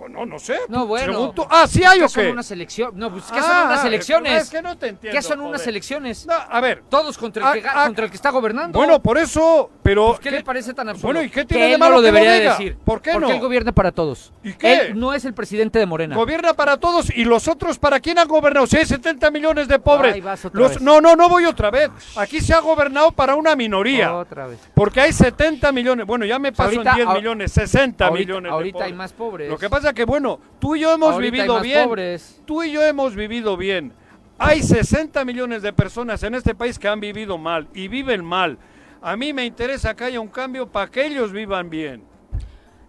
Pues 0.00 0.12
no, 0.12 0.24
no 0.24 0.38
sé. 0.38 0.56
No, 0.68 0.86
bueno. 0.86 1.12
Pregunto. 1.12 1.46
Ah, 1.50 1.66
sí 1.66 1.84
hay 1.84 2.00
o 2.00 2.04
qué. 2.04 2.08
Son 2.08 2.26
una 2.28 2.42
selección. 2.42 2.92
No, 2.94 3.12
pues 3.12 3.24
¿qué 3.24 3.38
ah, 3.38 3.42
son 3.42 3.66
unas 3.66 3.84
elecciones? 3.84 4.42
Es 4.44 4.50
que 4.50 4.62
no 4.62 4.78
te 4.78 4.88
entiendo. 4.88 5.14
¿Qué 5.14 5.22
son 5.22 5.40
unas 5.42 5.66
elecciones? 5.66 6.26
a 6.26 6.60
ver. 6.62 6.82
Todos 6.88 7.18
contra 7.18 7.42
el, 7.42 7.48
ah, 7.48 7.60
que, 7.60 7.68
ah, 7.68 7.84
contra 7.84 8.04
el 8.06 8.10
que 8.10 8.16
está 8.16 8.30
gobernando. 8.30 8.78
Bueno, 8.78 9.02
por 9.02 9.18
eso, 9.18 9.70
pero. 9.82 10.08
Pues, 10.08 10.20
¿Qué 10.20 10.30
le 10.30 10.42
parece 10.42 10.72
tan 10.72 10.88
absurdo? 10.88 11.08
Bueno, 11.08 11.22
¿y 11.22 11.28
qué 11.28 11.44
tiene 11.44 11.68
de 11.68 11.76
malo 11.76 11.96
lo 11.96 12.02
debería 12.02 12.32
decir? 12.32 12.78
¿Por 12.82 13.02
qué 13.02 13.12
no? 13.12 13.20
Porque 13.20 13.34
él 13.34 13.40
gobierna 13.42 13.72
para 13.72 13.92
todos. 13.92 14.32
¿Y 14.42 14.54
qué? 14.54 14.72
Él 14.72 14.98
no 14.98 15.12
es 15.12 15.26
el 15.26 15.34
presidente 15.34 15.78
de 15.78 15.84
Morena. 15.84 16.16
Gobierna 16.16 16.54
para 16.54 16.78
todos 16.78 17.14
y 17.14 17.24
los 17.24 17.46
otros 17.46 17.78
para 17.78 18.00
quién 18.00 18.18
han 18.18 18.26
gobernado. 18.26 18.66
Si 18.66 18.78
hay 18.78 18.86
70 18.86 19.30
millones 19.30 19.68
de 19.68 19.78
pobres. 19.80 20.14
Ahí 20.14 20.22
vas 20.22 20.42
otra 20.46 20.58
los, 20.58 20.70
vez. 20.70 20.80
No, 20.80 21.02
no, 21.02 21.14
no 21.14 21.28
voy 21.28 21.44
otra 21.44 21.70
vez. 21.70 21.90
Aquí 22.16 22.40
se 22.40 22.54
ha 22.54 22.60
gobernado 22.60 23.12
para 23.12 23.34
una 23.34 23.54
minoría. 23.54 24.14
Otra 24.14 24.46
vez. 24.46 24.60
Porque 24.74 25.02
hay 25.02 25.12
70 25.12 25.70
millones. 25.72 26.06
Bueno, 26.06 26.24
ya 26.24 26.38
me 26.38 26.52
pasó 26.52 26.80
en 26.80 26.88
10 26.94 27.06
millones, 27.08 27.52
60 27.52 28.10
millones. 28.12 28.44
De 28.44 28.54
Ahorita 28.54 28.84
hay 28.84 28.94
más 28.94 29.12
pobres. 29.12 29.50
Lo 29.50 29.58
que 29.58 29.68
pasa 29.68 29.89
que, 29.92 30.04
bueno, 30.04 30.40
tú 30.58 30.76
y 30.76 30.80
yo 30.80 30.92
hemos 30.94 31.14
Ahorita 31.14 31.30
vivido 31.32 31.60
bien. 31.60 31.88
Pobres. 31.88 32.42
Tú 32.44 32.62
y 32.62 32.72
yo 32.72 32.82
hemos 32.82 33.14
vivido 33.14 33.56
bien. 33.56 33.92
Hay 34.38 34.62
60 34.62 35.24
millones 35.24 35.62
de 35.62 35.72
personas 35.72 36.22
en 36.22 36.34
este 36.34 36.54
país 36.54 36.78
que 36.78 36.88
han 36.88 37.00
vivido 37.00 37.36
mal 37.36 37.68
y 37.74 37.88
viven 37.88 38.24
mal. 38.24 38.58
A 39.02 39.16
mí 39.16 39.32
me 39.32 39.44
interesa 39.44 39.94
que 39.94 40.04
haya 40.04 40.20
un 40.20 40.28
cambio 40.28 40.66
para 40.66 40.90
que 40.90 41.06
ellos 41.06 41.32
vivan 41.32 41.68
bien. 41.68 42.04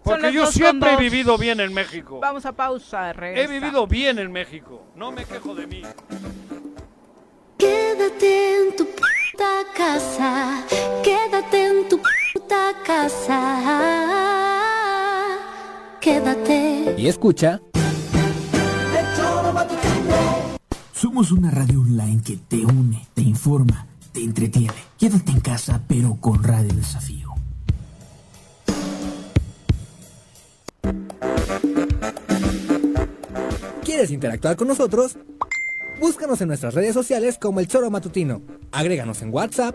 Porque 0.02 0.32
yo 0.32 0.46
siempre 0.46 0.94
he 0.94 0.96
vivido 0.96 1.38
bien 1.38 1.60
en 1.60 1.72
México. 1.72 2.20
Vamos 2.20 2.44
a 2.46 2.52
pausa, 2.52 3.12
regresa. 3.12 3.42
He 3.42 3.46
vivido 3.60 3.86
bien 3.86 4.18
en 4.18 4.32
México. 4.32 4.82
No 4.96 5.12
me 5.12 5.24
quejo 5.24 5.54
de 5.54 5.66
mí. 5.66 5.82
Quédate 7.56 8.56
en 8.56 8.74
tu 8.76 8.86
puta 8.86 9.62
casa. 9.76 10.64
Quédate 11.04 11.66
en 11.66 11.88
tu 11.88 12.00
puta 12.32 12.74
casa. 12.84 14.81
Y 16.04 17.06
escucha. 17.06 17.60
Somos 20.92 21.30
una 21.30 21.50
radio 21.52 21.80
online 21.80 22.20
que 22.24 22.36
te 22.36 22.56
une, 22.66 23.06
te 23.14 23.22
informa, 23.22 23.86
te 24.12 24.24
entretiene. 24.24 24.74
Quédate 24.98 25.30
en 25.30 25.40
casa, 25.40 25.80
pero 25.86 26.16
con 26.20 26.42
Radio 26.42 26.74
Desafío. 26.74 27.28
¿Quieres 33.84 34.10
interactuar 34.10 34.56
con 34.56 34.66
nosotros? 34.66 35.16
Búscanos 36.00 36.40
en 36.40 36.48
nuestras 36.48 36.74
redes 36.74 36.94
sociales 36.94 37.38
como 37.38 37.60
El 37.60 37.68
Choro 37.68 37.90
Matutino. 37.90 38.42
Agréganos 38.72 39.22
en 39.22 39.32
WhatsApp 39.32 39.74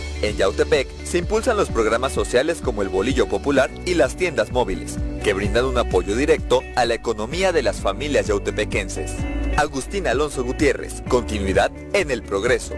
En 0.21 0.37
Yautepec 0.37 0.87
se 1.03 1.17
impulsan 1.17 1.57
los 1.57 1.69
programas 1.69 2.13
sociales 2.13 2.61
como 2.63 2.83
el 2.83 2.89
Bolillo 2.89 3.27
Popular 3.27 3.71
y 3.85 3.95
las 3.95 4.15
tiendas 4.15 4.51
móviles, 4.51 4.97
que 5.23 5.33
brindan 5.33 5.65
un 5.65 5.79
apoyo 5.79 6.15
directo 6.15 6.61
a 6.75 6.85
la 6.85 6.93
economía 6.93 7.51
de 7.51 7.63
las 7.63 7.77
familias 7.81 8.27
yautepequenses. 8.27 9.13
Agustín 9.57 10.07
Alonso 10.07 10.43
Gutiérrez, 10.43 11.01
continuidad 11.07 11.71
en 11.93 12.11
el 12.11 12.21
progreso. 12.21 12.75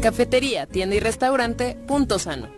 Cafetería, 0.00 0.66
tienda 0.66 0.96
y 0.96 1.00
restaurante, 1.00 1.76
punto 1.86 2.18
sano. 2.18 2.57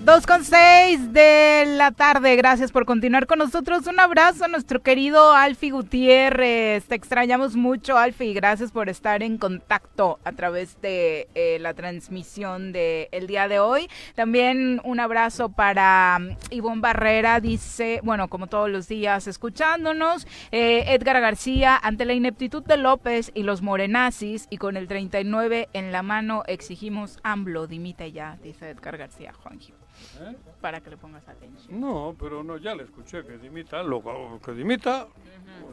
Dos 0.04 0.26
con 0.26 0.44
seis 0.44 1.14
de 1.14 1.64
la 1.68 1.92
tarde. 1.92 2.36
Gracias 2.36 2.72
por 2.72 2.88
continuar 2.88 3.28
con 3.28 3.38
nosotros. 3.38 3.86
Un 3.86 4.00
abrazo 4.00 4.46
a 4.46 4.48
nuestro 4.48 4.82
querido 4.82 5.34
Alfi 5.34 5.70
Gutiérrez. 5.70 6.86
Te 6.86 6.96
extrañamos 6.96 7.56
mucho, 7.56 8.00
Alfi. 8.00 8.34
Gracias 8.34 8.72
por 8.72 8.90
estar 8.90 9.22
en 9.22 9.38
contacto 9.38 10.20
a 10.24 10.32
través 10.32 10.82
de 10.82 11.28
eh, 11.36 11.60
la 11.60 11.76
transmisión 11.76 12.72
del 12.72 13.10
el 13.12 13.28
día 13.28 13.48
de 13.48 13.60
hoy. 13.60 13.90
También 14.16 14.82
un 14.84 15.00
abrazo 15.00 15.50
para 15.50 16.18
um, 16.20 16.36
Ivonne 16.50 16.82
Barrera. 16.82 17.40
Dice, 17.40 18.00
bueno, 18.02 18.28
como 18.28 18.48
todos 18.48 18.72
los 18.72 18.88
días, 18.88 19.28
escuchándonos. 19.28 20.26
Eh, 20.52 20.96
Edgar 20.96 21.22
García, 21.22 21.78
ante 21.78 22.06
la 22.06 22.14
ineptitud 22.14 22.64
de 22.64 22.78
López 22.78 23.30
y 23.36 23.44
los 23.44 23.62
morenazis 23.62 24.48
y 24.50 24.58
con 24.58 24.78
el 24.78 24.88
39 24.88 25.70
en 25.74 25.92
la 25.92 26.02
mano, 26.02 26.42
exigimos 26.48 27.20
AMLO. 27.22 27.68
Dimite 27.68 28.12
ya, 28.12 28.40
dice 28.42 28.72
Edgar 28.72 28.98
García, 28.98 29.32
Juanji. 29.32 29.76
¿Eh? 30.22 30.36
Para 30.60 30.82
que 30.82 30.90
le 30.90 30.98
pongas 30.98 31.28
atención. 31.28 31.80
No, 31.80 32.16
pero 32.20 32.44
no, 32.44 32.58
ya 32.58 32.76
le 32.76 32.84
escuché 32.84 33.24
que 33.24 33.38
dimita, 33.38 33.84
lo 33.84 34.02
que 34.44 34.52
dimita, 34.54 35.08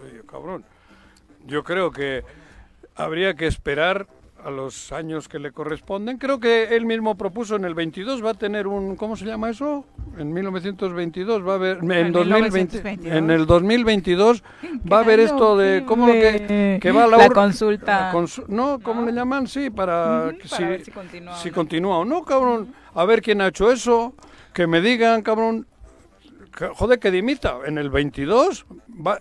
oye, 0.03 0.23
cabrón. 0.27 0.65
Yo 1.47 1.65
creo 1.65 1.91
que 1.91 2.25
habría 2.95 3.35
que 3.35 3.47
esperar 3.47 4.07
a 4.45 4.51
los 4.51 4.93
años 4.93 5.29
que 5.29 5.39
le 5.39 5.53
corresponden. 5.53 6.19
Creo 6.19 6.39
que 6.39 6.77
él 6.77 6.87
mismo 6.87 7.17
propuso 7.17 7.57
en 7.57 7.65
el 7.65 7.75
22 7.75 8.25
va 8.25 8.31
a 8.31 8.35
tener 8.35 8.67
un 8.67 8.97
¿cómo 8.97 9.17
se 9.17 9.25
llama 9.25 9.51
eso? 9.51 9.85
En 10.17 10.33
1922 10.33 11.47
va 11.47 11.53
a 11.53 11.55
haber 11.57 11.79
en, 11.79 12.13
2020 12.13 12.99
en 13.17 13.31
el 13.31 13.47
2022 13.47 14.43
va 14.91 14.99
a 14.99 15.01
haber 15.01 15.21
esto 15.21 15.57
de 15.57 15.85
cómo 15.87 16.07
que, 16.07 16.79
que 16.81 16.93
va 16.93 17.07
la, 17.07 17.17
la 17.19 17.31
consulta. 17.31 18.13
no, 18.49 18.79
¿cómo 18.81 19.03
le 19.03 19.13
llaman? 19.13 19.47
Sí, 19.47 19.71
para, 19.71 20.33
si, 20.45 20.85
si, 20.85 20.91
continúa, 20.91 21.37
si 21.37 21.51
continúa 21.51 21.99
o 21.99 22.05
no, 22.05 22.25
cabrón. 22.25 22.69
A 22.99 23.05
ver 23.05 23.23
quién 23.23 23.41
ha 23.41 23.47
hecho 23.47 23.71
eso, 23.71 24.13
que 24.53 24.67
me 24.67 24.81
digan, 24.81 25.23
cabrón, 25.23 25.69
joder, 26.75 26.99
que 26.99 27.13
dimita. 27.13 27.59
En 27.65 27.79
el 27.79 27.91
22 27.91 28.67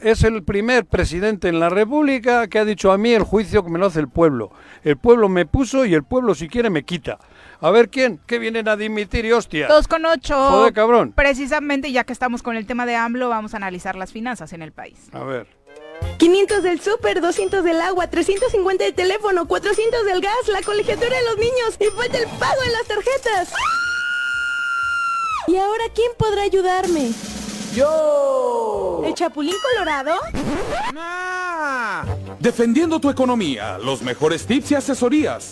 es 0.01 0.23
el 0.23 0.43
primer 0.43 0.88
presidente 0.88 1.47
en 1.47 1.59
la 1.59 1.69
República 1.69 2.47
que 2.47 2.57
ha 2.57 2.65
dicho 2.65 2.91
a 2.91 2.97
mí 2.97 3.11
el 3.11 3.21
juicio 3.21 3.63
que 3.63 3.69
me 3.69 3.78
lo 3.78 3.86
hace 3.86 3.99
el 3.99 4.07
pueblo. 4.07 4.51
El 4.84 4.97
pueblo 4.97 5.30
me 5.30 5.45
puso 5.45 5.86
y 5.86 5.93
el 5.93 6.03
pueblo 6.03 6.34
si 6.34 6.47
quiere 6.47 6.71
me 6.71 6.86
quita. 6.86 7.19
A 7.61 7.69
ver 7.69 7.89
quién, 7.89 8.19
¿qué 8.25 8.39
vienen 8.39 8.67
a 8.67 8.78
dimitir 8.78 9.25
y 9.25 9.32
hostia. 9.32 9.67
Dos 9.67 9.88
con 9.88 10.07
ocho. 10.07 10.34
Joder, 10.36 10.73
cabrón. 10.73 11.13
Precisamente 11.15 11.91
ya 11.91 12.03
que 12.03 12.13
estamos 12.13 12.41
con 12.41 12.55
el 12.55 12.65
tema 12.65 12.88
de 12.88 12.95
AMLO, 12.95 13.30
vamos 13.30 13.53
a 13.53 13.57
analizar 13.57 13.95
las 13.95 14.11
finanzas 14.11 14.53
en 14.53 14.63
el 14.63 14.71
país. 14.71 15.07
A 15.13 15.23
ver. 15.23 15.56
500 16.17 16.63
del 16.63 16.81
súper, 16.81 17.21
200 17.21 17.63
del 17.63 17.79
agua, 17.79 18.07
350 18.07 18.83
de 18.83 18.91
teléfono, 18.91 19.47
400 19.47 20.05
del 20.05 20.21
gas, 20.21 20.47
la 20.47 20.61
colegiatura 20.61 21.15
de 21.15 21.23
los 21.23 21.37
niños 21.37 21.75
y 21.79 21.85
falta 21.95 22.17
el 22.17 22.27
pago 22.39 22.63
en 22.65 22.71
las 22.71 22.85
tarjetas. 22.87 23.53
¿Y 25.47 25.57
ahora 25.57 25.83
quién 25.93 26.11
podrá 26.17 26.41
ayudarme? 26.41 27.11
¡Yo! 27.73 29.03
¿El 29.05 29.13
Chapulín 29.13 29.55
Colorado? 29.61 30.15
Defendiendo 32.39 32.99
tu 32.99 33.09
economía, 33.09 33.77
los 33.77 34.01
mejores 34.01 34.45
tips 34.45 34.71
y 34.71 34.75
asesorías. 34.75 35.51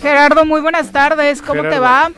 Gerardo, 0.00 0.44
muy 0.44 0.60
buenas 0.60 0.90
tardes. 0.92 1.42
¿Cómo 1.42 1.62
te 1.62 1.78
va? 1.78 2.10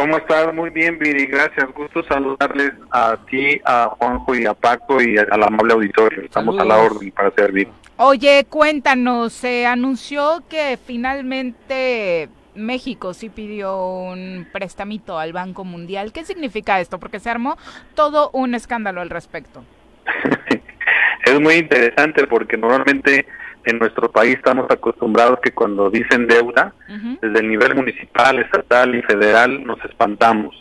¿Cómo 0.00 0.16
estás? 0.16 0.54
Muy 0.54 0.70
bien, 0.70 0.98
Viri. 0.98 1.26
Gracias. 1.26 1.66
Gusto 1.74 2.02
saludarles 2.04 2.72
a 2.90 3.18
ti, 3.28 3.60
a 3.66 3.94
Juanjo 3.98 4.34
y 4.34 4.46
a 4.46 4.54
Paco 4.54 5.02
y 5.02 5.18
al 5.18 5.42
amable 5.42 5.74
auditorio. 5.74 6.22
Estamos 6.22 6.58
a 6.58 6.64
la 6.64 6.78
orden 6.78 7.10
para 7.10 7.30
servir. 7.32 7.68
Oye, 7.98 8.46
cuéntanos, 8.48 9.34
se 9.34 9.66
anunció 9.66 10.42
que 10.48 10.78
finalmente 10.82 12.30
México 12.54 13.12
sí 13.12 13.28
pidió 13.28 13.76
un 13.76 14.48
prestamito 14.50 15.18
al 15.18 15.34
Banco 15.34 15.64
Mundial. 15.64 16.14
¿Qué 16.14 16.24
significa 16.24 16.80
esto? 16.80 16.98
Porque 16.98 17.20
se 17.20 17.28
armó 17.28 17.58
todo 17.94 18.30
un 18.32 18.54
escándalo 18.54 19.02
al 19.02 19.10
respecto. 19.10 19.62
es 21.26 21.40
muy 21.42 21.56
interesante 21.56 22.26
porque 22.26 22.56
normalmente 22.56 23.26
en 23.64 23.78
nuestro 23.78 24.10
país 24.10 24.36
estamos 24.36 24.70
acostumbrados 24.70 25.40
que 25.40 25.52
cuando 25.52 25.90
dicen 25.90 26.26
deuda, 26.26 26.72
desde 27.20 27.40
el 27.40 27.48
nivel 27.48 27.74
municipal, 27.74 28.38
estatal 28.38 28.94
y 28.94 29.02
federal, 29.02 29.64
nos 29.64 29.82
espantamos, 29.84 30.54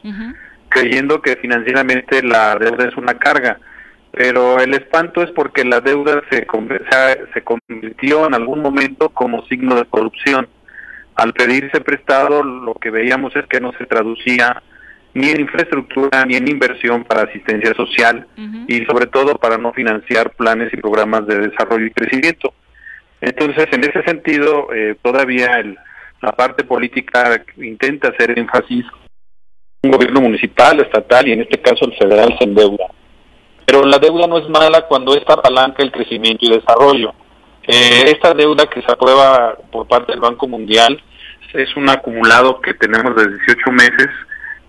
creyendo 0.69 1.21
que 1.21 1.35
financieramente 1.37 2.21
la 2.23 2.55
deuda 2.55 2.87
es 2.87 2.95
una 2.97 3.15
carga 3.15 3.59
pero 4.11 4.59
el 4.59 4.73
espanto 4.73 5.21
es 5.21 5.31
porque 5.31 5.63
la 5.63 5.81
deuda 5.81 6.21
se, 6.29 6.47
se 7.33 7.43
convirtió 7.43 8.25
en 8.25 8.33
algún 8.33 8.61
momento 8.61 9.09
como 9.09 9.45
signo 9.45 9.75
de 9.75 9.85
corrupción. 9.85 10.47
Al 11.15 11.33
pedirse 11.33 11.81
prestado, 11.81 12.43
lo 12.43 12.73
que 12.75 12.89
veíamos 12.89 13.35
es 13.35 13.45
que 13.47 13.59
no 13.59 13.71
se 13.73 13.85
traducía 13.85 14.63
ni 15.13 15.29
en 15.29 15.41
infraestructura 15.41 16.23
ni 16.25 16.35
en 16.35 16.47
inversión 16.47 17.03
para 17.03 17.23
asistencia 17.23 17.73
social 17.73 18.27
y 18.67 18.85
sobre 18.85 19.07
todo 19.07 19.35
para 19.35 19.57
no 19.57 19.73
financiar 19.73 20.31
planes 20.31 20.71
y 20.71 20.77
programas 20.77 21.25
de 21.27 21.49
desarrollo 21.49 21.85
y 21.85 21.91
crecimiento. 21.91 22.53
Entonces, 23.21 23.67
en 23.71 23.83
ese 23.83 24.03
sentido, 24.03 24.73
eh, 24.73 24.95
todavía 25.01 25.59
el, 25.59 25.77
la 26.21 26.31
parte 26.31 26.63
política 26.63 27.43
intenta 27.57 28.09
hacer 28.09 28.37
énfasis 28.37 28.85
un 29.83 29.91
gobierno 29.91 30.21
municipal, 30.21 30.79
estatal 30.81 31.27
y 31.27 31.31
en 31.33 31.41
este 31.41 31.61
caso 31.61 31.85
el 31.85 31.97
federal 31.97 32.35
se 32.37 32.43
endeuda 32.43 32.85
pero 33.69 33.85
la 33.85 33.99
deuda 33.99 34.25
no 34.25 34.39
es 34.39 34.49
mala 34.49 34.87
cuando 34.87 35.13
esta 35.15 35.33
apalanca 35.33 35.83
el 35.83 35.91
crecimiento 35.91 36.43
y 36.43 36.49
desarrollo. 36.49 37.13
Eh, 37.67 38.05
esta 38.07 38.33
deuda 38.33 38.65
que 38.65 38.81
se 38.81 38.91
aprueba 38.91 39.55
por 39.71 39.87
parte 39.87 40.11
del 40.11 40.21
Banco 40.21 40.47
Mundial 40.47 40.99
es 41.53 41.75
un 41.75 41.87
acumulado 41.87 42.61
que 42.61 42.73
tenemos 42.73 43.15
de 43.15 43.27
18 43.27 43.71
meses, 43.71 44.09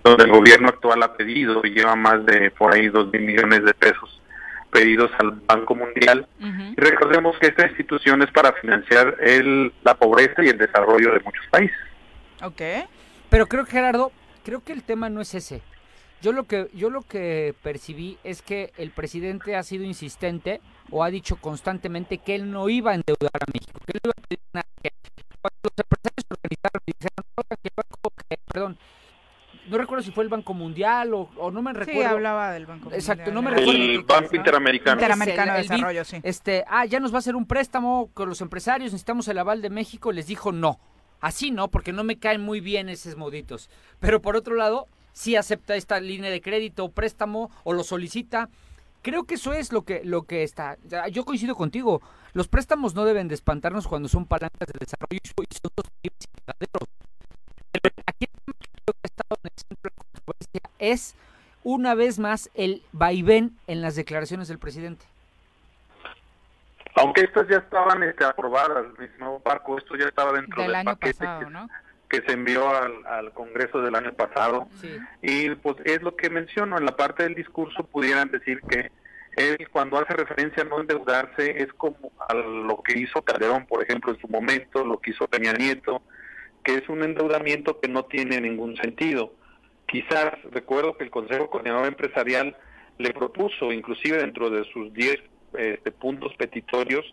donde 0.05 0.25
el 0.25 0.31
gobierno 0.31 0.69
actual 0.69 1.03
ha 1.03 1.17
pedido 1.17 1.63
y 1.65 1.71
lleva 1.71 1.97
más 1.97 2.27
de 2.27 2.51
por 2.51 2.75
ahí 2.75 2.89
2 2.89 3.11
mil 3.11 3.23
millones 3.23 3.65
de 3.65 3.73
pesos 3.73 4.20
pedidos 4.71 5.11
al 5.19 5.33
Banco 5.47 5.75
Mundial. 5.75 6.27
Y 6.39 6.81
recordemos 6.81 7.37
que 7.39 7.49
esta 7.49 7.67
institución 7.67 8.23
es 8.23 8.31
para 8.31 8.53
financiar 8.55 9.17
el, 9.21 9.73
la 9.83 9.95
pobreza 9.95 10.43
y 10.43 10.49
el 10.49 10.59
desarrollo 10.59 11.13
de 11.13 11.21
muchos 11.21 11.45
países. 11.51 11.77
Ok, 12.43 12.63
pero 13.29 13.47
creo 13.47 13.65
que 13.65 13.73
Gerardo, 13.73 14.13
creo 14.45 14.63
que 14.65 14.73
el 14.73 14.83
tema 14.83 15.11
no 15.11 15.21
es 15.21 15.35
ese. 15.35 15.63
Yo 16.23 16.33
lo 16.33 16.45
que 16.45 16.69
yo 16.75 16.91
lo 16.91 17.01
que 17.01 17.55
percibí 17.63 18.19
es 18.25 18.43
que 18.43 18.73
el 18.77 18.91
presidente 18.91 19.57
ha 19.57 19.63
sido 19.63 19.85
insistente 19.85 20.61
o 20.91 21.03
ha 21.03 21.11
dicho 21.11 21.37
constantemente 21.37 22.19
que 22.19 22.35
él 22.35 22.51
no 22.51 22.69
iba 22.69 22.91
a 22.91 22.95
endeudar 22.95 23.31
a 23.41 23.51
México, 23.53 23.81
que 23.87 23.93
él 23.95 24.01
iba 24.05 24.13
a 24.17 24.23
pedir 24.29 24.41
nada. 24.53 24.67
Cuando 25.41 25.59
los 25.63 25.73
empresarios 25.79 26.27
organizaron 26.29 26.83
dijeron 26.87 27.25
que 27.63 27.69
el 27.69 27.73
banco, 27.77 28.13
que, 28.29 28.37
perdón, 28.53 28.79
no 29.71 29.79
recuerdo 29.79 30.03
si 30.03 30.11
fue 30.11 30.25
el 30.25 30.31
Banco 30.31 30.53
Mundial 30.55 31.15
o, 31.15 31.31
o 31.37 31.51
no 31.51 31.63
me 31.63 31.73
recuerdo. 31.73 32.01
Sí, 32.01 32.07
hablaba 32.07 32.53
del 32.53 32.67
Banco 32.67 32.91
Exacto, 32.93 33.31
no 33.31 33.43
me 33.43 33.51
recuerdo. 33.51 33.73
El 33.73 34.03
Banco 34.03 34.37
Interamericano. 34.37 35.01
Interamericano 35.01 35.53
de 35.53 35.59
Desarrollo, 35.59 36.05
sí. 36.05 36.21
Este, 36.23 36.65
ah, 36.69 36.85
ya 36.85 37.01
nos 37.01 37.13
va 37.13 37.17
a 37.17 37.19
hacer 37.21 37.37
un 37.37 37.47
préstamo 37.47 38.11
con 38.13 38.29
los 38.29 38.41
empresarios, 38.41 38.93
necesitamos 38.93 39.29
el 39.29 39.39
aval 39.39 39.63
de 39.63 39.71
México, 39.71 40.13
les 40.13 40.27
dijo 40.27 40.53
no. 40.53 40.79
Así 41.21 41.51
no, 41.51 41.69
porque 41.69 41.93
no 41.93 42.03
me 42.03 42.19
caen 42.19 42.41
muy 42.41 42.61
bien 42.61 42.89
esos 42.89 43.17
moditos. 43.17 43.69
Pero 43.99 44.23
por 44.23 44.37
otro 44.37 44.55
lado, 44.55 44.87
si 45.13 45.37
acepta 45.37 45.77
esta 45.77 46.01
línea 46.01 46.31
de 46.31 46.41
crédito 46.41 46.85
o 46.85 46.91
préstamo 46.91 47.51
o 47.65 47.73
lo 47.73 47.85
solicita. 47.85 48.49
Creo 49.03 49.25
que 49.25 49.35
eso 49.35 49.53
es 49.53 49.73
lo 49.73 49.83
que, 49.83 50.03
lo 50.05 50.25
que 50.25 50.43
está. 50.43 50.77
Yo 51.11 51.25
coincido 51.25 51.55
contigo. 51.55 52.03
Los 52.33 52.49
préstamos 52.49 52.95
no 52.95 53.05
deben 53.05 53.29
de 53.29 53.35
espantarnos 53.35 53.89
cuando 53.89 54.09
son 54.09 54.27
palancas 54.27 54.69
de 54.69 54.79
desarrollo 54.79 55.19
y 55.23 55.29
son 55.29 55.71
sostenibles 55.75 56.21
y 56.21 56.41
verdaderos. 56.47 56.89
Pero 57.73 57.95
aquí 58.07 58.27
que 58.93 59.01
ha 59.05 59.07
estado 59.07 59.41
en 59.43 59.51
el 59.53 59.63
centro 59.63 59.91
de 59.91 59.97
la 59.97 60.05
controversia 60.05 60.61
es 60.79 61.15
una 61.63 61.95
vez 61.95 62.19
más 62.19 62.51
el 62.55 62.83
vaivén 62.93 63.57
en 63.67 63.83
las 63.83 63.97
declaraciones 63.97 64.49
del 64.49 64.59
presidente. 64.59 65.05
Aunque 66.97 67.23
estas 67.23 67.49
ya 67.49 67.59
estaban 67.59 68.03
este, 68.03 68.25
aprobadas, 68.25 68.87
mismo 68.99 69.41
Paco, 69.41 69.79
esto 69.79 69.97
ya 69.97 70.07
estaba 70.07 70.33
dentro 70.33 70.63
del, 70.63 70.85
paquete 70.85 71.27
que, 72.09 72.23
se 72.23 72.33
envió 72.33 72.69
al, 72.69 73.33
Congreso 73.33 73.81
del 73.81 73.95
año 73.95 74.13
pasado. 74.13 74.69
Y 75.23 75.51
pues 75.51 75.77
es 75.85 76.03
lo 76.03 76.17
que 76.17 76.29
menciono, 76.29 76.77
en 76.77 76.85
la 76.85 76.97
parte 76.97 77.23
del 77.23 77.35
discurso 77.35 77.85
pudieran 77.85 78.31
decir 78.31 78.61
que 78.63 78.91
él 79.37 79.69
cuando 79.71 79.99
hace 79.99 80.13
referencia 80.15 80.65
a 80.65 80.67
no 80.67 80.81
endeudarse 80.81 81.63
es 81.63 81.73
como 81.75 81.97
a 82.29 82.35
lo 82.35 82.83
que 82.83 82.99
hizo 82.99 83.23
Calderón, 83.23 83.65
por 83.67 83.83
ejemplo, 83.83 84.13
en 84.13 84.21
su 84.21 84.29
momento, 84.29 84.85
lo 84.85 84.99
que 84.99 85.13
hizo 85.13 85.29
Peña 85.29 85.53
Nieto, 85.53 86.03
que 86.65 86.75
es 86.75 86.89
un 86.89 87.03
endeudamiento 87.03 87.81
que 87.81 87.89
no 87.89 88.05
tiene 88.05 88.41
ningún 88.41 88.77
sentido. 88.77 89.33
Quizás 89.87 90.33
recuerdo 90.51 90.97
que 90.97 91.05
el 91.05 91.11
Consejo 91.11 91.51
Coordinador 91.51 91.87
Empresarial 91.87 92.57
le 92.99 93.13
propuso, 93.13 93.73
inclusive 93.73 94.19
dentro 94.19 94.51
de 94.51 94.65
sus 94.73 94.93
10 94.93 95.21
este, 95.55 95.91
puntos 95.91 96.35
petitorios 96.37 97.05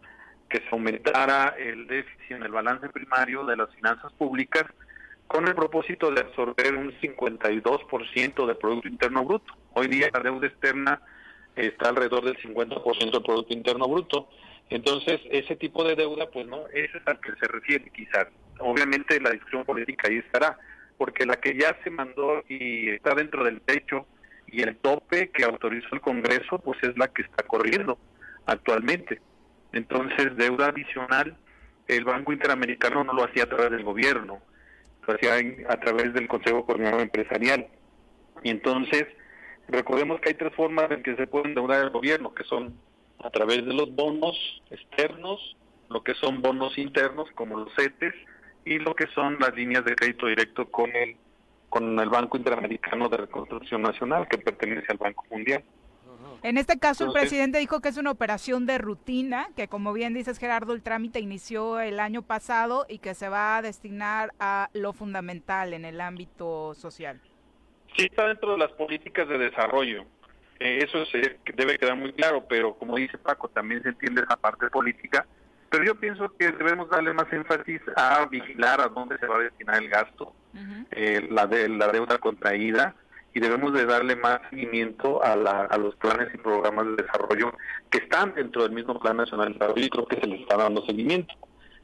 que 0.50 0.60
se 0.60 0.68
aumentara 0.72 1.56
el 1.58 1.88
déficit 1.88 2.32
en 2.32 2.44
el 2.44 2.52
balance 2.52 2.88
primario 2.90 3.46
de 3.46 3.58
las 3.58 3.74
finanzas 3.76 4.14
públicas 4.14 4.66
con 5.28 5.48
el 5.48 5.56
propósito 5.56 6.12
de 6.12 6.22
absorber 6.22 6.76
un 6.76 6.92
52% 7.00 8.46
del 8.46 8.58
Producto 8.58 8.88
Interno 8.88 9.26
Bruto. 9.26 9.54
Hoy 9.74 9.88
día 9.88 10.10
la 10.14 10.22
deuda 10.22 10.48
externa 10.48 11.02
está 11.56 11.90
alrededor 11.90 12.24
del 12.24 12.38
50% 12.38 13.12
del 13.12 13.24
Producto 13.24 13.54
Interno 13.54 13.88
Bruto. 13.88 14.30
Entonces, 14.70 15.20
ese 15.30 15.56
tipo 15.56 15.84
de 15.84 15.96
deuda, 15.96 16.30
pues 16.30 16.48
no, 16.48 16.68
ese 16.68 16.98
es 16.98 17.08
al 17.08 17.20
que 17.20 17.32
se 17.40 17.48
refiere 17.48 17.90
quizás. 17.90 18.28
Obviamente 18.60 19.20
la 19.20 19.32
discusión 19.32 19.66
política 19.66 20.08
ahí 20.08 20.18
estará, 20.18 20.58
porque 20.98 21.26
la 21.26 21.36
que 21.36 21.56
ya 21.56 21.78
se 21.84 21.90
mandó 21.90 22.44
y 22.48 22.90
está 22.90 23.14
dentro 23.14 23.44
del 23.44 23.62
techo 23.62 24.06
y 24.48 24.62
el 24.62 24.78
tope 24.78 25.30
que 25.30 25.44
autorizó 25.44 25.88
el 25.94 26.02
Congreso, 26.02 26.60
pues 26.60 26.82
es 26.84 26.98
la 26.98 27.08
que 27.10 27.24
está 27.24 27.44
corriendo 27.46 27.98
actualmente. 28.46 29.22
Entonces, 29.74 30.36
deuda 30.38 30.68
adicional, 30.68 31.38
el 31.88 32.04
Banco 32.06 32.34
Interamericano 32.34 33.04
no 33.04 33.14
lo 33.14 33.26
hacía 33.26 33.44
a 33.44 33.50
través 33.50 33.72
del 33.72 33.84
gobierno, 33.84 34.42
lo 35.06 35.14
hacía 35.14 35.36
a 35.70 35.80
través 35.80 36.14
del 36.14 36.28
Consejo 36.28 36.66
Coordinador 36.66 37.02
Empresarial. 37.02 37.68
Y 38.44 38.50
entonces, 38.50 39.06
recordemos 39.68 40.22
que 40.22 40.30
hay 40.30 40.36
tres 40.36 40.54
formas 40.56 40.90
en 40.92 41.04
que 41.04 41.16
se 41.16 41.28
puede 41.28 41.50
endeudar 41.50 41.84
el 41.84 41.90
gobierno, 41.90 42.34
que 42.34 42.44
son 42.46 42.74
a 43.24 43.30
través 43.30 43.66
de 43.66 43.74
los 43.74 43.94
bonos 43.94 44.36
externos, 44.70 45.58
lo 45.90 46.04
que 46.04 46.14
son 46.16 46.42
bonos 46.42 46.78
internos 46.78 47.30
como 47.36 47.58
los 47.58 47.74
CETES 47.76 48.14
y 48.68 48.80
lo 48.80 48.94
que 48.96 49.08
son 49.08 49.38
las 49.40 49.56
líneas 49.56 49.86
de 49.86 49.96
crédito 49.96 50.28
directo 50.28 50.70
con 50.70 50.94
el 50.96 51.16
con 51.70 52.00
el 52.00 52.10
Banco 52.10 52.38
Interamericano 52.38 53.10
de 53.10 53.18
Reconstrucción 53.18 53.82
Nacional 53.82 54.28
que 54.30 54.38
pertenece 54.38 54.88
al 54.90 54.98
Banco 54.98 55.26
Mundial. 55.30 55.64
En 56.44 56.58
este 56.58 56.80
caso, 56.80 57.06
el 57.06 57.12
presidente 57.12 57.58
dijo 57.58 57.82
que 57.82 57.90
es 57.90 57.98
una 57.98 58.12
operación 58.12 58.66
de 58.66 58.78
rutina, 58.78 59.50
que 59.56 59.68
como 59.68 59.92
bien 59.92 60.14
dices, 60.14 60.38
Gerardo, 60.38 60.74
el 60.74 60.82
trámite 60.82 61.20
inició 61.20 61.82
el 61.82 62.00
año 62.00 62.22
pasado 62.22 62.86
y 62.88 63.00
que 63.00 63.16
se 63.16 63.28
va 63.28 63.58
a 63.58 63.62
destinar 63.62 64.32
a 64.40 64.70
lo 64.74 64.94
fundamental 64.94 65.74
en 65.74 65.84
el 65.84 66.00
ámbito 66.00 66.74
social. 66.74 67.20
Sí, 67.98 68.06
está 68.06 68.28
dentro 68.28 68.54
de 68.54 68.60
las 68.60 68.72
políticas 68.72 69.28
de 69.28 69.38
desarrollo. 69.38 70.06
Eh, 70.60 70.80
eso 70.84 71.06
se, 71.08 71.38
debe 71.56 71.78
quedar 71.78 71.98
muy 71.98 72.14
claro, 72.14 72.46
pero 72.48 72.76
como 72.76 72.96
dice 72.96 73.18
Paco, 73.18 73.50
también 73.50 73.84
se 73.84 73.90
entiende 73.90 74.22
esa 74.22 74.38
parte 74.38 74.70
política. 74.70 75.26
Pero 75.70 75.84
yo 75.84 75.96
pienso 75.96 76.32
que 76.38 76.52
debemos 76.52 76.90
darle 76.90 77.14
más 77.14 77.32
énfasis 77.32 77.82
a 77.96 78.26
vigilar 78.26 78.80
a 78.80 78.88
dónde 78.88 79.18
se 79.18 79.28
va 79.28 79.38
a 79.38 79.44
destinar 79.44 79.84
el 79.84 79.90
gasto, 79.90 80.34
eh, 80.92 81.28
la, 81.30 81.46
de, 81.46 81.68
la 81.70 81.90
deuda 81.90 82.18
contraída, 82.20 82.96
y 83.34 83.40
debemos 83.40 83.74
de 83.74 83.86
darle 83.86 84.16
más 84.16 84.40
seguimiento 84.50 85.24
a, 85.24 85.34
a 85.34 85.78
los 85.78 85.96
planes 85.98 86.30
y 86.34 86.38
programas 86.38 86.88
de 86.88 87.04
desarrollo 87.04 87.54
que 87.92 88.00
están 88.00 88.34
dentro 88.34 88.64
del 88.64 88.72
mismo 88.72 89.00
Plan 89.00 89.18
Nacional 89.18 89.50
de 89.50 89.54
Desarrollo 89.54 89.86
y 89.86 89.90
creo 89.90 90.08
que 90.08 90.20
se 90.20 90.28
les 90.28 90.42
está 90.42 90.58
dando 90.58 90.86
seguimiento. 90.86 91.34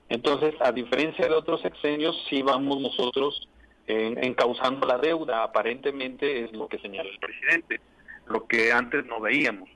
Entonces, 0.09 0.55
a 0.61 0.71
diferencia 0.71 1.27
de 1.27 1.33
otros 1.33 1.61
sexenios, 1.61 2.15
sí 2.29 2.41
vamos 2.41 2.79
nosotros 2.79 3.47
en, 3.87 4.23
encauzando 4.23 4.87
la 4.87 4.97
deuda, 4.97 5.43
aparentemente 5.43 6.45
es 6.45 6.53
lo 6.53 6.67
que 6.67 6.79
señala 6.79 7.09
el 7.09 7.19
presidente, 7.19 7.81
lo 8.27 8.47
que 8.47 8.71
antes 8.71 9.05
no 9.05 9.19
veíamos. 9.19 9.69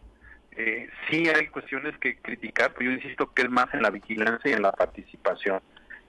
Eh, 0.60 0.90
sí 1.08 1.30
hay 1.30 1.48
cuestiones 1.48 1.96
que 2.00 2.18
criticar, 2.18 2.74
pero 2.74 2.90
yo 2.90 2.98
insisto 2.98 3.32
que 3.32 3.44
es 3.44 3.50
más 3.50 3.72
en 3.74 3.84
la 3.84 3.92
vigilancia 3.92 4.50
y 4.50 4.54
en 4.54 4.64
la 4.64 4.72
participación. 4.72 5.62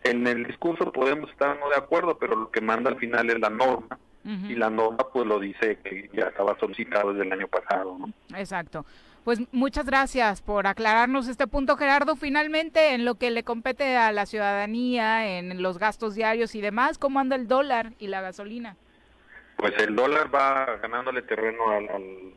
En 0.04 0.26
el 0.26 0.44
discurso 0.44 0.90
podemos 0.90 1.30
estar 1.30 1.58
no 1.60 1.68
de 1.68 1.76
acuerdo, 1.76 2.18
pero 2.18 2.34
lo 2.34 2.50
que 2.50 2.62
manda 2.62 2.90
al 2.90 2.96
final 2.96 3.28
es 3.28 3.38
la 3.38 3.50
norma, 3.50 3.98
y 4.24 4.54
la 4.56 4.68
norma 4.68 5.06
pues 5.12 5.26
lo 5.26 5.38
dice 5.38 5.78
que 5.82 6.10
ya 6.12 6.24
estaba 6.24 6.58
solicitado 6.58 7.12
desde 7.12 7.26
el 7.26 7.32
año 7.32 7.48
pasado. 7.48 7.96
¿no? 7.98 8.12
Exacto. 8.36 8.84
Pues 9.24 9.40
muchas 9.52 9.86
gracias 9.86 10.40
por 10.42 10.66
aclararnos 10.66 11.28
este 11.28 11.46
punto, 11.46 11.76
Gerardo. 11.76 12.16
Finalmente, 12.16 12.94
en 12.94 13.04
lo 13.04 13.16
que 13.16 13.30
le 13.30 13.42
compete 13.42 13.96
a 13.96 14.12
la 14.12 14.26
ciudadanía, 14.26 15.38
en 15.38 15.62
los 15.62 15.78
gastos 15.78 16.14
diarios 16.14 16.54
y 16.54 16.60
demás, 16.60 16.98
¿cómo 16.98 17.20
anda 17.20 17.36
el 17.36 17.48
dólar 17.48 17.92
y 17.98 18.06
la 18.06 18.22
gasolina? 18.22 18.76
Pues 19.56 19.74
el 19.78 19.96
dólar 19.96 20.34
va 20.34 20.76
ganándole 20.76 21.22
terreno 21.22 21.70
al, 21.70 22.32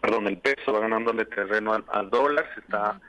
perdón, 0.00 0.26
el 0.26 0.38
peso 0.38 0.72
va 0.72 0.80
ganándole 0.80 1.24
terreno 1.26 1.72
al, 1.88 2.10
dólar, 2.10 2.48
se 2.54 2.60
está 2.60 3.00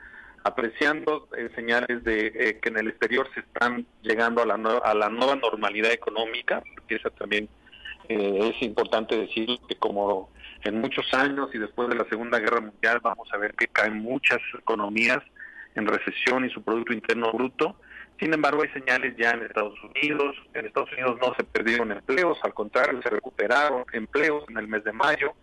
apreciando 0.44 1.28
eh, 1.36 1.50
señales 1.54 2.04
de 2.04 2.26
eh, 2.28 2.60
que 2.60 2.68
en 2.68 2.78
el 2.78 2.88
exterior 2.88 3.28
se 3.34 3.40
están 3.40 3.84
llegando 4.02 4.42
a 4.42 4.46
la, 4.46 4.54
a 4.54 4.94
la 4.94 5.08
nueva 5.08 5.36
normalidad 5.36 5.92
económica, 5.92 6.62
porque 6.74 6.96
eso 6.96 7.10
también 7.10 7.48
eh, 8.08 8.52
es 8.54 8.62
importante 8.62 9.16
decir 9.18 9.58
que 9.68 9.74
como 9.76 10.30
en 10.62 10.80
muchos 10.80 11.12
años 11.14 11.48
y 11.52 11.58
después 11.58 11.88
de 11.88 11.96
la 11.96 12.08
Segunda 12.08 12.38
Guerra 12.38 12.60
Mundial 12.60 13.00
vamos 13.02 13.28
a 13.32 13.36
ver 13.36 13.54
que 13.54 13.68
caen 13.68 13.98
muchas 14.00 14.38
economías 14.58 15.18
en 15.74 15.86
recesión 15.86 16.44
y 16.44 16.50
su 16.50 16.62
Producto 16.62 16.92
Interno 16.92 17.32
Bruto. 17.32 17.76
Sin 18.18 18.32
embargo, 18.32 18.62
hay 18.62 18.70
señales 18.70 19.14
ya 19.18 19.32
en 19.32 19.42
Estados 19.42 19.78
Unidos. 19.82 20.36
En 20.54 20.66
Estados 20.66 20.90
Unidos 20.92 21.18
no 21.20 21.34
se 21.34 21.44
perdieron 21.44 21.92
empleos, 21.92 22.38
al 22.42 22.54
contrario, 22.54 23.02
se 23.02 23.10
recuperaron 23.10 23.84
empleos 23.92 24.44
en 24.48 24.56
el 24.58 24.68
mes 24.68 24.84
de 24.84 24.92
mayo. 24.92 25.34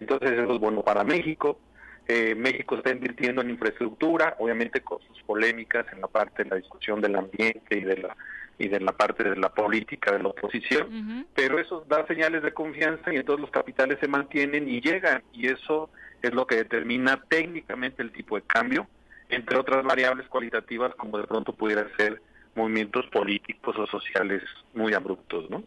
Entonces, 0.00 0.32
eso 0.32 0.54
es 0.54 0.60
bueno 0.60 0.82
para 0.82 1.04
México. 1.04 1.58
Eh, 2.06 2.34
México 2.34 2.76
está 2.76 2.90
invirtiendo 2.90 3.40
en 3.40 3.50
infraestructura, 3.50 4.36
obviamente 4.38 4.82
con 4.82 5.00
sus 5.02 5.22
polémicas 5.22 5.86
en 5.92 6.02
la 6.02 6.08
parte 6.08 6.44
de 6.44 6.50
la 6.50 6.56
discusión 6.56 7.00
del 7.00 7.16
ambiente 7.16 7.78
y 7.78 7.80
de 7.80 7.96
la 7.96 8.16
y 8.58 8.68
de 8.68 8.80
la 8.80 8.92
parte 8.92 9.24
de 9.24 9.36
la 9.36 9.48
política 9.48 10.12
de 10.12 10.22
la 10.22 10.28
oposición, 10.28 11.26
pero 11.34 11.58
eso 11.58 11.84
da 11.88 12.06
señales 12.06 12.42
de 12.42 12.52
confianza 12.52 13.12
y 13.12 13.16
entonces 13.16 13.40
los 13.40 13.50
capitales 13.50 13.98
se 14.00 14.08
mantienen 14.08 14.68
y 14.68 14.80
llegan 14.80 15.22
y 15.32 15.48
eso 15.48 15.90
es 16.22 16.32
lo 16.32 16.46
que 16.46 16.56
determina 16.56 17.20
técnicamente 17.28 18.02
el 18.02 18.12
tipo 18.12 18.36
de 18.36 18.42
cambio, 18.42 18.86
entre 19.28 19.58
otras 19.58 19.84
variables 19.84 20.28
cualitativas 20.28 20.94
como 20.94 21.18
de 21.18 21.24
pronto 21.24 21.52
pudiera 21.52 21.86
ser 21.96 22.22
movimientos 22.54 23.06
políticos 23.06 23.76
o 23.76 23.86
sociales 23.86 24.42
muy 24.72 24.94
abruptos, 24.94 25.50
¿no? 25.50 25.64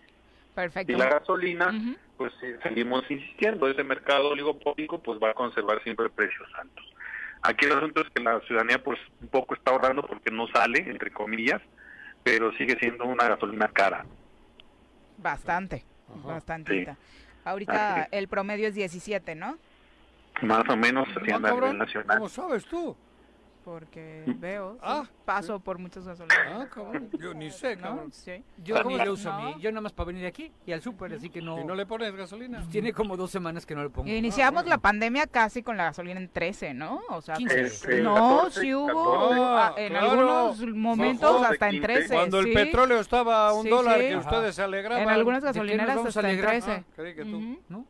Perfecto. 0.58 0.92
Y 0.92 0.96
la 0.96 1.06
gasolina, 1.06 1.72
pues 2.18 2.34
seguimos 2.64 3.04
insistiendo, 3.12 3.68
ese 3.68 3.84
mercado 3.84 4.30
oligopólico 4.30 4.98
pues 5.04 5.20
va 5.22 5.30
a 5.30 5.34
conservar 5.36 5.84
siempre 5.84 6.10
precios 6.10 6.50
altos. 6.60 6.84
Aquí 7.44 7.68
el 7.68 7.74
asunto 7.74 8.02
es 8.02 8.10
que 8.10 8.24
la 8.24 8.40
ciudadanía 8.40 8.84
pues 8.84 8.98
un 9.22 9.28
poco 9.28 9.54
está 9.54 9.70
ahorrando 9.70 10.02
porque 10.02 10.32
no 10.32 10.48
sale, 10.48 10.80
entre 10.80 11.12
comillas, 11.12 11.62
pero 12.24 12.52
sigue 12.54 12.76
siendo 12.80 13.06
una 13.06 13.28
gasolina 13.28 13.68
cara. 13.68 14.04
Bastante, 15.20 15.86
bastantita. 16.26 16.98
Ahorita 17.46 18.08
el 18.10 18.28
promedio 18.28 18.68
es 18.68 18.74
17, 18.74 19.36
¿no? 19.36 19.60
Más 20.42 20.68
o 20.70 20.76
menos, 20.76 21.08
anda 21.32 21.52
a 21.52 21.74
nacional. 21.74 22.18
¿Cómo 22.18 22.30
sabes 22.30 22.66
tú? 22.66 22.98
Porque 23.68 24.24
veo, 24.40 24.78
ah, 24.82 25.04
paso 25.26 25.60
por 25.60 25.78
muchos 25.78 26.08
gasolineras. 26.08 26.54
Ah, 26.56 26.70
cabrón. 26.74 27.10
Yo 27.20 27.34
ni 27.34 27.52
sé, 27.52 27.76
cabrón. 27.76 28.14
Sí. 28.14 28.42
Yo 28.64 28.82
cómo 28.82 28.96
le 28.96 29.10
uso 29.10 29.30
a 29.30 29.42
mí, 29.42 29.56
yo 29.60 29.70
nada 29.72 29.82
más 29.82 29.92
para 29.92 30.08
venir 30.08 30.26
aquí 30.26 30.54
y 30.66 30.72
al 30.72 30.82
súper, 30.82 31.12
así 31.12 31.30
que 31.30 31.42
no. 31.42 31.60
¿Y 31.60 31.66
no 31.66 31.76
le 31.76 31.86
pones 31.86 32.16
gasolina? 32.16 32.66
Tiene 32.72 32.94
como 32.94 33.18
dos 33.18 33.30
semanas 33.30 33.66
que 33.66 33.76
no 33.76 33.84
le 33.84 33.90
pongo. 33.90 34.08
Iniciamos 34.08 34.66
la 34.68 34.78
pandemia 34.78 35.28
casi 35.28 35.64
con 35.64 35.76
la 35.76 35.84
gasolina 35.84 36.18
en 36.18 36.30
13, 36.30 36.76
¿no? 36.76 37.02
O 37.10 37.22
sea, 37.22 37.36
15. 37.36 38.04
no, 38.04 38.50
sí 38.52 38.74
hubo 38.74 39.36
ah, 39.36 39.74
en 39.76 39.98
algunos 39.98 40.66
momentos 40.68 41.44
hasta 41.44 41.68
en 41.68 41.82
13. 41.82 42.14
Cuando 42.14 42.40
el 42.40 42.54
petróleo 42.54 43.02
estaba 43.02 43.50
a 43.50 43.54
un 43.54 43.70
dólar, 43.70 44.00
que 44.00 44.16
ustedes 44.16 44.56
se 44.56 44.64
alegraban. 44.64 45.04
En 45.04 45.10
algunas 45.10 45.44
gasolineras 45.44 45.98
hasta 45.98 46.32
en 46.32 46.40
13. 46.40 46.72
Ah, 46.72 46.84
creí 46.96 47.16
que 47.16 47.26
tú. 47.26 47.60
¿No? 47.68 47.86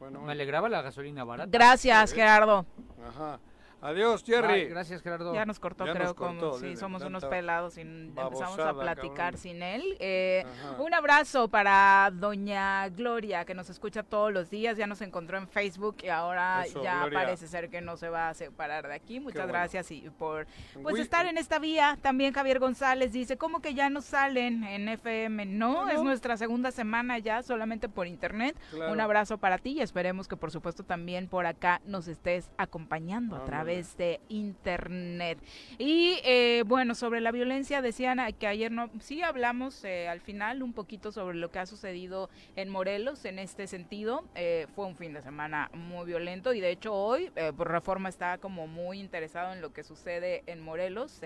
Bueno, 0.00 0.22
Me 0.22 0.32
alegraba 0.32 0.68
la 0.68 0.82
gasolina 0.82 1.22
barata. 1.22 1.48
Gracias, 1.50 2.12
Gerardo. 2.12 2.66
Ajá. 3.08 3.38
Adiós, 3.82 4.24
Jerry. 4.24 4.66
gracias, 4.66 5.02
Gerardo. 5.02 5.34
Ya 5.34 5.44
nos 5.44 5.60
cortó, 5.60 5.84
creo, 5.84 6.14
como 6.14 6.54
si 6.54 6.76
somos 6.76 7.02
unos 7.02 7.24
pelados 7.26 7.76
y 7.76 7.82
empezamos 7.82 8.58
a 8.58 8.74
platicar 8.74 9.36
sin 9.36 9.62
él. 9.62 9.96
Eh, 10.00 10.44
un 10.78 10.94
abrazo 10.94 11.48
para 11.48 12.10
doña 12.12 12.88
Gloria, 12.88 13.44
que 13.44 13.54
nos 13.54 13.68
escucha 13.68 14.02
todos 14.02 14.32
los 14.32 14.48
días. 14.48 14.78
Ya 14.78 14.86
nos 14.86 15.02
encontró 15.02 15.36
en 15.36 15.46
Facebook 15.46 15.96
y 16.02 16.08
ahora 16.08 16.64
ya 16.82 17.06
parece 17.12 17.46
ser 17.46 17.68
que 17.68 17.80
no 17.80 17.96
se 17.96 18.08
va 18.08 18.30
a 18.30 18.34
separar 18.34 18.88
de 18.88 18.94
aquí. 18.94 19.20
Muchas 19.20 19.46
gracias 19.46 19.90
y 19.90 20.08
por 20.18 20.46
pues 20.82 20.98
estar 20.98 21.26
en 21.26 21.36
esta 21.36 21.58
vía. 21.58 21.98
También 22.00 22.32
Javier 22.32 22.58
González 22.58 23.12
dice, 23.12 23.36
¿cómo 23.36 23.60
que 23.60 23.74
ya 23.74 23.90
no 23.90 24.00
salen 24.00 24.64
en 24.64 24.88
FM? 24.88 25.46
No, 25.46 25.88
es 25.88 26.02
nuestra 26.02 26.36
segunda 26.38 26.70
semana 26.70 27.18
ya, 27.18 27.42
solamente 27.42 27.88
por 27.88 28.06
internet. 28.06 28.56
Un 28.90 29.00
abrazo 29.00 29.36
para 29.36 29.58
ti 29.58 29.72
y 29.72 29.80
esperemos 29.82 30.28
que 30.28 30.36
por 30.36 30.50
supuesto 30.50 30.82
también 30.82 31.28
por 31.28 31.44
acá 31.44 31.82
nos 31.84 32.08
estés 32.08 32.50
acompañando 32.56 33.36
a 33.36 33.44
través 33.44 33.65
de 33.66 34.20
internet. 34.28 35.38
Y 35.76 36.20
eh, 36.24 36.62
bueno, 36.66 36.94
sobre 36.94 37.20
la 37.20 37.32
violencia 37.32 37.82
decían 37.82 38.20
que 38.38 38.46
ayer 38.46 38.70
no, 38.70 38.90
sí 39.00 39.22
hablamos 39.22 39.84
eh, 39.84 40.08
al 40.08 40.20
final 40.20 40.62
un 40.62 40.72
poquito 40.72 41.10
sobre 41.10 41.36
lo 41.36 41.50
que 41.50 41.58
ha 41.58 41.66
sucedido 41.66 42.30
en 42.54 42.68
Morelos 42.68 43.24
en 43.24 43.40
este 43.40 43.66
sentido. 43.66 44.24
Eh, 44.36 44.68
fue 44.76 44.86
un 44.86 44.94
fin 44.94 45.12
de 45.12 45.20
semana 45.20 45.68
muy 45.74 46.06
violento 46.06 46.54
y 46.54 46.60
de 46.60 46.70
hecho 46.70 46.94
hoy 46.94 47.30
por 47.56 47.70
Reforma 47.70 48.08
está 48.08 48.38
como 48.38 48.68
muy 48.68 49.00
interesado 49.00 49.52
en 49.52 49.60
lo 49.60 49.72
que 49.72 49.82
sucede 49.82 50.44
en 50.46 50.60
Morelos. 50.60 51.20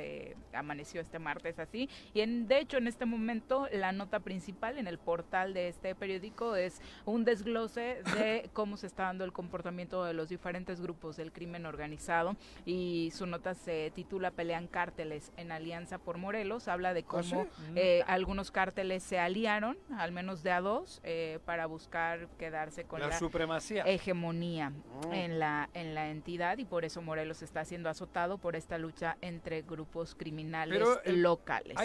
amaneció 0.54 1.02
este 1.02 1.18
martes 1.18 1.58
así 1.58 1.90
y 2.14 2.22
en, 2.22 2.48
de 2.48 2.58
hecho 2.58 2.78
en 2.78 2.86
este 2.86 3.04
momento 3.04 3.68
la 3.72 3.92
nota 3.92 4.20
principal 4.20 4.78
en 4.78 4.86
el 4.86 4.98
portal 4.98 5.52
de 5.52 5.68
este 5.68 5.94
periódico 5.94 6.56
es 6.56 6.80
un 7.04 7.24
desglose 7.24 8.02
de 8.16 8.48
cómo 8.54 8.78
se 8.78 8.86
está 8.86 9.04
dando 9.04 9.24
el 9.24 9.32
comportamiento 9.32 10.04
de 10.04 10.14
los 10.14 10.30
diferentes 10.30 10.80
grupos 10.80 11.16
del 11.16 11.32
crimen 11.32 11.66
organizado 11.66 12.29
y 12.64 13.10
su 13.12 13.26
nota 13.26 13.54
se 13.54 13.90
titula 13.94 14.30
Pelean 14.30 14.66
cárteles 14.66 15.32
en 15.36 15.52
alianza 15.52 15.98
por 15.98 16.18
Morelos. 16.18 16.68
Habla 16.68 16.94
de 16.94 17.00
¿Ah, 17.00 17.06
cómo 17.06 17.46
eh, 17.74 18.02
algunos 18.06 18.50
cárteles 18.50 19.02
se 19.02 19.18
aliaron, 19.18 19.78
al 19.96 20.12
menos 20.12 20.42
de 20.42 20.52
a 20.52 20.60
dos, 20.60 21.00
eh, 21.04 21.38
para 21.44 21.66
buscar 21.66 22.28
quedarse 22.38 22.84
con 22.84 23.00
la, 23.00 23.18
supremacía. 23.18 23.84
hegemonía 23.84 24.72
oh. 25.04 25.12
en, 25.12 25.38
la, 25.38 25.68
en 25.74 25.94
la 25.94 26.10
entidad 26.10 26.58
y 26.58 26.64
por 26.64 26.84
eso 26.84 27.02
Morelos 27.02 27.42
está 27.42 27.64
siendo 27.64 27.88
azotado 27.88 28.38
por 28.38 28.56
esta 28.56 28.78
lucha 28.78 29.16
entre 29.20 29.62
grupos 29.62 30.14
criminales 30.14 30.82
locales. 31.06 31.76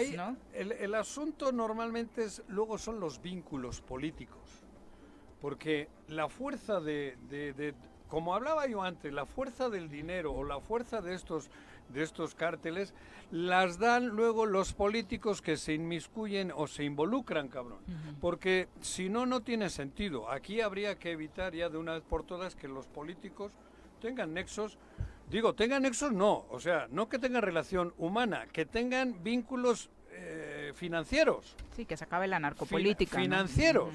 el, 0.52 0.94
asunto 0.94 1.52
normalmente 1.52 2.24
es, 2.24 2.42
luego 2.48 2.78
son 2.78 3.00
los 3.00 3.20
vínculos 3.20 3.80
políticos 3.80 4.66
porque 5.40 5.88
la 6.08 6.28
fuerza 6.28 6.80
de, 6.80 7.16
como 8.08 8.34
hablaba 8.34 8.66
yo 8.66 8.82
antes, 8.82 9.12
la 9.12 9.26
fuerza 9.26 9.68
del 9.68 9.88
dinero 9.88 10.32
o 10.32 10.44
la 10.44 10.60
fuerza 10.60 11.00
de 11.00 11.14
estos 11.14 11.50
de 11.88 12.02
estos 12.02 12.34
cárteles 12.34 12.94
las 13.30 13.78
dan 13.78 14.08
luego 14.08 14.46
los 14.46 14.72
políticos 14.72 15.42
que 15.42 15.56
se 15.56 15.74
inmiscuyen 15.74 16.52
o 16.54 16.66
se 16.66 16.84
involucran, 16.84 17.48
cabrón. 17.48 17.78
Porque 18.20 18.68
si 18.80 19.08
no, 19.08 19.26
no 19.26 19.42
tiene 19.42 19.70
sentido. 19.70 20.30
Aquí 20.30 20.60
habría 20.60 20.96
que 20.98 21.10
evitar 21.10 21.54
ya 21.54 21.68
de 21.68 21.78
una 21.78 21.94
vez 21.94 22.02
por 22.02 22.24
todas 22.24 22.54
que 22.54 22.68
los 22.68 22.86
políticos 22.86 23.52
tengan 24.00 24.34
nexos. 24.34 24.78
Digo, 25.28 25.54
tengan 25.54 25.82
nexos 25.82 26.12
no, 26.12 26.46
o 26.50 26.60
sea, 26.60 26.86
no 26.90 27.08
que 27.08 27.18
tengan 27.18 27.42
relación 27.42 27.92
humana, 27.98 28.46
que 28.52 28.64
tengan 28.64 29.24
vínculos 29.24 29.90
eh, 30.10 30.72
financieros. 30.76 31.56
Sí, 31.74 31.84
que 31.84 31.96
se 31.96 32.04
acabe 32.04 32.28
la 32.28 32.38
narcopolítica. 32.38 33.18
financieros. 33.18 33.92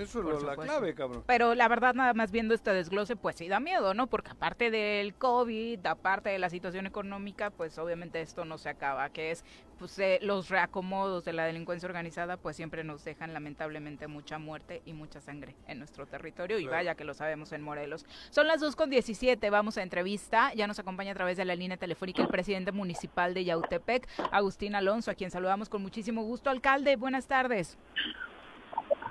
Eso 0.00 0.36
es 0.36 0.42
la 0.42 0.56
clave, 0.56 0.94
cabrón. 0.94 1.22
Pero 1.26 1.54
la 1.54 1.68
verdad, 1.68 1.94
nada 1.94 2.14
más 2.14 2.30
viendo 2.30 2.54
este 2.54 2.72
desglose, 2.72 3.16
pues 3.16 3.36
sí 3.36 3.48
da 3.48 3.60
miedo, 3.60 3.94
¿no? 3.94 4.06
Porque 4.06 4.30
aparte 4.30 4.70
del 4.70 5.14
COVID, 5.14 5.86
aparte 5.86 6.30
de 6.30 6.38
la 6.38 6.50
situación 6.50 6.86
económica, 6.86 7.50
pues 7.50 7.78
obviamente 7.78 8.20
esto 8.20 8.44
no 8.44 8.58
se 8.58 8.68
acaba, 8.68 9.10
que 9.10 9.30
es 9.30 9.44
pues 9.80 9.98
eh, 9.98 10.18
los 10.20 10.50
reacomodos 10.50 11.24
de 11.24 11.32
la 11.32 11.46
delincuencia 11.46 11.86
organizada, 11.86 12.36
pues 12.36 12.54
siempre 12.54 12.84
nos 12.84 13.02
dejan 13.02 13.32
lamentablemente 13.32 14.08
mucha 14.08 14.38
muerte 14.38 14.82
y 14.84 14.92
mucha 14.92 15.22
sangre 15.22 15.56
en 15.68 15.78
nuestro 15.78 16.06
territorio 16.06 16.58
y 16.58 16.66
vaya 16.66 16.94
que 16.94 17.04
lo 17.04 17.14
sabemos 17.14 17.52
en 17.52 17.62
Morelos. 17.62 18.04
Son 18.28 18.46
las 18.46 18.60
2 18.60 18.76
con 18.76 18.90
17, 18.90 19.48
vamos 19.48 19.78
a 19.78 19.82
entrevista, 19.82 20.52
ya 20.52 20.66
nos 20.66 20.78
acompaña 20.78 21.12
a 21.12 21.14
través 21.14 21.38
de 21.38 21.46
la 21.46 21.54
línea 21.54 21.78
telefónica 21.78 22.20
el 22.20 22.28
presidente 22.28 22.72
municipal 22.72 23.32
de 23.32 23.44
Yautepec, 23.44 24.06
Agustín 24.30 24.74
Alonso, 24.74 25.10
a 25.10 25.14
quien 25.14 25.30
saludamos 25.30 25.70
con 25.70 25.80
muchísimo 25.80 26.24
gusto. 26.24 26.50
Alcalde, 26.50 26.96
buenas 26.96 27.26
tardes. 27.26 27.78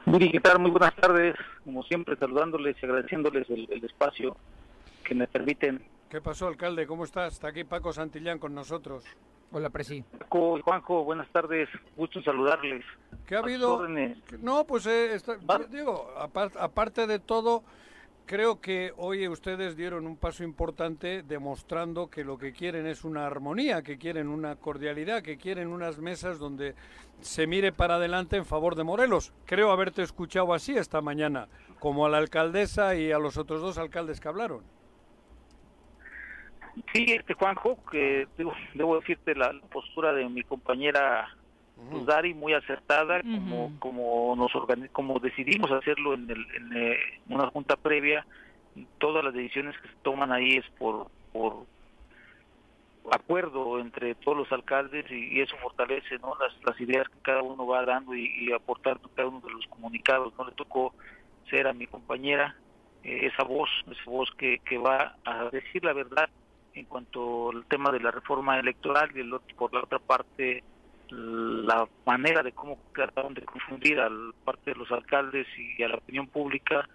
Miri, 0.10 0.32
¿qué 0.32 0.40
tal? 0.40 0.58
Muy 0.58 0.72
buenas 0.72 0.96
tardes. 0.96 1.36
Como 1.64 1.84
siempre, 1.84 2.16
saludándoles 2.16 2.76
y 2.82 2.86
agradeciéndoles 2.86 3.48
el, 3.52 3.86
espacio 3.86 4.36
que 5.04 5.14
me 5.14 5.28
permiten. 5.28 5.84
¿Qué 6.10 6.20
pasó, 6.20 6.48
alcalde? 6.48 6.88
¿Cómo 6.88 7.04
estás? 7.04 7.34
Está 7.34 7.50
aquí 7.50 7.64
Paco 7.64 7.94
Santillán 7.94 8.40
con 8.40 8.56
nosotros. 8.56 9.04
Hola, 9.52 9.70
Presi. 9.70 10.04
Paco 10.18 10.58
y 10.58 10.62
Juanjo, 10.62 11.04
buenas 11.04 11.30
tardes. 11.30 11.70
Gusto 11.96 12.18
en 12.18 12.26
saludarles. 12.26 12.84
¿Qué 13.28 13.36
ha 13.36 13.40
habido? 13.40 13.88
No, 14.40 14.66
pues 14.66 14.88
eh, 14.88 15.16
digo, 15.70 16.12
aparte 16.18 17.06
de 17.06 17.20
todo, 17.20 17.64
Creo 18.30 18.62
que 18.62 18.94
hoy 18.98 19.28
ustedes 19.28 19.76
dieron 19.76 20.06
un 20.06 20.16
paso 20.16 20.44
importante 20.44 21.24
demostrando 21.24 22.12
que 22.12 22.24
lo 22.24 22.38
que 22.38 22.54
quieren 22.54 22.86
es 22.86 23.04
una 23.04 23.26
armonía, 23.26 23.82
que 23.82 23.98
quieren 23.98 24.28
una 24.28 24.56
cordialidad, 24.56 25.24
que 25.24 25.40
quieren 25.40 25.70
unas 25.70 25.98
mesas 25.98 26.38
donde 26.38 26.76
se 27.22 27.48
mire 27.48 27.72
para 27.72 27.96
adelante 27.96 28.38
en 28.38 28.46
favor 28.46 28.76
de 28.76 28.84
Morelos. 28.84 29.34
Creo 29.48 29.72
haberte 29.72 30.04
escuchado 30.04 30.54
así 30.54 30.78
esta 30.78 31.02
mañana, 31.02 31.48
como 31.80 32.06
a 32.06 32.10
la 32.10 32.20
alcaldesa 32.20 32.94
y 32.94 33.12
a 33.12 33.18
los 33.18 33.36
otros 33.36 33.62
dos 33.62 33.80
alcaldes 33.80 34.20
que 34.20 34.28
hablaron. 34.28 34.62
Sí, 36.94 37.06
este 37.08 37.34
Juanjo, 37.34 37.84
que 37.90 38.28
debo, 38.76 39.00
decirte 39.00 39.34
la 39.34 39.60
postura 39.72 40.14
de 40.14 40.30
mi 40.30 40.44
compañera 40.44 41.36
pues, 41.90 42.06
Dari 42.06 42.34
muy 42.34 42.54
acertada 42.54 43.22
como 43.22 43.72
como 43.80 44.36
nos 44.36 44.52
como 44.92 45.20
decidimos 45.20 45.72
hacerlo 45.72 46.14
en, 46.14 46.30
el, 46.30 46.46
en 46.56 46.78
eh, 46.78 46.98
una 47.30 47.48
junta 47.48 47.76
previa 47.76 48.26
todas 48.98 49.24
las 49.24 49.34
decisiones 49.34 49.78
que 49.80 49.88
se 49.88 49.96
toman 50.04 50.32
ahí 50.32 50.58
es 50.58 50.66
por 50.78 51.08
por 51.32 51.66
acuerdo 53.12 53.80
entre 53.80 54.16
todos 54.16 54.38
los 54.38 54.52
alcaldes 54.52 55.06
y, 55.10 55.42
eso 55.42 55.56
fortalece 55.58 56.18
no 56.20 56.36
las, 56.40 56.54
las 56.64 56.80
ideas 56.80 57.08
que 57.10 57.20
cada 57.22 57.42
uno 57.42 57.66
va 57.66 57.86
dando 57.86 58.14
y, 58.16 58.52
aportando 58.54 59.10
cada 59.16 59.30
uno 59.30 59.40
de 59.40 59.52
los 59.52 59.66
comunicados 59.68 60.34
no 60.38 60.46
le 60.46 60.52
tocó 60.52 60.94
ser 61.50 61.68
a 61.68 61.74
mi 61.74 61.88
compañera 61.88 62.56
eh, 63.04 63.28
esa 63.28 63.44
voz 63.44 63.70
esa 63.90 64.10
voz 64.10 64.30
que, 64.38 64.60
que 64.60 64.78
va 64.78 65.16
a 65.26 65.46
decir 65.46 65.84
la 65.84 65.94
verdad 65.94 66.30
en 66.74 66.86
cuanto 66.86 67.50
al 67.50 67.66
tema 67.66 67.92
de 67.92 68.00
la 68.00 68.12
reforma 68.12 68.60
electoral 68.60 69.10
y 69.16 69.22
el 69.22 69.34
otro, 69.34 69.56
por 69.56 69.74
la 69.74 69.82
otra 69.82 70.00
parte 70.00 70.64
la 71.12 71.88
manera 72.06 72.44
de 72.44 72.52
cómo 72.52 72.78
trataron 72.94 73.34
de 73.34 73.42
confundir 73.44 74.00
a 74.00 74.10
parte 74.44 74.72
de 74.72 74.78
los 74.78 74.92
alcaldes 74.92 75.48
y 75.58 75.82
a 75.84 75.90
la 75.90 75.96
opinión 75.96 76.28
pública 76.28 76.88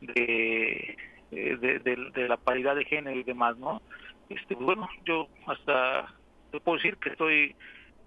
de, 0.00 0.96
de, 1.30 2.28
la 2.28 2.36
paridad 2.36 2.76
de 2.76 2.84
género 2.84 3.18
y 3.18 3.22
demás, 3.22 3.56
¿no? 3.56 3.80
Este, 4.28 4.54
bueno, 4.54 4.88
yo 5.04 5.28
hasta 5.46 6.14
puedo 6.60 6.76
decir 6.76 6.96
que 6.96 7.10
estoy 7.10 7.54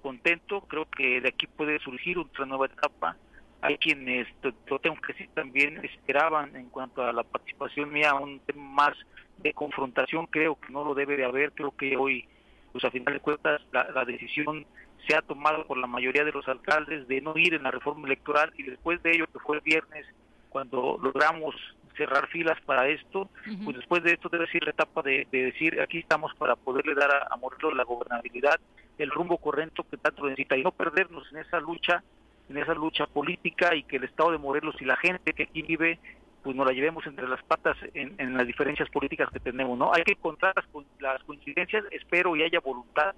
contento, 0.01 0.61
creo 0.61 0.85
que 0.85 1.21
de 1.21 1.29
aquí 1.29 1.47
puede 1.47 1.79
surgir 1.79 2.17
otra 2.19 2.45
nueva 2.45 2.67
etapa. 2.67 3.17
Hay 3.61 3.77
quienes, 3.77 4.27
lo 4.67 4.79
tengo 4.79 4.97
que 5.01 5.13
decir 5.13 5.29
también, 5.33 5.83
esperaban 5.83 6.55
en 6.55 6.69
cuanto 6.69 7.03
a 7.03 7.11
la 7.11 7.23
participación 7.23 7.91
mía 7.91 8.13
un 8.13 8.39
tema 8.41 8.61
más 8.61 8.97
de 9.37 9.53
confrontación, 9.53 10.27
creo 10.27 10.59
que 10.59 10.71
no 10.71 10.83
lo 10.83 10.93
debe 10.93 11.17
de 11.17 11.25
haber, 11.25 11.51
creo 11.53 11.71
que 11.71 11.97
hoy, 11.97 12.27
pues 12.71 12.83
a 12.85 12.91
final 12.91 13.15
de 13.15 13.19
cuentas, 13.19 13.61
la, 13.71 13.89
la 13.91 14.05
decisión 14.05 14.65
se 15.07 15.15
ha 15.15 15.22
tomado 15.22 15.65
por 15.65 15.77
la 15.77 15.88
mayoría 15.88 16.23
de 16.23 16.31
los 16.31 16.47
alcaldes 16.47 17.07
de 17.07 17.22
no 17.22 17.38
ir 17.38 17.53
en 17.53 17.63
la 17.63 17.72
reforma 17.72 18.07
electoral 18.07 18.51
y 18.57 18.63
después 18.63 19.01
de 19.03 19.11
ello, 19.11 19.27
que 19.31 19.39
fue 19.39 19.57
el 19.57 19.61
viernes, 19.61 20.05
cuando 20.49 20.97
logramos 21.01 21.55
cerrar 21.95 22.27
filas 22.27 22.59
para 22.61 22.88
esto, 22.88 23.30
pues 23.63 23.77
después 23.77 24.03
de 24.03 24.13
esto 24.13 24.30
debe 24.30 24.47
ser 24.47 24.63
la 24.63 24.72
etapa 24.72 25.01
de, 25.01 25.27
decir 25.31 25.80
aquí 25.81 25.99
estamos 25.99 26.34
para 26.35 26.55
poderle 26.55 26.93
dar 26.93 27.11
a, 27.11 27.27
a, 27.30 27.38
Morelos 27.38 27.76
la 27.76 27.84
gobernabilidad, 27.84 28.59
el 28.97 29.11
rumbo 29.11 29.38
correcto 29.38 29.85
que 29.89 29.97
tanto 29.97 30.23
necesita 30.26 30.57
y 30.57 30.63
no 30.63 30.72
perdernos 30.72 31.31
en 31.31 31.39
esa 31.39 31.59
lucha, 31.59 32.03
en 32.49 32.57
esa 32.57 32.73
lucha 32.73 33.07
política 33.07 33.76
y 33.76 33.84
que 33.84 33.97
el 33.97 34.03
Estado 34.03 34.31
de 34.31 34.38
Morelos 34.38 34.76
y 34.80 34.85
la 34.85 34.97
gente 34.97 35.34
que 35.34 35.43
aquí 35.43 35.61
vive 35.61 35.99
pues 36.43 36.55
nos 36.55 36.67
la 36.67 36.73
llevemos 36.73 37.05
entre 37.07 37.27
las 37.27 37.41
patas 37.43 37.76
en, 37.95 38.38
las 38.38 38.45
diferencias 38.45 38.88
políticas 38.91 39.31
que 39.31 39.39
tenemos, 39.39 39.77
¿no? 39.80 39.91
Hay 39.91 40.03
que 40.03 40.11
encontrar 40.11 40.53
las, 40.55 40.65
las 40.99 41.23
coincidencias, 41.23 41.84
espero 41.89 42.35
y 42.35 42.43
haya 42.43 42.59
voluntad 42.59 43.15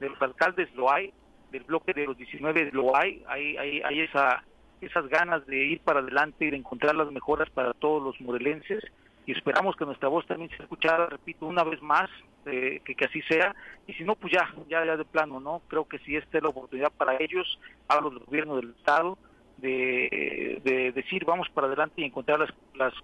de 0.00 0.08
los 0.08 0.20
alcaldes, 0.20 0.72
lo 0.74 0.92
hay, 0.92 1.12
del 1.52 1.64
bloque 1.64 1.92
de 1.92 2.06
los 2.06 2.16
19 2.16 2.70
lo 2.72 2.96
hay, 2.96 3.22
hay, 3.28 3.56
hay, 3.56 3.82
hay 3.82 4.00
esa, 4.00 4.42
esas 4.80 5.08
ganas 5.08 5.46
de 5.46 5.64
ir 5.64 5.80
para 5.80 6.00
adelante 6.00 6.46
y 6.46 6.50
de 6.50 6.56
encontrar 6.56 6.94
las 6.94 7.10
mejoras 7.10 7.50
para 7.50 7.72
todos 7.74 8.02
los 8.02 8.20
morelenses 8.20 8.82
y 9.26 9.32
esperamos 9.32 9.76
que 9.76 9.84
nuestra 9.84 10.08
voz 10.08 10.26
también 10.26 10.50
sea 10.50 10.64
escuchada, 10.64 11.06
repito, 11.06 11.46
una 11.46 11.62
vez 11.62 11.80
más, 11.82 12.08
eh, 12.46 12.80
que, 12.84 12.94
que, 12.94 13.04
así 13.04 13.20
sea, 13.22 13.54
y 13.86 13.92
si 13.92 14.02
no, 14.02 14.16
pues 14.16 14.32
ya, 14.32 14.52
ya, 14.68 14.84
ya 14.84 14.96
de 14.96 15.04
plano, 15.04 15.40
¿no? 15.40 15.60
Creo 15.68 15.86
que 15.86 15.98
si 16.00 16.16
esta 16.16 16.38
es 16.38 16.42
la 16.42 16.48
oportunidad 16.48 16.90
para 16.90 17.16
ellos, 17.20 17.60
hablo 17.86 18.10
del 18.10 18.20
gobierno 18.20 18.56
del 18.56 18.70
Estado, 18.70 19.18
de, 19.58 20.60
de 20.64 20.92
decir 20.92 21.24
vamos 21.26 21.48
para 21.50 21.66
adelante 21.66 22.00
y 22.00 22.04
encontrar 22.04 22.40
las, 22.40 22.50
las, 22.74 22.94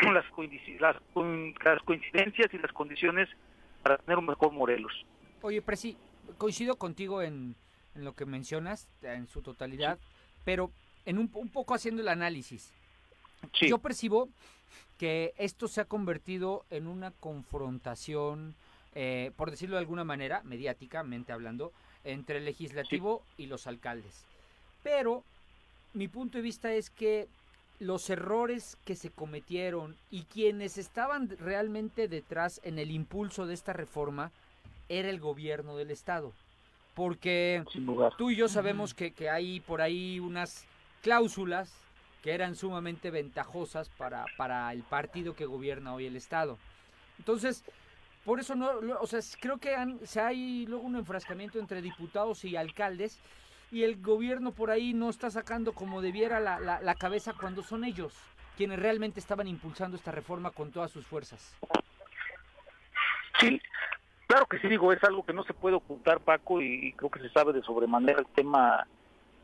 las, 0.12 0.24
las 0.80 1.82
coincidencias 1.82 2.54
y 2.54 2.58
las 2.58 2.72
condiciones 2.72 3.28
para 3.82 3.98
tener 3.98 4.18
un 4.18 4.26
mejor 4.26 4.52
Morelos. 4.52 5.04
Oye, 5.42 5.60
Presi, 5.60 5.96
coincido 6.38 6.76
contigo 6.76 7.22
en, 7.22 7.54
en 7.94 8.04
lo 8.04 8.14
que 8.14 8.26
mencionas, 8.26 8.88
en 9.02 9.26
su 9.28 9.42
totalidad, 9.42 9.98
pero 10.44 10.70
en 11.04 11.18
un, 11.18 11.30
un, 11.34 11.48
poco 11.48 11.74
haciendo 11.74 12.02
el 12.02 12.08
análisis. 12.08 12.72
Yo 13.60 13.78
percibo 13.78 14.28
que 14.98 15.34
esto 15.36 15.68
se 15.68 15.80
ha 15.80 15.84
convertido 15.84 16.64
en 16.70 16.86
una 16.86 17.10
confrontación, 17.10 18.54
eh, 18.94 19.32
por 19.36 19.50
decirlo 19.50 19.76
de 19.76 19.80
alguna 19.80 20.04
manera, 20.04 20.42
mediáticamente 20.44 21.32
hablando, 21.32 21.72
entre 22.04 22.38
el 22.38 22.44
legislativo 22.44 23.22
y 23.36 23.46
los 23.46 23.66
alcaldes. 23.66 24.24
Pero 24.82 25.24
mi 25.94 26.08
punto 26.08 26.38
de 26.38 26.42
vista 26.42 26.72
es 26.72 26.90
que 26.90 27.28
los 27.80 28.08
errores 28.08 28.76
que 28.84 28.94
se 28.94 29.10
cometieron 29.10 29.96
y 30.10 30.22
quienes 30.22 30.78
estaban 30.78 31.28
realmente 31.38 32.08
detrás 32.08 32.60
en 32.62 32.78
el 32.78 32.90
impulso 32.90 33.46
de 33.46 33.54
esta 33.54 33.72
reforma 33.72 34.30
era 34.88 35.10
el 35.10 35.20
gobierno 35.20 35.76
del 35.76 35.90
Estado 35.90 36.32
porque 36.94 37.64
tú 38.16 38.30
y 38.30 38.36
yo 38.36 38.48
sabemos 38.48 38.94
que, 38.94 39.12
que, 39.12 39.28
hay 39.28 39.60
por 39.60 39.82
ahí 39.82 40.20
unas 40.20 40.66
cláusulas 41.02 41.72
que 42.22 42.32
eran 42.32 42.54
sumamente 42.54 43.10
ventajosas 43.10 43.88
para, 43.90 44.24
para 44.36 44.72
el 44.72 44.82
partido 44.82 45.34
que 45.34 45.44
gobierna 45.44 45.92
hoy 45.92 46.06
el 46.06 46.16
Estado. 46.16 46.56
Entonces, 47.18 47.64
por 48.24 48.40
eso 48.40 48.54
no, 48.54 48.70
o 49.00 49.06
sea, 49.06 49.20
creo 49.40 49.58
que 49.58 49.76
se 50.04 50.20
hay 50.20 50.66
luego 50.66 50.84
un 50.84 50.96
enfrascamiento 50.96 51.58
entre 51.58 51.82
diputados 51.82 52.44
y 52.44 52.56
alcaldes 52.56 53.18
y 53.70 53.82
el 53.82 54.00
gobierno 54.00 54.52
por 54.52 54.70
ahí 54.70 54.94
no 54.94 55.10
está 55.10 55.30
sacando 55.30 55.72
como 55.72 56.00
debiera 56.00 56.40
la, 56.40 56.60
la, 56.60 56.80
la 56.80 56.94
cabeza 56.94 57.34
cuando 57.38 57.62
son 57.62 57.84
ellos 57.84 58.14
quienes 58.56 58.78
realmente 58.78 59.18
estaban 59.18 59.48
impulsando 59.48 59.96
esta 59.96 60.12
reforma 60.12 60.52
con 60.52 60.70
todas 60.70 60.92
sus 60.92 61.04
fuerzas. 61.04 61.56
Sí, 63.40 63.60
Claro 64.34 64.48
que 64.48 64.58
sí, 64.58 64.66
digo, 64.66 64.92
es 64.92 65.04
algo 65.04 65.24
que 65.24 65.32
no 65.32 65.44
se 65.44 65.54
puede 65.54 65.76
ocultar, 65.76 66.18
Paco, 66.18 66.60
y, 66.60 66.92
creo 66.94 67.08
que 67.08 67.20
se 67.20 67.28
sabe 67.28 67.52
de 67.52 67.62
sobremanera 67.62 68.18
el 68.18 68.26
tema 68.34 68.84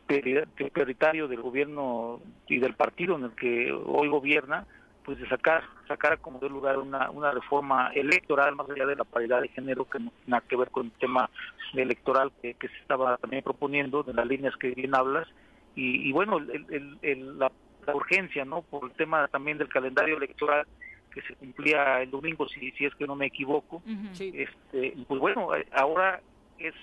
prioritario 0.09 1.29
del 1.29 1.41
gobierno 1.43 2.21
y 2.49 2.59
del 2.59 2.75
partido 2.75 3.15
en 3.15 3.23
el 3.23 3.31
que 3.37 3.71
hoy 3.71 4.09
gobierna, 4.09 4.67
pues 5.05 5.21
de 5.21 5.29
sacar 5.29 5.63
sacar 5.87 6.19
como 6.19 6.41
de 6.41 6.49
lugar 6.49 6.79
una, 6.79 7.09
una 7.09 7.31
reforma 7.31 7.93
electoral 7.95 8.57
más 8.57 8.69
allá 8.69 8.85
de 8.85 8.97
la 8.97 9.05
paridad 9.05 9.41
de 9.41 9.49
género 9.51 9.85
que 9.85 10.01
no 10.01 10.11
tiene 10.11 10.25
nada 10.27 10.43
que 10.49 10.57
ver 10.57 10.71
con 10.71 10.87
el 10.87 10.93
tema 10.99 11.31
electoral 11.73 12.33
que, 12.43 12.57
se 12.59 12.79
estaba 12.81 13.17
también 13.19 13.45
proponiendo, 13.45 14.03
de 14.03 14.13
las 14.13 14.27
líneas 14.27 14.57
que 14.57 14.71
bien 14.71 14.97
hablas, 14.97 15.29
y, 15.77 16.11
bueno, 16.11 16.39
el, 16.39 17.39
la 17.39 17.53
urgencia, 17.95 18.45
¿no? 18.45 18.63
Por 18.63 18.91
el 18.91 18.97
tema 18.97 19.29
también 19.29 19.57
del 19.57 19.69
calendario 19.69 20.17
electoral 20.17 20.67
que 21.11 21.23
se 21.23 21.35
cumplía 21.35 22.01
el 22.03 22.11
domingo, 22.11 22.49
si, 22.49 22.71
si 22.73 22.85
es 22.85 22.95
que 22.95 23.07
no 23.07 23.17
me 23.17 23.27
equivoco. 23.27 23.83
este, 24.19 24.97
pues 25.07 25.21
bueno, 25.21 25.55
eh, 25.55 25.67
ahora 25.73 26.21
es 26.59 26.75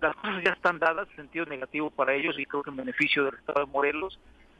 las 0.00 0.14
cosas 0.16 0.44
ya 0.44 0.52
están 0.52 0.78
dadas, 0.78 1.08
sentido 1.16 1.46
negativo 1.46 1.90
para 1.90 2.14
ellos 2.14 2.38
y 2.38 2.44
creo 2.44 2.62
que 2.62 2.70
en 2.70 2.76
beneficio 2.76 3.24
del 3.24 3.34
Estado 3.34 3.64
de 3.64 3.72
Morelos, 3.72 4.18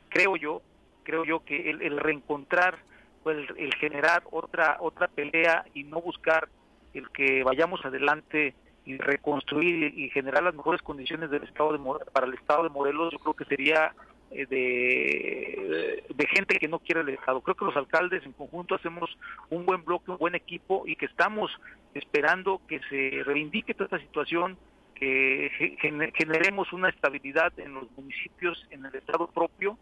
creo 0.08 0.36
yo, 0.36 0.62
creo 1.02 1.24
yo 1.24 1.44
que 1.44 1.70
el, 1.70 1.98
reencontrar, 1.98 2.78
pues 3.22 3.46
el, 3.56 3.74
generar 3.74 4.22
otra 4.30 4.78
otra 4.80 5.08
pelea 5.08 5.64
y 5.74 5.84
no 5.84 6.00
buscar 6.00 6.48
el 6.94 7.10
que 7.10 7.42
vayamos 7.44 7.84
adelante 7.84 8.54
y 8.86 8.96
reconstruir 8.96 9.98
y 9.98 10.08
generar 10.10 10.42
las 10.42 10.54
mejores 10.54 10.80
condiciones 10.80 11.30
del 11.30 11.42
Estado 11.42 11.72
de 11.72 11.80
para 12.12 12.26
el 12.26 12.34
Estado 12.34 12.62
de 12.62 12.70
Morelos, 12.70 13.12
yo 13.12 13.18
creo 13.18 13.34
que 13.34 13.44
sería 13.44 13.92
de, 14.30 16.04
de 16.08 16.26
gente 16.26 16.58
que 16.58 16.68
no 16.68 16.78
quiere 16.78 17.02
el 17.02 17.08
Estado. 17.10 17.40
Creo 17.40 17.54
que 17.54 17.64
los 17.64 17.76
alcaldes 17.76 18.24
en 18.24 18.32
conjunto 18.32 18.74
hacemos 18.74 19.16
un 19.50 19.64
buen 19.64 19.84
bloque, 19.84 20.10
un 20.10 20.18
buen 20.18 20.34
equipo 20.34 20.84
y 20.86 20.96
que 20.96 21.06
estamos 21.06 21.50
esperando 21.94 22.60
que 22.68 22.80
se 22.90 23.22
reivindique 23.24 23.74
toda 23.74 23.86
esta 23.86 23.98
situación, 23.98 24.56
que 24.94 25.50
generemos 26.14 26.72
una 26.72 26.88
estabilidad 26.88 27.52
en 27.58 27.74
los 27.74 27.90
municipios, 27.96 28.66
en 28.70 28.84
el 28.86 28.94
Estado 28.94 29.28
propio, 29.28 29.78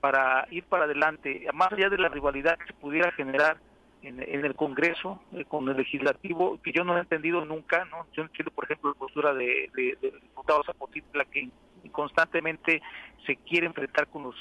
para 0.00 0.46
ir 0.50 0.64
para 0.64 0.84
adelante, 0.84 1.46
más 1.54 1.72
allá 1.72 1.88
de 1.88 1.98
la 1.98 2.08
rivalidad 2.08 2.58
que 2.58 2.66
se 2.66 2.74
pudiera 2.74 3.10
generar 3.12 3.58
en, 4.02 4.20
el 4.44 4.54
Congreso, 4.54 5.20
eh, 5.32 5.44
con 5.46 5.68
el 5.68 5.76
legislativo, 5.76 6.60
que 6.62 6.72
yo 6.72 6.84
no 6.84 6.96
he 6.96 7.00
entendido 7.00 7.44
nunca, 7.44 7.84
¿no? 7.86 8.06
Yo 8.12 8.22
entiendo, 8.22 8.52
por 8.52 8.64
ejemplo, 8.64 8.90
la 8.90 8.98
postura 8.98 9.34
de, 9.34 9.68
diputados 10.00 10.66
Zapotitla 10.66 11.24
que 11.24 11.48
constantemente 11.88 12.82
se 13.26 13.36
quiere 13.36 13.66
enfrentar 13.66 14.08
con 14.08 14.24
los, 14.24 14.34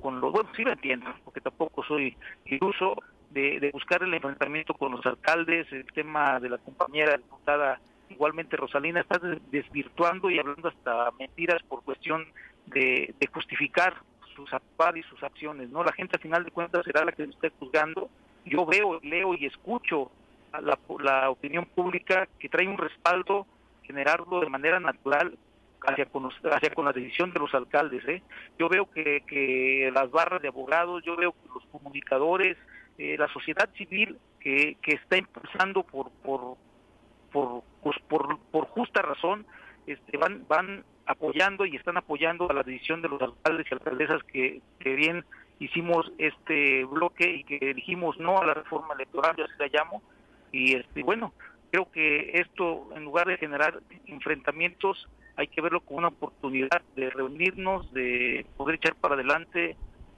con 0.00 0.20
los, 0.20 0.32
bueno, 0.32 0.48
sí 0.56 0.62
lo 0.62 0.72
entiendo, 0.72 1.12
porque 1.24 1.40
tampoco 1.40 1.82
soy 1.84 2.16
iluso 2.46 2.96
de, 3.30 3.60
de 3.60 3.70
buscar 3.70 4.02
el 4.02 4.14
enfrentamiento 4.14 4.74
con 4.74 4.92
los 4.92 5.04
alcaldes, 5.04 5.70
el 5.72 5.86
tema 5.92 6.40
de 6.40 6.50
la 6.50 6.58
compañera 6.58 7.16
diputada 7.16 7.80
igualmente 8.10 8.56
Rosalina 8.56 9.00
está 9.00 9.18
desvirtuando 9.50 10.30
y 10.30 10.38
hablando 10.38 10.68
hasta 10.68 11.10
mentiras 11.18 11.62
por 11.64 11.82
cuestión 11.82 12.26
de, 12.66 13.14
de 13.18 13.26
justificar 13.26 13.94
sus 14.34 14.50
y 14.94 15.02
sus 15.02 15.22
acciones, 15.22 15.68
¿no? 15.70 15.82
La 15.82 15.92
gente 15.92 16.16
al 16.16 16.22
final 16.22 16.44
de 16.44 16.52
cuentas 16.52 16.84
será 16.84 17.04
la 17.04 17.12
que 17.12 17.26
nos 17.26 17.34
esté 17.34 17.50
juzgando 17.58 18.08
yo 18.44 18.64
veo, 18.64 19.00
leo 19.02 19.34
y 19.34 19.46
escucho 19.46 20.10
la, 20.52 20.78
la 21.00 21.30
opinión 21.30 21.66
pública 21.66 22.28
que 22.38 22.48
trae 22.48 22.66
un 22.66 22.78
respaldo 22.78 23.46
generarlo 23.82 24.40
de 24.40 24.48
manera 24.48 24.80
natural 24.80 25.36
hacia 25.86 26.06
con, 26.06 26.28
hacia 26.50 26.70
con 26.70 26.84
la 26.84 26.92
decisión 26.92 27.32
de 27.32 27.40
los 27.40 27.54
alcaldes. 27.54 28.06
¿eh? 28.08 28.22
Yo 28.58 28.68
veo 28.68 28.90
que, 28.90 29.22
que 29.26 29.90
las 29.92 30.10
barras 30.10 30.42
de 30.42 30.48
abogados, 30.48 31.02
yo 31.04 31.16
veo 31.16 31.32
que 31.32 31.48
los 31.54 31.64
comunicadores, 31.66 32.56
eh, 32.98 33.16
la 33.18 33.28
sociedad 33.28 33.68
civil 33.74 34.18
que, 34.40 34.76
que 34.82 34.96
está 34.96 35.16
impulsando 35.16 35.82
por, 35.82 36.10
por, 36.22 36.56
por, 37.32 37.62
pues, 37.82 37.96
por, 38.08 38.66
justa 38.68 39.02
razón, 39.02 39.46
este, 39.86 40.16
van, 40.16 40.46
van 40.48 40.84
apoyando 41.06 41.64
y 41.64 41.76
están 41.76 41.96
apoyando 41.96 42.50
a 42.50 42.54
la 42.54 42.62
decisión 42.62 43.00
de 43.02 43.08
los 43.08 43.20
alcaldes 43.22 43.66
y 43.70 43.74
alcaldesas 43.74 44.22
que, 44.24 44.60
que 44.80 44.94
bien 44.94 45.24
hicimos 45.58 46.12
este 46.18 46.84
bloque 46.84 47.28
y 47.28 47.44
que 47.44 47.74
dijimos 47.74 48.18
no 48.18 48.38
a 48.40 48.46
la 48.46 48.54
reforma 48.54 48.94
electoral, 48.94 49.34
ya 49.36 49.46
se 49.46 49.56
la 49.58 49.68
llamo, 49.68 50.02
y 50.52 50.76
este 50.76 51.02
bueno, 51.02 51.32
creo 51.70 51.90
que 51.90 52.30
esto 52.34 52.88
en 52.94 53.04
lugar 53.04 53.26
de 53.26 53.38
generar 53.38 53.80
enfrentamientos 54.06 55.08
hay 55.38 55.46
que 55.46 55.60
verlo 55.60 55.80
como 55.80 55.98
una 55.98 56.08
oportunidad 56.08 56.82
de 56.96 57.10
reunirnos, 57.10 57.92
de 57.92 58.44
poder 58.56 58.74
echar 58.74 58.96
para 58.96 59.14
adelante 59.14 59.76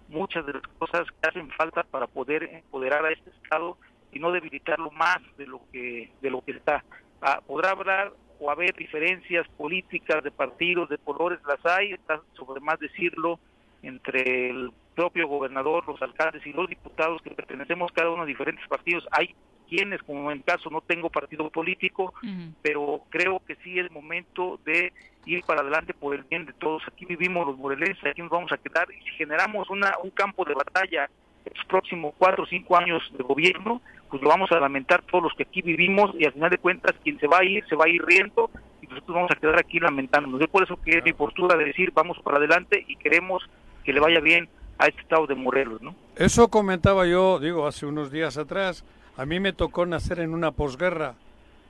muchas 0.09 0.47
de 0.47 0.55
las 0.55 0.63
cosas 0.79 1.07
que 1.11 1.29
hacen 1.29 1.51
falta 1.51 1.83
para 1.83 2.07
poder 2.07 2.45
empoderar 2.45 3.05
a 3.05 3.13
este 3.13 3.29
estado 3.31 3.77
y 4.13 4.19
no 4.19 4.33
debilitarlo 4.33 4.91
más 4.91 5.19
de 5.37 5.47
lo 5.47 5.61
que 5.71 6.11
de 6.23 6.31
lo 6.31 6.41
que 6.41 6.53
está. 6.53 6.83
Ah, 7.21 7.43
podrá 7.47 7.73
hablar 7.73 8.15
o 8.41 8.51
haber 8.51 8.75
diferencias 8.75 9.47
políticas 9.59 10.25
de 10.25 10.31
partidos, 10.31 10.89
de 10.89 10.97
colores, 10.97 11.39
las 11.47 11.65
hay, 11.67 11.93
está 11.93 12.23
sobre 12.33 12.63
más 12.63 12.81
decirlo 12.81 13.39
entre 13.83 14.49
el 14.49 14.73
propio 14.95 15.29
gobernador, 15.29 15.87
los 15.87 16.01
alcaldes 16.01 16.47
y 16.47 16.55
los 16.55 16.67
diputados 16.67 17.21
que 17.21 17.31
pertenecemos 17.31 17.93
cada 17.93 18.09
uno 18.09 18.23
a 18.23 18.27
diferentes 18.27 18.67
partidos. 18.69 19.07
Hay 19.11 19.35
quienes, 19.71 20.03
como 20.03 20.31
en 20.31 20.39
el 20.39 20.45
caso, 20.45 20.69
no 20.69 20.81
tengo 20.81 21.09
partido 21.09 21.49
político, 21.49 22.13
pero 22.61 23.03
creo 23.09 23.41
que 23.47 23.55
sí 23.63 23.79
es 23.79 23.91
momento 23.93 24.59
de 24.67 24.93
ir 25.25 25.45
para 25.45 25.61
adelante 25.61 25.95
por 25.95 26.15
el 26.15 26.25
bien 26.25 26.45
de 26.45 26.53
todos. 26.55 26.83
Aquí 26.89 27.05
vivimos 27.05 27.47
los 27.47 27.57
morelenses, 27.57 28.05
aquí 28.05 28.21
nos 28.21 28.31
vamos 28.31 28.51
a 28.53 28.59
quedar 28.59 28.89
y 28.91 29.01
si 29.03 29.11
generamos 29.17 29.71
una, 29.71 29.95
un 30.03 30.11
campo 30.11 30.45
de 30.45 30.55
batalla 30.55 31.09
en 31.45 31.53
los 31.57 31.65
próximos 31.67 32.15
cuatro 32.19 32.43
o 32.43 32.47
cinco 32.47 32.77
años 32.77 33.01
de 33.17 33.23
gobierno, 33.23 33.81
pues 34.11 34.21
lo 34.21 34.29
vamos 34.29 34.51
a 34.51 34.59
lamentar 34.59 35.03
todos 35.03 35.25
los 35.25 35.35
que 35.35 35.45
aquí 35.45 35.63
vivimos 35.63 36.11
y 36.19 36.25
al 36.25 36.33
final 36.33 36.51
de 36.51 36.59
cuentas 36.59 36.97
quien 37.03 37.19
se 37.21 37.29
va 37.29 37.39
a 37.39 37.45
ir 37.45 37.65
se 37.69 37.77
va 37.77 37.85
a 37.85 37.89
ir 37.89 38.05
riendo 38.05 38.51
y 38.83 38.87
nosotros 38.89 39.15
vamos 39.15 39.31
a 39.31 39.37
quedar 39.37 39.59
aquí 39.59 39.79
lamentándonos. 39.79 40.41
Es 40.41 40.49
por 40.49 40.65
eso 40.65 40.77
que 40.83 40.99
es 40.99 41.05
mi 41.05 41.13
postura 41.13 41.57
de 41.57 41.65
decir 41.65 41.93
vamos 41.95 42.19
para 42.25 42.39
adelante 42.39 42.85
y 42.89 42.97
queremos 42.97 43.49
que 43.85 43.93
le 43.93 44.01
vaya 44.01 44.21
bien 44.21 44.49
a 44.79 44.87
este 44.87 45.03
estado 45.03 45.27
de 45.27 45.35
Morelos, 45.35 45.81
¿no? 45.83 45.95
Eso 46.17 46.49
comentaba 46.49 47.07
yo, 47.07 47.39
digo, 47.39 47.67
hace 47.67 47.87
unos 47.87 48.11
días 48.11 48.39
atrás. 48.39 48.85
A 49.21 49.27
mí 49.27 49.39
me 49.39 49.53
tocó 49.53 49.85
nacer 49.85 50.21
en 50.21 50.33
una 50.33 50.51
posguerra, 50.51 51.15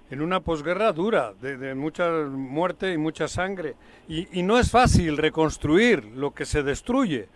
en 0.09 0.23
una 0.23 0.39
posguerra 0.39 0.93
dura, 0.93 1.33
de, 1.43 1.75
mucha 1.75 2.09
muerte 2.31 2.93
y 2.93 2.97
mucha 2.97 3.27
sangre. 3.27 3.75
Y, 4.09 4.29
y, 4.39 4.45
no 4.45 4.57
es 4.57 4.71
fácil 4.71 5.17
reconstruir 5.17 6.05
lo 6.15 6.33
que 6.33 6.47
se 6.47 6.63
destruye. 6.63 7.27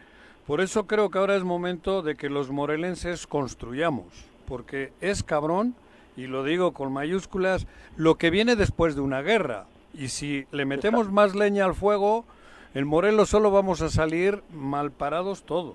Por 0.46 0.60
eso 0.60 0.86
creo 0.86 1.10
que 1.10 1.18
ahora 1.18 1.34
es 1.34 1.42
momento 1.42 2.00
de 2.00 2.14
que 2.14 2.30
los 2.30 2.48
morelenses 2.48 3.26
construyamos, 3.26 4.06
porque 4.46 4.92
es 5.00 5.24
cabrón, 5.24 5.74
y 6.16 6.28
lo 6.28 6.44
digo 6.44 6.74
con 6.74 6.92
mayúsculas, 6.92 7.66
lo 7.96 8.14
que 8.14 8.30
viene 8.30 8.54
después 8.54 8.94
de 8.94 9.00
una 9.00 9.20
guerra. 9.20 9.66
Y 9.94 10.10
si 10.10 10.46
le 10.52 10.64
metemos 10.64 11.10
más 11.10 11.34
leña 11.34 11.64
al 11.64 11.74
fuego, 11.74 12.24
en 12.72 12.86
Morelos 12.86 13.30
solo 13.30 13.50
vamos 13.50 13.82
a 13.82 13.88
salir 13.88 14.44
mal 14.52 14.92
parados 14.92 15.42
todos, 15.42 15.74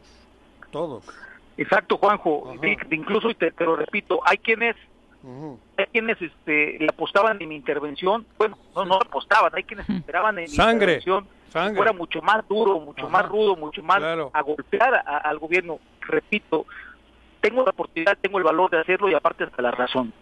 todos. 0.72 1.04
Exacto, 1.60 1.98
Juanjo. 1.98 2.56
Incluso, 2.90 3.34
te, 3.34 3.52
te, 3.52 3.66
lo 3.66 3.76
repito, 3.76 4.22
hay 4.26 4.38
quienes, 4.38 4.78
hay 5.78 5.86
quienes 5.88 6.22
este, 6.22 6.78
le 6.80 6.88
apostaban 6.88 7.42
en 7.42 7.50
mi 7.50 7.56
intervención. 7.56 8.26
Bueno, 8.38 8.58
no, 8.74 8.86
no 8.86 8.96
apostaban, 8.96 9.52
hay 9.54 9.64
quienes 9.64 9.90
esperaban 9.90 10.40
en 10.40 10.48
Sangre. 10.48 10.70
mi 10.70 10.94
intervención 10.94 11.28
Sangre. 11.50 11.76
fuera 11.76 11.92
mucho 11.92 12.22
más 12.22 12.48
duro, 12.48 12.80
mucho 12.80 13.10
más 13.10 13.28
rudo, 13.28 13.58
mucho 13.58 13.84
más 13.84 14.02
a 14.02 14.42
golpear 14.42 15.04
al 15.06 15.38
gobierno. 15.38 15.80
Repito, 16.00 16.66
tengo 17.42 17.64
la 17.64 17.72
oportunidad, 17.72 18.18
tengo 18.22 18.38
el 18.38 18.46
valor 18.46 18.70
de 18.70 18.80
hacerlo 18.80 19.10
y 19.10 19.14
aparte 19.14 19.44
hasta 19.44 19.62
la 19.62 19.72
razón 19.72 20.14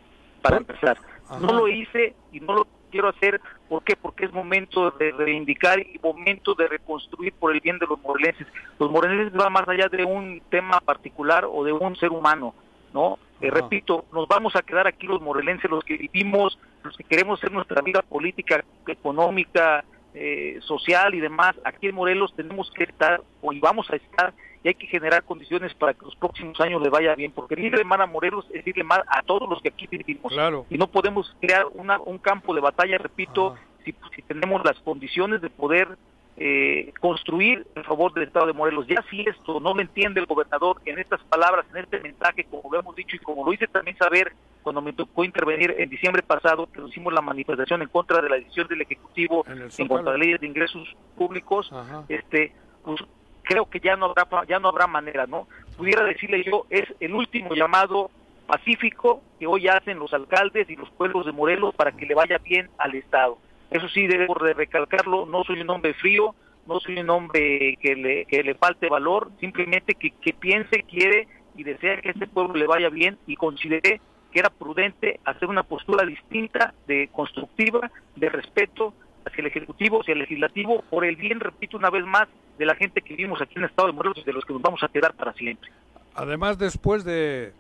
para 0.42 0.58
empezar. 0.58 0.98
No 1.40 1.54
lo 1.54 1.68
hice 1.68 2.16
y 2.32 2.40
no 2.40 2.56
lo 2.56 2.68
quiero 2.92 3.10
hacer. 3.10 3.42
¿Por 3.70 3.84
qué? 3.84 3.96
Porque 3.96 4.26
es 4.26 4.34
momento 4.34 4.92
de 4.92 5.12
reivindicar 5.12 5.80
y 5.80 6.00
momento 6.02 6.54
de 6.56 6.68
reconstruir 6.68 7.34
por 7.34 7.54
el 7.54 7.62
bien 7.62 7.80
de 7.80 7.88
los 7.88 8.00
morelenses. 8.02 8.48
Los 8.80 8.92
morelenses 8.92 9.34
van 9.34 9.54
más 9.54 9.68
allá 9.68 9.88
de 9.90 10.04
un 10.04 10.42
tema 10.50 10.80
particular 10.82 11.46
o 11.46 11.64
de 11.64 11.74
un 11.74 11.96
ser 11.96 12.12
humano, 12.12 12.54
¿no? 12.94 13.20
Eh, 13.40 13.52
repito, 13.52 14.06
nos 14.12 14.28
vamos 14.28 14.56
a 14.56 14.64
quedar 14.64 14.88
aquí 14.88 15.06
los 15.06 15.22
morelenses, 15.22 15.70
los 15.70 15.84
que 15.84 15.98
vivimos, 15.98 16.58
los 16.84 16.98
que 16.98 17.04
queremos 17.04 17.40
hacer 17.40 17.52
nuestra 17.52 17.82
vida 17.82 18.02
política, 18.02 18.64
económica, 18.88 19.86
eh, 20.14 20.58
social 20.62 21.14
y 21.14 21.20
demás. 21.20 21.56
Aquí 21.64 21.88
en 21.88 21.96
Morelos 21.96 22.34
tenemos 22.36 22.72
que 22.72 22.86
estar, 22.86 23.22
o 23.42 23.52
vamos 23.62 23.90
a 23.92 23.98
estar, 23.98 24.34
hay 24.68 24.76
que 24.76 24.88
generar 24.88 25.24
condiciones 25.24 25.74
para 25.74 25.94
que 25.94 26.06
los 26.06 26.16
próximos 26.16 26.60
años 26.62 26.82
le 26.82 26.90
vaya 26.90 27.16
bien, 27.16 27.32
porque 27.32 27.56
irle 27.60 27.84
mal 27.84 28.02
a 28.02 28.06
Morelos 28.06 28.46
es 28.54 28.66
irle 28.66 28.84
mal 28.84 29.04
a 29.08 29.22
todos 29.24 29.50
los 29.50 29.62
que 29.62 29.70
aquí 29.70 29.88
vivimos. 29.88 30.34
Y 30.70 30.78
no 30.78 30.88
podemos 30.88 31.36
crear 31.40 31.66
una, 31.74 32.00
un 32.00 32.18
campo 32.18 32.54
de 32.54 32.62
batalla, 32.62 32.98
repito, 32.98 33.56
si, 33.84 33.94
si, 34.16 34.22
tenemos 34.22 34.64
las 34.64 34.78
condiciones 34.80 35.42
de 35.42 35.50
poder 35.50 35.98
eh, 36.38 36.94
construir 37.00 37.66
en 37.76 37.84
favor 37.84 38.14
del 38.14 38.24
Estado 38.26 38.46
de 38.46 38.54
Morelos. 38.54 38.86
Ya 38.88 39.04
si 39.10 39.22
esto 39.22 39.60
no 39.60 39.74
lo 39.74 39.82
entiende 39.82 40.20
el 40.20 40.28
gobernador 40.28 40.80
en 40.86 41.00
estas 41.00 41.22
palabras, 41.24 41.66
en 41.72 41.84
este 41.84 42.00
mensaje, 42.00 42.44
como 42.44 42.72
lo 42.72 42.80
hemos 42.80 42.96
dicho 42.96 43.16
y 43.16 43.20
como 43.20 43.44
lo 43.44 43.54
hice 43.54 43.68
también 43.68 43.98
saber 43.98 44.34
cuando 44.62 44.82
me 44.82 44.94
tocó 44.94 45.24
intervenir 45.24 45.74
en 45.78 45.90
diciembre 45.90 46.22
pasado, 46.22 46.68
que 46.72 46.82
hicimos 46.82 47.14
la 47.14 47.22
manifestación 47.22 47.82
en 47.82 47.88
contra 47.88 48.22
de 48.22 48.30
la 48.30 48.36
decisión 48.36 48.68
del 48.68 48.82
Ejecutivo 48.82 49.46
en, 49.48 49.88
contra 49.88 50.12
de 50.12 50.18
la 50.18 50.26
ley 50.26 50.38
de 50.38 50.46
ingresos 50.46 50.88
públicos, 51.16 51.72
este 52.10 52.54
pues 52.84 53.02
creo 53.48 53.70
que 53.70 53.80
ya 53.80 53.96
no 53.96 54.08
habrá 54.08 54.28
ya 54.48 54.60
no 54.60 54.70
habrá 54.70 54.88
manera, 54.88 55.26
¿no? 55.26 55.48
Pudiera 55.78 56.04
decirle 56.04 56.44
yo 56.44 56.66
es 56.70 56.86
el 57.00 57.14
último 57.14 57.56
llamado 57.56 58.12
pacífico 58.46 59.22
que 59.40 59.48
hoy 59.48 59.68
hacen 59.68 60.00
los 60.00 60.14
alcaldes 60.14 60.70
y 60.70 60.76
los 60.76 60.90
pueblos 60.92 61.26
de 61.26 61.32
Morelos 61.32 61.76
para 61.76 61.92
que 61.92 62.06
le 62.06 62.16
vaya 62.16 62.38
bien 62.40 62.70
al 62.78 62.96
Estado. 62.96 63.38
Eso 63.72 63.88
sí 63.90 64.08
debo 64.08 64.36
de 64.44 64.54
recalcarlo, 64.54 65.26
no 65.26 65.44
soy 65.44 65.62
un 65.62 65.70
hombre 65.70 65.94
frío, 65.94 66.36
no 66.66 66.80
soy 66.80 67.00
un 67.00 67.10
hombre 67.10 67.78
que 67.82 67.96
le, 67.96 68.26
que 68.26 68.44
le 68.44 68.56
falte 68.56 68.88
valor, 68.88 69.30
simplemente 69.40 69.96
que, 69.96 70.12
que 70.12 70.34
piense, 70.34 70.84
quiere 70.84 71.28
y 71.56 71.64
desea 71.64 72.02
que 72.02 72.12
este 72.12 72.28
pueblo 72.28 72.54
le 72.54 72.68
vaya 72.68 72.90
bien 72.90 73.18
y 73.28 73.36
considere 73.36 74.00
que 74.32 74.40
era 74.40 74.50
prudente 74.50 75.20
hacer 75.26 75.50
una 75.50 75.64
postura 75.64 76.06
distinta, 76.06 76.74
de 76.86 77.10
constructiva, 77.12 77.92
de 78.16 78.30
respeto 78.30 78.94
hacia 79.28 79.42
el 79.42 79.48
Ejecutivo, 79.48 80.02
hacia 80.02 80.14
el 80.14 80.20
Legislativo, 80.20 80.84
por 80.90 81.06
el 81.06 81.16
bien, 81.16 81.40
repito 81.40 81.78
una 81.78 81.90
vez 81.90 82.06
más, 82.06 82.28
de 82.58 82.66
la 82.66 82.76
gente 82.76 83.02
que 83.02 83.16
vivimos 83.16 83.42
aquí 83.42 83.54
en 83.56 83.64
el 83.64 83.70
Estado 83.70 83.90
de 83.90 83.94
Morelos 83.94 84.18
y 84.18 84.24
de 84.24 84.34
los 84.34 84.44
que 84.44 84.54
nos 84.54 84.62
vamos 84.62 84.82
a 84.84 84.88
quedar 84.88 85.14
para 85.14 85.34
siempre. 85.34 85.70
Además, 86.16 86.58
después 86.58 87.04
de, 87.04 87.54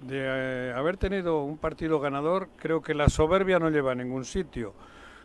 de 0.00 0.70
eh, 0.70 0.72
haber 0.74 0.96
tenido 0.96 1.42
un 1.42 1.58
partido 1.58 2.00
ganador, 2.00 2.48
creo 2.56 2.80
que 2.82 2.94
la 2.94 3.08
soberbia 3.08 3.58
no 3.58 3.70
lleva 3.70 3.92
a 3.92 3.94
ningún 3.94 4.24
sitio. 4.24 4.74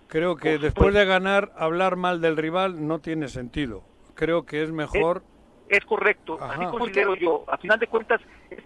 Creo 0.08 0.36
que 0.36 0.58
después 0.58 0.94
de 0.94 1.06
ganar, 1.06 1.52
hablar 1.58 1.96
mal 1.96 2.22
del 2.22 2.38
rival 2.38 2.88
no 2.88 3.00
tiene 3.00 3.28
sentido. 3.30 3.84
Creo 4.16 4.46
que 4.46 4.62
es 4.62 4.72
mejor... 4.72 5.24
Es, 5.70 5.84
correcto, 5.86 6.38
así 6.40 6.66
considero 6.66 7.16
yo. 7.16 7.46
A 7.48 7.58
final 7.58 7.80
de 7.80 7.88
cuentas, 7.88 8.22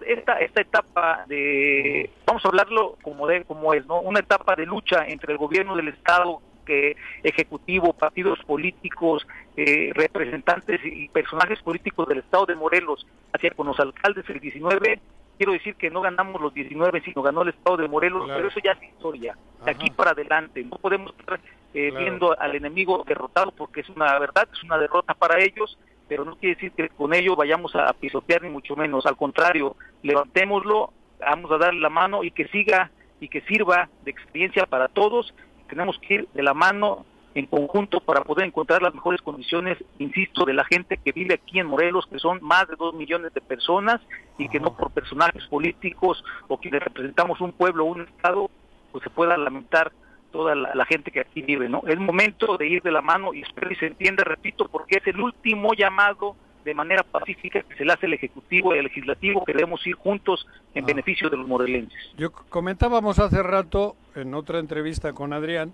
esta, 0.06 0.40
esta 0.40 0.62
etapa 0.62 1.24
de, 1.28 2.10
vamos 2.26 2.44
a 2.44 2.50
hablarlo 2.50 2.98
como, 3.02 3.28
de, 3.28 3.46
como 3.46 3.74
es, 3.74 3.86
¿no? 3.86 4.02
Una 4.02 4.20
etapa 4.20 4.56
de 4.56 4.66
lucha 4.66 5.06
entre 5.08 5.32
el 5.32 5.38
gobierno 5.38 5.76
del 5.78 5.88
Estado 5.88 6.42
que 6.68 6.98
ejecutivo, 7.24 7.94
partidos 7.94 8.40
políticos, 8.46 9.26
eh, 9.56 9.92
representantes 9.96 10.82
y 10.84 11.08
personajes 11.08 11.60
políticos 11.62 12.08
del 12.08 12.20
Estado 12.20 12.46
de 12.48 12.56
Morelos 12.56 13.08
hacia 13.34 13.52
con 13.52 13.68
los 13.68 13.80
alcaldes 13.80 14.30
el 14.30 14.42
19, 14.42 15.00
quiero 15.38 15.54
decir 15.54 15.76
que 15.76 15.90
no 15.90 16.02
ganamos 16.02 16.42
los 16.42 16.54
19, 16.54 17.02
sino 17.02 17.22
ganó 17.22 17.44
el 17.44 17.50
Estado 17.50 17.78
de 17.78 17.88
Morelos, 17.88 18.28
pero 18.28 18.50
eso 18.50 18.60
ya 18.64 18.74
es 18.74 18.84
historia. 18.84 19.38
De 19.64 19.72
aquí 19.72 19.90
para 19.90 20.12
adelante, 20.12 20.64
no 20.64 20.78
podemos 20.78 21.16
estar 21.18 21.40
eh, 21.74 21.92
viendo 21.98 22.38
al 22.38 22.56
enemigo 22.56 23.04
derrotado 23.08 23.52
porque 23.52 23.82
es 23.82 23.90
una 23.90 24.20
verdad, 24.20 24.48
es 24.52 24.64
una 24.64 24.78
derrota 24.78 25.14
para 25.14 25.40
ellos, 25.40 25.78
pero 26.08 26.26
no 26.26 26.36
quiere 26.36 26.56
decir 26.56 26.72
que 26.72 26.90
con 26.90 27.14
ello 27.14 27.36
vayamos 27.36 27.76
a 27.76 27.92
pisotear 27.94 28.42
ni 28.44 28.50
mucho 28.50 28.76
menos, 28.76 29.06
al 29.06 29.16
contrario, 29.16 29.76
levantémoslo, 30.04 30.92
vamos 31.20 31.52
a 31.52 31.58
darle 31.58 31.80
la 31.80 31.90
mano 31.90 32.24
y 32.24 32.32
que 32.32 32.48
siga 32.50 32.92
y 33.20 33.30
que 33.30 33.42
sirva 33.42 33.90
de 34.04 34.12
experiencia 34.12 34.66
para 34.66 34.88
todos. 34.88 35.34
Tenemos 35.68 35.98
que 36.00 36.14
ir 36.16 36.28
de 36.34 36.44
la 36.44 36.54
mano 36.54 37.06
en 37.36 37.46
conjunto 37.46 38.00
para 38.00 38.24
poder 38.24 38.48
encontrar 38.48 38.82
las 38.82 38.96
mejores 38.96 39.22
condiciones, 39.22 39.78
insisto, 40.00 40.44
de 40.44 40.54
la 40.54 40.66
gente 40.66 40.98
que 40.98 41.12
vive 41.12 41.36
aquí 41.36 41.60
en 41.60 41.68
Morelos, 41.68 42.08
que 42.08 42.18
son 42.18 42.40
más 42.42 42.68
de 42.68 42.76
dos 42.76 42.96
millones 42.96 43.34
de 43.34 43.42
personas 43.42 44.02
y 44.38 44.50
que 44.50 44.60
no 44.60 44.76
por 44.76 44.92
personajes 44.92 45.46
políticos 45.46 46.24
o 46.48 46.58
quienes 46.58 46.84
representamos 46.84 47.40
un 47.42 47.52
pueblo 47.52 47.86
o 47.86 47.92
un 47.92 48.02
estado, 48.02 48.50
pues 48.92 49.04
se 49.04 49.12
pueda 49.12 49.38
lamentar 49.38 49.92
toda 50.32 50.56
la, 50.56 50.86
gente 50.86 51.12
que 51.12 51.20
aquí 51.20 51.42
vive, 51.42 51.70
¿no? 51.70 51.84
Es 51.88 51.98
momento 51.98 52.58
de 52.58 52.68
ir 52.68 52.82
de 52.82 52.92
la 52.92 53.02
mano 53.02 53.34
y 53.34 53.42
espero 53.42 53.72
y 53.72 53.76
se 53.76 53.88
entienda, 53.88 54.24
repito, 54.24 54.68
porque 54.68 54.98
es 54.98 55.08
el 55.08 55.20
último 55.20 55.74
llamado 55.74 56.36
de 56.68 56.74
manera 56.74 57.02
pacífica 57.02 57.62
que 57.62 57.76
se 57.76 57.86
le 57.86 57.94
hace 57.94 58.08
el 58.08 58.14
Ejecutivo 58.14 58.76
y 58.76 58.80
el 58.80 58.84
Legislativo, 58.84 59.46
que 59.46 59.54
debemos 59.54 59.88
ir 59.88 59.96
juntos 59.96 60.46
en 60.76 60.84
ah. 60.84 60.88
beneficio 60.88 61.30
de 61.30 61.38
los 61.38 61.48
morelenses. 61.48 61.98
Yo 62.18 62.34
comentábamos 62.34 63.20
hace 63.20 63.42
rato, 63.42 63.96
en 64.16 64.34
otra 64.34 64.60
entrevista 64.60 65.14
con 65.14 65.32
Adrián, 65.32 65.72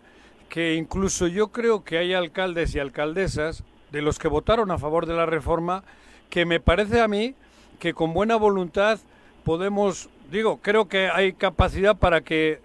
que 0.49 0.75
incluso 0.75 1.25
yo 1.25 1.47
creo 1.47 1.83
que 1.83 1.97
hay 1.97 2.13
alcaldes 2.13 2.75
y 2.75 2.79
alcaldesas 2.79 3.63
de 3.91 4.03
los 4.03 4.19
que 4.19 4.27
votaron 4.27 4.69
a 4.69 4.77
favor 4.77 5.07
de 5.07 5.15
la 5.15 5.25
reforma, 5.25 5.83
que 6.29 6.45
me 6.45 6.59
parece 6.59 7.01
a 7.01 7.07
mí 7.07 7.33
que 7.79 7.95
con 7.95 8.13
buena 8.13 8.35
voluntad 8.35 8.99
podemos, 9.43 10.11
digo, 10.31 10.59
creo 10.61 10.87
que 10.87 11.09
hay 11.09 11.33
capacidad 11.33 11.97
para 11.97 12.21
que 12.21 12.61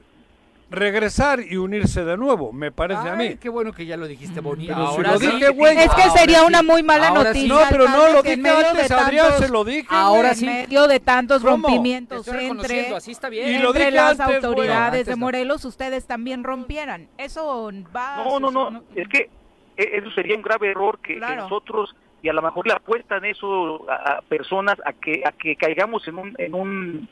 regresar 0.70 1.40
y 1.40 1.56
unirse 1.56 2.04
de 2.04 2.16
nuevo, 2.16 2.52
me 2.52 2.70
parece 2.70 3.08
a 3.08 3.14
mí. 3.14 3.36
Qué 3.36 3.48
bueno 3.48 3.72
que 3.72 3.86
ya 3.86 3.96
lo 3.96 4.06
dijiste 4.06 4.40
bonito. 4.40 4.98
es 5.00 5.94
que 5.94 6.10
sería 6.10 6.44
una 6.44 6.62
muy 6.62 6.82
mala 6.82 7.10
noticia. 7.10 7.48
No, 7.48 7.60
pero 7.70 7.88
no 7.88 8.12
lo 8.12 8.22
dije 8.22 8.48
antes, 8.48 8.90
Adrián, 8.90 9.32
se 9.38 9.48
lo 9.48 9.64
dije. 9.64 9.88
Ahora 9.90 10.34
sí. 10.34 10.46
En 10.46 10.62
medio 10.62 10.88
de 10.88 11.00
tantos 11.00 11.42
rompimientos 11.42 12.28
entre, 12.28 12.88
entre 12.88 13.90
las 13.90 14.20
autoridades 14.20 15.06
de 15.06 15.16
Morelos, 15.16 15.64
ustedes 15.64 16.06
también 16.06 16.44
rompieran. 16.44 17.08
Eso 17.18 17.70
va... 17.94 18.24
No, 18.24 18.40
no, 18.40 18.50
no, 18.50 18.82
es 18.94 19.08
que 19.08 19.30
e, 19.76 19.96
eso 19.96 20.10
sería 20.10 20.36
un 20.36 20.42
grave 20.42 20.70
error 20.70 20.98
que, 20.98 21.16
nosotros 21.16 21.94
y 22.20 22.28
a 22.28 22.32
lo 22.32 22.42
mejor 22.42 22.66
le 22.66 22.74
apuestan 22.74 23.24
eso 23.24 23.88
a, 23.88 24.20
personas 24.22 24.76
a 24.84 24.92
que 24.92 25.22
a 25.24 25.30
que 25.30 25.54
caigamos 25.54 26.06
en 26.08 26.18
un 26.18 26.34
en 26.38 26.54
un 26.54 27.08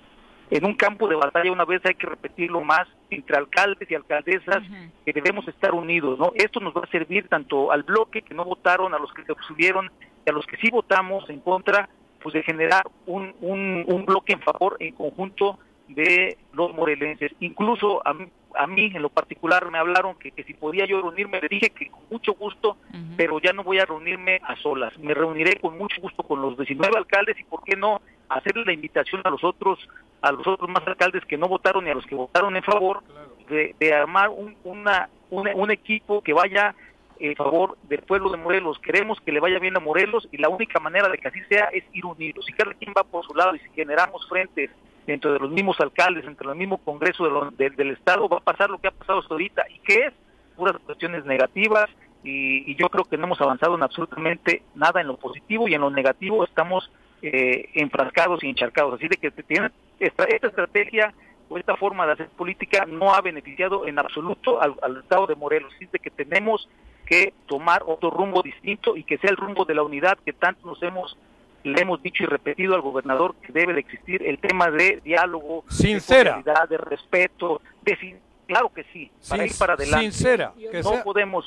en 0.51 0.64
un 0.64 0.74
campo 0.74 1.09
de 1.09 1.16
batalla, 1.16 1.51
una 1.51 1.64
vez 1.64 1.85
hay 1.85 1.94
que 1.94 2.06
repetirlo 2.06 2.60
más, 2.60 2.86
entre 3.10 3.36
alcaldes 3.36 3.90
y 3.90 3.94
alcaldesas, 3.94 4.62
que 5.05 5.12
debemos 5.12 5.47
estar 5.48 5.74
unidos, 5.74 6.18
¿no? 6.18 6.32
Esto 6.35 6.60
nos 6.60 6.74
va 6.74 6.82
a 6.85 6.90
servir 6.90 7.28
tanto 7.28 7.73
al 7.73 7.82
bloque 7.82 8.23
que 8.23 8.35
no 8.35 8.44
votaron, 8.44 8.94
a 8.94 8.98
los 8.98 9.12
que 9.12 9.24
se 9.24 9.32
abstuvieron 9.32 9.90
y 10.24 10.31
a 10.31 10.32
los 10.32 10.47
que 10.47 10.56
sí 10.59 10.70
votamos 10.70 11.28
en 11.31 11.40
contra, 11.40 11.89
pues 12.23 12.35
de 12.35 12.43
generar 12.43 12.85
un, 13.06 13.35
un, 13.40 13.85
un 13.86 14.05
bloque 14.05 14.32
en 14.32 14.40
favor, 14.40 14.77
en 14.81 14.94
conjunto 14.94 15.59
de 15.89 16.39
los 16.52 16.74
morelenses. 16.74 17.32
Incluso 17.40 18.06
a, 18.06 18.14
a 18.56 18.66
mí 18.66 18.90
en 18.94 19.02
lo 19.02 19.09
particular 19.09 19.70
me 19.70 19.78
hablaron 19.78 20.16
que, 20.16 20.31
que, 20.31 20.44
si 20.44 20.55
podía 20.55 20.86
yo 20.86 21.01
reunirme, 21.01 21.40
le 21.40 21.48
dije 21.48 21.70
que 21.70 21.90
con 21.90 22.02
mucho 22.10 22.35
gusto, 22.35 22.77
pero 23.16 23.39
ya 23.40 23.52
no 23.52 23.62
voy 23.62 23.78
a 23.78 23.85
reunirme 23.85 24.40
a 24.44 24.56
solas, 24.56 24.97
me 24.98 25.14
reuniré 25.14 25.56
con 25.60 25.77
mucho 25.78 26.01
gusto 26.01 26.23
con 26.23 26.40
los 26.40 26.56
19 26.56 26.97
alcaldes 26.97 27.39
y 27.39 27.44
por 27.44 27.62
qué 27.64 27.77
no 27.77 28.01
hacerle 28.28 28.64
la 28.64 28.72
invitación 28.72 29.22
a 29.24 29.30
los 29.30 29.42
otros 29.44 29.78
a 30.22 30.32
los 30.32 30.46
otros 30.46 30.68
más 30.68 30.86
alcaldes 30.86 31.24
que 31.24 31.36
no 31.36 31.46
votaron 31.46 31.86
y 31.86 31.90
a 31.90 31.94
los 31.94 32.06
que 32.06 32.14
votaron 32.14 32.56
en 32.56 32.62
favor 32.62 33.02
de, 33.48 33.94
armar 33.94 34.30
un, 34.30 34.56
una, 34.64 35.08
un 35.30 35.70
equipo 35.70 36.20
que 36.22 36.32
vaya 36.32 36.74
en 37.18 37.36
favor 37.36 37.76
del 37.84 38.02
pueblo 38.02 38.30
de 38.30 38.36
Morelos. 38.36 38.78
Queremos 38.78 39.20
que 39.20 39.32
le 39.32 39.40
vaya 39.40 39.58
bien 39.58 39.76
a 39.76 39.80
Morelos 39.80 40.28
y 40.32 40.38
la 40.38 40.48
única 40.48 40.80
manera 40.80 41.08
de 41.08 41.18
que 41.18 41.28
así 41.28 41.40
sea 41.48 41.66
es 41.72 41.84
ir 41.92 42.04
unidos. 42.04 42.44
Si 42.44 42.52
cada 42.52 42.74
quien 42.74 42.92
va 42.96 43.04
por 43.04 43.24
su 43.24 43.34
lado 43.34 43.54
y 43.54 43.58
si 43.60 43.68
generamos 43.70 44.26
frentes 44.28 44.70
dentro 45.06 45.32
de 45.32 45.38
los 45.38 45.50
mismos 45.50 45.78
alcaldes, 45.80 46.24
entre 46.24 46.48
el 46.48 46.56
mismo 46.56 46.78
Congreso 46.78 47.50
del 47.50 47.90
Estado, 47.90 48.28
va 48.28 48.38
a 48.38 48.40
pasar 48.40 48.70
lo 48.70 48.78
que 48.78 48.88
ha 48.88 48.92
pasado 48.92 49.20
hasta 49.20 49.34
ahorita 49.34 49.64
y 49.70 49.78
que 49.80 50.06
es 50.06 50.12
puras 50.56 50.76
cuestiones 50.84 51.24
negativas 51.24 51.88
y, 52.24 52.74
yo 52.74 52.88
creo 52.88 53.04
que 53.04 53.16
no 53.16 53.24
hemos 53.24 53.40
avanzado 53.40 53.76
en 53.76 53.82
absolutamente 53.82 54.62
nada 54.74 55.00
en 55.00 55.06
lo 55.06 55.16
positivo 55.16 55.68
y 55.68 55.74
en 55.74 55.82
lo 55.82 55.90
negativo 55.90 56.44
estamos 56.44 56.90
eh, 57.32 57.70
enfrascados 57.74 58.44
y 58.44 58.48
encharcados. 58.48 58.94
Así 58.94 59.08
de 59.08 59.16
que 59.16 59.30
tiene, 59.30 59.70
esta, 59.98 60.24
esta 60.24 60.46
estrategia 60.46 61.12
o 61.48 61.58
esta 61.58 61.76
forma 61.76 62.06
de 62.06 62.12
hacer 62.12 62.28
política 62.28 62.86
no 62.86 63.14
ha 63.14 63.20
beneficiado 63.20 63.86
en 63.86 63.98
absoluto 63.98 64.60
al, 64.60 64.98
Estado 64.98 65.26
de 65.26 65.34
Morelos. 65.34 65.72
Así 65.74 65.86
de 65.90 65.98
que 65.98 66.10
tenemos 66.10 66.68
que 67.04 67.32
tomar 67.46 67.82
otro 67.86 68.10
rumbo 68.10 68.42
distinto 68.42 68.96
y 68.96 69.04
que 69.04 69.18
sea 69.18 69.30
el 69.30 69.36
rumbo 69.36 69.64
de 69.64 69.74
la 69.74 69.82
unidad 69.82 70.18
que 70.24 70.32
tanto 70.32 70.66
nos 70.66 70.82
hemos 70.82 71.16
le 71.64 71.82
hemos 71.82 72.00
dicho 72.00 72.22
y 72.22 72.26
repetido 72.26 72.76
al 72.76 72.80
gobernador 72.80 73.34
que 73.42 73.52
debe 73.52 73.72
de 73.74 73.80
existir 73.80 74.22
el 74.24 74.38
tema 74.38 74.70
de 74.70 75.00
diálogo, 75.02 75.64
sincera, 75.68 76.40
de, 76.68 76.78
respeto, 76.78 77.60
de 77.82 78.20
claro 78.46 78.72
que 78.72 78.84
sí, 78.92 79.10
para 79.28 79.46
ir 79.46 79.52
para 79.58 79.74
adelante. 79.74 80.12
Sincera, 80.12 80.52
no 80.84 81.02
podemos 81.02 81.44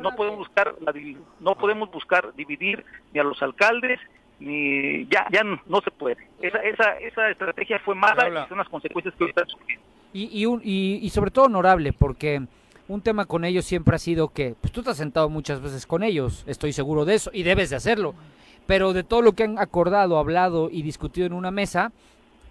no 0.00 0.16
podemos 0.16 0.38
buscar 0.38 0.74
no 1.38 1.54
podemos 1.54 1.92
buscar 1.92 2.34
dividir 2.34 2.84
ni 3.12 3.20
a 3.20 3.22
los 3.22 3.40
alcaldes 3.40 4.00
ni 4.42 5.06
ya 5.06 5.26
ya 5.32 5.42
no 5.42 5.80
se 5.82 5.90
puede. 5.90 6.18
Esa 6.40 6.58
esa 6.58 6.98
esa 6.98 7.30
estrategia 7.30 7.78
fue 7.80 7.94
mala 7.94 8.28
y 8.28 8.48
son 8.48 8.58
las 8.58 8.68
consecuencias 8.68 9.14
que 9.14 9.24
hoy 9.24 9.30
están 9.30 9.48
surgiendo. 9.48 9.84
Y, 10.14 10.44
y, 10.44 10.98
y, 11.02 11.08
sobre 11.08 11.30
todo 11.30 11.46
honorable 11.46 11.94
porque 11.94 12.42
un 12.86 13.00
tema 13.00 13.24
con 13.24 13.46
ellos 13.46 13.64
siempre 13.64 13.96
ha 13.96 13.98
sido 13.98 14.28
que 14.28 14.54
pues, 14.60 14.70
tú 14.70 14.82
te 14.82 14.90
has 14.90 14.98
sentado 14.98 15.30
muchas 15.30 15.62
veces 15.62 15.86
con 15.86 16.02
ellos, 16.02 16.44
estoy 16.46 16.74
seguro 16.74 17.06
de 17.06 17.14
eso, 17.14 17.30
y 17.32 17.44
debes 17.44 17.70
de 17.70 17.76
hacerlo 17.76 18.14
pero 18.66 18.92
de 18.92 19.04
todo 19.04 19.22
lo 19.22 19.32
que 19.32 19.44
han 19.44 19.58
acordado, 19.58 20.18
hablado 20.18 20.70
y 20.70 20.82
discutido 20.82 21.26
en 21.26 21.32
una 21.32 21.50
mesa, 21.50 21.92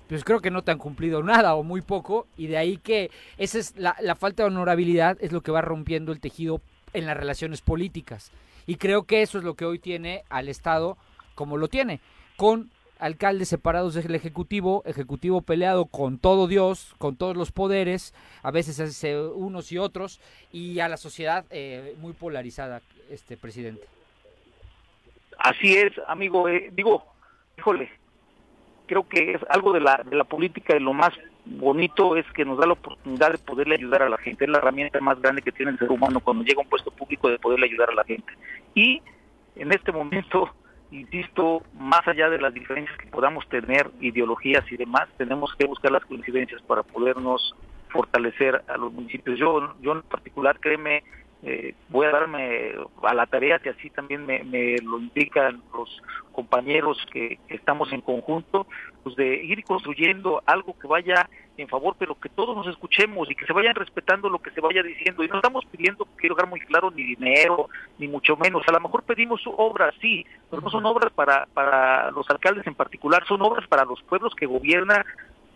pues 0.08 0.24
creo 0.24 0.42
que 0.42 0.52
no 0.52 0.64
te 0.64 0.72
han 0.72 0.78
cumplido 0.78 1.24
nada 1.24 1.56
o 1.56 1.64
muy 1.64 1.82
poco, 1.82 2.28
y 2.38 2.48
de 2.48 2.58
ahí 2.58 2.78
que 2.78 3.12
esa 3.38 3.60
es 3.60 3.76
la, 3.78 3.96
falta 4.16 4.44
de 4.44 4.48
honorabilidad 4.48 5.18
es 5.22 5.32
lo 5.32 5.42
que 5.42 5.52
va 5.52 5.62
rompiendo 5.62 6.12
el 6.12 6.20
tejido 6.20 6.62
en 6.94 7.06
las 7.06 7.16
relaciones 7.16 7.62
políticas. 7.62 8.32
Y 8.68 8.76
creo 8.76 9.04
que 9.04 9.22
eso 9.22 9.38
es 9.38 9.44
lo 9.44 9.56
que 9.56 9.66
hoy 9.66 9.80
tiene 9.80 10.24
al 10.30 10.50
Estado 10.50 10.98
como 11.36 11.58
lo 11.58 11.68
tiene, 11.68 12.00
con 12.38 12.70
alcaldes 13.00 13.50
separados 13.50 13.96
del 13.96 14.14
Ejecutivo, 14.14 14.84
Ejecutivo 14.86 15.42
peleado 15.42 15.86
con 15.86 16.20
todo 16.20 16.48
Dios, 16.48 16.94
con 17.00 17.16
todos 17.16 17.36
los 17.36 17.52
poderes, 17.52 18.14
a 18.44 18.52
veces 18.52 19.04
unos 19.36 19.72
y 19.72 19.80
otros, 19.80 20.22
y 20.52 20.80
a 20.80 20.88
la 20.88 20.98
sociedad 20.98 21.46
eh, 21.50 21.96
muy 22.00 22.14
polarizada, 22.14 22.82
este 23.10 23.38
presidente. 23.38 23.82
Así 25.40 25.76
es, 25.76 25.92
amigo. 26.08 26.48
Eh, 26.48 26.70
digo, 26.72 27.04
híjole, 27.58 27.90
creo 28.86 29.08
que 29.08 29.34
es 29.34 29.42
algo 29.50 29.74
de 29.74 29.80
la, 29.80 30.04
de 30.06 30.16
la 30.16 30.24
política 30.24 30.76
y 30.76 30.80
lo 30.80 30.94
más 30.94 31.12
bonito 31.46 32.16
es 32.16 32.26
que 32.34 32.46
nos 32.46 32.60
da 32.60 32.68
la 32.68 32.74
oportunidad 32.74 33.32
de 33.32 33.40
poderle 33.40 33.76
ayudar 33.76 34.04
a 34.04 34.10
la 34.10 34.18
gente. 34.18 34.46
Es 34.46 34.52
la 34.52 34.60
herramienta 34.60 35.00
más 35.00 35.20
grande 35.20 35.42
que 35.42 35.52
tiene 35.52 35.72
el 35.72 35.80
ser 35.80 35.92
humano 35.92 36.20
cuando 36.20 36.44
llega 36.44 36.60
a 36.60 36.64
un 36.64 36.70
puesto 36.70 36.92
público 36.92 37.30
de 37.30 37.40
poderle 37.40 37.66
ayudar 37.66 37.90
a 37.90 37.96
la 37.96 38.04
gente. 38.04 38.32
Y 38.76 39.02
en 39.56 39.72
este 39.72 39.92
momento, 39.92 40.54
insisto, 40.92 41.64
más 41.74 42.06
allá 42.08 42.30
de 42.30 42.40
las 42.40 42.54
diferencias 42.54 42.98
que 42.98 43.08
podamos 43.08 43.48
tener, 43.50 43.90
ideologías 44.02 44.70
y 44.72 44.78
demás, 44.78 45.08
tenemos 45.18 45.54
que 45.56 45.66
buscar 45.66 45.92
las 45.92 46.06
coincidencias 46.06 46.62
para 46.64 46.84
podernos 46.84 47.56
fortalecer 47.90 48.62
a 48.68 48.78
los 48.78 48.92
municipios. 48.94 49.40
Yo, 49.40 49.76
yo 49.82 49.94
en 49.94 50.02
particular, 50.04 50.60
créeme, 50.60 51.04
eh, 51.44 51.74
voy 51.90 52.06
a 52.06 52.12
darme 52.12 52.74
a 53.04 53.14
la 53.14 53.26
tarea 53.26 53.60
que 53.60 53.70
así 53.70 53.90
también 53.90 54.26
me, 54.26 54.44
lo 54.84 55.00
indican 55.00 55.62
los 55.74 56.02
compañeros 56.32 56.98
que, 57.12 57.40
estamos 57.50 57.92
en 57.92 58.02
conjunto, 58.02 58.68
pues 59.04 59.16
de 59.16 59.44
ir 59.44 59.64
construyendo 59.64 60.44
algo 60.46 60.78
que 60.78 60.88
vaya 60.88 61.30
en 61.58 61.68
favor, 61.68 61.96
pero 62.00 62.16
que 62.16 62.30
todos 62.30 62.56
nos 62.56 62.68
escuchemos 62.68 63.30
y 63.30 63.36
que 63.36 63.46
se 63.46 63.54
vayan 63.54 63.76
respetando 63.76 64.30
lo 64.30 64.40
que 64.40 64.52
se 64.52 64.62
vaya 64.62 64.82
diciendo. 64.82 65.24
Y 65.24 65.28
no 65.28 65.36
estamos 65.36 65.66
pidiendo, 65.66 66.08
quiero 66.16 66.36
dejar 66.36 66.50
muy 66.50 66.60
claro, 66.62 66.92
ni 66.92 67.04
dinero, 67.04 67.70
ni 67.98 68.08
mucho 68.08 68.36
menos. 68.38 68.64
A 68.68 68.72
lo 68.72 68.80
mejor 68.80 69.04
pedimos 69.04 69.42
obras, 69.46 69.94
sí, 70.02 70.26
pero 70.50 70.62
no 70.62 70.70
son 70.70 70.86
obras 70.86 71.12
para, 71.14 71.48
para 71.54 72.12
los 72.12 72.30
alcaldes 72.30 72.66
en 72.68 72.76
particular, 72.76 73.26
son 73.28 73.42
obras 73.42 73.68
para 73.68 73.86
los 73.86 74.02
pueblos 74.04 74.34
que 74.36 74.46
gobierna 74.46 75.06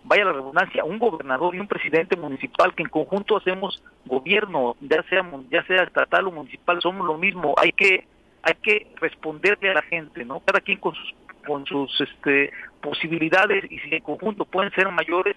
vaya 0.06 0.26
la 0.26 0.34
redundancia, 0.34 0.84
un 0.84 1.00
gobernador 1.00 1.56
y 1.56 1.60
un 1.60 1.68
presidente 1.68 2.16
municipal 2.16 2.74
que 2.76 2.84
en 2.84 2.90
conjunto 2.90 3.38
hacemos 3.38 3.82
gobierno, 4.06 4.76
ya 4.80 5.02
sea 5.10 5.26
ya 5.50 5.66
sea 5.66 5.84
estatal 5.84 6.28
o 6.28 6.32
municipal, 6.32 6.80
somos 6.82 7.08
lo 7.08 7.18
mismo, 7.18 7.56
hay 7.58 7.72
que 7.72 8.06
hay 8.44 8.54
que 8.62 8.88
responderle 8.98 9.72
a 9.72 9.74
la 9.74 9.82
gente, 9.82 10.24
¿no? 10.24 10.40
Cada 10.42 10.62
quien 10.62 10.78
con 10.78 10.94
sus 10.94 11.16
con 11.46 11.66
sus 11.66 12.02
este 12.02 12.52
posibilidades 12.82 13.64
y 13.72 13.80
si 13.80 13.96
en 13.96 14.04
conjunto 14.04 14.46
pueden 14.46 14.72
ser 14.74 14.90
mayores, 14.92 15.36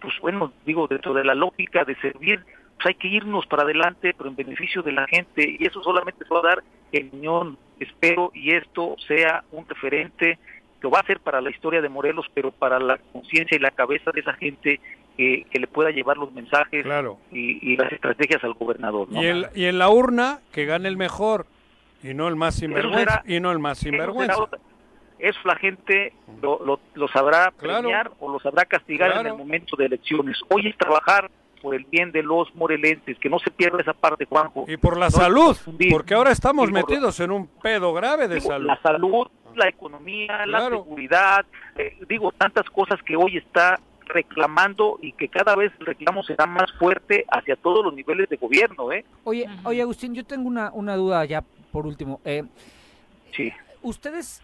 pues 0.00 0.14
bueno, 0.20 0.52
digo 0.64 0.86
dentro 0.86 1.14
de 1.14 1.24
la 1.24 1.34
lógica 1.34 1.84
de 1.84 1.94
servir 1.96 2.44
pues 2.80 2.94
hay 2.94 2.94
que 2.94 3.08
irnos 3.08 3.46
para 3.46 3.64
adelante, 3.64 4.14
pero 4.16 4.30
en 4.30 4.36
beneficio 4.36 4.82
de 4.82 4.92
la 4.92 5.06
gente, 5.06 5.56
y 5.58 5.66
eso 5.66 5.82
solamente 5.82 6.24
se 6.24 6.32
va 6.32 6.40
a 6.40 6.54
dar 6.54 6.62
en 6.92 7.10
unión, 7.12 7.58
espero, 7.78 8.30
y 8.34 8.52
esto 8.54 8.96
sea 9.06 9.44
un 9.52 9.68
referente, 9.68 10.38
lo 10.80 10.90
va 10.90 11.00
a 11.00 11.06
ser 11.06 11.20
para 11.20 11.42
la 11.42 11.50
historia 11.50 11.82
de 11.82 11.90
Morelos, 11.90 12.24
pero 12.32 12.50
para 12.50 12.78
la 12.78 12.96
conciencia 13.12 13.54
y 13.54 13.60
la 13.60 13.70
cabeza 13.70 14.12
de 14.12 14.20
esa 14.20 14.32
gente 14.32 14.80
que, 15.16 15.44
le 15.52 15.66
pueda 15.66 15.90
llevar 15.90 16.16
los 16.16 16.32
mensajes 16.32 16.86
y, 17.30 17.76
las 17.76 17.92
estrategias 17.92 18.42
al 18.44 18.54
gobernador. 18.54 19.08
Y, 19.10 19.26
el, 19.26 19.48
y 19.54 19.66
en 19.66 19.78
la 19.78 19.90
urna, 19.90 20.40
que 20.50 20.64
gane 20.64 20.88
el 20.88 20.96
mejor, 20.96 21.44
y 22.02 22.14
no 22.14 22.28
el 22.28 22.36
más 22.36 22.54
sinvergüenza. 22.54 23.22
y 23.26 23.40
no 23.40 23.52
el 23.52 23.58
más 23.58 23.78
sinvergüenza. 23.78 24.48
Eso, 25.20 25.38
la 25.44 25.56
gente 25.56 26.12
lo, 26.42 26.80
lo, 26.94 27.08
sabrá 27.08 27.50
premiar 27.50 28.10
o 28.20 28.30
lo 28.30 28.40
sabrá 28.40 28.64
castigar 28.64 29.12
en 29.20 29.26
el 29.26 29.34
momento 29.34 29.76
de 29.76 29.86
elecciones. 29.86 30.38
Hoy 30.48 30.68
es 30.68 30.76
trabajar 30.76 31.30
por 31.60 31.74
el 31.74 31.84
bien 31.84 32.10
de 32.10 32.22
los 32.22 32.54
morelenses, 32.54 33.18
que 33.18 33.28
no 33.28 33.38
se 33.38 33.50
pierda 33.50 33.80
esa 33.80 33.92
parte, 33.92 34.24
Juanjo. 34.24 34.64
Y 34.66 34.76
por 34.76 34.96
la 34.96 35.10
salud, 35.10 35.56
porque 35.90 36.14
ahora 36.14 36.32
estamos 36.32 36.70
metidos 36.70 37.20
en 37.20 37.30
un 37.30 37.46
pedo 37.46 37.92
grave 37.92 38.28
de 38.28 38.40
salud. 38.40 38.66
La 38.66 38.80
salud, 38.80 39.26
la 39.54 39.68
economía, 39.68 40.46
la 40.46 40.68
seguridad, 40.68 41.44
eh, 41.76 41.98
digo, 42.08 42.32
tantas 42.32 42.68
cosas 42.70 43.00
que 43.02 43.16
hoy 43.16 43.36
está 43.36 43.78
reclamando 44.06 44.98
y 45.00 45.12
que 45.12 45.28
cada 45.28 45.54
vez 45.54 45.72
el 45.78 45.86
reclamo 45.86 46.22
será 46.22 46.46
más 46.46 46.72
fuerte 46.72 47.24
hacia 47.30 47.56
todos 47.56 47.84
los 47.84 47.94
niveles 47.94 48.28
de 48.28 48.36
gobierno. 48.36 48.92
¿eh? 48.92 49.04
Oye, 49.24 49.46
oye 49.64 49.82
Agustín, 49.82 50.14
yo 50.14 50.24
tengo 50.24 50.48
una, 50.48 50.72
una 50.72 50.96
duda 50.96 51.24
ya 51.24 51.44
por 51.70 51.86
último. 51.86 52.20
Eh, 52.24 52.42
sí. 53.32 53.52
Ustedes, 53.82 54.42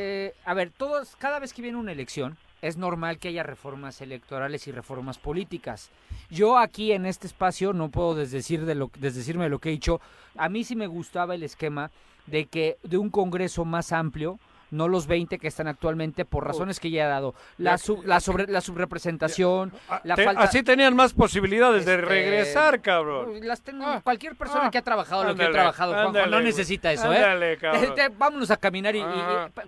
eh, 0.00 0.34
a 0.44 0.54
ver, 0.54 0.70
todos, 0.70 1.16
cada 1.16 1.40
vez 1.40 1.52
que 1.52 1.60
viene 1.60 1.76
una 1.76 1.90
elección, 1.90 2.36
es 2.62 2.76
normal 2.76 3.18
que 3.18 3.28
haya 3.28 3.42
reformas 3.42 4.00
electorales 4.00 4.68
y 4.68 4.72
reformas 4.72 5.18
políticas. 5.18 5.90
Yo 6.30 6.56
aquí 6.56 6.92
en 6.92 7.04
este 7.04 7.26
espacio 7.26 7.72
no 7.72 7.88
puedo 7.88 8.14
desdecirme 8.14 8.64
de 8.64 9.50
lo 9.50 9.58
que 9.58 9.68
he 9.68 9.72
dicho. 9.72 10.00
A 10.36 10.48
mí 10.48 10.62
sí 10.62 10.76
me 10.76 10.86
gustaba 10.86 11.34
el 11.34 11.42
esquema 11.42 11.90
de 12.26 12.46
que 12.46 12.78
de 12.84 12.96
un 12.96 13.10
Congreso 13.10 13.64
más 13.64 13.90
amplio, 13.90 14.38
no 14.70 14.88
los 14.88 15.06
20 15.06 15.38
que 15.38 15.48
están 15.48 15.68
actualmente 15.68 16.24
por 16.24 16.46
razones 16.46 16.80
que 16.80 16.90
ya 16.90 17.04
he 17.04 17.08
dado. 17.08 17.34
La, 17.56 17.78
la, 18.04 18.20
sobre, 18.20 18.46
la 18.46 18.60
subrepresentación, 18.60 19.72
ah, 19.88 20.00
falta... 20.04 20.42
Así 20.42 20.62
tenían 20.62 20.94
más 20.94 21.12
posibilidades 21.12 21.84
de 21.84 21.94
este, 21.94 22.06
regresar, 22.06 22.80
cabrón. 22.80 23.40
Ah. 23.82 24.00
cualquier 24.02 24.36
persona 24.36 24.66
ah. 24.66 24.70
que 24.70 24.78
ha 24.78 24.82
trabajado 24.82 25.24
lo 25.24 25.34
que 25.34 25.44
ha 25.44 25.50
trabajado, 25.50 25.92
Juanjo, 25.92 26.26
no 26.26 26.40
necesita 26.40 26.92
eso, 26.92 27.12
¿eh? 27.12 27.58
Este, 27.74 28.08
vámonos 28.08 28.50
a 28.50 28.56
caminar 28.56 28.94
y, 28.96 29.02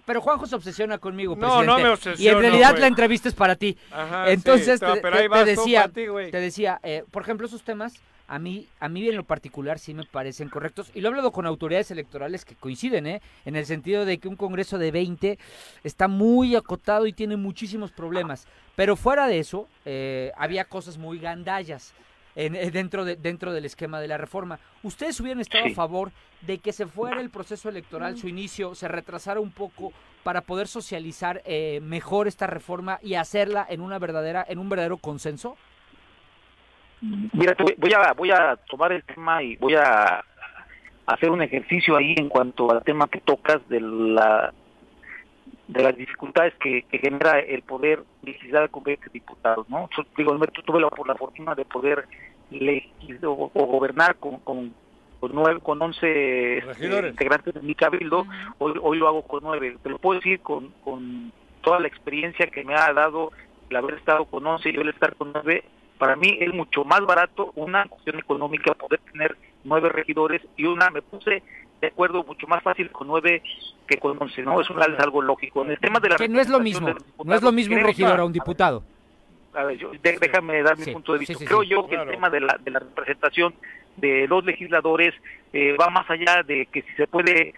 Pero 0.05 0.20
Juanjo 0.20 0.47
se 0.47 0.56
obsesiona 0.56 0.98
conmigo, 0.98 1.36
presidente. 1.36 1.66
No, 1.66 1.77
no 1.77 1.82
me 1.82 1.90
obsesiona, 1.90 2.22
Y 2.22 2.28
en 2.28 2.39
realidad 2.39 2.78
la 2.78 2.86
entrevista 2.86 3.28
es 3.28 3.35
para 3.35 3.56
ti. 3.56 3.77
Entonces, 4.27 4.81
te, 4.81 5.44
decía, 5.44 5.89
te 5.89 6.40
decía 6.40 6.81
eh, 6.82 7.05
por 7.10 7.22
ejemplo, 7.22 7.47
esos 7.47 7.62
temas 7.62 7.94
a 8.31 8.39
mí, 8.39 8.69
a 8.78 8.89
mí 8.89 9.09
en 9.09 9.16
lo 9.16 9.24
particular 9.24 9.81
sí 9.81 9.93
me 9.93 10.05
parecen 10.05 10.48
correctos. 10.48 10.93
Y 10.94 11.01
lo 11.01 11.09
he 11.09 11.11
hablado 11.11 11.32
con 11.32 11.47
autoridades 11.47 11.90
electorales 11.90 12.44
que 12.44 12.55
coinciden, 12.55 13.09
¿eh? 13.09 13.23
En 13.44 13.57
el 13.57 13.66
sentido 13.66 14.05
de 14.05 14.19
que 14.19 14.28
un 14.28 14.36
Congreso 14.36 14.78
de 14.78 14.93
20 14.93 15.36
está 15.82 16.07
muy 16.07 16.55
acotado 16.55 17.09
y 17.09 17.12
tiene 17.12 17.36
muchísimos 17.36 17.90
problemas. 17.90 18.47
Pero 18.77 18.94
fuera 18.94 19.27
de 19.27 19.40
eso, 19.40 19.66
eh, 19.85 20.31
había 20.36 20.65
cosas 20.65 20.97
muy 20.97 21.19
gandallas. 21.19 21.93
En, 22.36 22.55
eh, 22.55 22.70
dentro, 22.70 23.05
de, 23.05 23.16
dentro 23.16 23.52
del 23.52 23.65
esquema 23.65 24.01
de 24.01 24.07
la 24.07 24.16
reforma. 24.16 24.61
¿Ustedes 24.85 25.19
hubieran 25.19 25.40
estado 25.40 25.66
a 25.66 25.70
favor 25.70 26.12
de 26.43 26.59
que 26.59 26.73
se 26.73 26.86
fuera 26.86 27.20
el 27.20 27.31
proceso 27.31 27.69
electoral, 27.69 28.16
su 28.16 28.28
inicio, 28.28 28.77
se 28.77 28.86
retrasara 28.86 29.40
un 29.40 29.51
poco 29.51 29.93
para 30.23 30.43
poder 30.43 30.69
socializar 30.69 31.43
eh, 31.44 31.81
mejor 31.82 32.28
esta 32.28 32.47
reforma 32.47 33.01
y 33.02 33.15
hacerla 33.15 33.66
en 33.69 33.81
una 33.81 33.98
verdadera, 33.98 34.47
en 34.48 34.61
un 34.61 34.69
verdadero 34.69 34.98
consenso? 34.98 35.57
Mira, 37.01 37.56
voy 37.78 37.93
a, 37.93 38.12
voy 38.12 38.31
a 38.31 38.56
tomar 38.68 38.93
el 38.93 39.02
tema 39.05 39.43
y 39.43 39.56
voy 39.56 39.74
a 39.74 40.22
hacer 41.06 41.31
un 41.31 41.43
ejercicio 41.43 41.97
ahí 41.97 42.14
en 42.16 42.28
cuanto 42.28 42.70
al 42.70 42.82
tema 42.85 43.09
que 43.09 43.20
tocas 43.20 43.66
de 43.68 43.81
la 43.81 44.52
de 45.70 45.82
las 45.85 45.97
dificultades 45.97 46.52
que, 46.56 46.85
genera 46.90 47.39
el 47.39 47.62
poder 47.62 48.02
legislar 48.22 48.70
con 48.70 48.82
20 48.82 49.06
diputados, 49.12 49.68
¿no? 49.68 49.89
Yo, 49.97 50.02
digo, 50.16 50.36
tuve 50.64 50.81
la, 50.81 50.90
por 50.90 51.06
la 51.06 51.14
fortuna 51.14 51.55
de 51.55 51.64
poder 51.64 52.09
legislar 52.51 53.27
o, 53.27 53.51
gobernar 53.66 54.16
con, 54.16 54.39
con, 54.40 54.74
con, 55.20 55.31
nueve, 55.32 55.60
con 55.62 55.81
11 55.81 56.59
este, 56.59 57.09
integrantes 57.09 57.55
de 57.55 57.62
mi 57.62 57.77
cabildo, 57.77 58.27
hoy, 58.59 58.74
hoy 58.82 58.98
lo 58.98 59.06
hago 59.06 59.22
con 59.22 59.44
nueve. 59.44 59.77
Te 59.81 59.90
lo 59.90 59.98
puedo 59.98 60.18
decir 60.18 60.40
con, 60.40 60.70
con 60.82 61.32
toda 61.62 61.78
la 61.78 61.86
experiencia 61.86 62.48
que 62.48 62.64
me 62.64 62.74
ha 62.74 62.93
dado 62.93 63.31
el 63.68 63.77
haber 63.77 63.94
estado 63.94 64.24
con 64.24 64.44
11 64.44 64.70
y 64.70 64.74
el 64.74 64.89
estar 64.89 65.14
con 65.14 65.32
nueve, 65.32 65.62
para 66.01 66.16
mí 66.16 66.39
es 66.40 66.52
mucho 66.55 66.82
más 66.82 67.01
barato 67.02 67.52
una 67.56 67.85
cuestión 67.85 68.18
económica 68.18 68.72
poder 68.72 69.01
tener 69.12 69.36
nueve 69.64 69.90
regidores 69.90 70.40
y 70.56 70.64
una, 70.64 70.89
me 70.89 71.02
puse 71.02 71.43
de 71.78 71.86
acuerdo 71.89 72.24
mucho 72.24 72.47
más 72.47 72.62
fácil 72.62 72.90
con 72.90 73.06
nueve 73.06 73.43
que 73.86 73.98
con 73.98 74.16
once, 74.18 74.40
¿no? 74.40 74.59
Es, 74.62 74.70
un, 74.70 74.81
algo 74.81 75.20
lógico. 75.20 75.62
En 75.62 75.72
el 75.72 75.78
tema 75.78 76.01
de 76.01 76.09
la 76.09 76.16
que 76.16 76.27
no 76.27 76.40
es 76.40 76.48
lo 76.48 76.59
mismo, 76.59 76.89
no 77.22 77.35
es 77.35 77.43
lo 77.43 77.52
mismo 77.52 77.77
un 77.77 77.82
regidor 77.82 78.18
a 78.18 78.24
un 78.24 78.32
diputado. 78.32 78.82
A 79.52 79.64
ver, 79.64 79.77
yo, 79.77 79.90
déjame 80.02 80.62
dar 80.62 80.78
mi 80.78 80.90
punto 80.90 81.12
de 81.12 81.18
vista. 81.18 81.35
Creo 81.44 81.64
yo 81.64 81.86
que 81.86 81.97
el 81.97 82.09
tema 82.09 82.31
de 82.31 82.40
la, 82.40 82.59
de 82.59 82.70
la 82.70 82.78
representación 82.78 83.52
de 83.97 84.27
los 84.27 84.43
legisladores 84.43 85.12
eh, 85.52 85.77
va 85.78 85.90
más 85.90 86.09
allá 86.09 86.43
de 86.43 86.64
que 86.64 86.81
si 86.81 86.93
se 86.94 87.06
puede 87.09 87.52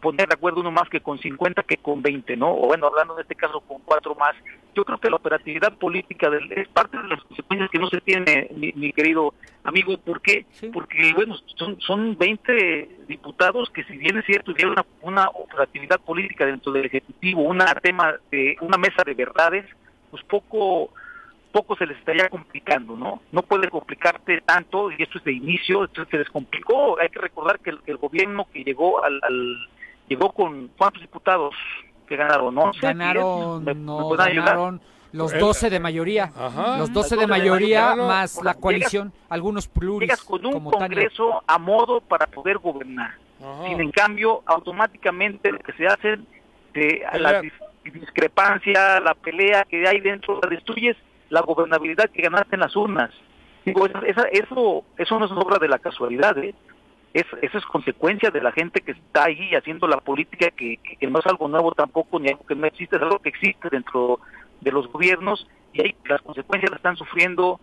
poner 0.00 0.28
de 0.28 0.34
acuerdo 0.34 0.60
uno 0.60 0.70
más 0.70 0.88
que 0.88 1.00
con 1.00 1.18
50 1.18 1.62
que 1.62 1.76
con 1.78 2.02
20, 2.02 2.36
¿no? 2.36 2.52
O 2.52 2.66
bueno, 2.66 2.86
hablando 2.86 3.14
en 3.14 3.22
este 3.22 3.34
caso 3.34 3.60
con 3.60 3.78
cuatro 3.84 4.14
más. 4.14 4.34
Yo 4.74 4.84
creo 4.84 4.98
que 4.98 5.10
la 5.10 5.16
operatividad 5.16 5.72
política 5.74 6.30
es 6.50 6.68
parte 6.68 6.96
de 6.96 7.08
las 7.08 7.22
consecuencias 7.24 7.70
que 7.70 7.78
no 7.78 7.88
se 7.88 8.00
tiene, 8.00 8.48
mi, 8.54 8.92
querido 8.92 9.34
amigo. 9.64 9.96
¿Por 9.98 10.20
qué? 10.20 10.46
Porque, 10.72 11.12
bueno, 11.14 11.36
son, 11.56 11.80
son 11.80 12.16
20 12.16 12.88
diputados 13.08 13.70
que 13.70 13.82
si 13.84 13.96
bien 13.96 14.18
es 14.18 14.24
cierto, 14.24 14.54
tienen 14.54 14.72
una, 14.72 14.86
una 15.02 15.28
operatividad 15.30 16.00
política 16.00 16.46
dentro 16.46 16.70
del 16.72 16.86
Ejecutivo, 16.86 17.42
una 17.42 17.66
tema 17.74 18.14
de 18.30 18.56
una 18.60 18.78
mesa 18.78 19.02
de 19.04 19.14
verdades, 19.14 19.66
pues 20.10 20.22
poco 20.24 20.90
poco 21.52 21.76
se 21.76 21.86
les 21.86 21.98
estaría 21.98 22.28
complicando, 22.28 22.96
¿no? 22.96 23.22
No 23.32 23.42
puede 23.42 23.68
complicarte 23.68 24.40
tanto, 24.42 24.90
y 24.90 25.02
esto 25.02 25.18
es 25.18 25.24
de 25.24 25.32
inicio, 25.32 25.84
esto 25.84 26.04
se 26.04 26.18
les 26.18 26.28
complicó. 26.30 27.00
Hay 27.00 27.08
que 27.08 27.20
recordar 27.20 27.58
que 27.60 27.70
el, 27.70 27.96
gobierno 27.96 28.46
que 28.52 28.64
llegó 28.64 29.02
al 29.02 29.20
llegó 30.08 30.32
con 30.32 30.68
cuántos 30.76 31.02
diputados 31.02 31.54
que 32.06 32.16
ganaron, 32.16 32.54
¿no? 32.54 32.72
Ganaron, 32.80 33.64
no, 33.84 34.08
ganaron 34.10 34.80
los 35.12 35.38
12 35.38 35.70
de 35.70 35.80
mayoría, 35.80 36.32
los 36.78 36.92
12 36.92 37.16
de 37.16 37.26
mayoría, 37.26 37.94
más 37.94 38.42
la 38.42 38.54
coalición, 38.54 39.12
algunos 39.28 39.68
pluris. 39.68 40.08
Llegas 40.08 40.24
con 40.24 40.44
un 40.44 40.70
congreso 40.70 41.42
a 41.46 41.58
modo 41.58 42.00
para 42.00 42.26
poder 42.26 42.58
gobernar. 42.58 43.12
Sin 43.64 43.80
en 43.80 43.90
cambio, 43.92 44.42
automáticamente 44.46 45.52
lo 45.52 45.58
que 45.60 45.72
se 45.74 45.86
hace 45.86 46.18
de 46.74 47.02
la 47.18 47.40
discrepancia, 47.84 49.00
la 49.00 49.14
pelea 49.14 49.64
que 49.64 49.86
hay 49.86 50.00
dentro, 50.00 50.40
la 50.42 50.48
destruyes 50.48 50.96
la 51.30 51.40
gobernabilidad 51.42 52.10
que 52.10 52.22
ganaste 52.22 52.56
en 52.56 52.60
las 52.60 52.74
urnas. 52.74 53.10
Digo, 53.64 53.86
eso, 53.86 54.84
eso 54.96 55.18
no 55.18 55.26
es 55.26 55.32
obra 55.32 55.58
de 55.58 55.68
la 55.68 55.78
casualidad, 55.78 56.36
¿eh? 56.38 56.54
Es, 57.14 57.26
eso 57.42 57.58
es 57.58 57.64
consecuencia 57.64 58.30
de 58.30 58.40
la 58.40 58.52
gente 58.52 58.80
que 58.80 58.92
está 58.92 59.24
ahí 59.24 59.54
haciendo 59.54 59.86
la 59.86 59.98
política, 59.98 60.50
que, 60.50 60.78
no 61.08 61.18
es 61.18 61.26
algo 61.26 61.48
nuevo 61.48 61.72
tampoco, 61.72 62.18
ni 62.18 62.28
algo 62.28 62.44
que 62.46 62.54
no 62.54 62.66
existe, 62.66 62.96
es 62.96 63.02
algo 63.02 63.18
que 63.18 63.30
existe 63.30 63.68
dentro 63.70 64.20
de 64.60 64.72
los 64.72 64.86
gobiernos 64.88 65.46
y 65.72 65.82
ahí 65.82 65.94
las 66.06 66.22
consecuencias 66.22 66.70
las 66.70 66.78
están 66.78 66.96
sufriendo 66.96 67.60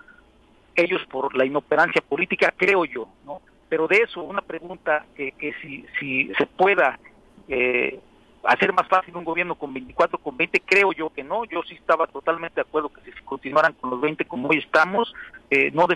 ellos 0.76 1.02
por 1.10 1.36
la 1.36 1.46
inoperancia 1.46 2.02
política, 2.02 2.54
creo 2.56 2.86
yo, 2.86 3.08
¿no? 3.26 3.42
Pero 3.70 3.88
de 3.88 3.98
eso, 3.98 4.22
una 4.22 4.42
pregunta 4.42 5.06
que, 5.16 5.32
que 5.34 5.54
si, 5.62 5.86
si 6.00 6.32
se 6.38 6.46
pueda 6.46 7.00
eh, 7.48 8.00
hacer 8.46 8.74
más 8.74 8.88
fácil 8.88 9.16
un 9.16 9.24
gobierno 9.24 9.56
con 9.56 9.74
24, 9.74 10.20
con 10.20 10.38
20, 10.38 10.62
creo 10.66 10.92
yo 10.92 11.12
que 11.12 11.24
no. 11.24 11.46
Yo 11.46 11.64
sí 11.64 11.76
estaba 11.76 12.08
totalmente 12.08 12.56
de 12.56 12.62
acuerdo 12.62 12.90
que 12.90 13.02
si 13.02 13.12
continuaran 13.24 13.74
con 13.74 13.90
los 13.90 14.02
20 14.02 14.26
como 14.26 14.50
hoy 14.50 14.58
estamos, 14.58 15.14
eh, 15.50 15.72
no 15.72 15.88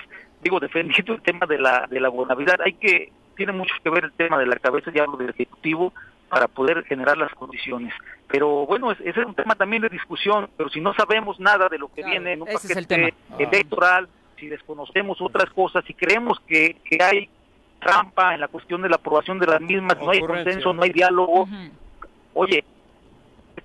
digo 0.41 0.59
defendiendo 0.59 1.13
el 1.13 1.21
tema 1.21 1.45
de 1.45 1.59
la 1.59 1.87
de 1.87 1.99
la 1.99 2.09
gobernabilidad, 2.09 2.61
hay 2.63 2.73
que 2.73 3.11
tiene 3.39 3.53
mucho 3.53 3.73
que 3.81 3.89
ver 3.89 4.03
el 4.03 4.11
tema 4.11 4.37
de 4.37 4.45
la 4.45 4.57
cabeza 4.57 4.91
y 4.93 4.99
algo 4.99 5.15
del 5.15 5.29
ejecutivo 5.29 5.93
para 6.27 6.49
poder 6.49 6.83
generar 6.83 7.17
las 7.17 7.33
condiciones. 7.33 7.93
Pero 8.27 8.65
bueno, 8.65 8.91
ese 8.91 9.09
es 9.09 9.25
un 9.25 9.33
tema 9.33 9.55
también 9.55 9.81
de 9.81 9.87
discusión, 9.87 10.49
pero 10.57 10.69
si 10.69 10.81
no 10.81 10.93
sabemos 10.93 11.39
nada 11.39 11.69
de 11.69 11.77
lo 11.77 11.87
que 11.87 12.03
viene 12.03 12.33
en 12.33 12.41
un 12.41 12.49
paquete 12.49 13.13
electoral, 13.39 14.09
si 14.37 14.47
desconocemos 14.47 15.21
otras 15.21 15.49
cosas, 15.51 15.85
si 15.85 15.93
creemos 15.93 16.37
que, 16.41 16.75
que 16.83 17.01
hay 17.01 17.29
trampa 17.79 18.33
en 18.33 18.41
la 18.41 18.49
cuestión 18.49 18.81
de 18.81 18.89
la 18.89 18.97
aprobación 18.97 19.39
de 19.39 19.47
las 19.47 19.61
mismas, 19.61 19.97
no 19.97 20.11
hay 20.11 20.19
consenso, 20.19 20.73
no 20.73 20.83
hay 20.83 20.91
diálogo, 20.91 21.47
oye, 22.33 22.65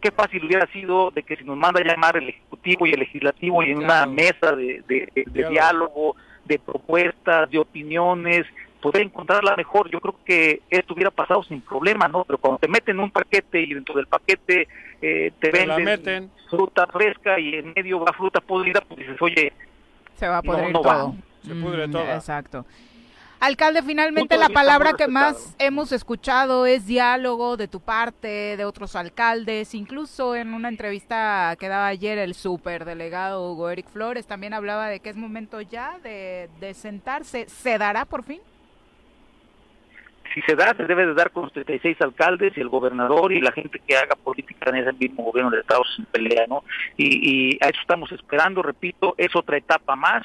qué 0.01 0.13
fácil 0.13 0.45
hubiera 0.45 0.69
sido 0.69 1.11
de 1.11 1.25
que 1.25 1.35
si 1.35 1.43
nos 1.43 1.57
manda 1.57 1.81
a 1.81 1.85
llamar 1.85 2.17
el 2.17 2.29
Ejecutivo 2.29 2.87
y 2.87 2.93
el 2.93 3.01
Legislativo 3.01 3.65
y 3.65 3.73
en 3.73 3.79
una 3.79 4.07
mesa 4.07 4.55
de, 4.55 4.85
de 4.87 5.49
diálogo, 5.49 6.15
de 6.45 6.61
propuestas, 6.61 7.51
de 7.51 7.59
opiniones, 7.59 8.47
poder 8.85 9.03
encontrarla 9.07 9.57
mejor. 9.57 9.91
Yo 9.91 9.99
creo 9.99 10.15
que 10.27 10.61
esto 10.69 10.93
hubiera 10.93 11.11
pasado 11.11 11.43
sin 11.43 11.63
problema, 11.63 12.07
¿no? 12.07 12.23
Pero 12.25 12.37
cuando 12.37 12.59
te 12.59 12.69
meten 12.69 13.01
un 13.01 13.11
paquete 13.11 13.63
y 13.63 13.73
dentro 13.73 13.95
del 13.95 14.07
paquete 14.07 14.69
eh, 15.01 15.33
te 15.41 15.51
venden 15.51 16.31
fruta 16.51 16.87
fresca 16.87 17.41
y 17.41 17.55
en 17.55 17.73
medio 17.75 18.01
va 18.01 18.13
fruta 18.13 18.43
podrida, 18.43 18.83
pues 18.83 19.01
dices, 19.01 19.17
oye, 19.23 19.55
se 20.17 20.29
va 20.29 20.39
a 20.39 20.43
poder 20.43 20.71
no, 20.71 21.17
Se 21.43 21.55
pudre 21.55 21.89
mm, 21.89 21.93
todo. 21.93 22.03
Exacto. 22.03 22.67
Alcalde, 23.41 23.83
finalmente 23.83 24.37
la 24.37 24.51
palabra 24.51 24.93
que 24.93 25.09
más 25.09 25.55
hemos 25.59 25.93
escuchado 25.93 26.67
es 26.67 26.87
diálogo 26.87 27.57
de 27.57 27.69
tu 27.69 27.81
parte, 27.81 28.57
de 28.59 28.65
otros 28.67 28.97
alcaldes, 28.97 29.75
incluso 29.75 30.35
en 30.35 30.53
una 30.53 30.69
entrevista 30.69 31.57
que 31.59 31.69
daba 31.69 31.87
ayer 31.87 32.19
el 32.19 32.35
superdelegado 32.35 33.51
Hugo 33.51 33.71
Eric 33.71 33.89
Flores 33.89 34.27
también 34.27 34.55
hablaba 34.55 34.89
de 34.89 35.01
que 35.01 35.11
es 35.11 35.17
momento 35.17 35.61
ya 35.61 35.99
de, 36.01 36.75
sentarse. 36.75 37.47
¿Se 37.49 37.79
dará 37.79 38.05
por 38.05 38.25
fin? 38.25 38.41
Si 40.35 40.43
se 40.43 40.57
da, 40.57 40.75
se 40.75 40.85
debe 40.85 41.07
de 41.07 41.15
dar 41.15 41.31
con 41.31 41.45
los 41.45 41.53
36 41.53 42.01
alcaldes 42.01 42.57
y 42.57 42.61
el 42.61 42.69
gobernador 42.69 43.33
y 43.33 43.41
la 43.41 43.53
gente 43.53 43.81
que 43.87 43.97
haga 43.97 44.17
política 44.17 44.71
en 44.71 44.77
ese 44.77 44.93
mismo 44.93 45.23
gobierno 45.23 45.51
de 45.51 45.61
Estados 45.61 45.87
sin 45.95 46.05
pelea, 46.07 46.47
¿no? 46.49 46.65
Y, 46.97 47.53
y 47.53 47.59
a 47.65 47.69
eso 47.69 47.81
estamos 47.81 48.11
esperando, 48.13 48.61
repito, 48.63 49.15
es 49.17 49.35
otra 49.37 49.57
etapa 49.57 49.95
más. 49.95 50.25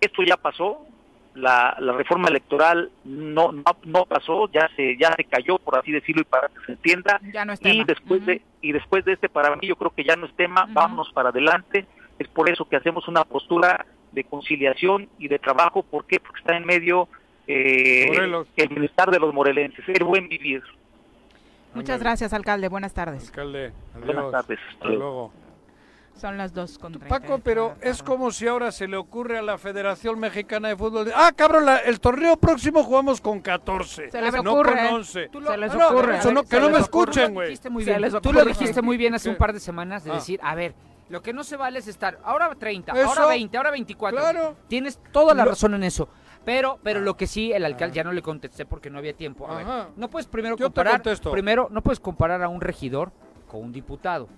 esto 0.00 0.22
ya 0.24 0.36
pasó, 0.36 0.86
la, 1.34 1.76
la 1.78 1.92
reforma 1.92 2.28
electoral 2.28 2.90
no, 3.04 3.52
no, 3.52 4.04
pasó, 4.06 4.50
ya 4.52 4.68
se 4.76 4.96
ya 4.98 5.14
se 5.16 5.24
cayó 5.24 5.58
por 5.58 5.78
así 5.78 5.90
decirlo 5.92 6.22
y 6.22 6.24
para 6.24 6.48
que 6.48 6.66
se 6.66 6.72
entienda 6.72 7.20
y 7.62 7.84
después 7.84 8.26
de 8.26 8.42
y 8.60 8.72
después 8.72 9.04
de 9.04 9.14
este 9.14 9.28
para 9.28 9.54
mí 9.56 9.66
yo 9.66 9.76
creo 9.76 9.90
que 9.90 10.04
ya 10.04 10.16
no 10.16 10.26
es 10.26 10.36
tema, 10.36 10.66
vámonos 10.70 11.10
para 11.12 11.30
adelante, 11.30 11.86
es 12.18 12.28
por 12.28 12.50
eso 12.50 12.68
que 12.68 12.76
hacemos 12.76 13.08
una 13.08 13.24
postura 13.24 13.86
de 14.12 14.24
conciliación 14.24 15.08
y 15.18 15.28
de 15.28 15.38
trabajo, 15.38 15.82
¿por 15.82 16.04
qué? 16.06 16.20
Porque 16.20 16.40
está 16.40 16.56
en 16.56 16.66
medio 16.66 17.08
eh, 17.46 18.06
el 18.56 18.68
bienestar 18.68 19.10
de 19.10 19.18
los 19.18 19.32
morelenses, 19.34 19.84
el 19.88 20.04
buen 20.04 20.28
vivir. 20.28 20.62
Muchas 21.74 22.00
gracias, 22.00 22.32
alcalde. 22.32 22.68
Buenas 22.68 22.92
tardes. 22.92 23.26
Alcalde, 23.28 23.72
Buenas 24.04 24.30
tardes. 24.30 24.58
Hasta 24.70 24.88
luego. 24.88 25.32
Son 26.14 26.36
las 26.36 26.52
dos 26.52 26.78
con 26.78 26.92
Paco, 26.92 27.40
pero 27.42 27.74
es 27.80 28.02
como 28.02 28.30
si 28.30 28.46
ahora 28.46 28.70
se 28.70 28.86
le 28.86 28.96
ocurre 28.96 29.38
a 29.38 29.42
la 29.42 29.56
Federación 29.56 30.20
Mexicana 30.20 30.68
de 30.68 30.76
Fútbol. 30.76 31.10
ah, 31.16 31.32
cabrón, 31.34 31.64
el 31.84 32.00
torneo 32.00 32.36
próximo 32.36 32.84
jugamos 32.84 33.20
con 33.20 33.40
14. 33.40 34.10
Se 34.10 34.20
les 34.22 34.34
ocurre. 34.34 34.74
No 34.74 34.88
con 34.88 34.94
11. 34.96 35.30
se 35.46 35.56
les 35.56 35.74
ocurre. 35.74 36.18
que 36.48 36.60
no 36.60 36.70
me 36.70 36.78
escuchen, 36.78 37.34
güey. 37.34 37.56
Tú 38.22 38.32
lo 38.32 38.44
dijiste 38.44 38.82
muy 38.82 38.96
bien 38.96 39.14
hace 39.14 39.30
un 39.30 39.36
par 39.36 39.52
de 39.52 39.60
semanas 39.60 40.04
de 40.04 40.10
ah. 40.10 40.14
decir, 40.14 40.38
a 40.42 40.54
ver, 40.54 40.74
lo 41.08 41.22
que 41.22 41.32
no 41.32 41.44
se 41.44 41.56
vale 41.56 41.78
es 41.78 41.88
estar 41.88 42.18
ahora 42.24 42.54
30, 42.54 42.92
ahora 42.92 43.26
20, 43.26 43.56
ahora 43.56 43.70
24. 43.70 44.20
Claro. 44.20 44.56
Tienes 44.68 45.00
toda 45.12 45.34
la 45.34 45.44
razón 45.44 45.74
en 45.74 45.82
eso. 45.82 46.08
Pero, 46.44 46.78
pero 46.82 47.00
lo 47.00 47.16
que 47.16 47.26
sí, 47.26 47.52
el 47.52 47.64
alcalde, 47.64 47.96
ya 47.96 48.04
no 48.04 48.12
le 48.12 48.22
contesté 48.22 48.66
porque 48.66 48.90
no 48.90 48.98
había 48.98 49.12
tiempo. 49.12 49.48
A 49.48 49.56
ver, 49.56 49.66
no 49.96 50.10
puedes 50.10 50.26
primero 50.26 50.56
comparar, 50.56 51.02
primero, 51.30 51.68
no 51.70 51.82
puedes 51.82 52.00
comparar 52.00 52.42
a 52.42 52.48
un 52.48 52.60
regidor 52.60 53.12
con 53.46 53.62
un 53.62 53.72
diputado 53.72 54.28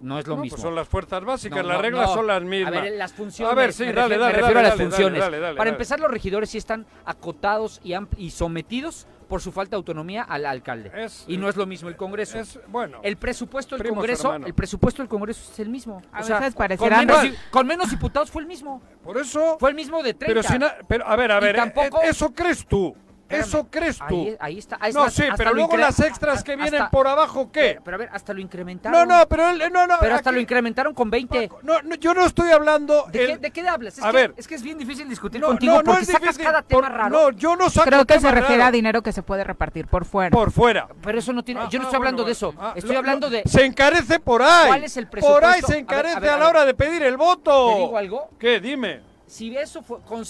no 0.00 0.18
es 0.18 0.26
lo 0.26 0.36
no, 0.36 0.42
mismo. 0.42 0.56
Pues 0.56 0.62
son 0.62 0.74
las 0.74 0.88
fuerzas 0.88 1.24
básicas, 1.24 1.64
las 1.64 1.80
reglas 1.80 2.12
son 2.12 2.26
las 2.26 2.42
mismas. 2.42 2.74
A 2.74 2.80
ver, 2.80 2.92
las 2.96 3.12
funciones. 3.12 3.52
A 3.52 3.54
ver, 3.54 3.72
sí, 3.72 3.84
dale, 3.92 4.18
dale, 4.18 4.32
me 4.34 4.38
refiero 4.40 4.60
a 4.60 4.62
las 4.62 4.76
funciones. 4.76 5.24
Para 5.56 5.70
empezar, 5.70 6.00
los 6.00 6.10
regidores 6.10 6.50
sí 6.50 6.58
están 6.58 6.86
acotados 7.04 7.80
y, 7.84 7.94
y 8.16 8.30
sometidos 8.30 9.06
por 9.30 9.40
su 9.40 9.52
falta 9.52 9.70
de 9.70 9.76
autonomía 9.76 10.24
al 10.24 10.44
alcalde. 10.44 10.90
y 11.28 11.38
no 11.38 11.48
es 11.48 11.56
lo 11.56 11.64
mismo 11.64 11.88
el 11.88 11.96
Congreso. 11.96 12.40
Es, 12.40 12.58
bueno, 12.66 12.98
el 13.04 13.16
presupuesto 13.16 13.78
del 13.78 13.88
Congreso, 13.88 14.34
el 14.34 14.54
presupuesto 14.54 15.02
del 15.02 15.08
Congreso 15.08 15.52
es 15.52 15.60
el 15.60 15.68
mismo. 15.70 16.02
A 16.12 16.20
o 16.20 16.26
veces 16.26 16.54
parecerá 16.54 16.96
con 16.96 17.06
menos, 17.06 17.38
con 17.50 17.66
menos, 17.66 17.90
diputados 17.90 18.28
fue 18.28 18.42
el 18.42 18.48
mismo. 18.48 18.82
Por 19.04 19.16
eso 19.16 19.56
fue 19.60 19.70
el 19.70 19.76
mismo 19.76 20.02
de 20.02 20.14
30. 20.14 20.42
Pero, 20.48 20.66
pero 20.88 21.06
a 21.06 21.14
ver, 21.14 21.30
a 21.30 21.38
ver, 21.38 21.56
eh, 21.56 21.72
eso 22.02 22.34
crees 22.34 22.66
tú. 22.66 22.94
¿Eso 23.30 23.66
crees 23.70 23.98
tú? 24.08 24.36
Ahí, 24.40 24.58
está. 24.58 24.78
no, 24.92 25.08
sí, 25.08 25.24
pero 25.36 25.54
luego 25.54 25.76
las 25.76 26.00
extras 26.00 26.42
que 26.42 26.56
vienen 26.56 26.84
por 26.90 27.06
abajo, 27.06 27.50
¿qué? 27.52 27.80
Pero, 27.82 27.94
a 27.94 27.98
ver, 27.98 28.10
hasta 28.12 28.34
lo 28.34 28.40
incrementaron. 28.40 29.08
No, 29.08 29.18
no, 29.18 29.28
pero 29.28 29.50
él, 29.50 29.62
no, 29.72 29.86
no. 29.86 29.96
Pero 30.00 30.16
hasta 30.16 30.32
lo 30.32 30.40
incrementaron 30.40 30.94
con 30.94 31.10
20. 31.10 31.50
No, 31.62 31.80
no, 31.82 31.94
yo 31.96 32.14
no 32.14 32.24
estoy 32.24 32.50
hablando. 32.50 33.06
¿De, 33.10 33.26
qué, 33.26 33.38
¿de 33.38 33.50
qué 33.50 33.68
hablas? 33.68 33.98
Es 33.98 34.04
a 34.04 34.10
que, 34.10 34.16
ver. 34.16 34.34
Es 34.36 34.48
que 34.48 34.54
es 34.54 34.62
bien 34.62 34.78
difícil 34.78 35.08
discutir 35.08 35.40
contigo 35.40 35.80
porque 35.84 36.04
sacas 36.04 36.36
cada 36.36 36.62
tema 36.62 36.88
raro. 36.88 37.10
No, 37.10 37.30
yo 37.30 37.56
no 37.56 37.70
saco 37.70 37.88
Creo 37.88 38.04
que 38.04 38.20
se 38.20 38.30
refiere 38.30 38.62
a 38.62 38.70
dinero 38.70 39.02
que 39.02 39.12
se 39.12 39.22
puede 39.22 39.44
repartir 39.44 39.86
por 39.86 40.04
fuera. 40.04 40.30
Por 40.30 40.50
fuera. 40.50 40.88
Pero 41.02 41.18
eso 41.18 41.32
no 41.32 41.44
tiene. 41.44 41.60
yo 41.70 41.78
no 41.78 41.84
ah, 41.84 41.88
estoy 41.88 41.96
hablando 41.96 42.24
de 42.24 42.32
eso. 42.32 42.54
Ah, 42.58 42.72
estoy 42.74 42.96
hablando 42.96 43.30
de. 43.30 43.42
Se 43.46 43.64
encarece 43.64 44.20
por 44.20 44.42
ahí. 44.42 44.68
¿Cuál 44.68 44.84
es 44.84 44.96
el 44.96 45.08
presupuesto? 45.08 45.40
Por 45.40 45.50
ahí 45.50 45.62
se 45.62 45.78
encarece 45.78 46.28
a, 46.28 46.36
la 46.36 46.48
hora 46.48 46.64
de 46.64 46.74
pedir 46.74 47.02
el 47.02 47.16
voto. 47.16 47.74
¿Te 47.74 47.80
digo 47.80 47.96
algo? 47.96 48.30
¿Qué? 48.38 48.60
Dime 48.60 49.09
si 49.30 49.56
eso 49.56 49.80
fue, 49.80 49.98
con, 50.00 50.24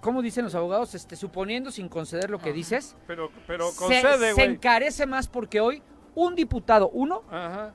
¿cómo 0.00 0.20
dicen 0.20 0.44
los 0.44 0.54
abogados? 0.54 0.94
Este, 0.94 1.16
suponiendo 1.16 1.70
sin 1.70 1.88
conceder 1.88 2.28
lo 2.28 2.38
que 2.38 2.52
dices, 2.52 2.94
pero, 3.06 3.30
pero 3.46 3.70
concede, 3.74 4.30
se, 4.30 4.34
se, 4.34 4.44
encarece 4.44 5.06
más 5.06 5.26
porque 5.26 5.58
hoy 5.58 5.82
un 6.14 6.34
diputado, 6.34 6.90
uno 6.90 7.22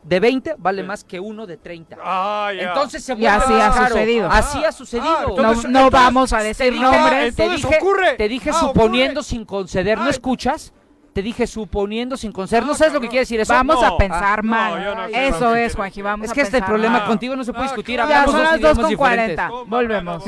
de 0.04 0.20
20, 0.20 0.56
vale 0.60 0.84
más 0.84 1.04
que 1.04 1.20
uno 1.20 1.48
de 1.48 1.58
30. 1.58 1.98
Ah, 2.00 2.52
entonces 2.54 3.04
se 3.04 3.16
y 3.16 3.26
así 3.26 3.54
ha 3.54 3.88
sucedido. 3.88 4.30
Así 4.30 4.64
ha 4.64 4.72
sucedido. 4.72 5.36
Ah, 5.40 5.56
no, 5.68 5.90
vamos 5.90 6.32
a 6.32 6.44
decir 6.44 6.74
nombres. 6.74 7.36
Te 7.36 7.50
dije, 7.50 7.78
ocurre. 7.78 8.14
te 8.14 8.28
dije 8.28 8.52
ah, 8.52 8.60
suponiendo 8.60 9.24
sin 9.24 9.46
conceder, 9.46 9.98
¿no 9.98 10.10
escuchas? 10.10 10.74
Te 11.14 11.22
dije 11.22 11.46
suponiendo 11.46 12.16
sin 12.16 12.32
conceder. 12.32 12.66
¿No 12.66 12.74
sabes 12.74 12.94
lo 12.94 13.02
que 13.02 13.08
quiere 13.08 13.22
decir 13.22 13.40
eso? 13.40 13.52
Vamos 13.54 13.84
a 13.84 13.98
pensar 13.98 14.44
mal. 14.44 15.12
eso 15.14 15.56
es, 15.56 15.76
Juanji. 15.76 16.02
Vamos 16.02 16.28
es 16.28 16.34
que 16.34 16.42
este 16.42 16.62
problema 16.62 17.06
contigo 17.06 17.36
no 17.36 17.44
se 17.44 17.52
puede 17.52 17.66
discutir. 17.66 17.98
Ya 17.98 18.26
son 18.26 18.44
las 18.44 18.60
2 18.60 18.80
con 18.80 18.96
40. 18.96 19.52
Volvemos. 19.68 20.24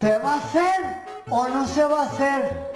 ¿Se 0.00 0.18
va 0.18 0.34
a 0.34 0.38
hacer 0.38 0.74
o 1.30 1.48
no 1.48 1.64
se 1.64 1.84
va 1.84 2.02
a 2.02 2.06
hacer 2.06 2.72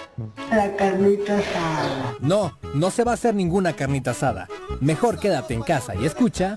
la 0.49 0.77
carnita 0.77 1.39
asada? 1.39 2.15
No, 2.21 2.57
no 2.73 2.91
se 2.93 3.03
va 3.03 3.11
a 3.11 3.15
hacer 3.15 3.35
ninguna 3.35 3.73
carnita 3.73 4.13
asada. 4.13 4.47
Mejor 4.81 5.19
quédate 5.19 5.53
en 5.55 5.63
casa 5.63 5.97
y 5.97 6.07
escucha. 6.07 6.57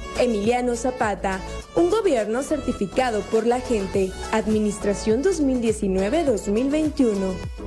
Emiliano 0.19 0.75
Zapata, 0.75 1.39
un 1.75 1.89
gobierno 1.89 2.43
certificado 2.43 3.21
por 3.21 3.47
la 3.47 3.59
gente. 3.59 4.11
Administración 4.31 5.23
2019-2021. 5.23 7.61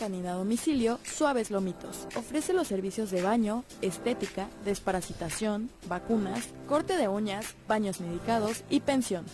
Canina 0.00 0.32
domicilio 0.32 0.98
Suaves 1.04 1.50
Lomitos. 1.50 2.08
Ofrece 2.16 2.54
los 2.54 2.68
servicios 2.68 3.10
de 3.10 3.20
baño, 3.20 3.64
estética, 3.82 4.48
desparasitación, 4.64 5.68
vacunas, 5.88 6.48
corte 6.66 6.96
de 6.96 7.06
uñas, 7.06 7.54
baños 7.68 8.00
medicados 8.00 8.64
y 8.70 8.80
pensión. 8.80 9.26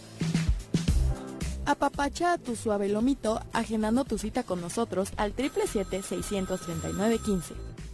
Apapacha 1.66 2.32
a 2.32 2.39
tu 2.39 2.56
suave 2.56 2.89
lomito 2.89 3.40
agendando 3.52 4.05
tu 4.05 4.18
cita 4.18 4.43
con 4.43 4.60
nosotros 4.60 5.12
al 5.16 5.36
777-639-15. 5.36 7.43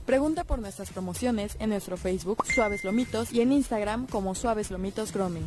Pregunta 0.06 0.44
por 0.44 0.58
nuestras 0.58 0.90
promociones 0.90 1.56
en 1.60 1.70
nuestro 1.70 1.96
Facebook 1.96 2.44
Suaves 2.46 2.84
Lomitos 2.84 3.32
y 3.32 3.40
en 3.40 3.52
Instagram 3.52 4.06
como 4.06 4.34
Suaves 4.34 4.70
Lomitos 4.70 5.12
Grooming. 5.12 5.46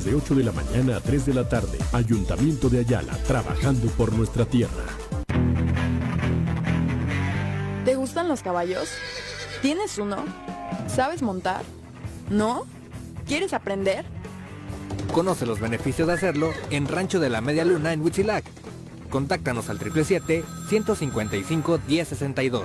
de 0.00 0.14
8 0.14 0.34
de 0.34 0.44
la 0.44 0.52
mañana 0.52 0.96
a 0.96 1.00
3 1.00 1.26
de 1.26 1.34
la 1.34 1.46
tarde. 1.46 1.76
Ayuntamiento 1.92 2.70
de 2.70 2.78
Ayala, 2.78 3.12
trabajando 3.26 3.88
por 3.88 4.14
nuestra 4.14 4.46
tierra. 4.46 4.84
¿Te 7.84 7.94
gustan 7.94 8.26
los 8.26 8.42
caballos? 8.42 8.88
¿Tienes 9.60 9.98
uno? 9.98 10.24
¿Sabes 10.88 11.20
montar? 11.20 11.62
¿No? 12.30 12.64
¿Quieres 13.26 13.52
aprender? 13.52 14.06
Conoce 15.12 15.44
los 15.44 15.60
beneficios 15.60 16.08
de 16.08 16.14
hacerlo 16.14 16.54
en 16.70 16.88
Rancho 16.88 17.20
de 17.20 17.28
la 17.28 17.42
Media 17.42 17.66
Luna 17.66 17.92
en 17.92 18.00
Huitzilac. 18.00 18.46
Contáctanos 19.10 19.68
al 19.68 19.78
777-155-1062. 19.78 22.64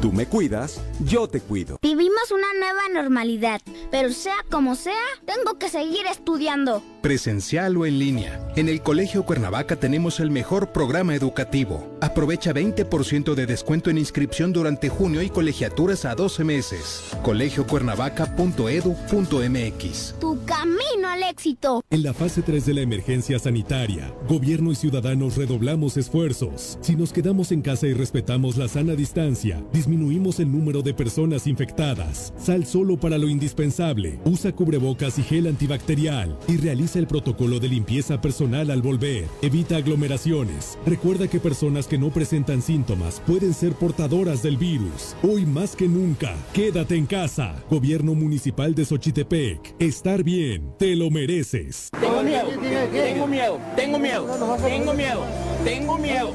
Tú 0.00 0.12
me 0.12 0.26
cuidas, 0.26 0.80
yo 1.04 1.28
te 1.28 1.40
cuido. 1.40 1.78
Vivimos 1.82 2.30
una 2.30 2.46
nueva 2.58 2.82
normalidad, 2.92 3.60
pero 3.90 4.12
sea 4.12 4.36
como 4.50 4.74
sea, 4.74 4.92
tengo 5.24 5.58
que 5.58 5.68
seguir 5.68 6.06
estudiando. 6.10 6.82
Presencial 7.02 7.76
o 7.76 7.86
en 7.86 7.98
línea. 7.98 8.40
En 8.56 8.68
el 8.68 8.82
Colegio 8.82 9.24
Cuernavaca 9.24 9.76
tenemos 9.76 10.20
el 10.20 10.30
mejor 10.30 10.72
programa 10.72 11.14
educativo. 11.14 11.96
Aprovecha 12.00 12.52
20% 12.52 13.34
de 13.34 13.46
descuento 13.46 13.90
en 13.90 13.98
inscripción 13.98 14.52
durante 14.52 14.88
junio 14.88 15.22
y 15.22 15.30
colegiaturas 15.30 16.04
a 16.04 16.14
12 16.14 16.44
meses. 16.44 17.02
colegiocuernavaca.edu.mx. 17.22 20.14
Tu 20.20 20.44
camino 20.44 21.08
al 21.08 21.22
éxito. 21.24 21.82
En 21.90 22.02
la 22.02 22.14
fase 22.14 22.42
3 22.42 22.66
de 22.66 22.74
la 22.74 22.80
emergencia 22.82 23.38
sanitaria, 23.38 24.14
gobierno 24.28 24.70
y 24.70 24.74
ciudadanos 24.76 25.36
redoblamos 25.36 25.96
esfuerzos. 25.96 26.78
Si 26.80 26.94
nos 26.94 27.12
quedamos 27.12 27.50
en 27.52 27.62
casa 27.62 27.86
y 27.86 27.94
respetamos 27.94 28.56
la 28.56 28.68
sana 28.68 28.94
distancia, 28.94 29.62
disminuimos 29.82 30.38
el 30.38 30.52
número 30.52 30.80
de 30.80 30.94
personas 30.94 31.48
infectadas. 31.48 32.32
Sal 32.38 32.64
solo 32.66 32.96
para 32.96 33.18
lo 33.18 33.28
indispensable. 33.28 34.20
Usa 34.24 34.52
cubrebocas 34.52 35.18
y 35.18 35.24
gel 35.24 35.48
antibacterial 35.48 36.38
y 36.46 36.56
realiza 36.56 37.00
el 37.00 37.08
protocolo 37.08 37.58
de 37.58 37.66
limpieza 37.66 38.20
personal 38.20 38.70
al 38.70 38.80
volver. 38.80 39.24
Evita 39.42 39.78
aglomeraciones. 39.78 40.78
Recuerda 40.86 41.26
que 41.26 41.40
personas 41.40 41.88
que 41.88 41.98
no 41.98 42.10
presentan 42.10 42.62
síntomas 42.62 43.20
pueden 43.26 43.54
ser 43.54 43.72
portadoras 43.72 44.40
del 44.40 44.56
virus. 44.56 45.16
Hoy 45.24 45.46
más 45.46 45.74
que 45.74 45.88
nunca, 45.88 46.36
quédate 46.52 46.94
en 46.94 47.06
casa. 47.06 47.56
Gobierno 47.68 48.14
Municipal 48.14 48.76
de 48.76 48.84
Xochitepec. 48.84 49.74
Estar 49.80 50.22
bien, 50.22 50.74
te 50.78 50.94
lo 50.94 51.10
mereces. 51.10 51.90
Tengo 52.00 52.22
miedo, 52.22 52.48
tengo 52.94 53.26
miedo, 53.26 53.58
tengo 53.74 53.98
miedo, 53.98 54.26
tengo 54.36 54.38
miedo, 54.44 54.56
tengo 54.62 54.94
miedo, 54.94 55.24
tengo 55.64 55.98
miedo, 55.98 56.32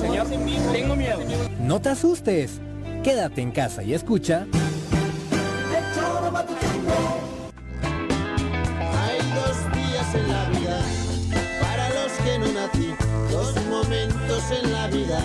señor, 0.00 0.26
tengo 0.72 0.96
miedo. 0.96 1.18
No 1.60 1.80
te 1.80 1.88
asustes. 1.90 2.60
Quédate 3.02 3.42
en 3.42 3.50
casa 3.50 3.82
y 3.82 3.94
escucha. 3.94 4.46
Hay 9.02 9.18
dos 9.34 9.56
días 9.74 10.14
en 10.14 10.28
la 10.28 10.48
vida 10.50 10.80
para 11.60 11.88
los 11.90 12.12
que 12.24 12.38
no 12.38 12.46
nací, 12.52 12.94
dos 13.30 13.54
momentos 13.66 14.42
en 14.62 14.72
la 14.72 14.88
vida 14.88 15.20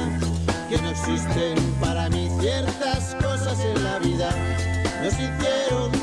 que 0.70 0.78
no 0.82 0.90
existen 0.90 1.56
para 1.80 2.10
mí. 2.10 2.30
Ciertas 2.40 3.16
cosas 3.16 3.60
en 3.60 3.84
la 3.84 4.00
vida 4.00 4.30
nos 5.04 5.14
hicieron 5.14 5.99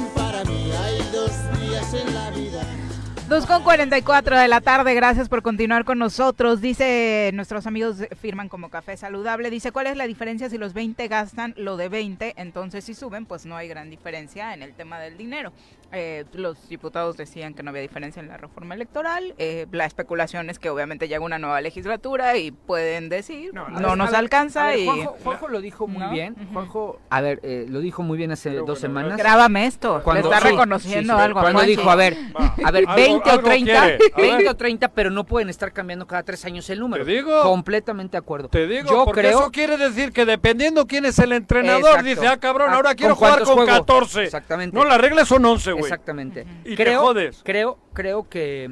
2 3.28 3.44
con 3.46 3.64
44 3.64 4.38
de 4.38 4.46
la 4.46 4.60
tarde, 4.60 4.94
gracias 4.94 5.28
por 5.28 5.42
continuar 5.42 5.84
con 5.84 5.98
nosotros. 5.98 6.60
Dice, 6.60 7.32
nuestros 7.34 7.66
amigos 7.66 7.96
firman 8.20 8.48
como 8.48 8.70
café 8.70 8.96
saludable. 8.96 9.50
Dice, 9.50 9.72
¿cuál 9.72 9.88
es 9.88 9.96
la 9.96 10.06
diferencia 10.06 10.48
si 10.48 10.58
los 10.58 10.74
20 10.74 11.08
gastan 11.08 11.52
lo 11.56 11.76
de 11.76 11.88
20? 11.88 12.34
Entonces, 12.36 12.84
si 12.84 12.94
suben, 12.94 13.26
pues 13.26 13.44
no 13.44 13.56
hay 13.56 13.66
gran 13.66 13.90
diferencia 13.90 14.54
en 14.54 14.62
el 14.62 14.74
tema 14.74 15.00
del 15.00 15.16
dinero. 15.16 15.52
Eh, 15.92 16.24
los 16.34 16.68
diputados 16.68 17.16
decían 17.16 17.54
que 17.54 17.62
no 17.62 17.70
había 17.70 17.82
diferencia 17.82 18.20
en 18.20 18.28
la 18.28 18.36
reforma 18.36 18.74
electoral. 18.74 19.34
Eh, 19.38 19.66
la 19.70 19.86
especulación 19.86 20.50
es 20.50 20.58
que 20.58 20.68
obviamente 20.68 21.08
llega 21.08 21.24
una 21.24 21.38
nueva 21.38 21.60
legislatura 21.60 22.36
y 22.36 22.50
pueden 22.50 23.08
decir, 23.08 23.52
no, 23.54 23.96
nos 23.96 24.12
alcanza. 24.12 24.76
y 24.76 24.86
Juanjo, 25.22 25.48
lo 25.48 25.60
dijo 25.60 25.86
muy 25.86 26.06
bien. 26.12 26.36
Juanjo, 26.52 27.00
a 27.08 27.20
ver, 27.20 27.40
eh, 27.42 27.66
lo 27.68 27.80
dijo 27.80 28.02
muy 28.02 28.18
bien 28.18 28.32
hace 28.32 28.50
dos 28.50 28.78
semanas. 28.78 29.16
Grábame 29.16 29.66
esto, 29.66 30.00
cuando, 30.02 30.30
está 30.30 30.40
reconociendo 30.48 31.16
algo. 31.16 31.40
Cuando 31.40 31.62
dijo, 31.62 31.88
a 31.88 31.96
ver, 31.96 32.16
a 32.64 32.70
ver, 32.70 32.86
20 32.86 33.15
o 33.24 33.40
30, 33.40 33.98
20 34.16 34.48
o 34.48 34.56
30, 34.56 34.88
pero 34.88 35.10
no 35.10 35.24
pueden 35.24 35.48
estar 35.48 35.72
cambiando 35.72 36.06
cada 36.06 36.22
tres 36.22 36.44
años 36.44 36.68
el 36.70 36.80
número. 36.80 37.04
Te 37.04 37.10
digo. 37.10 37.42
Completamente 37.42 38.12
de 38.12 38.18
acuerdo. 38.18 38.48
Te 38.48 38.66
digo, 38.66 38.88
Yo 38.88 39.04
porque 39.04 39.22
creo... 39.22 39.40
eso 39.40 39.50
quiere 39.50 39.76
decir 39.76 40.12
que 40.12 40.24
dependiendo 40.24 40.86
quién 40.86 41.04
es 41.04 41.18
el 41.18 41.32
entrenador, 41.32 42.02
dice, 42.02 42.26
ah, 42.26 42.38
cabrón, 42.38 42.72
ahora 42.72 42.94
quiero 42.94 43.16
jugar 43.16 43.42
con 43.42 43.66
14. 43.66 44.24
Exactamente. 44.24 44.76
No, 44.76 44.84
las 44.84 45.00
reglas 45.00 45.28
son 45.28 45.44
11, 45.44 45.72
güey. 45.72 45.84
Exactamente. 45.84 46.46
Y 46.64 46.76
creo, 46.76 47.00
te 47.00 47.06
jodes. 47.06 47.40
Creo, 47.44 47.78
creo 47.92 48.28
que 48.28 48.70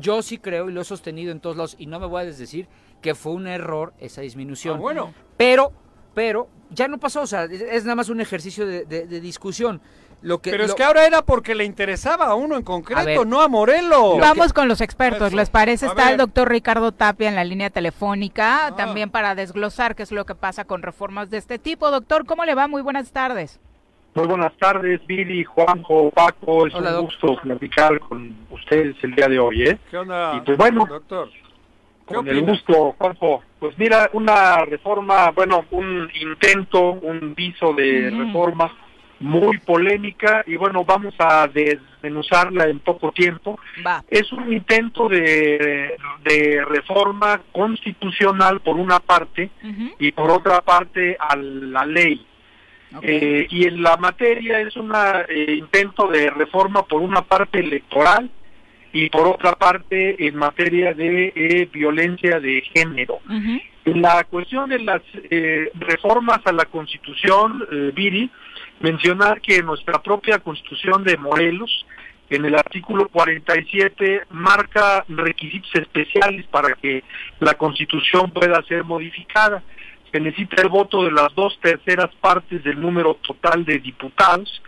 yo 0.00 0.22
sí 0.22 0.38
creo 0.38 0.68
y 0.68 0.72
lo 0.72 0.80
he 0.80 0.84
sostenido 0.84 1.32
en 1.32 1.40
todos 1.40 1.56
lados 1.56 1.76
y 1.78 1.86
no 1.86 1.98
me 2.00 2.06
voy 2.06 2.22
a 2.22 2.24
desdecir 2.24 2.68
que 3.00 3.14
fue 3.14 3.32
un 3.32 3.46
error 3.46 3.92
esa 3.98 4.20
disminución. 4.20 4.76
Ah, 4.76 4.80
bueno. 4.80 5.14
Pero, 5.36 5.72
pero 6.14 6.48
ya 6.70 6.88
no 6.88 6.98
pasó, 6.98 7.22
o 7.22 7.26
sea, 7.26 7.44
es 7.44 7.84
nada 7.84 7.96
más 7.96 8.08
un 8.08 8.20
ejercicio 8.20 8.66
de, 8.66 8.84
de, 8.84 9.06
de 9.06 9.20
discusión. 9.20 9.80
Lo 10.22 10.38
que, 10.38 10.50
Pero 10.50 10.64
lo... 10.64 10.68
es 10.68 10.74
que 10.74 10.84
ahora 10.84 11.06
era 11.06 11.22
porque 11.22 11.54
le 11.54 11.64
interesaba 11.64 12.26
a 12.26 12.34
uno 12.34 12.56
en 12.56 12.62
concreto, 12.62 13.24
no 13.24 13.40
a 13.40 13.48
Morelos. 13.48 14.18
Vamos 14.20 14.48
que... 14.48 14.54
con 14.54 14.68
los 14.68 14.80
expertos, 14.80 15.28
Eso. 15.28 15.36
¿les 15.36 15.50
parece? 15.50 15.86
A 15.86 15.88
Está 15.88 16.04
ver. 16.04 16.12
el 16.12 16.18
doctor 16.18 16.48
Ricardo 16.48 16.92
Tapia 16.92 17.28
en 17.28 17.34
la 17.34 17.44
línea 17.44 17.70
telefónica, 17.70 18.66
ah. 18.66 18.76
también 18.76 19.10
para 19.10 19.34
desglosar 19.34 19.96
qué 19.96 20.04
es 20.04 20.12
lo 20.12 20.24
que 20.24 20.34
pasa 20.34 20.64
con 20.64 20.82
reformas 20.82 21.28
de 21.30 21.38
este 21.38 21.58
tipo. 21.58 21.90
Doctor, 21.90 22.24
¿cómo 22.24 22.44
le 22.44 22.54
va? 22.54 22.68
Muy 22.68 22.82
buenas 22.82 23.10
tardes. 23.10 23.60
Muy 24.14 24.26
buenas 24.26 24.52
tardes, 24.58 25.04
Billy, 25.06 25.42
Juanjo, 25.42 26.10
Paco. 26.10 26.66
Es 26.66 26.74
Hola, 26.74 27.00
un 27.00 27.06
gusto 27.06 27.36
platicar 27.42 27.98
con 28.00 28.36
ustedes 28.50 28.94
el 29.02 29.14
día 29.14 29.26
de 29.26 29.38
hoy, 29.38 29.62
¿eh? 29.62 29.78
¿Qué 29.90 29.96
onda, 29.96 30.34
y 30.36 30.40
pues 30.42 30.56
bueno, 30.58 30.86
doctor? 30.86 31.30
¿Qué 32.06 32.14
con 32.14 32.28
el 32.28 32.42
gusto, 32.42 32.94
Juanjo. 32.98 33.42
Pues 33.58 33.76
mira, 33.78 34.10
una 34.12 34.64
reforma, 34.66 35.30
bueno, 35.30 35.64
un 35.70 36.10
intento, 36.20 36.92
un 36.92 37.34
viso 37.34 37.72
de 37.72 38.10
mm. 38.10 38.26
reforma 38.26 38.70
muy 39.22 39.58
polémica 39.58 40.42
y 40.46 40.56
bueno, 40.56 40.84
vamos 40.84 41.14
a 41.18 41.46
desmenuzarla 41.48 42.66
en 42.66 42.80
poco 42.80 43.12
tiempo. 43.12 43.58
Va. 43.86 44.04
Es 44.08 44.32
un 44.32 44.52
intento 44.52 45.08
de, 45.08 45.96
de, 46.24 46.64
reforma 46.64 47.40
constitucional 47.52 48.60
por 48.60 48.76
una 48.76 48.98
parte 48.98 49.50
uh 49.62 49.66
-huh. 49.66 49.94
y 49.98 50.12
por 50.12 50.30
otra 50.30 50.60
parte 50.60 51.16
a 51.18 51.36
la 51.36 51.86
ley. 51.86 52.26
Okay. 52.94 53.16
Eh, 53.16 53.46
y 53.48 53.66
en 53.66 53.82
la 53.82 53.96
materia 53.96 54.60
es 54.60 54.76
un 54.76 54.92
eh, 55.28 55.54
intento 55.56 56.08
de 56.08 56.28
reforma 56.30 56.82
por 56.82 57.00
una 57.00 57.22
parte 57.22 57.60
electoral 57.60 58.30
y 58.92 59.08
por 59.08 59.26
otra 59.26 59.52
parte 59.52 60.26
en 60.26 60.36
materia 60.36 60.92
de 60.92 61.32
eh, 61.34 61.68
violencia 61.72 62.38
de 62.40 62.60
género. 62.74 63.20
Uh 63.28 63.32
-huh. 63.32 63.62
La 63.84 64.24
cuestión 64.24 64.68
de 64.68 64.78
las 64.78 65.02
eh, 65.30 65.70
reformas 65.74 66.40
a 66.44 66.52
la 66.52 66.66
Constitución, 66.66 67.66
Viri, 67.94 68.30
mencionar 68.82 69.40
que 69.40 69.62
nuestra 69.62 70.02
propia 70.02 70.40
Constitución 70.40 71.04
de 71.04 71.16
Morelos, 71.16 71.86
en 72.28 72.44
el 72.44 72.54
artículo 72.54 73.08
47, 73.08 74.22
marca 74.30 75.04
requisitos 75.08 75.70
especiales 75.74 76.46
para 76.46 76.74
que 76.74 77.04
la 77.40 77.54
Constitución 77.54 78.30
pueda 78.30 78.62
ser 78.64 78.84
modificada. 78.84 79.62
Se 80.10 80.20
necesita 80.20 80.62
el 80.62 80.68
voto 80.68 81.04
de 81.04 81.12
las 81.12 81.34
dos 81.34 81.58
terceras 81.60 82.10
partes 82.20 82.62
del 82.64 82.80
número 82.80 83.14
total 83.26 83.64
de 83.64 83.78
diputados 83.78 84.62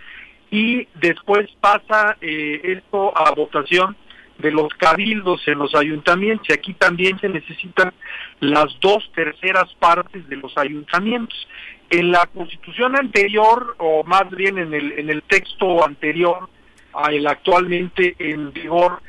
y 0.51 0.87
después 0.95 1.51
pasa 1.61 2.17
eh, 2.21 2.61
esto 2.65 3.17
a 3.17 3.33
votación 3.33 3.97
de 4.39 4.51
los 4.51 4.69
cabildos 4.75 5.47
en 5.47 5.59
los 5.59 5.75
ayuntamientos 5.75 6.49
y 6.49 6.53
aquí 6.53 6.75
también 6.75 7.19
se 7.21 7.29
necesitan 7.29 7.93
las 8.41 8.79
dos 8.81 9.11
terceras 9.15 9.73
partes 9.79 10.29
de 10.29 10.37
los 10.37 10.57
ayuntamientos. 10.59 11.47
En 11.95 12.11
la 12.11 12.27
constitución 12.27 12.97
anterior, 12.97 13.77
o 13.79 14.03
más 14.03 14.29
bien 14.31 14.59
en 14.59 14.75
el, 14.75 14.99
en 14.99 15.11
el 15.11 15.23
texto 15.23 15.85
anterior 15.85 16.49
a 16.93 17.13
el 17.13 17.25
actualmente 17.25 18.17
en 18.19 18.53
vigor, 18.53 19.01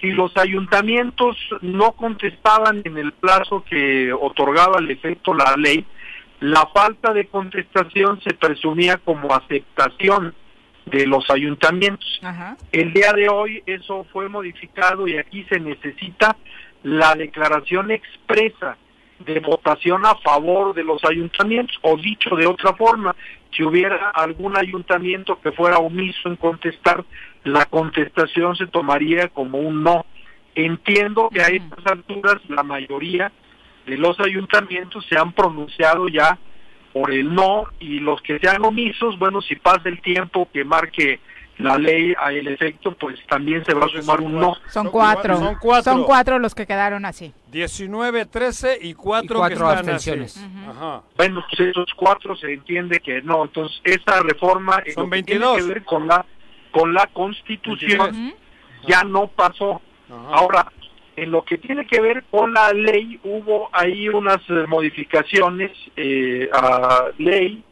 si 0.00 0.12
los 0.12 0.34
ayuntamientos 0.38 1.36
no 1.60 1.92
contestaban 1.92 2.80
en 2.84 2.96
el 2.96 3.12
plazo 3.12 3.62
que 3.68 4.14
otorgaba 4.14 4.78
el 4.78 4.90
efecto 4.90 5.34
la 5.34 5.54
ley, 5.58 5.84
la 6.40 6.66
falta 6.74 7.12
de 7.12 7.26
contestación 7.26 8.18
se 8.22 8.32
presumía 8.32 8.96
como 8.96 9.34
aceptación 9.34 10.34
de 10.86 11.06
los 11.06 11.30
ayuntamientos. 11.30 12.18
Ajá. 12.22 12.56
El 12.72 12.94
día 12.94 13.12
de 13.12 13.28
hoy 13.28 13.62
eso 13.66 14.06
fue 14.10 14.30
modificado 14.30 15.06
y 15.06 15.18
aquí 15.18 15.44
se 15.50 15.60
necesita 15.60 16.34
la 16.82 17.14
declaración 17.14 17.90
expresa 17.90 18.78
de 19.24 19.40
votación 19.40 20.04
a 20.06 20.14
favor 20.16 20.74
de 20.74 20.84
los 20.84 21.04
ayuntamientos, 21.04 21.78
o 21.82 21.96
dicho 21.96 22.36
de 22.36 22.46
otra 22.46 22.74
forma, 22.74 23.14
si 23.50 23.62
hubiera 23.62 24.10
algún 24.10 24.56
ayuntamiento 24.56 25.40
que 25.40 25.52
fuera 25.52 25.78
omiso 25.78 26.28
en 26.28 26.36
contestar, 26.36 27.04
la 27.44 27.66
contestación 27.66 28.56
se 28.56 28.66
tomaría 28.66 29.28
como 29.28 29.58
un 29.58 29.82
no. 29.82 30.06
Entiendo 30.54 31.28
que 31.32 31.40
a 31.40 31.48
estas 31.48 31.86
alturas 31.86 32.36
la 32.48 32.62
mayoría 32.62 33.32
de 33.86 33.96
los 33.96 34.18
ayuntamientos 34.20 35.04
se 35.08 35.18
han 35.18 35.32
pronunciado 35.32 36.08
ya 36.08 36.38
por 36.92 37.10
el 37.10 37.34
no 37.34 37.64
y 37.80 38.00
los 38.00 38.20
que 38.22 38.38
sean 38.38 38.64
omisos, 38.64 39.18
bueno, 39.18 39.40
si 39.40 39.56
pasa 39.56 39.88
el 39.88 40.00
tiempo 40.02 40.48
que 40.52 40.64
marque 40.64 41.20
la 41.58 41.78
ley 41.78 42.14
a 42.18 42.32
el 42.32 42.48
efecto, 42.48 42.92
pues 42.92 43.18
también 43.28 43.64
se 43.64 43.74
va 43.74 43.86
a 43.86 43.88
sumar 43.88 44.20
un 44.20 44.38
no. 44.38 44.56
Son 44.68 44.88
cuatro. 44.90 45.36
Son 45.36 45.56
cuatro. 45.60 45.92
Son 45.92 46.04
cuatro 46.04 46.38
los 46.38 46.54
que 46.54 46.66
quedaron 46.66 47.04
así. 47.04 47.32
19, 47.50 48.26
13 48.26 48.78
y 48.80 48.94
cuatro, 48.94 49.46
que 49.46 49.54
están 49.54 49.78
abstenciones. 49.78 50.40
Bueno, 51.16 51.44
pues 51.48 51.68
esos 51.68 51.92
cuatro 51.94 52.34
se 52.36 52.52
entiende 52.52 53.00
que 53.00 53.22
no. 53.22 53.44
Entonces, 53.44 53.80
esta 53.84 54.22
reforma 54.22 54.82
son 54.94 55.10
22. 55.10 55.56
Que 55.56 55.62
ver 55.64 55.84
con 55.84 56.06
la 56.06 56.24
con 56.70 56.94
la 56.94 57.06
Constitución 57.08 58.34
ya 58.88 59.04
no 59.04 59.28
pasó. 59.28 59.80
Ahora, 60.08 60.72
en 61.16 61.30
lo 61.30 61.44
que 61.44 61.58
tiene 61.58 61.86
que 61.86 62.00
ver 62.00 62.24
con 62.30 62.52
la 62.54 62.72
ley, 62.72 63.20
hubo 63.22 63.68
ahí 63.72 64.08
unas 64.08 64.40
eh, 64.48 64.64
modificaciones 64.66 65.70
eh, 65.96 66.48
a 66.52 67.06
ley 67.18 67.62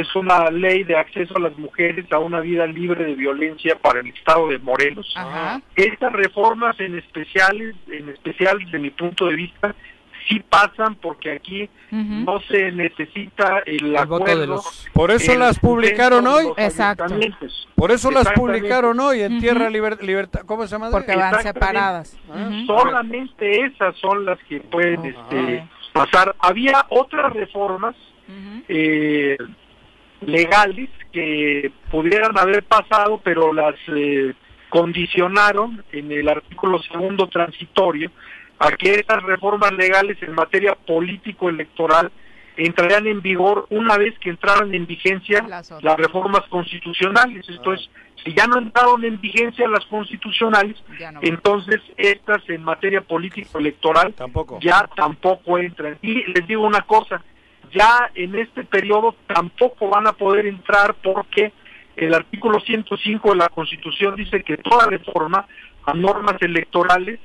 es 0.00 0.14
una 0.16 0.50
ley 0.50 0.84
de 0.84 0.96
acceso 0.96 1.36
a 1.36 1.40
las 1.40 1.56
mujeres 1.58 2.10
a 2.12 2.18
una 2.18 2.40
vida 2.40 2.66
libre 2.66 3.04
de 3.04 3.14
violencia 3.14 3.76
para 3.76 4.00
el 4.00 4.08
estado 4.08 4.48
de 4.48 4.58
Morelos. 4.58 5.14
Estas 5.76 6.12
reformas 6.12 6.78
en 6.80 6.98
especial, 6.98 7.74
en 7.88 8.08
especial 8.08 8.58
desde 8.58 8.78
mi 8.78 8.90
punto 8.90 9.26
de 9.26 9.36
vista, 9.36 9.74
sí 10.28 10.40
pasan 10.40 10.94
porque 10.96 11.32
aquí 11.32 11.68
no 11.90 12.40
se 12.40 12.72
necesita 12.72 13.62
el, 13.66 13.96
acuerdo. 13.96 14.40
De 14.40 14.46
los... 14.46 14.88
Por 14.92 15.10
eso 15.10 15.34
las 15.36 15.58
publicaron 15.58 16.26
hoy. 16.26 16.46
Exacto. 16.56 17.04
Por 17.74 17.90
eso 17.90 18.10
las 18.10 18.30
publicaron 18.32 18.98
hoy 19.00 19.22
en 19.22 19.38
Tierra 19.40 19.70
Libertad. 19.70 20.42
¿Cómo 20.46 20.66
se 20.66 20.72
llama? 20.72 20.90
Porque 20.90 21.14
van 21.14 21.42
separadas. 21.42 22.18
Solamente 22.66 23.66
esas 23.66 23.96
son 23.96 24.24
las 24.24 24.38
que 24.48 24.60
pueden 24.60 25.04
este, 25.04 25.68
pasar. 25.92 26.34
Había 26.38 26.86
otras 26.88 27.32
reformas 27.32 27.94
eh, 28.68 29.36
legales 30.26 30.90
que 31.12 31.72
pudieran 31.90 32.36
haber 32.38 32.62
pasado, 32.64 33.20
pero 33.22 33.52
las 33.52 33.74
eh, 33.88 34.34
condicionaron 34.68 35.84
en 35.92 36.10
el 36.10 36.28
artículo 36.28 36.82
segundo 36.82 37.28
transitorio 37.28 38.10
a 38.58 38.72
que 38.72 38.94
esas 38.94 39.22
reformas 39.22 39.72
legales 39.72 40.16
en 40.22 40.34
materia 40.34 40.74
político-electoral 40.74 42.10
entrarían 42.56 43.06
en 43.06 43.20
vigor 43.20 43.66
una 43.70 43.98
vez 43.98 44.18
que 44.20 44.30
entraran 44.30 44.74
en 44.74 44.86
vigencia 44.86 45.44
las, 45.48 45.96
reformas 45.96 46.42
constitucionales. 46.48 47.48
Entonces, 47.48 47.90
si 48.24 48.32
ya 48.32 48.46
no 48.46 48.58
entraron 48.58 49.04
en 49.04 49.20
vigencia 49.20 49.68
las 49.68 49.84
constitucionales, 49.86 50.76
entonces 51.20 51.80
estas 51.96 52.48
en 52.48 52.62
materia 52.62 53.00
político-electoral 53.00 54.14
ya 54.60 54.88
tampoco 54.96 55.58
entran. 55.58 55.98
Y 56.00 56.24
les 56.32 56.46
digo 56.46 56.62
una 56.62 56.82
cosa, 56.82 57.22
ya 57.72 58.10
en 58.14 58.34
este 58.36 58.64
periodo 58.64 59.14
tampoco 59.26 59.88
van 59.88 60.06
a 60.06 60.12
poder 60.12 60.46
entrar 60.46 60.94
porque 61.02 61.52
el 61.96 62.14
artículo 62.14 62.60
105 62.60 63.30
de 63.30 63.36
la 63.36 63.48
Constitución 63.48 64.16
dice 64.16 64.42
que 64.42 64.56
toda 64.56 64.86
reforma 64.86 65.46
a 65.84 65.94
normas 65.94 66.40
electorales 66.40 67.20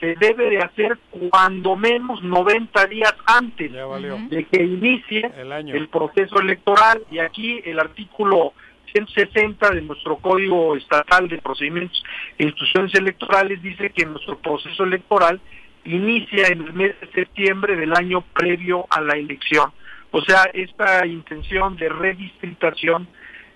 se 0.00 0.14
debe 0.16 0.50
de 0.50 0.58
hacer 0.58 0.98
cuando 1.30 1.76
menos 1.76 2.22
90 2.22 2.86
días 2.86 3.14
antes 3.26 3.72
de 3.72 4.46
que 4.50 4.62
inicie 4.62 5.30
el, 5.66 5.88
proceso 5.88 6.40
electoral. 6.40 7.02
Y 7.10 7.18
aquí 7.18 7.60
el 7.64 7.80
artículo 7.80 8.52
160 8.92 9.70
de 9.70 9.82
nuestro 9.82 10.16
Código 10.18 10.76
Estatal 10.76 11.28
de 11.28 11.38
Procedimientos 11.38 12.02
e 12.38 12.44
Instituciones 12.44 12.94
Electorales 12.94 13.60
dice 13.60 13.90
que 13.90 14.06
nuestro 14.06 14.38
proceso 14.38 14.84
electoral 14.84 15.40
inicia 15.94 16.48
en 16.48 16.62
el 16.62 16.72
mes 16.72 17.00
de 17.00 17.10
septiembre 17.12 17.76
del 17.76 17.94
año 17.94 18.22
previo 18.32 18.86
a 18.90 19.00
la 19.00 19.14
elección. 19.14 19.72
O 20.10 20.20
sea, 20.22 20.44
esta 20.52 21.06
intención 21.06 21.76
de 21.76 21.88
redistritación 21.88 23.08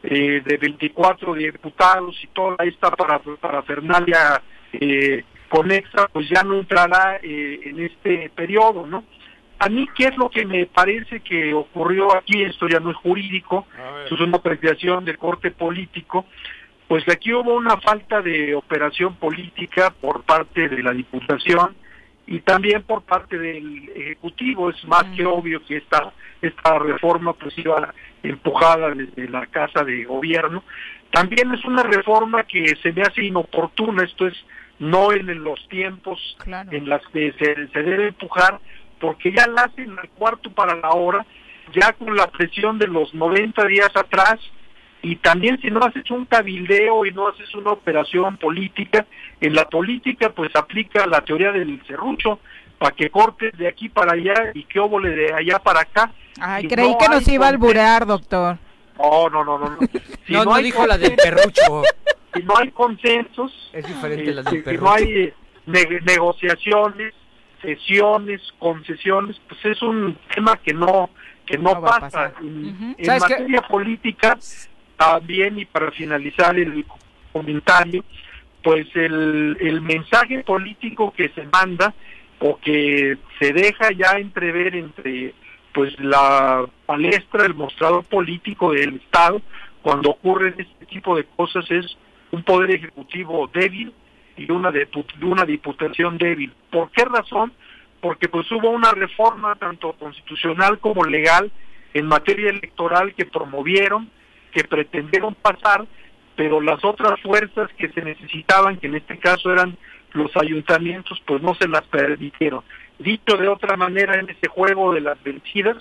eh, 0.02 0.42
de 0.44 0.56
24 0.56 1.34
diputados 1.34 2.18
y 2.22 2.26
toda 2.28 2.56
esta 2.64 2.90
para, 2.90 3.20
parafernalia 3.20 4.42
eh, 4.72 5.24
conexa, 5.48 6.08
pues 6.08 6.28
ya 6.28 6.42
no 6.42 6.58
entrará 6.58 7.20
eh, 7.22 7.60
en 7.64 7.80
este 7.80 8.30
periodo, 8.34 8.86
¿no? 8.86 9.04
A 9.58 9.68
mí, 9.68 9.86
¿qué 9.94 10.06
es 10.06 10.16
lo 10.16 10.28
que 10.28 10.44
me 10.44 10.66
parece 10.66 11.20
que 11.20 11.54
ocurrió 11.54 12.16
aquí? 12.16 12.42
Esto 12.42 12.66
ya 12.66 12.80
no 12.80 12.90
es 12.90 12.96
jurídico, 12.96 13.64
es 14.10 14.20
una 14.20 14.38
apreciación 14.38 15.04
de 15.04 15.16
corte 15.16 15.52
político. 15.52 16.26
Pues 16.88 17.08
aquí 17.08 17.32
hubo 17.32 17.54
una 17.54 17.76
falta 17.76 18.20
de 18.22 18.56
operación 18.56 19.14
política 19.14 19.94
por 20.00 20.24
parte 20.24 20.68
de 20.68 20.82
la 20.82 20.90
Diputación 20.90 21.76
y 22.26 22.40
también 22.40 22.82
por 22.82 23.02
parte 23.02 23.38
del 23.38 23.90
Ejecutivo. 23.94 24.70
Es 24.70 24.84
más 24.84 25.04
que 25.16 25.24
obvio 25.24 25.64
que 25.64 25.78
esta, 25.78 26.12
esta 26.40 26.78
reforma 26.78 27.32
pues 27.32 27.56
iba 27.58 27.92
empujada 28.22 28.90
desde 28.90 29.28
la 29.28 29.46
Casa 29.46 29.84
de 29.84 30.04
Gobierno. 30.04 30.62
También 31.10 31.52
es 31.52 31.64
una 31.64 31.82
reforma 31.82 32.44
que 32.44 32.74
se 32.82 32.92
me 32.92 33.02
hace 33.02 33.24
inoportuna, 33.24 34.04
esto 34.04 34.26
es 34.26 34.34
no 34.78 35.12
en 35.12 35.44
los 35.44 35.68
tiempos 35.68 36.36
en 36.70 36.88
las 36.88 37.06
que 37.08 37.32
se, 37.32 37.68
se 37.68 37.82
debe 37.82 38.08
empujar, 38.08 38.58
porque 38.98 39.32
ya 39.32 39.46
la 39.46 39.62
hacen 39.62 39.98
al 39.98 40.08
cuarto 40.10 40.50
para 40.50 40.74
la 40.74 40.90
hora, 40.90 41.24
ya 41.74 41.92
con 41.92 42.16
la 42.16 42.28
presión 42.28 42.78
de 42.78 42.88
los 42.88 43.12
90 43.14 43.64
días 43.66 43.94
atrás, 43.94 44.40
y 45.02 45.16
también 45.16 45.60
si 45.60 45.68
no 45.68 45.80
haces 45.80 46.08
un 46.10 46.26
cabildeo 46.26 47.04
y 47.04 47.10
no 47.10 47.28
haces 47.28 47.52
una 47.54 47.72
operación 47.72 48.36
política, 48.36 49.04
en 49.40 49.54
la 49.54 49.68
política 49.68 50.30
pues 50.30 50.54
aplica 50.54 51.06
la 51.06 51.22
teoría 51.22 51.50
del 51.50 51.82
serrucho, 51.86 52.38
para 52.78 52.96
que 52.96 53.10
cortes 53.10 53.56
de 53.56 53.68
aquí 53.68 53.88
para 53.88 54.12
allá 54.12 54.50
y 54.54 54.64
que 54.64 54.80
óvole 54.80 55.10
de 55.10 55.32
allá 55.32 55.58
para 55.60 55.80
acá. 55.80 56.12
Ay, 56.40 56.66
creí 56.66 56.96
que 56.98 57.08
nos 57.08 57.26
iba 57.28 57.46
a 57.46 57.50
alburear, 57.50 58.06
doctor. 58.06 58.58
No, 58.98 59.28
no, 59.28 59.44
no, 59.44 59.58
no. 59.58 59.78
Si 60.26 60.32
no, 60.32 60.44
no, 60.44 60.56
dijo 60.58 60.86
la 60.86 60.96
del 60.96 61.16
perrucho. 61.16 61.82
Si 62.34 62.42
no 62.44 62.56
hay 62.56 62.70
consensos, 62.70 63.70
es 63.72 63.86
diferente 63.86 64.32
la 64.32 64.42
del 64.42 64.58
este, 64.58 64.70
si 64.70 64.78
no 64.78 64.92
hay 64.92 65.32
negociaciones, 66.04 67.12
sesiones, 67.60 68.40
concesiones, 68.58 69.40
pues 69.48 69.64
es 69.64 69.82
un 69.82 70.16
tema 70.34 70.56
que 70.56 70.72
no 70.72 71.10
que 71.46 71.58
no, 71.58 71.80
pasa. 71.80 72.32
En, 72.40 72.96
materia 73.20 73.62
política 73.62 74.38
también 74.96 75.58
y 75.58 75.64
para 75.64 75.90
finalizar 75.90 76.58
el 76.58 76.84
comentario, 77.32 78.04
pues 78.62 78.86
el, 78.94 79.56
el 79.60 79.80
mensaje 79.80 80.44
político 80.44 81.12
que 81.16 81.28
se 81.30 81.44
manda 81.44 81.94
o 82.40 82.58
que 82.58 83.18
se 83.38 83.52
deja 83.52 83.92
ya 83.92 84.18
entrever 84.18 84.74
entre 84.74 85.34
pues 85.72 85.98
la 86.00 86.66
palestra, 86.86 87.46
el 87.46 87.54
mostrador 87.54 88.04
político 88.04 88.72
del 88.72 88.96
Estado, 88.96 89.40
cuando 89.80 90.10
ocurren 90.10 90.54
este 90.58 90.86
tipo 90.86 91.16
de 91.16 91.24
cosas 91.24 91.68
es 91.70 91.96
un 92.30 92.42
poder 92.42 92.70
ejecutivo 92.70 93.50
débil 93.52 93.92
y 94.36 94.50
una, 94.50 94.70
de, 94.70 94.88
una 95.22 95.44
diputación 95.44 96.18
débil. 96.18 96.52
¿Por 96.70 96.90
qué 96.90 97.04
razón? 97.04 97.52
Porque 98.00 98.28
pues 98.28 98.50
hubo 98.52 98.70
una 98.70 98.92
reforma 98.92 99.54
tanto 99.56 99.92
constitucional 99.94 100.78
como 100.78 101.04
legal 101.04 101.50
en 101.94 102.06
materia 102.06 102.50
electoral 102.50 103.14
que 103.14 103.26
promovieron, 103.26 104.10
que 104.52 104.64
pretendieron 104.64 105.34
pasar, 105.34 105.86
pero 106.36 106.60
las 106.60 106.84
otras 106.84 107.20
fuerzas 107.20 107.70
que 107.76 107.88
se 107.90 108.02
necesitaban, 108.02 108.78
que 108.78 108.86
en 108.86 108.96
este 108.96 109.18
caso 109.18 109.52
eran 109.52 109.76
los 110.12 110.30
ayuntamientos, 110.36 111.20
pues 111.26 111.42
no 111.42 111.54
se 111.54 111.68
las 111.68 111.82
permitieron. 111.82 112.62
Dicho 112.98 113.36
de 113.36 113.48
otra 113.48 113.76
manera, 113.76 114.18
en 114.18 114.28
ese 114.28 114.48
juego 114.48 114.92
de 114.92 115.00
las 115.00 115.22
vencidas, 115.22 115.76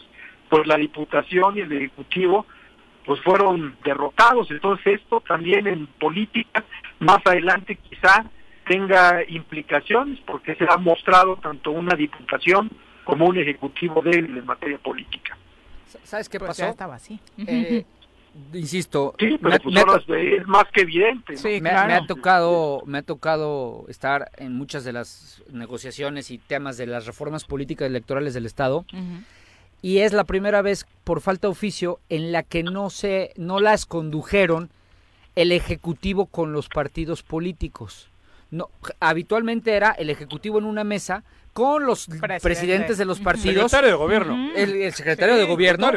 pues 0.50 0.66
la 0.68 0.78
Diputación 0.78 1.58
y 1.58 1.62
el 1.62 1.72
Ejecutivo 1.72 2.46
pues 3.06 3.20
fueron 3.22 3.76
derrotados. 3.84 4.50
Entonces 4.52 5.02
esto 5.02 5.22
también 5.28 5.68
en 5.68 5.88
política, 5.88 6.64
más 7.00 7.20
adelante 7.26 7.76
quizá 7.76 8.26
tenga 8.68 9.24
implicaciones 9.28 10.20
porque 10.26 10.56
se 10.56 10.66
ha 10.70 10.78
mostrado 10.78 11.38
tanto 11.38 11.72
una 11.72 11.96
Diputación 11.96 12.70
como 13.04 13.26
un 13.26 13.38
Ejecutivo 13.38 14.02
débil 14.02 14.38
en 14.38 14.46
materia 14.46 14.78
política. 14.78 15.38
¿Sabes 16.04 16.30
qué 16.30 16.40
pues 16.40 16.50
pasó? 16.50 16.66
estaba 16.66 16.96
así. 16.96 17.20
Eh, 17.38 17.86
insisto, 18.54 19.14
sí, 19.20 19.38
pero 19.42 19.58
pues 19.62 20.04
es 20.10 20.48
más 20.48 20.66
que 20.74 20.82
evidente. 20.82 21.36
me, 21.62 21.70
ha 21.70 22.06
tocado, 22.06 22.84
me 22.86 23.00
ha 23.00 23.02
tocado 23.02 23.86
estar 23.90 24.32
en 24.38 24.54
muchas 24.54 24.84
de 24.84 24.94
las 24.94 25.44
negociaciones 25.52 26.32
y 26.32 26.38
temas 26.38 26.78
de 26.78 26.88
las 26.88 27.06
reformas 27.06 27.46
políticas 27.46 27.88
electorales 27.88 28.34
del 28.34 28.46
Estado. 28.46 28.86
Y 29.82 30.00
es 30.00 30.14
la 30.14 30.26
primera 30.26 30.62
vez, 30.62 30.86
por 31.04 31.22
falta 31.22 31.48
de 31.48 31.52
oficio, 31.52 32.00
en 32.10 32.32
la 32.32 32.44
que 32.44 32.64
no 32.64 32.90
se, 32.90 33.34
no 33.36 33.60
las 33.60 33.86
condujeron 33.86 34.70
el 35.36 35.52
ejecutivo 35.52 36.28
con 36.28 36.54
los 36.54 36.70
partidos 36.70 37.24
políticos. 37.24 38.10
No, 38.52 38.70
habitualmente 39.00 39.74
era 39.74 39.92
el 39.92 40.10
ejecutivo 40.10 40.60
en 40.60 40.66
una 40.66 40.84
mesa 40.84 41.24
con 41.54 41.86
los 41.86 42.08
presidentes 42.42 42.98
de 42.98 43.06
los 43.06 43.20
partidos. 43.20 43.56
El 43.56 43.70
secretario 43.70 43.90
de 43.90 43.96
gobierno. 43.96 44.52
El, 44.56 44.94
secretario 44.94 45.36
de 45.36 45.46
gobierno, 45.46 45.92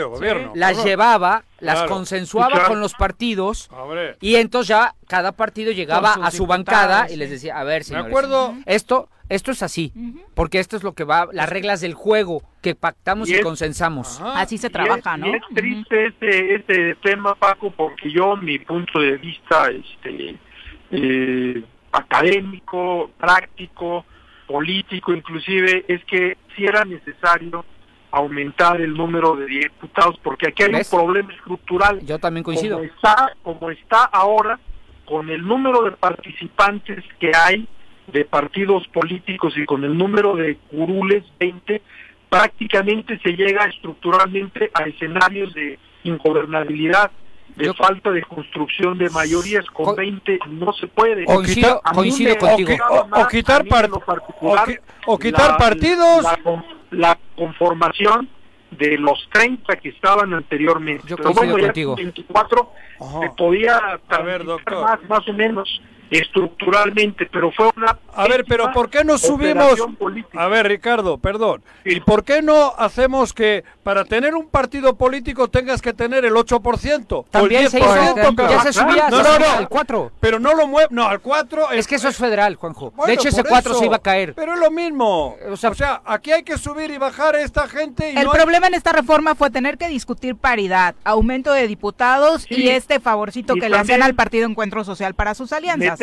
las 0.54 0.84
llevaba, 0.84 1.44
las 1.64 1.84
consensuaba 1.84 2.66
con 2.66 2.80
los 2.80 2.94
partidos 2.94 3.68
y 4.20 4.36
entonces 4.36 4.68
ya 4.68 4.94
cada 5.08 5.32
partido 5.32 5.72
llegaba 5.72 6.12
a 6.12 6.30
su 6.30 6.46
bancada 6.46 7.10
y 7.10 7.16
les 7.16 7.30
decía, 7.30 7.58
a 7.58 7.64
ver, 7.64 7.84
señores, 7.84 8.08
acuerdo. 8.08 8.54
esto 8.66 9.08
esto 9.30 9.52
es 9.52 9.62
así, 9.62 9.92
porque 10.34 10.58
esto 10.58 10.76
es 10.76 10.82
lo 10.82 10.92
que 10.92 11.04
va, 11.04 11.28
las 11.32 11.48
reglas 11.48 11.80
del 11.80 11.94
juego 11.94 12.42
que 12.60 12.74
pactamos 12.74 13.30
y, 13.30 13.40
consensamos. 13.40 14.20
Así 14.20 14.58
se 14.58 14.68
trabaja, 14.68 15.16
¿no? 15.16 15.28
Y 15.28 15.34
es 15.34 15.42
triste 15.54 16.06
este, 16.06 16.54
este 16.56 16.94
tema, 16.96 17.34
Paco, 17.34 17.70
porque 17.70 18.10
yo, 18.10 18.36
mi 18.36 18.58
punto 18.58 19.00
de 19.00 19.16
vista 19.16 19.70
este, 19.70 20.36
eh, 20.90 21.64
académico, 21.92 23.10
práctico, 23.18 24.04
político 24.46 25.14
inclusive, 25.14 25.86
es 25.88 26.04
que 26.04 26.36
si 26.54 26.66
era 26.66 26.84
necesario 26.84 27.64
aumentar 28.14 28.80
el 28.80 28.94
número 28.94 29.34
de 29.36 29.46
diputados, 29.46 30.18
porque 30.22 30.48
aquí 30.48 30.62
hay 30.62 30.74
un 30.74 30.82
problema 30.90 31.32
estructural. 31.32 32.00
Yo 32.04 32.18
también 32.18 32.44
coincido. 32.44 32.76
Como 32.76 32.88
está, 32.88 33.32
como 33.42 33.70
está 33.70 34.04
ahora, 34.04 34.58
con 35.04 35.30
el 35.30 35.46
número 35.46 35.82
de 35.82 35.92
participantes 35.92 37.04
que 37.18 37.32
hay, 37.34 37.68
de 38.06 38.24
partidos 38.24 38.86
políticos 38.88 39.54
y 39.56 39.64
con 39.64 39.84
el 39.84 39.96
número 39.96 40.36
de 40.36 40.56
curules, 40.70 41.24
20, 41.40 41.82
prácticamente 42.28 43.18
se 43.20 43.30
llega 43.32 43.64
estructuralmente 43.64 44.70
a 44.74 44.84
escenarios 44.84 45.52
de 45.54 45.78
ingobernabilidad, 46.04 47.10
de 47.56 47.72
falta 47.74 48.10
de 48.10 48.22
construcción 48.22 48.98
de 48.98 49.08
mayorías, 49.10 49.64
con 49.66 49.94
20 49.94 50.40
no 50.48 50.72
se 50.72 50.86
puede. 50.86 51.24
O 51.28 51.40
quitar, 51.42 51.80
coincido 51.94 52.36
contigo. 52.36 52.72
O, 53.12 53.28
quitar, 53.28 53.64
o, 55.06 55.18
quitar 55.18 55.56
partidos. 55.56 56.22
La, 56.22 56.38
conformación 57.36 58.28
de 58.70 58.98
los 58.98 59.28
30 59.32 59.76
que 59.76 59.90
estaban 59.90 60.34
anteriormente. 60.34 61.04
Yo 61.06 61.16
Pero 61.16 61.32
bueno, 61.32 61.58
contigo. 61.58 61.96
24 61.96 62.72
se 63.20 63.30
podía 63.36 64.00
más, 64.08 65.08
más 65.08 65.28
o 65.28 65.32
menos 65.32 65.80
estructuralmente, 66.10 67.28
pero 67.30 67.50
fue 67.52 67.70
una... 67.76 67.98
A 68.14 68.28
ver, 68.28 68.44
pero 68.46 68.70
¿por 68.72 68.90
qué 68.90 69.04
no 69.04 69.18
subimos... 69.18 69.80
A 70.34 70.46
ver, 70.48 70.68
Ricardo, 70.68 71.18
perdón. 71.18 71.62
¿Y 71.84 72.00
por 72.00 72.24
qué 72.24 72.42
no 72.42 72.72
hacemos 72.76 73.32
que 73.32 73.64
para 73.82 74.04
tener 74.04 74.34
un 74.34 74.48
partido 74.48 74.96
político 74.96 75.48
tengas 75.48 75.82
que 75.82 75.92
tener 75.92 76.24
el 76.24 76.34
8%? 76.34 77.24
También 77.30 77.66
o 77.66 77.70
se 77.70 77.80
ya 77.80 78.62
se 78.62 78.72
subía, 78.72 79.08
no, 79.08 79.22
no, 79.22 79.38
no, 79.38 79.50
al 79.58 79.68
4. 79.68 80.12
Pero 80.20 80.38
no 80.38 80.54
lo 80.54 80.66
mueve, 80.66 80.88
no, 80.90 81.06
al 81.06 81.20
4... 81.20 81.72
Es, 81.72 81.86
que 81.86 81.96
eso 81.96 82.08
es 82.08 82.16
federal, 82.16 82.56
Juanjo. 82.56 82.92
de 83.06 83.12
hecho, 83.12 83.28
ese 83.28 83.42
4 83.42 83.74
se 83.74 83.86
iba 83.86 83.96
a 83.96 84.02
caer. 84.02 84.34
Pero 84.34 84.54
es 84.54 84.60
lo 84.60 84.70
mismo. 84.70 85.36
O 85.50 85.56
sea, 85.56 86.02
aquí 86.04 86.32
hay 86.32 86.42
que 86.42 86.58
subir 86.58 86.90
y 86.90 86.98
bajar 86.98 87.34
a 87.34 87.40
esta 87.40 87.66
gente. 87.68 88.12
Y 88.12 88.16
el 88.16 88.28
problema 88.28 88.68
en 88.68 88.74
esta 88.74 88.92
reforma 88.92 89.34
fue 89.34 89.50
tener 89.50 89.78
que 89.78 89.88
discutir 89.88 90.36
paridad, 90.36 90.94
aumento 91.04 91.52
de 91.52 91.66
diputados 91.66 92.46
y 92.50 92.68
este 92.68 93.00
favorcito 93.00 93.54
que 93.54 93.68
le 93.68 93.76
hacían 93.76 94.02
al 94.02 94.14
Partido 94.14 94.46
Encuentro 94.46 94.84
Social 94.84 95.14
para 95.14 95.34
sus 95.34 95.52
alianzas 95.52 95.93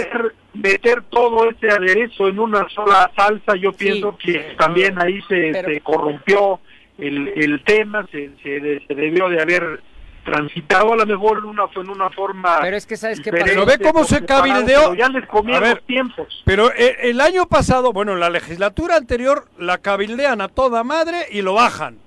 meter, 0.53 1.03
todo 1.09 1.49
ese 1.49 1.69
aderezo 1.69 2.27
en 2.27 2.39
una 2.39 2.67
sola 2.69 3.11
salsa, 3.15 3.55
yo 3.55 3.71
pienso 3.73 4.17
que 4.17 4.55
también 4.57 4.99
ahí 5.01 5.21
se, 5.27 5.81
corrompió 5.81 6.59
el, 6.97 7.29
el 7.35 7.63
tema, 7.63 8.05
se, 8.11 8.31
se, 8.43 8.59
debió 8.93 9.29
de 9.29 9.41
haber 9.41 9.81
transitado 10.23 10.93
a 10.93 10.97
lo 10.97 11.05
mejor 11.05 11.39
en 11.39 11.45
una, 11.45 11.63
en 11.75 11.89
una 11.89 12.09
forma 12.11 12.59
pero 12.61 12.77
es 12.77 12.85
que 12.85 12.95
sabes 12.95 13.19
que 13.19 13.31
pero 13.31 13.65
ve 13.65 13.79
cómo 13.79 14.03
se 14.03 14.23
cabildeó. 14.23 14.93
ya 14.93 15.09
les 15.09 15.25
comieron 15.25 15.67
los 15.71 15.83
tiempos. 15.87 16.43
pero 16.45 16.71
eh, 16.73 17.09
el, 17.09 17.19
año 17.21 17.47
pasado 17.47 17.91
bueno 17.91 18.15
la 18.15 18.29
legislatura 18.29 18.97
anterior 18.97 19.47
la 19.57 19.79
cabildean 19.79 20.41
a 20.41 20.47
toda 20.47 20.83
madre 20.83 21.25
y 21.31 21.41
lo 21.41 21.55
bajan 21.55 21.97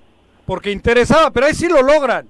porque 0.45 0.71
interesaba 0.71 1.31
pero 1.31 1.47
ahí 1.47 1.53
sí 1.53 1.67
lo 1.67 1.81
logran 1.81 2.29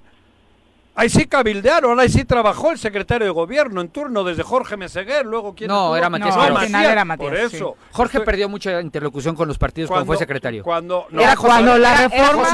Ahí 0.98 1.10
sí 1.10 1.26
cabildearon, 1.26 2.00
ahí 2.00 2.08
sí 2.08 2.24
trabajó 2.24 2.72
el 2.72 2.78
secretario 2.78 3.26
de 3.26 3.32
gobierno 3.32 3.82
en 3.82 3.90
turno 3.90 4.24
desde 4.24 4.44
Jorge 4.44 4.78
Meseguer, 4.78 5.26
luego 5.26 5.54
quién 5.54 5.68
No, 5.68 5.94
era 5.96 6.10
Matías. 6.10 6.38
No, 6.38 6.80
era 6.80 7.04
Matías. 7.04 7.30
Por 7.30 7.38
eso. 7.38 7.76
Jorge 7.92 8.22
perdió 8.22 8.48
mucha 8.48 8.80
interlocución 8.80 9.36
con 9.36 9.50
los 9.50 9.58
partidos 9.58 9.90
cuando, 9.90 10.06
fue 10.06 10.16
secretario. 10.16 10.64
Cuando, 10.64 11.08
era 11.12 11.36
cuando 11.36 11.78
la 11.78 12.08
reforma 12.08 12.48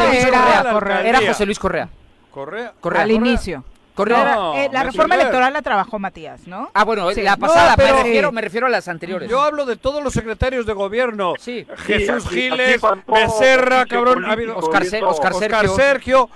era, 1.03 1.19
José 1.27 1.45
Luis 1.45 1.59
Correa. 1.59 1.87
Correa. 2.31 2.73
Correa. 2.79 3.01
Al 3.03 3.11
inicio. 3.11 3.63
Correa. 3.93 4.53
Eh, 4.55 4.69
la 4.71 4.83
reforma 4.83 5.15
electoral 5.15 5.53
la 5.53 5.61
trabajó 5.61 5.99
Matías, 5.99 6.47
¿no? 6.47 6.71
Ah, 6.73 6.83
bueno, 6.83 7.11
la 7.11 7.37
pasada, 7.37 7.75
pero, 7.75 7.97
me, 7.97 8.03
refiero, 8.03 8.31
me 8.31 8.41
refiero 8.41 8.67
a 8.67 8.69
las 8.71 8.87
anteriores. 8.87 9.29
Yo 9.29 9.41
hablo 9.41 9.67
de 9.67 9.75
todos 9.75 10.03
los 10.03 10.13
secretarios 10.13 10.65
de 10.65 10.73
gobierno. 10.73 11.33
Sí. 11.37 11.67
Jesús 11.85 12.27
Giles, 12.27 12.81
Becerra, 13.05 13.85
cabrón, 13.85 14.25
Oscar, 14.55 14.83
Oscar, 15.03 15.69
Sergio. 15.69 16.27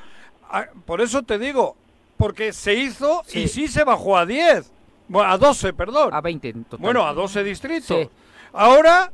Ah, 0.52 0.66
por 0.86 1.02
eso 1.02 1.24
te 1.24 1.40
digo, 1.40 1.76
porque 2.18 2.54
se 2.54 2.74
hizo 2.74 3.24
y 3.34 3.48
sí 3.48 3.68
se 3.68 3.84
bajó 3.84 4.18
a 4.18 4.26
10. 4.26 4.72
Bueno, 5.08 5.30
a 5.30 5.38
12, 5.38 5.74
perdón. 5.74 6.14
A 6.14 6.22
20 6.22 6.50
en 6.50 6.64
total. 6.64 6.80
Bueno, 6.80 7.06
a 7.06 7.14
12 7.14 7.44
distritos. 7.44 8.10
Ahora... 8.54 9.12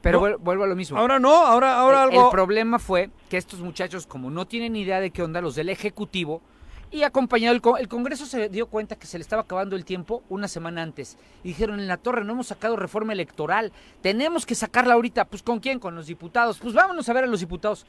Pero 0.00 0.36
vuelvo 0.40 0.64
a 0.64 0.66
lo 0.66 0.74
mismo. 0.74 0.98
Ahora 0.98 1.20
no, 1.20 1.32
ahora, 1.32 1.78
ahora 1.78 2.02
algo... 2.02 2.24
El 2.24 2.30
problema 2.32 2.80
fue 2.80 3.10
que 3.30 3.36
estos 3.36 3.60
muchachos, 3.60 4.04
como 4.04 4.30
no 4.30 4.46
tienen 4.46 4.74
idea 4.74 4.98
de 4.98 5.10
qué 5.10 5.22
onda, 5.22 5.40
los 5.40 5.54
del 5.54 5.68
Ejecutivo, 5.68 6.42
y 6.90 7.04
acompañado 7.04 7.54
el, 7.54 7.62
el, 7.80 7.88
Congreso 7.88 8.26
se 8.26 8.48
dio 8.48 8.66
cuenta 8.66 8.96
que 8.96 9.06
se 9.06 9.16
le 9.16 9.22
estaba 9.22 9.42
acabando 9.42 9.76
el 9.76 9.84
tiempo 9.84 10.24
una 10.28 10.48
semana 10.48 10.82
antes. 10.82 11.16
Y 11.44 11.48
dijeron, 11.48 11.78
en 11.78 11.86
la 11.86 11.98
torre 11.98 12.24
no 12.24 12.32
hemos 12.32 12.48
sacado 12.48 12.76
reforma 12.76 13.12
electoral, 13.12 13.72
tenemos 14.02 14.44
que 14.44 14.56
sacarla 14.56 14.94
ahorita. 14.94 15.24
Pues 15.24 15.42
¿con 15.42 15.60
quién? 15.60 15.78
Con 15.78 15.94
los 15.94 16.06
diputados. 16.08 16.58
Pues 16.58 16.74
vámonos 16.74 17.08
a 17.08 17.12
ver 17.12 17.24
a 17.24 17.28
los 17.28 17.40
diputados. 17.40 17.86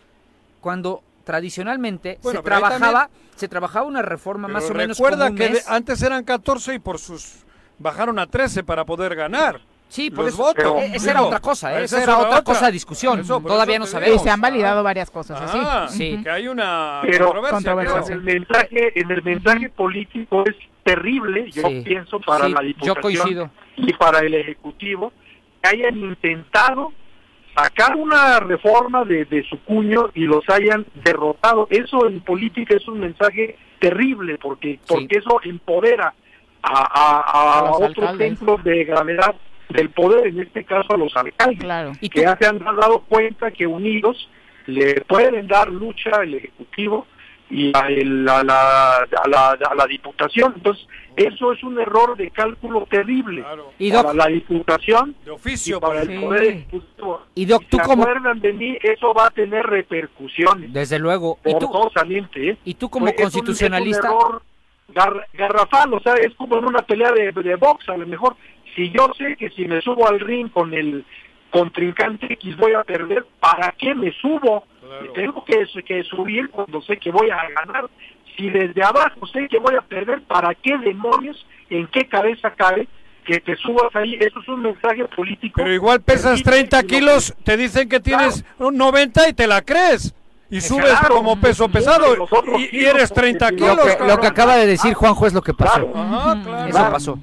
Cuando 0.61 1.03
tradicionalmente 1.23 2.19
se 2.21 2.39
trabajaba 2.39 3.09
se 3.35 3.47
trabajaba 3.47 3.87
una 3.87 4.01
reforma 4.01 4.47
más 4.47 4.69
o 4.69 4.73
menos 4.73 4.97
recuerda 4.97 5.33
que 5.33 5.59
antes 5.67 6.01
eran 6.01 6.23
14 6.23 6.75
y 6.75 6.79
por 6.79 6.99
sus 6.99 7.43
bajaron 7.79 8.19
a 8.19 8.27
13 8.27 8.63
para 8.63 8.85
poder 8.85 9.15
ganar 9.15 9.61
Sí, 9.93 10.09
por 10.09 10.27
eso, 10.27 10.37
votos. 10.37 10.81
esa 10.91 11.11
era 11.11 11.21
otra 11.21 11.39
cosa, 11.39 11.79
¿eh? 11.79 11.83
esa, 11.83 12.01
era 12.01 12.17
otra 12.17 12.41
cosa 12.41 12.65
de 12.65 12.71
discusión. 12.71 13.23
Todavía 13.27 13.77
no 13.77 13.85
sabemos. 13.85 14.15
Y 14.15 14.23
se 14.23 14.29
han 14.31 14.41
validado 14.41 14.81
varias 14.81 15.11
cosas, 15.11 15.39
ah, 15.53 15.85
sí. 15.87 16.19
Que 16.23 16.31
hay 16.31 16.47
una 16.47 17.01
pero, 17.03 17.31
controversia. 17.47 17.99
en 18.07 18.13
el 18.13 18.21
mensaje, 18.21 18.99
en 18.99 19.11
el 19.11 19.21
mensaje 19.21 19.69
político 19.69 20.45
es 20.47 20.55
terrible, 20.83 21.51
yo 21.51 21.61
pienso, 21.83 22.19
para 22.21 22.49
la 22.49 22.61
diputación 22.61 23.51
y 23.75 23.93
para 23.93 24.21
el 24.21 24.33
ejecutivo, 24.33 25.13
que 25.61 25.69
hayan 25.69 25.95
intentado 25.95 26.91
sacar 27.55 27.95
una 27.95 28.39
reforma 28.39 29.05
de, 29.05 29.25
de, 29.25 29.43
su 29.43 29.59
cuño 29.63 30.09
y 30.13 30.25
los 30.25 30.47
hayan 30.49 30.85
derrotado. 31.03 31.67
Eso 31.69 32.07
en 32.07 32.21
política 32.21 32.75
es 32.75 32.87
un 32.87 32.99
mensaje 32.99 33.57
terrible 33.79 34.37
porque, 34.37 34.79
porque 34.87 35.17
eso 35.17 35.39
empodera 35.43 36.13
a, 36.61 37.59
a, 37.59 37.71
otros 37.71 38.17
centros 38.17 38.63
de 38.63 38.85
gravedad 38.85 39.35
del 39.69 39.89
poder, 39.89 40.27
en 40.27 40.39
este 40.39 40.63
caso 40.63 40.93
a 40.93 40.97
los 40.97 41.15
alcaldes, 41.15 41.99
que 42.09 42.21
ya 42.21 42.37
se 42.37 42.45
han 42.45 42.59
dado 42.59 43.01
cuenta 43.01 43.51
que 43.51 43.67
unidos 43.67 44.29
le 44.67 45.01
pueden 45.01 45.47
dar 45.47 45.69
lucha 45.69 46.11
al 46.11 46.33
Ejecutivo 46.33 47.05
y 47.49 47.71
a, 47.75 47.89
la, 47.89 48.39
a, 48.39 49.27
la, 49.27 49.49
a 49.51 49.75
la 49.75 49.85
Diputación. 49.87 50.53
Entonces, 50.55 50.87
eso 51.15 51.53
es 51.53 51.63
un 51.63 51.79
error 51.79 52.17
de 52.17 52.31
cálculo 52.31 52.85
terrible 52.89 53.45
¿Y 53.77 53.91
para 53.91 54.13
la 54.13 54.27
Diputación 54.27 55.15
de 55.23 55.31
oficio, 55.31 55.77
y 55.77 55.79
para 55.79 56.01
el 56.01 56.19
Poder 56.19 56.43
Ejecutivo. 56.43 57.21
Y 57.35 57.45
Doc, 57.45 57.63
tú 57.69 57.77
si 57.77 57.83
como... 57.83 58.03
acuerdan 58.03 58.39
de 58.39 58.53
mí, 58.53 58.77
eso 58.81 59.13
va 59.13 59.27
a 59.27 59.29
tener 59.31 59.65
repercusiones. 59.65 60.73
Desde 60.73 60.99
luego. 60.99 61.39
¿Y 61.45 61.57
tú, 61.59 61.69
¿eh? 62.35 62.57
¿Y 62.63 62.73
tú 62.75 62.89
como 62.89 63.13
constitucionalista? 63.13 64.07
Es 64.07 64.13
un, 64.13 64.19
error 64.19 64.41
garrafal, 65.33 65.93
o 65.93 65.99
sea, 65.99 66.15
es 66.15 66.33
como 66.35 66.57
en 66.57 66.65
una 66.65 66.81
pelea 66.81 67.11
de, 67.11 67.31
de 67.31 67.55
box, 67.55 67.87
a 67.89 67.97
lo 67.97 68.05
mejor. 68.05 68.35
Si 68.75 68.89
yo 68.91 69.11
sé 69.17 69.35
que 69.35 69.49
si 69.51 69.65
me 69.65 69.81
subo 69.81 70.07
al 70.07 70.19
ring 70.19 70.49
con 70.49 70.73
el 70.73 71.05
contrincante 71.51 72.33
X 72.33 72.57
voy 72.57 72.73
a 72.73 72.83
perder, 72.83 73.25
¿para 73.39 73.71
qué 73.77 73.93
me 73.93 74.11
subo? 74.13 74.65
Tengo 75.13 75.45
que, 75.45 75.65
que 75.85 76.03
subir 76.03 76.49
cuando 76.49 76.81
sé 76.81 76.97
que 76.97 77.11
voy 77.11 77.29
a 77.29 77.47
ganar. 77.49 77.89
Si 78.37 78.49
desde 78.49 78.83
abajo 78.83 79.25
sé 79.27 79.47
que 79.47 79.59
voy 79.59 79.75
a 79.75 79.81
perder, 79.81 80.21
¿para 80.23 80.53
qué 80.55 80.77
demonios, 80.77 81.45
en 81.69 81.87
qué 81.87 82.07
cabeza 82.07 82.51
cabe 82.51 82.87
que 83.25 83.39
te 83.39 83.55
subas 83.57 83.95
ahí? 83.95 84.15
Eso 84.19 84.39
es 84.39 84.47
un 84.47 84.61
mensaje 84.61 85.05
político. 85.05 85.55
Pero 85.55 85.73
igual 85.73 86.01
pesas 86.01 86.41
30 86.41 86.83
kilos, 86.83 87.33
te 87.43 87.57
dicen 87.57 87.87
que 87.87 87.99
tienes 87.99 88.43
un 88.57 88.77
90 88.77 89.29
y 89.29 89.33
te 89.33 89.47
la 89.47 89.61
crees. 89.61 90.15
Y 90.49 90.61
subes 90.61 90.93
como 91.07 91.39
peso 91.39 91.67
pesado 91.67 92.27
y, 92.71 92.85
eres 92.85 93.11
30 93.11 93.49
kilos. 93.51 93.79
Lo 94.07 94.19
que, 94.19 94.27
acaba 94.27 94.55
de 94.55 94.67
decir 94.67 94.93
Juanjo 94.93 95.25
es 95.25 95.33
lo 95.33 95.41
que 95.41 95.53
pasó. 95.53 95.91
Eso 96.67 96.91
pasó. 96.91 97.19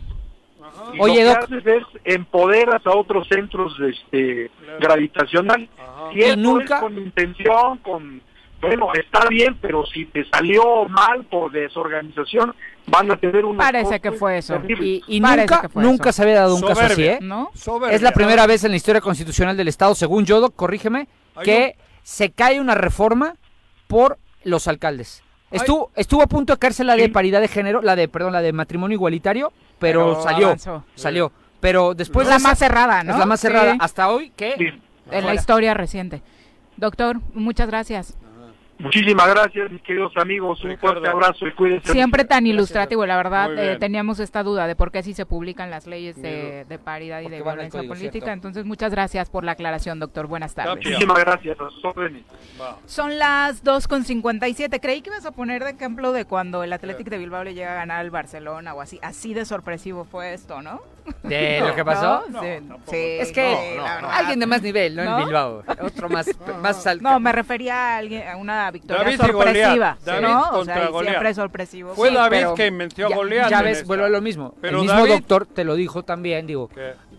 Oye, 0.98 1.24
lo 1.24 1.46
que 1.46 1.56
haces 1.56 1.66
es 1.66 1.84
empoderas 2.04 2.84
a 2.84 2.90
otros 2.90 3.28
centros 3.28 3.72
este, 3.80 4.50
gravitacionales. 4.80 5.68
Y, 6.12 6.36
nunca 6.36 6.80
con 6.80 6.98
intención, 6.98 7.78
con 7.78 8.20
bueno, 8.60 8.88
está 8.94 9.26
bien, 9.28 9.56
pero 9.60 9.84
si 9.86 10.04
te 10.06 10.24
salió 10.30 10.84
mal 10.88 11.24
por 11.24 11.50
desorganización, 11.50 12.54
van 12.86 13.10
a 13.10 13.16
tener 13.16 13.44
un 13.44 13.56
Parece 13.56 14.00
que 14.00 14.12
fue 14.12 14.38
eso. 14.38 14.60
Y, 14.68 15.20
nunca, 15.20 15.68
nunca 15.74 16.12
se 16.12 16.22
había 16.22 16.40
dado 16.40 16.54
un 16.54 16.62
caso 16.62 16.80
así, 16.80 17.04
¿eh? 17.04 17.18
¿No? 17.22 17.50
Es 17.90 18.02
la 18.02 18.12
primera 18.12 18.46
vez 18.46 18.64
en 18.64 18.70
la 18.70 18.76
historia 18.76 19.00
constitucional 19.00 19.56
del 19.56 19.68
Estado, 19.68 19.94
según 19.94 20.24
Yodo, 20.24 20.50
corrígeme, 20.50 21.08
que 21.42 21.76
se 22.02 22.30
cae 22.30 22.60
una 22.60 22.74
reforma 22.74 23.34
por 23.86 24.18
los 24.44 24.68
alcaldes. 24.68 25.22
Estuvo, 25.50 25.90
estuvo 25.96 26.22
a 26.22 26.26
punto 26.26 26.52
de 26.52 26.58
caerse 26.58 26.84
la 26.84 26.94
de 26.94 27.08
paridad 27.08 27.40
de 27.40 27.48
género, 27.48 27.82
la 27.82 27.96
de, 27.96 28.08
perdón, 28.08 28.32
la 28.32 28.40
de 28.40 28.52
matrimonio 28.52 28.94
igualitario, 28.94 29.52
pero, 29.78 30.22
salió, 30.22 30.54
salió. 30.94 31.32
Pero 31.60 31.94
después... 31.94 32.26
Es 32.26 32.32
la 32.32 32.38
más 32.38 32.58
cerrada, 32.58 33.02
¿no? 33.02 33.12
Es 33.12 33.18
la 33.18 33.26
más 33.26 33.40
cerrada. 33.40 33.76
Hasta 33.80 34.08
hoy, 34.10 34.30
que 34.36 34.78
en 35.10 35.26
la 35.26 35.34
historia 35.34 35.74
reciente. 35.74 36.22
Doctor, 36.76 37.20
muchas 37.34 37.68
gracias. 37.68 38.16
Muchísimas 38.80 39.28
gracias, 39.28 39.70
mis 39.70 39.82
queridos 39.82 40.12
amigos. 40.16 40.64
Un 40.64 40.76
fuerte 40.78 41.06
abrazo 41.06 41.46
y 41.46 41.52
cuídense. 41.52 41.92
Siempre 41.92 42.24
tan 42.24 42.46
ilustrativo, 42.46 43.04
la 43.06 43.16
verdad. 43.16 43.56
Eh, 43.58 43.76
teníamos 43.78 44.20
esta 44.20 44.42
duda 44.42 44.66
de 44.66 44.74
por 44.74 44.90
qué 44.90 45.02
si 45.02 45.14
se 45.14 45.26
publican 45.26 45.70
las 45.70 45.86
leyes 45.86 46.20
de, 46.20 46.80
paridad 46.82 47.20
y 47.20 47.28
de 47.28 47.42
violencia 47.42 47.82
política. 47.82 48.32
Entonces, 48.32 48.64
muchas 48.64 48.92
gracias 48.92 49.28
por 49.28 49.44
la 49.44 49.52
aclaración, 49.52 50.00
doctor. 50.00 50.26
Buenas 50.26 50.54
tardes. 50.54 50.76
Muchísimas 50.76 51.18
gracias. 51.18 51.58
Son 52.86 53.18
las 53.18 53.64
2.57. 53.64 54.80
Creí 54.80 55.02
que 55.02 55.10
ibas 55.10 55.26
a 55.26 55.32
poner 55.32 55.62
de 55.64 55.70
ejemplo 55.70 56.12
de 56.12 56.24
cuando 56.24 56.62
el 56.62 56.72
Atlético 56.72 57.10
de 57.10 57.18
Bilbao 57.18 57.44
le 57.44 57.54
llega 57.54 57.72
a 57.72 57.74
ganar 57.74 58.00
al 58.00 58.10
Barcelona 58.10 58.74
o 58.74 58.80
así. 58.80 58.98
Así 59.02 59.34
de 59.34 59.44
sorpresivo 59.44 60.04
fue 60.04 60.32
esto, 60.32 60.62
¿no? 60.62 60.80
¿De 61.22 61.60
lo 61.60 61.74
que 61.74 61.84
pasó? 61.84 62.22
sí, 62.90 62.96
es 62.96 63.32
que 63.32 63.78
alguien 64.10 64.40
de 64.40 64.46
más 64.46 64.62
nivel, 64.62 64.96
¿no? 64.96 65.02
En 65.02 65.24
Bilbao. 65.24 65.62
Otro 65.82 66.08
más, 66.08 66.28
más 66.62 66.86
alto. 66.86 67.02
No, 67.02 67.20
me 67.20 67.32
refería 67.32 67.94
a 67.94 67.96
alguien 67.98 68.26
a 68.28 68.36
una 68.36 68.70
victoria 68.70 69.16
sorpresiva. 69.16 69.98
¿no? 70.20 70.50
O 70.52 70.64
sea, 70.64 70.90
siempre 71.02 71.34
sorpresivo. 71.34 71.94
Fue 71.94 72.10
David 72.12 72.46
que 72.56 72.66
inventó 72.66 73.06
a 73.06 73.14
Goliat. 73.14 73.50
Ya 73.50 73.62
ves, 73.62 73.86
vuelvo 73.86 74.04
a 74.04 74.08
lo 74.08 74.20
mismo. 74.20 74.54
Pero 74.60 74.78
el 74.78 74.86
mismo 74.86 75.06
doctor 75.06 75.46
te 75.46 75.64
lo 75.64 75.74
dijo 75.74 76.02
también, 76.02 76.46
digo. 76.46 76.70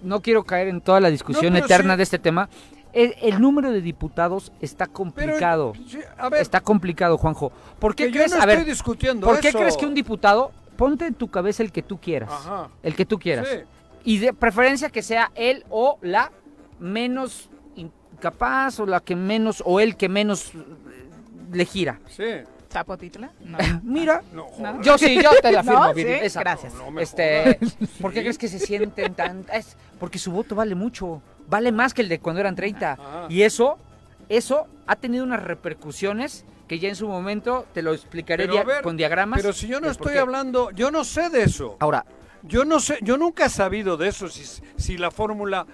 No 0.02 0.22
quiero 0.22 0.44
caer 0.44 0.68
en 0.68 0.82
toda 0.82 1.00
la 1.00 1.10
discusión 1.10 1.56
eterna 1.56 1.98
de 1.98 2.04
este 2.04 2.20
tema. 2.20 2.50
El, 2.94 3.40
número 3.40 3.72
de 3.72 3.82
diputados 3.82 4.52
está 4.62 4.88
complicado. 4.88 5.74
está 6.38 6.60
complicado, 6.62 7.18
Juanjo. 7.18 7.52
¿Por 7.80 7.96
qué 7.96 8.12
crees, 8.12 8.34
a 8.34 8.46
ver, 8.46 8.66
discutiendo 8.66 9.28
¿Por 9.28 9.40
qué 9.40 9.52
crees 9.52 9.78
que 9.78 9.86
un 9.86 9.94
diputado 9.94 10.52
ponte 10.82 11.06
en 11.06 11.14
tu 11.14 11.30
cabeza 11.30 11.62
el 11.62 11.72
que 11.72 11.84
tú 11.84 12.00
quieras, 12.02 12.32
el 12.82 12.96
que 12.96 13.06
tú 13.06 13.20
quieras, 13.20 13.48
y 14.04 14.18
de 14.18 14.34
preferencia 14.34 14.90
que 14.90 15.04
sea 15.04 15.32
él 15.36 15.64
o 15.70 16.00
la 16.02 16.32
menos 16.80 17.52
incapaz 17.76 18.80
o 18.80 18.88
la 18.88 19.00
que 19.00 19.16
menos 19.16 19.62
o 19.64 19.80
el 19.80 19.96
que 19.96 20.10
menos 20.10 20.54
le 21.52 21.66
gira. 21.66 22.00
Sí. 22.10 22.24
¿Zapotitla? 22.72 23.32
No. 23.46 23.60
Mira, 23.84 24.24
yo 24.82 24.98
sí, 24.98 25.22
yo 25.22 25.30
te 25.40 25.52
la 25.52 25.62
firmo, 25.94 25.94
Gracias. 25.94 26.74
este, 27.00 27.60
¿Por 28.02 28.12
qué 28.12 28.22
crees 28.22 28.40
que 28.40 28.48
se 28.48 28.58
sienten 28.58 29.14
tan...? 29.14 29.46
Es 29.54 29.78
porque 30.00 30.18
su 30.18 30.32
voto 30.32 30.56
vale 30.56 30.74
mucho, 30.74 31.22
vale 31.48 31.72
más 31.72 31.94
que 31.94 32.02
el 32.02 32.10
de 32.10 32.20
cuando 32.20 32.40
eran 32.40 32.56
30. 32.56 33.28
Y 33.30 33.44
eso, 33.44 33.78
eso 34.30 34.66
ha 34.88 34.96
tenido 34.96 35.24
unas 35.24 35.44
repercusiones 35.44 36.44
que 36.72 36.80
ya 36.80 36.88
en 36.88 36.96
su 36.96 37.06
momento 37.06 37.66
te 37.74 37.82
lo 37.82 37.94
explicaré 37.94 38.48
con 38.82 38.96
diagramas. 38.96 39.42
Pero 39.42 39.52
si 39.52 39.68
yo 39.68 39.82
no 39.82 39.92
estoy 39.92 40.16
hablando, 40.16 40.72
yo 40.72 40.90
no 40.90 41.04
sé 41.04 41.30
de 41.30 41.44
eso. 41.44 41.76
Ahora, 41.82 42.06
yo 42.44 42.64
no 42.64 42.80
sé, 42.80 42.98
yo 43.02 43.18
nunca 43.18 43.48
he 43.48 43.50
sabido 43.50 43.98
de 43.98 44.08
eso, 44.08 44.30
si, 44.30 44.46
si 44.78 44.98
la 44.98 45.12
fórmula 45.12 45.68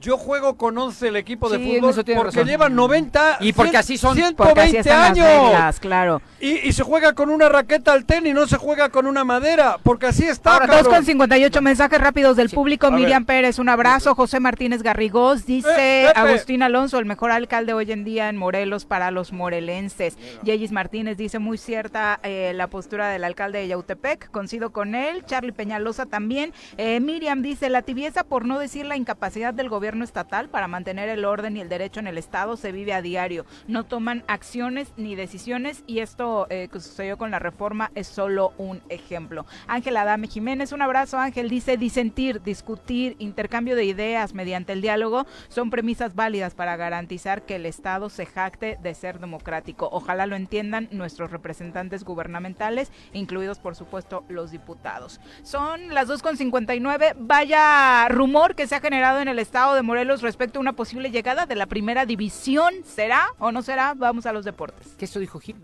yo 0.00 0.16
juego 0.18 0.56
con 0.56 0.76
11 0.76 1.08
el 1.08 1.16
equipo 1.16 1.48
de 1.48 1.58
fútbol 1.58 1.94
porque 2.16 2.44
llevan 2.44 2.74
90 2.74 3.38
y 3.40 3.52
porque 3.52 3.76
así 3.76 3.96
son 3.96 4.14
120 4.16 4.90
años. 4.90 5.80
claro. 5.80 6.22
Y, 6.38 6.72
se 6.76 6.82
juega 6.82 7.14
con 7.14 7.30
una 7.30 7.48
raqueta 7.48 7.92
al 7.92 8.04
tenis 8.04 8.34
no 8.34 8.46
se 8.46 8.58
juega 8.58 8.90
con 8.90 9.06
una 9.06 9.24
madera 9.24 9.78
porque 9.82 10.06
así 10.06 10.24
está 10.24 10.54
Ahora, 10.54 10.66
dos 10.66 10.88
con 10.88 11.04
58 11.04 11.62
mensajes 11.62 11.98
rápidos 11.98 12.36
del 12.36 12.50
público. 12.50 12.90
Miriam 12.90 13.24
Pérez 13.24 13.58
un 13.58 13.70
abrazo. 13.70 14.14
José 14.14 14.40
Martínez 14.40 14.82
Garrigós 14.82 15.46
dice 15.46 16.02
eh, 16.04 16.12
Agustín 16.14 16.62
Alonso 16.62 16.98
el 16.98 17.06
mejor 17.06 17.30
alcalde 17.30 17.72
hoy 17.72 17.90
en 17.90 18.04
día 18.04 18.28
en 18.28 18.36
Morelos 18.36 18.84
para 18.84 19.10
los 19.10 19.32
morelenses. 19.32 20.18
Yeyis 20.42 20.72
Martínez 20.72 21.16
dice 21.16 21.38
muy 21.38 21.56
cierta 21.56 22.20
eh, 22.22 22.52
la 22.54 22.68
postura 22.68 23.08
del 23.08 23.24
alcalde 23.24 23.60
de 23.60 23.68
Yautepec 23.68 24.30
coincido 24.30 24.70
con 24.70 24.94
él. 24.94 25.24
Charlie 25.24 25.52
Peñalosa 25.52 26.04
también. 26.04 26.52
Eh, 26.76 27.00
Miriam 27.00 27.40
dice 27.40 27.70
la 27.70 27.82
tibieza 27.82 28.24
por 28.24 28.44
no 28.44 28.58
decir 28.58 28.84
la 28.84 28.96
incapacidad 28.96 29.54
del 29.54 29.70
gobierno 29.70 29.85
gobierno 29.86 30.02
estatal 30.02 30.48
para 30.48 30.66
mantener 30.66 31.08
el 31.08 31.24
orden 31.24 31.56
y 31.56 31.60
el 31.60 31.68
derecho 31.68 32.00
en 32.00 32.08
el 32.08 32.18
Estado 32.18 32.56
se 32.56 32.72
vive 32.72 32.92
a 32.92 33.02
diario. 33.02 33.46
No 33.68 33.84
toman 33.84 34.24
acciones 34.26 34.92
ni 34.96 35.14
decisiones 35.14 35.84
y 35.86 36.00
esto 36.00 36.48
eh, 36.50 36.68
que 36.72 36.80
sucedió 36.80 37.16
con 37.16 37.30
la 37.30 37.38
reforma 37.38 37.92
es 37.94 38.08
solo 38.08 38.52
un 38.58 38.82
ejemplo. 38.88 39.46
Ángel 39.68 39.96
Adame 39.96 40.26
Jiménez, 40.26 40.72
un 40.72 40.82
abrazo 40.82 41.20
Ángel, 41.20 41.48
dice 41.48 41.76
disentir, 41.76 42.42
discutir, 42.42 43.14
intercambio 43.20 43.76
de 43.76 43.84
ideas 43.84 44.34
mediante 44.34 44.72
el 44.72 44.80
diálogo 44.80 45.24
son 45.46 45.70
premisas 45.70 46.16
válidas 46.16 46.56
para 46.56 46.74
garantizar 46.74 47.42
que 47.42 47.54
el 47.54 47.64
Estado 47.64 48.10
se 48.10 48.26
jacte 48.26 48.78
de 48.82 48.92
ser 48.92 49.20
democrático. 49.20 49.88
Ojalá 49.92 50.26
lo 50.26 50.34
entiendan 50.34 50.88
nuestros 50.90 51.30
representantes 51.30 52.02
gubernamentales, 52.02 52.90
incluidos 53.12 53.60
por 53.60 53.76
supuesto 53.76 54.24
los 54.28 54.50
diputados. 54.50 55.20
Son 55.44 55.94
las 55.94 56.08
2.59, 56.08 57.14
vaya 57.20 58.08
rumor 58.08 58.56
que 58.56 58.66
se 58.66 58.74
ha 58.74 58.80
generado 58.80 59.20
en 59.20 59.28
el 59.28 59.38
Estado 59.38 59.75
de 59.76 59.82
Morelos 59.82 60.22
respecto 60.22 60.58
a 60.58 60.60
una 60.60 60.72
posible 60.72 61.10
llegada 61.10 61.46
de 61.46 61.54
la 61.54 61.66
primera 61.66 62.06
división. 62.06 62.74
¿Será 62.84 63.28
o 63.38 63.52
no 63.52 63.62
será? 63.62 63.94
Vamos 63.94 64.26
a 64.26 64.32
los 64.32 64.44
deportes. 64.44 64.94
¿Qué 64.98 65.04
eso 65.04 65.20
dijo 65.20 65.38
Gil? 65.38 65.56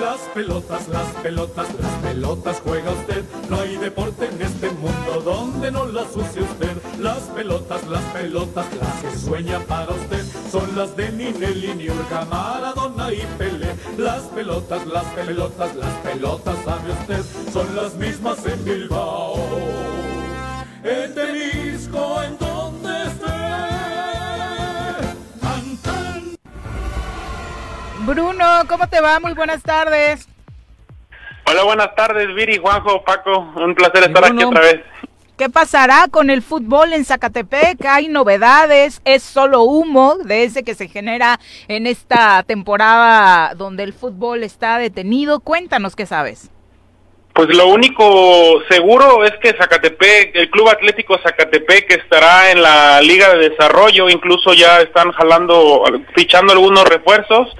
Las 0.00 0.20
pelotas, 0.34 0.88
las 0.88 1.08
pelotas, 1.22 1.68
las 1.80 1.92
pelotas 2.02 2.60
juega 2.62 2.90
usted. 2.90 3.24
No 3.48 3.60
hay 3.60 3.76
deporte 3.76 4.26
en 4.26 4.42
este 4.42 4.68
mundo 4.70 5.22
donde 5.24 5.70
no 5.70 5.86
las 5.86 6.14
use 6.14 6.42
usted. 6.42 6.76
Las 7.00 7.20
pelotas, 7.34 7.86
las 7.88 8.02
pelotas, 8.12 8.66
las 8.74 9.02
que 9.02 9.18
sueña 9.18 9.58
para 9.60 9.92
usted. 9.92 10.22
Son 10.50 10.76
las 10.76 10.94
de 10.96 11.10
Ninelli, 11.12 11.74
Niurka, 11.74 12.26
Maradona 12.26 13.10
y 13.12 13.26
Pelé. 13.38 13.74
Las 13.96 14.22
pelotas, 14.24 14.86
las 14.86 15.04
pelotas, 15.14 15.74
las 15.76 15.94
pelotas, 16.00 16.56
sabe 16.64 16.92
usted. 16.92 17.24
Son 17.52 17.74
las 17.74 17.94
mismas 17.94 18.44
en 18.44 18.64
Bilbao. 18.64 19.36
En 20.84 21.14
Temisco, 21.14 22.22
en 22.22 22.45
Bruno, 28.06 28.44
¿cómo 28.68 28.86
te 28.88 29.00
va? 29.00 29.18
Muy 29.18 29.32
buenas 29.32 29.64
tardes. 29.64 30.28
Hola, 31.50 31.64
buenas 31.64 31.92
tardes, 31.96 32.32
Viri, 32.36 32.56
Juanjo, 32.56 33.02
Paco. 33.02 33.52
Un 33.56 33.74
placer 33.74 34.04
estar 34.04 34.24
aquí 34.24 34.44
otra 34.44 34.60
vez. 34.60 34.80
¿Qué 35.36 35.50
pasará 35.50 36.06
con 36.08 36.30
el 36.30 36.40
fútbol 36.40 36.92
en 36.92 37.04
Zacatepec? 37.04 37.84
¿Hay 37.84 38.06
novedades? 38.06 39.02
¿Es 39.04 39.24
solo 39.24 39.64
humo 39.64 40.18
de 40.18 40.44
ese 40.44 40.62
que 40.62 40.76
se 40.76 40.86
genera 40.86 41.40
en 41.66 41.88
esta 41.88 42.44
temporada 42.44 43.54
donde 43.54 43.82
el 43.82 43.92
fútbol 43.92 44.44
está 44.44 44.78
detenido? 44.78 45.40
Cuéntanos 45.40 45.96
qué 45.96 46.06
sabes. 46.06 46.50
Pues 47.36 47.54
lo 47.54 47.66
único 47.68 48.62
seguro 48.70 49.22
es 49.22 49.32
que 49.42 49.52
Zacatepec, 49.52 50.34
el 50.36 50.48
Club 50.48 50.70
Atlético 50.70 51.18
Zacatepec 51.22 51.90
estará 51.90 52.50
en 52.50 52.62
la 52.62 53.02
Liga 53.02 53.34
de 53.34 53.50
Desarrollo, 53.50 54.08
incluso 54.08 54.54
ya 54.54 54.80
están 54.80 55.12
jalando, 55.12 55.84
fichando 56.14 56.54
algunos 56.54 56.88
refuerzos. 56.88 57.54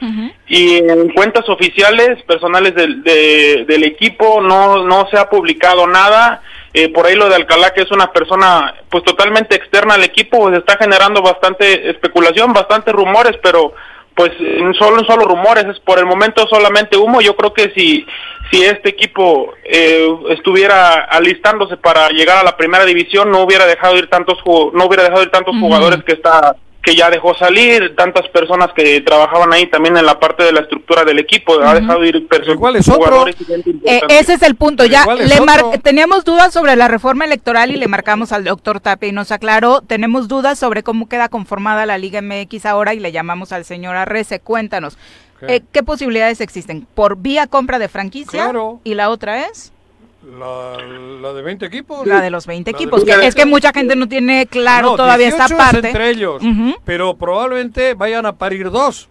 Y 0.48 0.76
en 0.76 1.10
cuentas 1.10 1.46
oficiales, 1.50 2.22
personales 2.22 2.74
del, 2.74 3.02
del 3.02 3.84
equipo, 3.84 4.40
no, 4.40 4.82
no 4.82 5.08
se 5.10 5.18
ha 5.18 5.28
publicado 5.28 5.86
nada. 5.86 6.40
Eh, 6.72 6.88
por 6.88 7.04
ahí 7.04 7.14
lo 7.14 7.28
de 7.28 7.34
Alcalá, 7.34 7.74
que 7.74 7.82
es 7.82 7.90
una 7.90 8.10
persona 8.10 8.76
pues 8.88 9.04
totalmente 9.04 9.56
externa 9.56 9.94
al 9.94 10.04
equipo, 10.04 10.38
pues 10.38 10.56
está 10.56 10.78
generando 10.78 11.20
bastante 11.20 11.90
especulación, 11.90 12.54
bastante 12.54 12.92
rumores, 12.92 13.38
pero 13.42 13.74
pues 14.16 14.32
solo 14.78 15.04
solo 15.04 15.26
rumores 15.26 15.66
es 15.66 15.78
por 15.80 15.98
el 15.98 16.06
momento 16.06 16.46
solamente 16.48 16.96
humo. 16.96 17.20
Yo 17.20 17.36
creo 17.36 17.52
que 17.52 17.70
si 17.76 18.06
si 18.50 18.62
este 18.62 18.90
equipo 18.90 19.54
eh, 19.64 20.06
estuviera 20.30 21.04
alistándose 21.04 21.76
para 21.76 22.08
llegar 22.10 22.38
a 22.38 22.44
la 22.44 22.56
primera 22.56 22.84
división 22.84 23.30
no 23.30 23.42
hubiera 23.42 23.66
dejado 23.66 23.96
ir 23.96 24.08
tantos 24.08 24.38
no 24.44 24.86
hubiera 24.86 25.02
dejado 25.02 25.22
ir 25.22 25.30
tantos 25.30 25.56
jugadores 25.58 26.02
que 26.04 26.12
está 26.12 26.56
que 26.86 26.94
ya 26.94 27.10
dejó 27.10 27.34
salir, 27.34 27.96
tantas 27.96 28.28
personas 28.28 28.68
que 28.72 29.00
trabajaban 29.00 29.52
ahí 29.52 29.66
también 29.66 29.96
en 29.96 30.06
la 30.06 30.20
parte 30.20 30.44
de 30.44 30.52
la 30.52 30.60
estructura 30.60 31.02
del 31.02 31.18
equipo, 31.18 31.60
ha 31.60 31.74
dejado 31.74 32.04
ir 32.04 32.28
personas, 32.28 32.86
eh, 33.84 34.00
ese 34.08 34.34
es 34.34 34.42
el 34.42 34.54
punto, 34.54 34.84
ya 34.84 35.04
le 35.04 35.78
teníamos 35.82 36.24
dudas 36.24 36.52
sobre 36.52 36.76
la 36.76 36.86
reforma 36.86 37.24
electoral 37.24 37.72
y 37.72 37.76
le 37.76 37.88
marcamos 37.88 38.30
al 38.30 38.44
doctor 38.44 38.78
Tapia 38.78 39.08
y 39.08 39.12
nos 39.12 39.32
aclaró, 39.32 39.80
tenemos 39.80 40.28
dudas 40.28 40.60
sobre 40.60 40.84
cómo 40.84 41.08
queda 41.08 41.28
conformada 41.28 41.86
la 41.86 41.98
Liga 41.98 42.22
MX 42.22 42.66
ahora 42.66 42.94
y 42.94 43.00
le 43.00 43.10
llamamos 43.10 43.50
al 43.50 43.64
señor 43.64 43.96
Arrece, 43.96 44.38
cuéntanos, 44.38 44.96
¿qué, 45.40 45.62
eh, 45.72 45.82
posibilidades 45.82 46.40
existen? 46.40 46.86
¿Por 46.94 47.16
vía 47.16 47.46
compra 47.46 47.78
de 47.78 47.88
franquicia? 47.88 48.52
¿Y 48.84 48.94
la 48.94 49.10
otra 49.10 49.46
es? 49.46 49.72
La, 50.26 51.32
de 51.32 51.42
20 51.42 51.66
equipos. 51.66 52.06
La 52.06 52.20
de 52.20 52.30
los 52.30 52.46
20 52.46 52.70
equipos. 52.70 53.04
es 53.06 53.34
que 53.34 53.46
mucha 53.46 53.72
gente 53.72 53.94
no 53.94 54.08
tiene 54.08 54.46
claro 54.46 54.96
todavía 54.96 55.28
esta 55.28 55.48
parte. 55.48 55.86
entre 55.86 56.10
ellos, 56.10 56.42
pero 56.84 57.16
probablemente 57.16 57.94
vayan 57.94 58.26
a 58.26 58.32
parir 58.32 58.70
dos. 58.70 59.08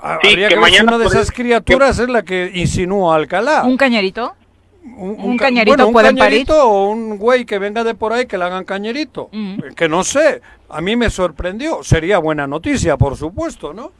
Habría 0.00 0.48
que, 0.48 0.56
una 0.56 0.98
de 0.98 1.06
esas 1.06 1.30
criaturas 1.30 1.98
es 2.00 2.08
la 2.08 2.22
que 2.22 2.50
insinúa 2.54 3.14
Alcalá. 3.14 3.62
¿Un 3.62 3.76
cañerito? 3.76 4.34
Un, 4.96 5.36
cañerito 5.36 5.76
bueno, 5.92 6.10
un 6.10 6.16
cañerito 6.16 6.68
o 6.68 6.90
un 6.90 7.16
güey 7.16 7.44
que 7.44 7.60
venga 7.60 7.84
de 7.84 7.94
por 7.94 8.12
ahí 8.12 8.26
que 8.26 8.36
le 8.36 8.44
hagan 8.44 8.64
cañerito. 8.64 9.30
Que 9.76 9.88
no 9.88 10.02
sé, 10.02 10.42
a 10.68 10.80
mí 10.80 10.96
me 10.96 11.08
sorprendió. 11.08 11.84
Sería 11.84 12.18
buena 12.18 12.48
noticia, 12.48 12.96
por 12.96 13.16
supuesto, 13.16 13.72
¿no? 13.72 13.92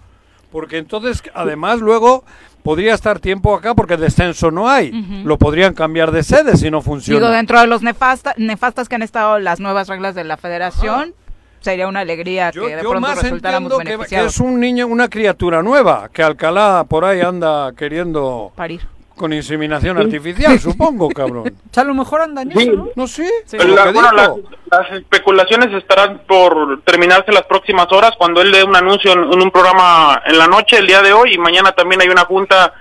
Porque 0.53 0.79
entonces, 0.79 1.23
además, 1.35 1.81
luego 1.81 2.24
podría 2.62 2.95
estar 2.95 3.19
tiempo 3.19 3.55
acá 3.55 3.74
porque 3.74 3.97
descenso 3.97 4.51
no 4.51 4.69
hay. 4.69 4.93
Lo 5.24 5.39
podrían 5.39 5.74
cambiar 5.74 6.12
de 6.12 6.23
sede 6.23 6.57
si 6.57 6.70
no 6.70 6.83
funciona. 6.83 7.19
Digo, 7.19 7.33
dentro 7.33 7.61
de 7.61 7.66
los 7.66 7.83
nefasta, 7.83 8.35
nefastas 8.37 8.89
que 8.89 8.95
han 8.95 9.03
estado 9.03 9.39
las 9.39 9.59
nuevas 9.59 9.89
reglas 9.89 10.15
de 10.15 10.24
la 10.24 10.37
federación, 10.37 11.15
sería 11.61 11.89
una 11.89 12.01
alegría 12.01 12.53
que 12.53 12.77
de 12.77 12.83
pronto 12.83 13.15
resultáramos 13.15 13.79
beneficiados. 13.79 14.27
Que, 14.27 14.31
es 14.31 14.41
un 14.41 14.61
niño, 14.61 14.87
una 14.87 15.09
criatura 15.09 15.62
nueva, 15.62 16.11
que 16.12 16.23
Alcalá 16.23 16.85
por 16.89 17.05
ahí 17.05 17.20
anda 17.20 17.73
queriendo 17.73 18.53
parir 18.55 18.83
con 19.16 19.32
inseminación 19.32 19.98
artificial, 19.98 20.59
supongo, 20.60 21.09
cabrón. 21.09 21.48
O 21.48 21.74
sea, 21.74 21.82
a 21.82 21.86
lo 21.86 21.94
mejor 21.94 22.22
andan 22.22 22.48
¿no? 22.48 22.89
No 22.94 23.06
sé. 23.06 23.28
las, 23.52 24.93
especulaciones 24.93 25.72
estarán 25.74 26.22
por 26.26 26.82
terminarse 26.82 27.32
las 27.32 27.44
próximas 27.44 27.86
horas 27.90 28.12
cuando 28.18 28.40
él 28.40 28.52
dé 28.52 28.64
un 28.64 28.76
anuncio 28.76 29.12
en, 29.12 29.20
un 29.20 29.51
programa 29.51 30.22
en 30.26 30.39
la 30.39 30.47
noche, 30.47 30.78
el 30.78 30.86
día 30.86 31.02
de 31.02 31.12
hoy, 31.12 31.34
y 31.34 31.39
mañana 31.39 31.72
también 31.72 32.01
hay 32.02 32.09
una 32.09 32.24
junta 32.24 32.74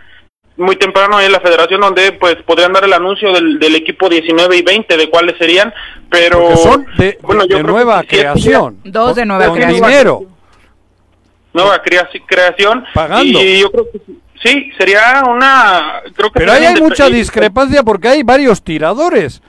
muy 0.57 0.75
temprano 0.75 1.19
en 1.19 1.31
la 1.31 1.39
federación 1.39 1.81
donde 1.81 2.11
pues 2.13 2.35
podrían 2.45 2.73
dar 2.73 2.83
el 2.83 2.93
anuncio 2.93 3.31
del, 3.33 3.75
equipo 3.75 4.09
19 4.09 4.57
y 4.57 4.61
20 4.61 4.97
de 4.97 5.09
cuáles 5.09 5.37
serían, 5.37 5.73
pero 6.09 6.55
son 6.57 6.85
de, 6.97 7.17
bueno, 7.21 7.45
de 7.45 7.63
nueva 7.63 8.03
creación. 8.03 8.79
Dos 8.83 9.15
de 9.15 9.25
nueva 9.25 9.51
creación. 9.53 9.87
dinero. 9.87 10.23
Nueva 11.53 11.81
creación. 11.81 12.85
Pagando. 12.93 13.39
Y 13.43 13.61
yo 13.61 13.71
creo 13.71 13.85
que 13.91 13.99
Sí, 14.43 14.71
sería 14.77 15.23
una... 15.27 16.01
Creo 16.15 16.31
que 16.31 16.39
Pero 16.39 16.53
ahí 16.53 16.65
hay 16.65 16.81
mucha 16.81 17.07
discrepancia 17.07 17.83
porque 17.83 18.07
hay 18.07 18.23
varios 18.23 18.63
tiradores 18.63 19.41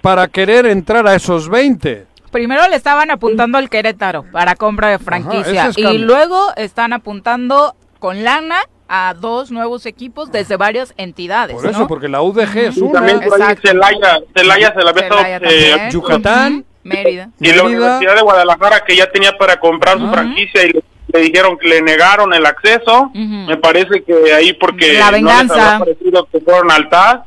para 0.00 0.28
querer 0.28 0.66
entrar 0.66 1.06
a 1.06 1.14
esos 1.14 1.48
20. 1.48 2.06
Primero 2.30 2.68
le 2.68 2.76
estaban 2.76 3.10
apuntando 3.10 3.58
al 3.58 3.68
Querétaro 3.68 4.24
para 4.30 4.54
compra 4.54 4.88
de 4.88 4.98
franquicia 4.98 5.70
y 5.76 5.98
luego 5.98 6.54
están 6.56 6.92
apuntando 6.92 7.74
con 7.98 8.22
lana 8.22 8.60
a 8.88 9.14
dos 9.18 9.50
nuevos 9.50 9.86
equipos 9.86 10.30
desde 10.30 10.56
varias 10.56 10.94
entidades. 10.96 11.56
Por 11.56 11.66
eso, 11.66 11.86
porque 11.86 12.08
la 12.08 12.22
UDG 12.22 12.56
es 12.58 12.76
una. 12.78 12.92
También 13.00 13.20
Celaya, 13.62 14.20
Celaya 14.34 14.74
se 14.74 14.82
la 14.82 14.92
ve 14.92 15.08
eh, 15.42 15.88
Yucatán, 15.92 16.64
Mérida. 16.82 17.30
Y 17.38 17.52
la 17.52 17.64
Universidad 17.64 18.16
de 18.16 18.22
Guadalajara 18.22 18.80
que 18.80 18.96
ya 18.96 19.10
tenía 19.10 19.32
para 19.38 19.58
comprar 19.58 19.98
su 19.98 20.08
franquicia 20.08 20.66
y 20.66 20.72
le 21.12 21.20
dijeron 21.20 21.58
que 21.58 21.68
le 21.68 21.82
negaron 21.82 22.32
el 22.32 22.46
acceso. 22.46 23.10
Me 23.14 23.56
parece 23.56 24.02
que 24.02 24.32
ahí 24.32 24.52
porque 24.54 24.94
la 24.94 25.10
venganza. 25.10 25.78
no 25.78 25.84
les 25.84 25.96
parecido 25.96 26.28
que 26.30 26.40
fueron 26.40 26.70
al 26.70 26.88
TAS 26.88 27.20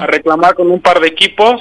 a 0.00 0.06
reclamar 0.06 0.54
con 0.54 0.70
un 0.70 0.80
par 0.80 1.00
de 1.00 1.08
equipos 1.08 1.60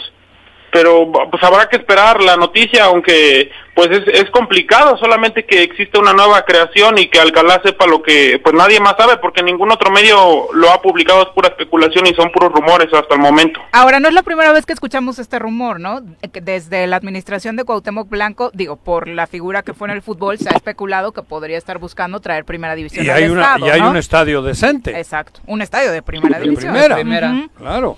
pero 0.72 1.12
pues 1.12 1.44
habrá 1.44 1.68
que 1.68 1.78
esperar 1.78 2.22
la 2.22 2.38
noticia, 2.38 2.86
aunque 2.86 3.52
pues 3.76 3.90
es, 3.92 4.08
es, 4.08 4.32
complicado, 4.32 4.98
solamente 4.98 5.46
que 5.46 5.62
existe 5.62 6.00
una 6.00 6.14
nueva 6.14 6.42
creación 6.46 6.98
y 6.98 7.10
que 7.10 7.20
Alcalá 7.20 7.62
sepa 7.64 7.86
lo 7.86 8.02
que 8.02 8.40
pues 8.44 8.56
nadie 8.56 8.80
más 8.80 8.96
sabe, 8.98 9.18
porque 9.18 9.44
ningún 9.44 9.72
otro 9.72 9.92
medio 9.92 10.48
lo 10.54 10.72
ha 10.72 10.82
publicado, 10.82 11.24
es 11.24 11.30
pura 11.30 11.50
especulación 11.50 12.08
y 12.08 12.16
son 12.16 12.32
puros 12.32 12.52
rumores 12.52 12.92
hasta 12.92 13.14
el 13.14 13.22
momento. 13.22 13.60
Ahora, 13.72 14.00
no 14.00 14.08
es 14.08 14.16
la 14.16 14.24
primera 14.24 14.52
vez 14.52 14.66
que 14.66 14.74
escuchamos 14.74 15.20
este 15.20 15.38
rumor, 15.38 15.80
¿no? 15.80 16.02
Desde 16.02 16.88
la 16.88 16.96
administración 16.96 17.56
de 17.56 17.66
Cuauhtémoc 17.66 18.10
Blanco, 18.10 18.50
digo, 18.54 18.78
por 18.78 19.08
la 19.08 19.28
figura 19.28 19.62
que 19.62 19.74
fue 19.74 19.90
en 19.90 19.94
el 19.94 20.02
fútbol, 20.02 20.40
se 20.40 20.50
ha 20.50 20.54
especulado 20.54 21.12
que 21.12 21.22
podría 21.22 21.58
estar 21.58 21.78
buscuna 21.78 21.98
traer 22.22 22.46
primera 22.46 22.76
división 22.76 23.06
y 23.06 23.10
hay 23.10 23.28
una, 23.28 23.58
Y 23.60 23.70
hay 23.70 23.82
un 23.82 23.98
estadio 23.98 24.42
decente. 24.42 24.98
Exacto, 24.98 25.42
un 25.48 25.62
estadio 25.62 25.92
de 25.92 26.02
primera 26.02 26.40
división. 26.40 26.76
primera. 26.94 27.50
Claro. 27.58 27.98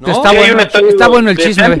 Está, 0.00 0.32
bueno, 0.32 0.60
está 0.60 1.08
bueno 1.08 1.30
el 1.30 1.38
chisme. 1.38 1.78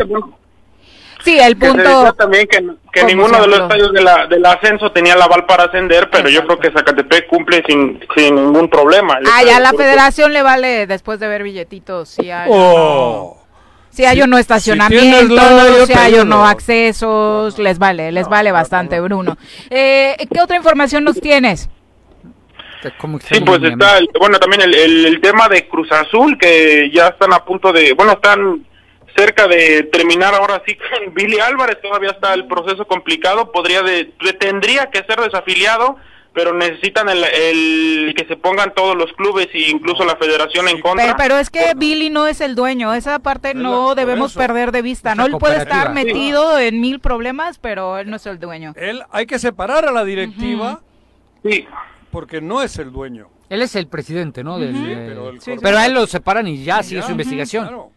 Sí, 1.26 1.38
el 1.40 1.56
punto. 1.56 2.12
también 2.14 2.46
que, 2.46 2.64
que 2.92 3.04
ninguno 3.04 3.40
de 3.40 3.48
los 3.48 3.60
estadios 3.60 3.92
de 3.92 4.00
la, 4.00 4.28
del 4.28 4.46
ascenso 4.46 4.92
tenía 4.92 5.16
la 5.16 5.24
aval 5.24 5.44
para 5.44 5.64
ascender, 5.64 6.08
pero 6.08 6.28
yo 6.28 6.46
creo 6.46 6.58
que 6.60 6.70
Zacatepec 6.70 7.26
cumple 7.26 7.64
sin, 7.66 7.98
sin 8.14 8.36
ningún 8.36 8.70
problema. 8.70 9.18
Ah, 9.26 9.42
ya 9.42 9.58
la 9.58 9.72
federación 9.72 10.32
le 10.32 10.42
vale 10.42 10.86
después 10.86 11.18
de 11.18 11.26
ver 11.26 11.42
billetitos 11.42 12.10
si 12.10 12.30
hay. 12.30 12.48
Oh. 12.52 13.42
Si 13.90 14.04
hay 14.04 14.20
o 14.20 14.26
no 14.26 14.38
estacionamiento, 14.38 15.86
si, 15.86 15.92
hay 15.94 16.14
o 16.16 16.24
no 16.26 16.46
accesos, 16.46 17.58
les 17.58 17.78
vale, 17.78 18.12
les 18.12 18.28
vale 18.28 18.52
bastante, 18.52 19.00
Bruno. 19.00 19.38
Eh, 19.70 20.14
¿Qué 20.30 20.40
otra 20.40 20.56
información 20.56 21.02
nos 21.02 21.18
tienes? 21.18 21.70
Sí, 22.82 23.40
pues 23.40 23.62
está, 23.62 23.98
bueno, 24.18 24.38
también 24.38 24.62
el, 24.62 24.74
el, 24.74 25.20
tema 25.20 25.48
de 25.48 25.66
Cruz 25.68 25.90
Azul, 25.92 26.38
que 26.38 26.90
ya 26.92 27.08
están 27.08 27.32
a 27.32 27.44
punto 27.44 27.72
de, 27.72 27.92
bueno, 27.94 28.12
están 28.12 28.64
cerca 29.16 29.48
de 29.48 29.84
terminar 29.84 30.34
ahora 30.34 30.62
sí 30.66 30.76
con 31.04 31.14
Billy 31.14 31.40
Álvarez, 31.40 31.80
todavía 31.80 32.10
está 32.10 32.34
el 32.34 32.46
proceso 32.46 32.86
complicado, 32.86 33.50
podría 33.50 33.82
de, 33.82 34.12
tendría 34.38 34.90
que 34.90 35.04
ser 35.04 35.20
desafiliado, 35.20 35.96
pero 36.32 36.52
necesitan 36.52 37.08
el, 37.08 37.24
el, 37.24 38.14
que 38.14 38.26
se 38.26 38.36
pongan 38.36 38.74
todos 38.74 38.94
los 38.94 39.10
clubes 39.14 39.48
e 39.54 39.70
incluso 39.70 40.04
la 40.04 40.16
federación 40.16 40.68
en 40.68 40.82
contra. 40.82 41.16
Pero, 41.16 41.38
es 41.38 41.48
que 41.48 41.72
Billy 41.74 42.10
no 42.10 42.26
es 42.26 42.42
el 42.42 42.54
dueño, 42.54 42.92
esa 42.92 43.18
parte 43.20 43.54
no 43.54 43.94
debemos 43.94 44.34
perder 44.34 44.70
de 44.70 44.82
vista, 44.82 45.14
¿no? 45.14 45.24
Él 45.24 45.36
puede 45.38 45.56
estar 45.56 45.94
metido 45.94 46.58
en 46.58 46.82
mil 46.82 47.00
problemas, 47.00 47.58
pero 47.58 47.96
él 47.96 48.10
no 48.10 48.16
es 48.16 48.26
el 48.26 48.38
dueño. 48.38 48.74
Él 48.76 49.02
hay 49.12 49.24
que 49.24 49.38
separar 49.38 49.86
a 49.86 49.92
la 49.92 50.04
directiva. 50.04 50.80
Sí 51.42 51.66
porque 52.10 52.40
no 52.40 52.62
es 52.62 52.78
el 52.78 52.92
dueño. 52.92 53.28
Él 53.48 53.62
es 53.62 53.76
el 53.76 53.86
presidente, 53.86 54.42
¿no? 54.42 54.58
pero, 54.58 55.78
a 55.78 55.86
él 55.86 55.94
lo 55.94 56.06
separan 56.06 56.46
y 56.48 56.64
ya 56.64 56.82
sigue 56.82 57.02
su 57.02 57.12
investigación. 57.12 57.90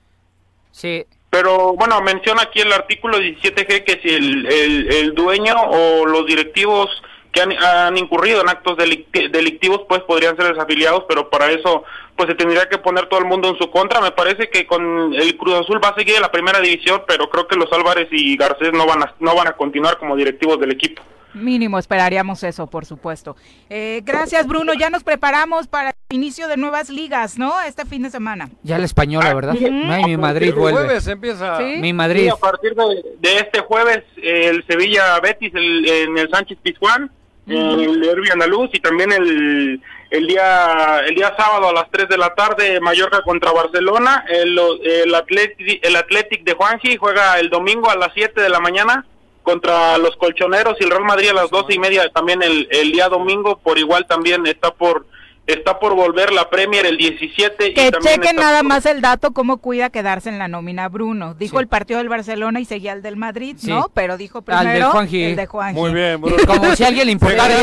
Sí. 0.71 1.05
Pero 1.29 1.73
bueno, 1.73 2.01
menciona 2.01 2.43
aquí 2.43 2.61
el 2.61 2.73
artículo 2.73 3.19
17G 3.19 3.83
que 3.83 3.99
si 4.01 4.09
el, 4.09 4.47
el, 4.91 5.13
dueño 5.13 5.55
o 5.55 6.05
los 6.05 6.25
directivos 6.25 6.89
que 7.31 7.41
han, 7.41 7.97
incurrido 7.97 8.41
en 8.41 8.49
actos 8.49 8.77
delictivos 8.77 9.81
pues 9.87 10.01
podrían 10.01 10.35
ser 10.35 10.53
desafiliados, 10.53 11.05
pero 11.07 11.29
para 11.29 11.51
eso 11.51 11.83
pues 12.15 12.29
se 12.29 12.35
tendría 12.35 12.67
que 12.67 12.79
poner 12.79 13.07
todo 13.07 13.19
el 13.19 13.27
mundo 13.27 13.47
en 13.49 13.57
su 13.57 13.69
contra. 13.69 14.01
Me 14.01 14.11
parece 14.11 14.49
que 14.49 14.65
con 14.65 15.13
el 15.13 15.37
Cruz 15.37 15.55
Azul 15.55 15.79
va 15.83 15.89
a 15.89 15.95
seguir 15.95 16.15
en 16.15 16.23
la 16.23 16.31
primera 16.31 16.59
división, 16.59 17.03
pero 17.07 17.29
creo 17.29 17.47
que 17.47 17.55
los 17.55 17.71
Álvarez 17.71 18.07
y 18.11 18.35
Garcés 18.35 18.73
no 18.73 18.87
van 18.87 19.03
a, 19.03 19.13
no 19.19 19.35
van 19.35 19.47
a 19.47 19.53
continuar 19.53 19.97
como 19.99 20.15
directivos 20.15 20.59
del 20.59 20.71
equipo. 20.71 21.03
Mínimo 21.33 21.77
esperaríamos 21.77 22.43
eso, 22.43 22.67
por 22.67 22.85
supuesto. 22.85 23.35
Eh, 23.69 24.01
gracias, 24.03 24.47
Bruno. 24.47 24.73
Ya 24.73 24.89
nos 24.89 25.03
preparamos 25.03 25.67
para 25.67 25.89
el 26.09 26.15
inicio 26.15 26.47
de 26.47 26.57
nuevas 26.57 26.89
ligas, 26.89 27.37
¿no? 27.37 27.59
Este 27.61 27.85
fin 27.85 28.03
de 28.03 28.09
semana. 28.09 28.49
Ya 28.63 28.77
la 28.77 28.85
española, 28.85 29.33
¿verdad? 29.33 29.53
mi 29.53 30.17
Madrid 30.17 30.53
vuelve. 30.53 30.79
jueves 30.79 31.07
empieza. 31.07 31.59
Mi 31.59 31.93
Madrid. 31.93 32.29
a 32.29 32.35
partir 32.35 32.73
de, 32.75 33.37
este 33.37 33.59
jueves, 33.61 34.03
el 34.17 34.65
Sevilla 34.67 35.19
Betis 35.19 35.53
en 35.53 36.17
el 36.17 36.29
Sánchez 36.29 36.57
Pizjuán, 36.61 37.11
el 37.47 38.01
Derby 38.01 38.29
Andaluz 38.29 38.69
y 38.73 38.79
también 38.79 39.11
el, 39.11 39.81
el 40.11 40.27
día 40.27 40.99
el 41.07 41.15
día 41.15 41.33
sábado 41.37 41.69
a 41.69 41.73
las 41.73 41.89
3 41.91 42.09
de 42.09 42.17
la 42.17 42.33
tarde 42.35 42.79
Mallorca 42.79 43.21
contra 43.23 43.51
Barcelona. 43.51 44.23
El, 44.29 44.59
el, 44.83 45.15
Athletic, 45.15 45.85
el 45.85 45.95
Athletic 45.95 46.43
de 46.43 46.53
Juanji 46.53 46.97
juega 46.97 47.39
el 47.39 47.49
domingo 47.49 47.89
a 47.89 47.95
las 47.95 48.11
7 48.13 48.39
de 48.39 48.49
la 48.49 48.59
mañana 48.59 49.05
contra 49.43 49.97
los 49.97 50.15
colchoneros 50.17 50.75
y 50.79 50.83
el 50.83 50.91
Real 50.91 51.03
Madrid 51.03 51.29
a 51.29 51.33
las 51.33 51.49
doce 51.49 51.73
y 51.73 51.79
media 51.79 52.09
también 52.09 52.41
el, 52.43 52.67
el 52.71 52.91
día 52.91 53.09
domingo 53.09 53.57
por 53.59 53.77
igual 53.79 54.05
también 54.07 54.45
está 54.45 54.71
por 54.71 55.05
está 55.53 55.79
por 55.79 55.95
volver 55.95 56.31
la 56.31 56.49
Premier 56.49 56.85
el 56.85 56.97
17 56.97 57.73
que 57.73 57.91
chequen 58.01 58.35
nada 58.35 58.61
más 58.61 58.85
el 58.85 59.01
dato 59.01 59.31
cómo 59.31 59.57
cuida 59.57 59.89
quedarse 59.89 60.29
en 60.29 60.37
la 60.37 60.47
nómina 60.47 60.87
Bruno. 60.89 61.33
Dijo 61.33 61.59
el 61.59 61.67
partido 61.67 61.97
del 61.97 62.09
Barcelona 62.09 62.59
y 62.59 62.65
seguía 62.65 62.93
el 62.93 63.01
del 63.01 63.17
Madrid 63.17 63.57
no 63.63 63.89
pero 63.93 64.17
dijo 64.17 64.43
primero 64.43 64.69
el 65.01 65.35
de 65.35 65.45
Juanji. 65.47 65.79
Muy 65.79 65.93
bien 65.93 66.21
Bruno. 66.21 66.37
como 66.45 66.75
si 66.75 66.83
alguien 66.83 67.07
le 67.07 67.13
importara 67.13 67.55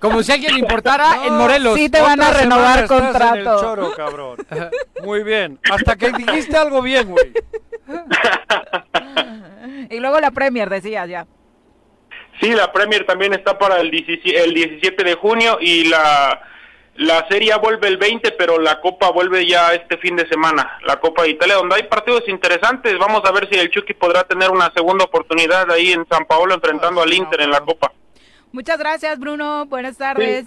como 0.00 0.22
si 0.22 0.32
alguien 0.32 0.54
le 0.54 0.60
importara 0.60 1.26
en 1.26 1.36
Morelos. 1.36 1.76
sí 1.76 1.88
te 1.88 2.00
van 2.00 2.20
a 2.20 2.32
renovar 2.32 2.86
contrato. 2.86 3.76
muy 5.04 5.22
bien. 5.22 5.60
Hasta 5.70 5.96
que 5.96 6.10
dijiste 6.12 6.56
algo 6.56 6.82
bien 6.82 7.08
güey 7.08 7.32
y 9.88 10.00
luego 10.00 10.20
la 10.20 10.30
Premier, 10.30 10.68
decías 10.68 11.08
ya. 11.08 11.26
Sí, 12.40 12.52
la 12.52 12.72
Premier 12.72 13.04
también 13.06 13.32
está 13.34 13.58
para 13.58 13.80
el 13.80 13.90
17, 13.90 14.42
el 14.42 14.54
17 14.54 15.04
de 15.04 15.14
junio 15.14 15.58
y 15.60 15.84
la, 15.84 16.40
la 16.96 17.26
Serie 17.28 17.54
vuelve 17.56 17.88
el 17.88 17.98
20, 17.98 18.32
pero 18.32 18.58
la 18.58 18.80
Copa 18.80 19.10
vuelve 19.10 19.46
ya 19.46 19.72
este 19.74 19.98
fin 19.98 20.16
de 20.16 20.26
semana, 20.28 20.78
la 20.86 21.00
Copa 21.00 21.22
de 21.22 21.30
Italia, 21.30 21.56
donde 21.56 21.76
hay 21.76 21.82
partidos 21.84 22.26
interesantes. 22.28 22.98
Vamos 22.98 23.22
a 23.24 23.32
ver 23.32 23.48
si 23.50 23.58
el 23.58 23.70
Chucky 23.70 23.94
podrá 23.94 24.24
tener 24.24 24.50
una 24.50 24.72
segunda 24.72 25.04
oportunidad 25.04 25.70
ahí 25.70 25.92
en 25.92 26.06
San 26.08 26.24
Paolo 26.24 26.54
enfrentando 26.54 27.02
al 27.02 27.12
Inter 27.12 27.42
en 27.42 27.50
la 27.50 27.60
Copa. 27.60 27.92
Muchas 28.52 28.78
gracias, 28.78 29.18
Bruno. 29.18 29.66
Buenas 29.66 29.98
tardes. 29.98 30.46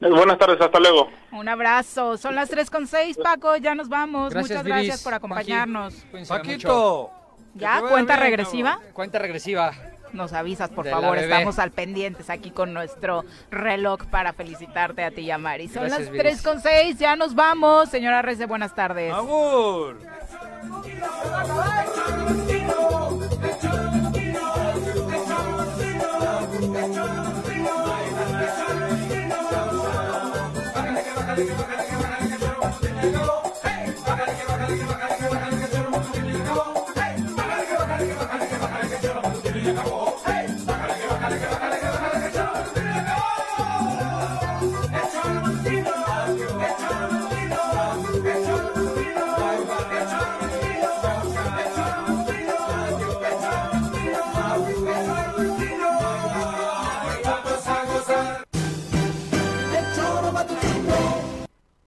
Buenas 0.00 0.38
tardes, 0.38 0.60
hasta 0.60 0.78
luego. 0.78 1.10
Un 1.32 1.48
abrazo. 1.48 2.18
Son 2.18 2.34
las 2.34 2.50
3 2.50 2.70
con 2.70 2.86
6, 2.86 3.18
Paco. 3.22 3.56
Ya 3.56 3.74
nos 3.74 3.88
vamos. 3.88 4.34
Muchas 4.34 4.62
gracias 4.62 5.02
por 5.02 5.14
acompañarnos. 5.14 6.04
Paquito. 6.28 7.10
¿Ya? 7.56 7.80
¿Cuenta 7.80 8.16
regresiva? 8.16 8.80
Cuenta 8.92 9.18
regresiva. 9.18 9.72
Nos 10.12 10.32
avisas, 10.32 10.70
por 10.70 10.88
favor. 10.88 11.18
Estamos 11.18 11.58
al 11.58 11.70
pendientes 11.70 12.30
aquí 12.30 12.50
con 12.50 12.72
nuestro 12.72 13.24
reloj 13.50 14.04
para 14.06 14.32
felicitarte 14.32 15.04
a 15.04 15.10
ti 15.10 15.22
y 15.22 15.30
a 15.30 15.38
Mari. 15.38 15.68
Son 15.68 15.88
las 15.88 16.10
3 16.10 16.42
con 16.42 16.60
6. 16.60 16.98
Ya 16.98 17.16
nos 17.16 17.34
vamos. 17.34 17.88
Señora 17.88 18.22
Rece, 18.22 18.46
buenas 18.46 18.74
tardes. 18.74 19.12
¡Amor! 19.12 19.96
Nigga, 39.66 40.05